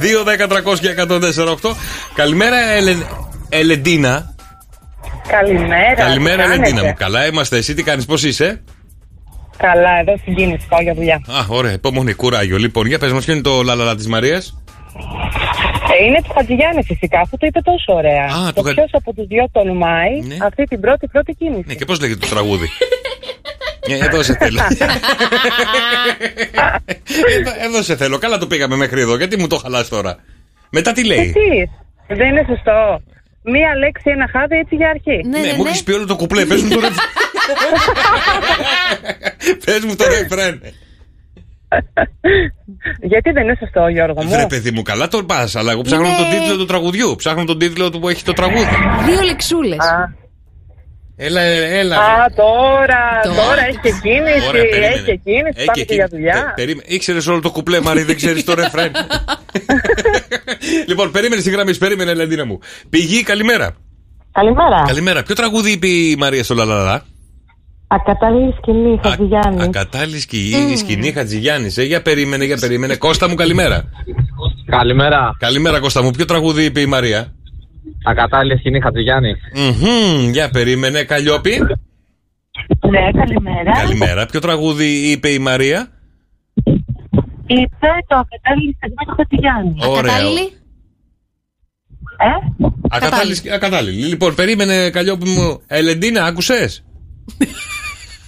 2, 0.00 0.24
10, 0.24 0.74
300 0.74 0.78
και 0.78 0.94
148. 0.98 1.74
Καλημέρα, 2.14 2.56
Ελε... 2.56 2.96
Ελεντίνα. 3.48 4.34
Καλημέρα. 5.28 5.94
Καλημέρα, 5.94 6.36
τι 6.36 6.42
Ελεντίνα 6.42 6.68
κάνετε? 6.68 6.86
μου. 6.86 6.94
Καλά 6.98 7.26
είμαστε. 7.26 7.56
Εσύ 7.56 7.74
τι 7.74 7.82
κάνει, 7.82 8.04
πώ 8.04 8.14
είσαι. 8.14 8.62
Καλά, 9.56 9.98
εδώ 10.00 10.16
στην 10.16 10.34
κίνηση 10.34 10.66
πάω 10.68 10.80
για 10.80 10.94
δουλειά. 10.94 11.14
Α, 11.14 11.44
ωραία, 11.48 11.72
υπομονή, 11.72 12.14
κουράγιο. 12.14 12.58
Λοιπόν, 12.58 12.86
για 12.86 12.98
πε 12.98 13.08
μα, 13.08 13.18
ποιο 13.18 13.32
είναι 13.32 13.42
το 13.42 13.62
λαλαλα 13.62 13.94
τη 13.94 14.08
Μαρία. 14.08 14.42
Ε, 16.00 16.04
είναι 16.04 16.22
του 16.22 16.32
Χατζηγιάννης 16.34 16.86
φυσικά, 16.86 17.20
αφού 17.20 17.36
το 17.36 17.46
είπε 17.46 17.60
τόσο 17.60 17.92
ωραία. 17.94 18.24
Α, 18.24 18.46
το 18.46 18.52
του 18.60 18.62
Χα- 18.66 18.74
ποιος 18.74 18.90
από 18.92 19.12
τους 19.14 19.26
δυο 19.26 19.48
τολμάει 19.52 20.20
Ναι. 20.26 20.36
αυτή 20.42 20.64
την 20.64 20.80
πρώτη 20.80 21.06
πρώτη 21.06 21.32
κίνηση. 21.34 21.64
Ναι, 21.66 21.74
και 21.74 21.84
πώς 21.84 22.00
λέγεται 22.00 22.20
το 22.20 22.26
τραγούδι. 22.34 22.68
Ε, 23.90 24.04
εδώ 24.06 24.22
σε 24.22 24.36
θέλω. 24.36 24.60
εδώ, 27.38 27.50
εδώ 27.64 27.82
σε 27.82 27.96
θέλω. 27.96 28.18
Καλά 28.18 28.38
το 28.38 28.46
πήγαμε 28.46 28.76
μέχρι 28.76 29.00
εδώ. 29.00 29.16
Γιατί 29.16 29.36
μου 29.38 29.46
το 29.46 29.56
χαλάς 29.56 29.88
τώρα; 29.88 30.16
Μετά 30.70 30.92
τι 30.92 31.04
λέει; 31.04 31.32
Τι, 31.32 32.14
δεν 32.14 32.28
είναι 32.28 32.44
σωστό. 32.48 33.02
Μία 33.42 33.74
λέξη, 33.76 34.02
ένα 34.10 34.28
χάδι 34.32 34.56
έτσι 34.56 34.74
για 34.74 34.88
αρχή. 34.88 35.28
Ναι, 35.28 35.52
μου 35.56 35.64
έχεις 35.66 35.82
πει 35.82 35.92
όλο 35.92 36.06
το 36.06 36.16
κουπλέ. 36.16 36.44
Πες 36.44 36.62
μου 36.62 36.68
το 36.68 36.80
ρεφρέν. 36.80 36.96
Πες 39.64 39.84
μου 39.84 39.96
το 39.96 40.04
ρεφρέν. 40.04 40.62
Γιατί 43.10 43.30
δεν 43.30 43.42
είναι 43.42 43.56
σωστό, 43.58 43.88
Γιώργο 43.88 44.22
μου; 44.22 44.28
Βρε 44.30 44.46
παιδί 44.46 44.70
μου, 44.70 44.82
καλά 44.82 45.08
το 45.08 45.24
πας. 45.24 45.56
Αλλά 45.56 45.72
εγώ 45.72 45.82
ψάχνω 45.82 46.08
Ναι. 46.08 46.16
τον 46.16 46.26
τίτλο 46.40 46.56
του 46.56 46.64
τραγουδιού. 46.64 47.14
Ψάχνω 47.16 47.44
τον 47.44 47.58
τίτλο 47.58 47.90
του 47.90 47.98
που 48.00 48.08
έχει 48.08 48.24
το 48.24 48.32
τραγούδι. 48.32 48.76
Δύο 49.06 49.20
λεξούλες 49.24 49.78
Έλα, 51.20 51.40
έλα. 51.40 51.96
Α, 51.96 52.26
τώρα, 52.36 53.20
Τώρα. 53.22 53.42
τώρα 53.48 53.66
έχει 53.68 53.78
και 53.82 53.90
κίνηση, 54.02 54.48
Ωραία, 54.48 54.62
περίμενε. 54.62 54.86
έχει 54.86 55.04
και 55.04 55.14
κίνηση, 55.24 55.52
Έχει 55.56 55.64
πάμε 55.66 55.72
και 55.78 55.84
και 55.84 55.94
για 55.94 56.04
εκείνη. 56.04 56.20
δουλειά. 56.20 56.34
Τε- 56.44 56.54
περίμε- 56.54 56.84
Ήξερες 56.90 57.26
όλο 57.26 57.40
το 57.40 57.50
κουπλέ, 57.50 57.80
Μαρή, 57.80 58.02
δεν 58.02 58.16
ξέρεις 58.16 58.44
το 58.44 58.54
ρεφρέν. 58.54 58.90
λοιπόν, 60.88 61.10
περίμενε 61.10 61.40
στη 61.40 61.50
γραμμή, 61.50 61.72
σου, 61.72 61.78
περίμενε, 61.78 62.10
Ελεντίνα 62.10 62.44
μου. 62.46 62.58
Πηγή, 62.90 63.22
καλημέρα. 63.22 63.76
Καλημέρα. 64.32 64.82
Καλημέρα. 64.86 65.22
Ποιο 65.22 65.34
τραγούδι 65.34 65.70
είπε 65.70 65.86
η 65.86 66.16
Μαρία 66.18 66.44
στο 66.44 66.54
Λαλαλα. 66.54 67.04
Ακατάλληλη 67.90 68.54
σκηνή, 68.58 69.00
Χατζηγιάννη. 69.02 69.62
Ακατάλληλη 69.62 70.20
σκηνή, 70.20 70.76
σκηνή 70.76 71.12
Χατζηγιάννης. 71.12 71.76
Ε, 71.78 71.82
για 71.82 72.02
περίμενε, 72.02 72.44
για 72.44 72.56
περίμενε. 72.60 72.96
Κώστα 72.96 73.28
μου, 73.28 73.34
καλημέρα. 73.34 73.84
Καλημέρα. 74.66 75.36
Καλημέρα, 75.38 75.80
Κώστα 75.80 76.02
μου. 76.02 76.10
Ποιο 76.10 76.24
τραγούδι 76.24 76.64
είπε 76.64 76.80
η 76.80 76.86
Μαρία; 76.86 77.32
Ακατάλληλη 78.04 78.58
σκηνή 78.58 78.80
Χατζηγιάννη. 78.80 79.34
Μμμ, 79.54 80.30
για 80.30 80.50
περίμενε, 80.50 81.02
Καλλιόπη; 81.04 81.50
Ναι, 82.90 83.10
καλημέρα. 83.20 83.72
Καλημέρα. 83.78 84.26
Ποιο 84.26 84.40
τραγούδι 84.40 85.10
είπε 85.10 85.28
η 85.28 85.38
Μαρία; 85.38 85.88
Είπε 87.46 87.88
το 88.08 88.16
ακατάλληλη 88.16 88.74
στιγμή 88.76 89.04
του 89.06 89.14
Χατζηγιάννη. 89.16 89.74
Ωραία. 89.86 90.12
Κατάλληλη 90.12 90.52
Ε; 92.18 92.64
Ακατάλληλη. 92.90 93.36
ακατάλληλη. 93.54 94.06
Λοιπόν, 94.06 94.34
περίμενε, 94.34 94.90
Καλλιόπη 94.90 95.28
μου. 95.28 95.60
Ελεντίνα, 95.66 96.24
άκουσες; 96.24 96.84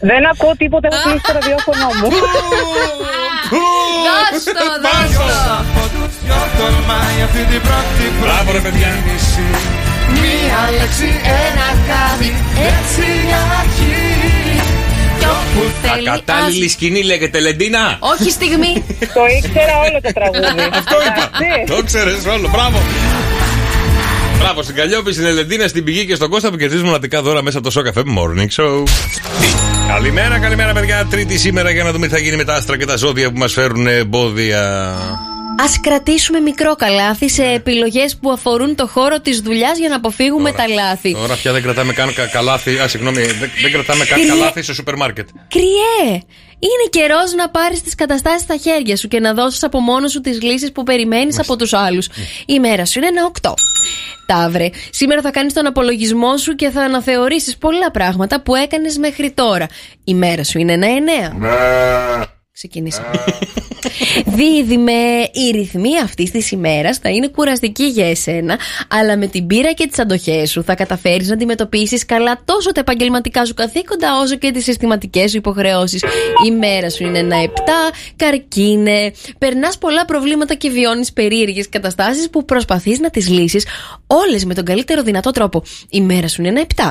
Δεν 0.00 0.22
ακούω 0.32 0.54
τίποτα, 0.56 0.88
έχω 0.90 1.00
κλείσει 1.04 1.24
το 1.26 1.32
ραδιόφωνο 1.38 1.86
μου. 1.98 2.08
Δώσ' 4.06 4.44
το, 4.44 4.52
δώσ' 4.84 5.14
το 6.58 6.66
Μπράβο, 8.20 8.52
ρε 8.52 8.58
παιδιά. 8.58 8.88
Μία 10.22 10.60
λέξη, 10.78 11.08
ένα 11.44 11.68
χάδι, 11.86 12.34
έτσι 12.70 13.04
για 13.26 13.40
αρχή. 13.60 14.20
Κι 15.18 15.24
όπου 15.24 15.70
θέλει 15.82 16.08
Ακατάλληλη 16.10 16.68
σκηνή 16.68 17.02
λέγεται, 17.02 17.38
Ελεντίνα. 17.38 17.96
Όχι 18.00 18.30
στιγμή 18.30 18.84
Το 18.98 19.22
ήξερα 19.36 19.78
όλο 19.78 20.00
το 20.02 20.12
τραγούδι. 20.12 20.68
Αυτό 20.72 20.96
είπα. 21.06 21.30
Το 21.74 21.82
ξέρει 21.84 22.10
όλο. 22.10 22.48
Μπράβο. 22.48 22.78
Μπράβο 24.38 24.62
στην 24.62 24.74
Καλλιόπη, 24.74 25.12
στην 25.12 25.24
Ελεντίνα, 25.24 25.68
στην 25.68 25.84
Πηγή 25.84 26.06
και 26.06 26.14
στον 26.14 26.30
Κώστα 26.30 26.50
που 26.50 26.56
κερδίζουν 26.56 26.86
μοναδικά 26.86 27.22
δώρα 27.22 27.42
μέσα 27.42 27.58
από 27.58 27.70
το 27.70 27.80
Show 27.80 27.88
Cafe 27.88 28.02
Morning 28.02 28.48
Show. 28.56 28.82
Καλημέρα, 29.92 30.38
καλημέρα 30.38 30.72
παιδιά. 30.72 31.06
Τρίτη 31.10 31.38
σήμερα 31.38 31.70
για 31.70 31.84
να 31.84 31.92
δούμε 31.92 32.06
τι 32.06 32.12
θα 32.12 32.18
γίνει 32.18 32.36
με 32.36 32.44
τα 32.44 32.54
άστρα 32.54 32.78
και 32.78 32.84
τα 32.84 32.96
ζώδια 32.96 33.30
που 33.32 33.38
μας 33.38 33.52
φέρουν 33.52 33.86
εμπόδια. 33.86 34.92
Α 35.60 35.64
κρατήσουμε 35.80 36.40
μικρό 36.40 36.74
καλάθι 36.74 37.28
σε 37.30 37.44
επιλογές 37.44 38.16
που 38.16 38.30
αφορούν 38.30 38.74
το 38.74 38.86
χώρο 38.86 39.20
της 39.20 39.40
δουλειάς 39.40 39.78
για 39.78 39.88
να 39.88 39.96
αποφύγουμε 39.96 40.52
τα 40.52 40.68
λάθη. 40.68 41.12
Τώρα 41.12 41.34
πια 41.34 41.52
δεν 41.52 41.62
κρατάμε 41.62 41.92
καν 41.92 42.14
κα- 42.14 42.26
καλάθι. 42.26 42.78
Α, 42.78 42.88
συγγνώμη, 42.88 43.22
δεν, 43.22 43.50
δεν 43.62 43.72
κρατάμε 43.72 44.04
καν 44.04 44.18
Κρυέ. 44.18 44.28
καλάθι 44.30 44.62
στο 44.62 44.74
σούπερ 44.74 44.96
μάρκετ. 44.96 45.28
Κριέ! 45.48 46.20
Είναι 46.62 46.88
καιρός 46.90 47.32
να 47.36 47.48
πάρεις 47.50 47.82
τις 47.82 47.94
καταστάσεις 47.94 48.40
στα 48.40 48.56
χέρια 48.56 48.96
σου 48.96 49.08
και 49.08 49.20
να 49.20 49.34
δώσεις 49.34 49.62
από 49.62 49.80
μόνος 49.80 50.10
σου 50.12 50.20
τις 50.20 50.42
λύσεις 50.42 50.72
που 50.72 50.82
περιμένεις 50.82 51.38
από 51.38 51.56
τους 51.56 51.72
άλλους. 51.72 52.08
Η 52.46 52.60
μέρα 52.60 52.84
σου 52.86 52.98
είναι 52.98 53.06
ένα 53.08 53.30
8. 53.42 53.54
Ταύρε, 54.26 54.68
σήμερα 54.90 55.20
θα 55.20 55.30
κάνεις 55.30 55.52
τον 55.52 55.66
απολογισμό 55.66 56.36
σου 56.36 56.54
και 56.54 56.70
θα 56.70 56.80
αναθεωρήσεις 56.80 57.56
πολλά 57.56 57.90
πράγματα 57.90 58.40
που 58.42 58.54
έκανες 58.54 58.96
μέχρι 58.98 59.30
τώρα. 59.30 59.66
Η 60.04 60.14
μέρα 60.14 60.44
σου 60.44 60.58
είναι 60.58 60.72
ένα 60.72 60.86
9. 60.86 62.39
Ξεκινήσαμε. 62.52 63.10
Δίδυμε, 64.36 64.92
οι 65.32 65.50
ρυθμοί 65.52 65.98
αυτής 66.02 66.30
της 66.30 66.50
ημέρας 66.50 66.98
θα 66.98 67.08
είναι 67.08 67.28
κουραστικοί 67.28 67.84
για 67.84 68.10
εσένα, 68.10 68.58
αλλά 68.88 69.16
με 69.16 69.26
την 69.26 69.46
πείρα 69.46 69.72
και 69.72 69.86
τις 69.86 69.98
αντοχές 69.98 70.50
σου 70.50 70.64
θα 70.64 70.74
καταφέρεις 70.74 71.28
να 71.28 71.34
αντιμετωπίσεις 71.34 72.06
καλά 72.06 72.42
τόσο 72.44 72.72
τα 72.72 72.80
επαγγελματικά 72.80 73.44
σου 73.44 73.54
καθήκοντα, 73.54 74.20
όσο 74.20 74.36
και 74.36 74.50
τις 74.50 74.64
συστηματικές 74.64 75.30
σου 75.30 75.36
υποχρεώσεις. 75.36 76.04
Η 76.46 76.50
μέρα 76.50 76.90
σου 76.90 77.04
είναι 77.04 77.18
ένα 77.18 77.36
7, 77.36 77.48
καρκίνε. 78.16 79.12
Περνάς 79.38 79.78
πολλά 79.78 80.04
προβλήματα 80.04 80.54
και 80.54 80.70
βιώνεις 80.70 81.12
περίεργες 81.12 81.68
καταστάσεις 81.68 82.30
που 82.30 82.44
προσπαθείς 82.44 82.98
να 82.98 83.10
τις 83.10 83.28
λύσεις 83.28 83.66
όλες 84.06 84.44
με 84.44 84.54
τον 84.54 84.64
καλύτερο 84.64 85.02
δυνατό 85.02 85.30
τρόπο. 85.30 85.62
Η 85.90 86.00
μέρα 86.00 86.28
σου 86.28 86.42
είναι 86.42 86.48
ένα 86.48 86.66
7. 86.76 86.90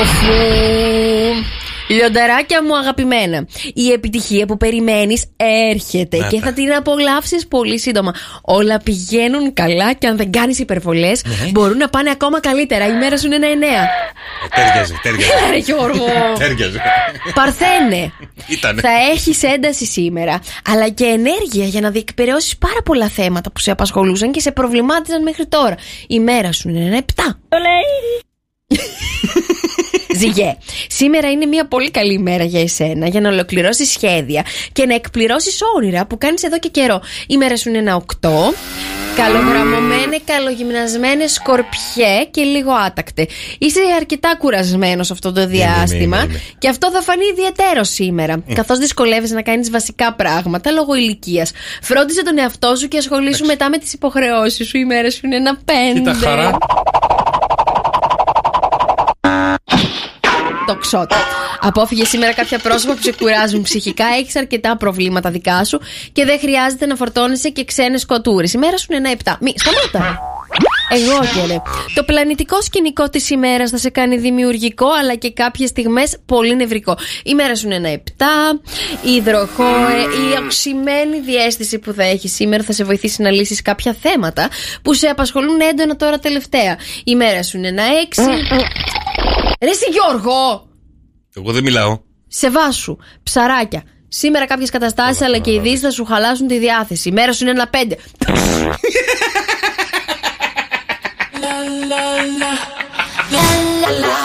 Οφου. 0.00 1.59
Λιονταράκια 1.90 2.62
μου 2.64 2.76
αγαπημένα. 2.76 3.46
Η 3.74 3.90
επιτυχία 3.92 4.46
που 4.46 4.56
περιμένεις 4.56 5.24
έρχεται 5.70 6.16
Να 6.16 6.26
και 6.26 6.38
τα. 6.40 6.46
θα 6.46 6.52
την 6.52 6.72
απολαύσεις 6.72 7.46
πολύ 7.46 7.78
σύντομα. 7.78 8.14
Όλα 8.42 8.78
πηγαίνουν 8.78 9.52
καλά 9.52 9.92
και 9.92 10.06
αν 10.06 10.16
δεν 10.16 10.30
κάνεις 10.32 10.58
υπερβολές, 10.58 11.22
Ναι. 11.24 11.50
μπορούν 11.50 11.76
να 11.76 11.88
πάνε 11.88 12.10
ακόμα 12.10 12.40
καλύτερα. 12.40 12.86
Η 12.86 12.92
μέρα 12.92 13.16
σου 13.18 13.26
είναι 13.26 13.36
ένα 13.36 13.46
εννέα. 13.46 13.88
Τέριαζε, 14.54 14.94
τέριαζε. 15.02 15.32
Έλα, 15.32 15.50
ρε, 15.52 15.56
Γιώργο. 15.56 16.04
Τέριαζε. 16.38 16.80
Παρθένε. 17.34 18.12
Ήτανε. 18.48 18.80
Θα 18.80 18.90
έχεις 19.12 19.42
ένταση 19.42 19.84
σήμερα, 19.86 20.40
αλλά 20.68 20.88
και 20.88 21.04
ενέργεια 21.04 21.64
για 21.64 21.80
να 21.80 21.90
διεκπαιρεώσεις 21.90 22.56
πάρα 22.58 22.82
πολλά 22.84 23.08
θέματα 23.08 23.50
που 23.52 23.60
σε 23.60 23.70
απασχολούσαν 23.70 24.32
και 24.32 24.40
σε 24.40 24.50
προβλημάτιζαν 24.52 25.22
μέχρι 25.22 25.46
τώρα. 25.46 25.74
Η 26.06 26.20
μέρα 26.20 26.52
σου 26.52 26.68
είναι 26.68 26.84
ένα 26.84 26.96
επτά. 26.96 27.38
Ζυγέ, 30.20 30.56
σήμερα 30.88 31.30
είναι 31.30 31.46
μια 31.46 31.66
πολύ 31.66 31.90
καλή 31.90 32.12
ημέρα 32.12 32.44
για 32.44 32.60
εσένα 32.60 33.08
για 33.08 33.20
να 33.20 33.28
ολοκληρώσεις 33.28 33.90
σχέδια 33.90 34.44
και 34.72 34.86
να 34.86 34.94
εκπληρώσεις 34.94 35.60
όνειρα 35.76 36.06
που 36.06 36.18
κάνεις 36.18 36.42
εδώ 36.42 36.58
και 36.58 36.68
καιρό. 36.68 37.00
Η 37.26 37.36
μέρα 37.36 37.56
σου 37.56 37.68
είναι 37.68 37.78
ένα 37.78 38.02
8. 38.20 38.28
Καλογραμμωμένε, 39.16 40.18
καλογυμνασμένε 40.24 41.26
σκορπιέ 41.26 42.24
και 42.30 42.42
λίγο 42.42 42.72
άτακτε. 42.72 43.26
Είσαι 43.58 43.80
αρκετά 43.96 44.36
κουρασμένος 44.38 45.10
αυτό 45.10 45.32
το 45.32 45.46
διάστημα 45.46 46.16
είμαι, 46.16 46.26
είμαι. 46.28 46.40
και 46.58 46.68
αυτό 46.68 46.90
θα 46.90 47.00
φανεί 47.02 47.24
ιδιαίτερο 47.26 47.84
σήμερα. 47.84 48.42
Καθώς 48.54 48.78
δυσκολεύεσαι 48.78 49.34
να 49.34 49.42
κάνεις 49.42 49.70
βασικά 49.70 50.14
πράγματα 50.14 50.70
λόγω 50.70 50.94
ηλικίας. 50.94 51.50
Φρόντισε 51.82 52.22
τον 52.22 52.38
εαυτό 52.38 52.76
σου 52.76 52.88
και 52.88 52.98
ασχολήσου 52.98 53.46
μετά 53.46 53.68
με 53.68 53.78
τις 53.78 53.92
υποχρεώσεις 53.92 54.68
σου. 54.68 54.78
Η 54.78 54.84
μέρα 54.84 55.10
σου 55.10 55.20
είναι 55.24 55.36
ένα 55.36 55.58
5. 55.64 55.70
Κοίτα 55.94 56.12
χαρά. 56.12 56.58
Το 60.70 60.76
ξότα. 60.76 61.16
Απόφυγε 61.60 62.04
σήμερα 62.04 62.34
κάποια 62.34 62.58
πρόσωπα 62.58 62.94
που 62.94 63.02
σε 63.02 63.12
κουράζουν 63.12 63.62
ψυχικά. 63.62 64.04
Έχεις 64.18 64.36
αρκετά 64.36 64.76
προβλήματα 64.76 65.30
δικά 65.30 65.64
σου 65.64 65.80
και 66.12 66.24
δεν 66.24 66.38
χρειάζεται 66.38 66.86
να 66.86 66.96
φορτώνεσαι 66.96 67.48
και 67.48 67.64
ξένες 67.64 68.06
κοτούρες. 68.06 68.52
Η 68.52 68.58
μέρα 68.58 68.76
σου 68.78 68.86
είναι 68.92 69.08
ένα 69.08 69.18
7. 69.24 69.36
Μη, 69.40 69.54
σταμάτα. 69.56 70.29
Εγώ 70.92 71.18
και 71.20 71.46
ρε. 71.46 71.62
Το 71.94 72.04
πλανητικό 72.04 72.62
σκηνικό 72.62 73.08
της 73.08 73.30
ημέρας 73.30 73.70
θα 73.70 73.76
σε 73.76 73.90
κάνει 73.90 74.16
δημιουργικό 74.16 74.86
αλλά 75.00 75.14
και 75.14 75.32
κάποιες 75.32 75.68
στιγμές 75.68 76.16
πολύ 76.26 76.56
νευρικό. 76.56 76.96
Η 77.24 77.34
μέρα 77.34 77.54
σου 77.54 77.66
είναι 77.66 77.74
ένα 77.74 77.88
7. 77.88 78.00
Η 79.04 79.10
υδροχόε, 79.10 80.00
η 80.00 80.44
οξυμένη 80.44 81.20
διέστηση 81.20 81.78
που 81.78 81.92
θα 81.92 82.04
έχεις 82.04 82.34
σήμερα 82.34 82.62
θα 82.62 82.72
σε 82.72 82.84
βοηθήσει 82.84 83.22
να 83.22 83.30
λύσεις 83.30 83.62
κάποια 83.62 83.96
θέματα 84.00 84.48
που 84.82 84.94
σε 84.94 85.06
απασχολούν 85.06 85.60
έντονα 85.60 85.96
τώρα 85.96 86.18
τελευταία. 86.18 86.78
Η 87.04 87.14
μέρα 87.14 87.42
σου 87.42 87.56
είναι 87.56 87.68
ένα 87.68 87.84
6. 88.16 88.22
Ρε 89.60 89.70
εσύ 89.70 89.84
Γιώργο! 89.90 90.68
Εγώ 91.36 91.52
δεν 91.52 91.62
μιλάω. 91.62 91.98
Σε 92.28 92.50
βάσου, 92.50 92.96
ψαράκια. 93.22 93.82
Σήμερα 94.08 94.46
κάποιες 94.46 94.70
καταστάσεις 94.70 95.22
αλλά 95.22 95.38
και 95.38 95.52
ειδήσει 95.52 95.76
θα 95.76 95.90
σου 95.90 96.04
χαλάσουν 96.04 96.46
τη 96.46 96.58
διάθεση. 96.58 97.08
Η 97.08 97.12
μέρα 97.12 97.32
σου 97.32 97.42
είναι 97.42 97.52
ένα 97.52 97.68
πέντε. 97.68 97.96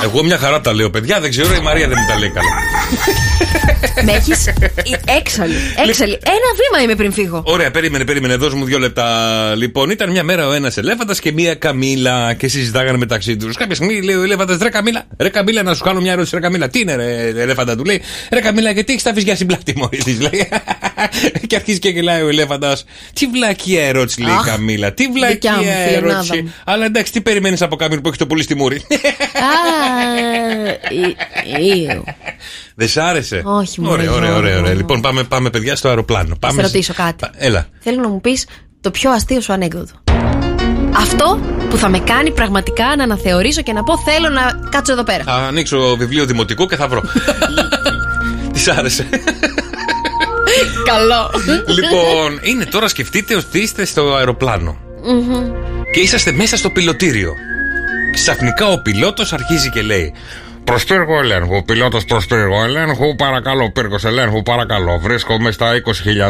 Εγώ 0.04 0.24
μια 0.24 0.38
χαρά 0.38 0.62
τα 0.62 0.74
λέω, 0.74 0.90
παιδιά. 0.90 1.20
Δεν 1.20 1.30
ξέρω, 1.30 1.56
η 1.56 1.60
Μαρία 1.60 1.88
δεν 1.88 1.98
μου 2.02 2.08
τα 2.08 2.20
λέει 2.20 2.30
καλά. 2.30 2.56
Με 4.04 4.12
έχεις 4.12 4.48
έξαλλη. 5.18 5.54
Έξαλλη. 5.88 6.12
Ένα 6.24 6.50
βήμα 6.56 6.84
είμαι 6.84 6.96
πριν 6.96 7.14
φύγω. 7.14 7.44
Ωραία, 7.46 7.72
περίμενε, 7.72 8.06
περίμενε. 8.06 8.36
Δώσ' 8.36 8.54
μου 8.54 8.66
δύο 8.66 8.80
λεπτά. 8.80 9.56
Λοιπόν, 9.56 9.90
ήταν 9.90 10.12
μια 10.12 10.24
μέρα 10.24 10.48
ο 10.48 10.54
ένας 10.54 10.78
ελέφαντας 10.78 11.20
και 11.20 11.32
μία 11.32 11.56
καμίλα 11.56 12.34
και 12.34 12.48
συζητάγανε 12.48 12.98
μεταξύ 12.98 13.38
τους. 13.38 13.58
Κάποια 13.58 13.76
στιγμή 13.76 14.02
λέει 14.02 14.16
ο 14.16 14.24
ελέφαντας, 14.24 14.58
ρε 14.62 14.70
καμίλα, 14.70 15.04
ρε 15.18 15.30
καμίλα, 15.30 15.64
να 15.64 15.74
σου 15.74 15.84
κάνω 15.84 16.02
μια 16.02 16.12
ερώτηση, 16.12 16.36
ρε 16.36 16.42
καμίλα. 16.42 16.70
Τι 16.70 16.80
είναι, 16.80 16.96
ρε 16.96 17.28
ελέφαντα, 17.42 17.76
του 17.76 17.86
λέει. 17.86 18.02
Ρε 18.32 18.40
καμίλα, 18.42 18.72
γιατί 18.72 18.92
έχεις 18.92 19.04
τα 19.04 19.14
βυζιά 19.14 19.36
στην 19.36 19.48
πλάτη 19.48 19.74
μου, 19.78 19.90
της 19.90 20.20
λέει. 20.20 20.48
και 21.48 21.56
αρχίζει 21.56 21.80
και 21.80 21.90
γελάει 21.90 22.22
ο 22.22 22.28
ελέφαντας. 22.28 22.86
Τι 23.14 23.28
βλακία 23.28 23.84
ερώτηση, 23.88 24.22
λέει 24.22 24.34
η 24.34 24.36
Αχ, 24.36 24.46
καμίλα. 24.46 24.94
Τι 24.94 25.04
δικιά 25.04 25.52
μου, 25.56 25.64
βλακία 25.64 25.86
φιλενάδα 25.88 26.14
ερώτηση. 26.14 26.42
μου. 26.42 26.54
Αλλά 26.66 26.86
εντάξει, 26.86 27.12
τι 27.12 27.22
περιμένεις 27.22 27.62
από 27.62 27.76
κάποιον 27.76 28.02
που 28.02 28.08
έχεις 28.08 28.20
το 28.20 28.28
πουλί 28.28 28.44
στη 28.44 28.56
μούρη; 28.56 28.82
Α, 32.78 32.84
ε, 32.84 32.86
ε, 32.86 32.88
Δεν 32.88 32.88
σ' 32.88 32.98
άρεσε; 32.98 33.42
Όχι, 33.46 33.82
μωρέ, 33.82 34.02
Ωραία, 34.02 34.12
ωραία, 34.12 34.30
Γιώργο. 34.30 34.38
ωραία, 34.48 34.60
ωραία. 34.60 34.74
Λοιπόν, 34.74 35.02
πάμε, 35.02 35.24
πάμε 35.24 35.50
παιδιά 35.50 35.76
στο 35.76 35.88
αεροπλάνο. 35.88 36.28
Θα 36.30 36.36
Πάμε 36.48 36.54
σε 36.62 36.68
σε- 36.68 36.74
ρωτήσω 36.74 36.94
κάτι. 36.94 37.16
Πα- 37.20 37.32
Έλα. 37.38 37.68
Θέλω 37.80 38.02
να 38.02 38.10
μου 38.10 38.22
πεις 38.22 38.48
το 38.82 38.92
πιο 38.92 39.12
αστείο 39.12 39.42
σου 39.42 39.54
ανέκδοτο. 39.54 39.92
Αυτό 40.98 41.40
που 41.70 41.78
θα 41.78 41.90
με 41.90 42.00
κάνει 42.00 42.32
πραγματικά 42.32 42.96
να 42.96 43.04
αναθεωρήσω 43.04 43.62
και 43.62 43.74
να 43.74 43.84
πω 43.84 43.98
θέλω 43.98 44.30
να 44.30 44.70
κάτσω 44.70 44.92
εδώ 44.92 45.04
πέρα. 45.04 45.24
Θα 45.24 45.34
ανοίξω 45.34 45.96
βιβλίο 45.98 46.26
δημοτικού 46.26 46.66
και 46.66 46.76
θα 46.76 46.88
βρω. 46.88 47.02
Τι 48.54 48.60
σ' 48.60 48.68
άρεσε; 48.68 49.08
Καλό. 50.86 51.32
λοιπόν, 51.68 52.40
είναι 52.44 52.66
τώρα 52.66 52.88
σκεφτείτε 52.88 53.36
ότι 53.36 53.60
είστε 53.60 53.86
στο 53.86 54.14
αεροπλάνο 54.16 54.78
Μμμ. 55.04 55.52
και 55.94 56.00
είσαστε 56.00 56.32
μέσα 56.32 56.58
στο 56.58 56.70
πιλωτήριο. 56.70 57.34
Ξαφνικά 58.14 58.68
ο 58.68 58.82
πιλότος 58.82 59.34
αρχίζει 59.34 59.70
και 59.70 59.82
λέει 59.82 60.14
Προς 60.66 60.84
πύργο 60.84 61.20
ελέγχου, 61.20 61.64
πιλότος 61.64 62.06
προς 62.06 62.26
πύργο 62.26 62.64
ελέγχου, 62.64 63.16
παρακαλώ, 63.16 63.72
πύργος 63.72 64.06
ελέγχου, 64.06 64.42
παρακαλώ. 64.42 65.00
Βρίσκομαι 65.00 65.52
στα 65.52 65.72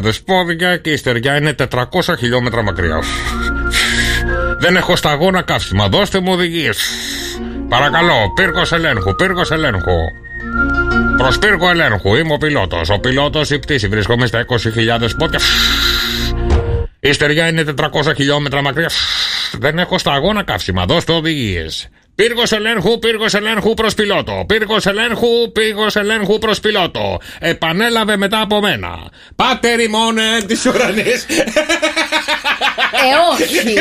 20.000 0.04 0.12
πόδια 0.26 0.78
και 0.78 0.90
η 0.90 0.96
στεριά 0.98 1.38
είναι 1.38 1.56
400 1.72 2.16
χιλιόμετρα 2.18 2.64
μακριά. 2.64 3.00
Δεν 4.60 4.76
έχω 4.76 4.96
σταγόνα 4.96 5.42
καύσιμα, 5.42 5.88
δώστε 5.88 6.20
μου 6.20 6.32
οδηγίες. 6.32 6.78
Παρακαλώ, 7.70 8.34
πύργος 8.36 8.72
ελέγχου, 8.72 9.16
πύργος 9.16 9.52
ελέγχου. 9.52 9.98
Προς 11.18 11.40
πύργο 11.40 11.70
ελέγχου, 11.70 12.16
είμαι 12.16 12.34
ο 12.34 12.38
πιλότος. 12.38 12.90
Ο 12.90 13.00
πιλότος 13.00 13.50
η 13.50 13.60
πτήση, 13.60 13.88
βρίσκομαι 13.88 14.26
στα 14.26 14.40
20.000 14.40 15.16
πόδια. 15.18 15.40
Η 17.00 17.14
στεριά 17.14 17.48
είναι 17.48 17.64
400 17.64 18.14
χιλιόμετρα 18.16 18.62
μακριά. 18.62 18.90
Δεν 19.52 19.80
έχω 19.80 19.98
σταγόνα 19.98 20.44
καύσιμα. 20.44 20.86
Δώστε 20.86 21.12
οδηγίες. 21.12 21.90
Πύργος 22.16 22.52
ελέγχου, 22.52 23.00
πύργος 23.00 23.34
ελέγχου 23.34 23.74
προς 23.74 23.94
πιλότο. 23.94 24.44
Πύργος 24.48 24.86
ελέγχου, 24.86 25.52
πύργος 25.52 25.96
ελέγχου 25.96 26.40
προς 26.40 26.60
πιλότο. 26.60 27.20
Επανέλαβε 27.40 28.18
μετά 28.18 28.42
από 28.42 28.60
μένα. 28.60 29.10
Πάτε 29.36 29.76
ρημώνε 29.76 30.42
της 30.48 30.66
ουρανής. 30.66 31.26
Ε, 32.92 33.16
όχι. 33.32 33.74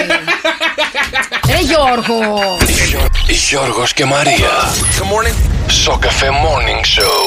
Ρε 1.49 1.59
Γιώργο. 1.61 2.57
Γιώργος 3.29 3.93
και 3.93 4.05
Μαρία. 4.05 4.35
Good 4.37 5.03
morning. 5.03 5.71
Σοκαφέ 5.71 6.29
Morning 6.29 7.01
Show. 7.01 7.19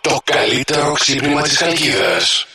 Το 0.00 0.20
καλύτερο 0.24 0.92
ξύπνημα 0.92 1.42
της 1.42 1.56
Χαλκίδας. 1.56 2.46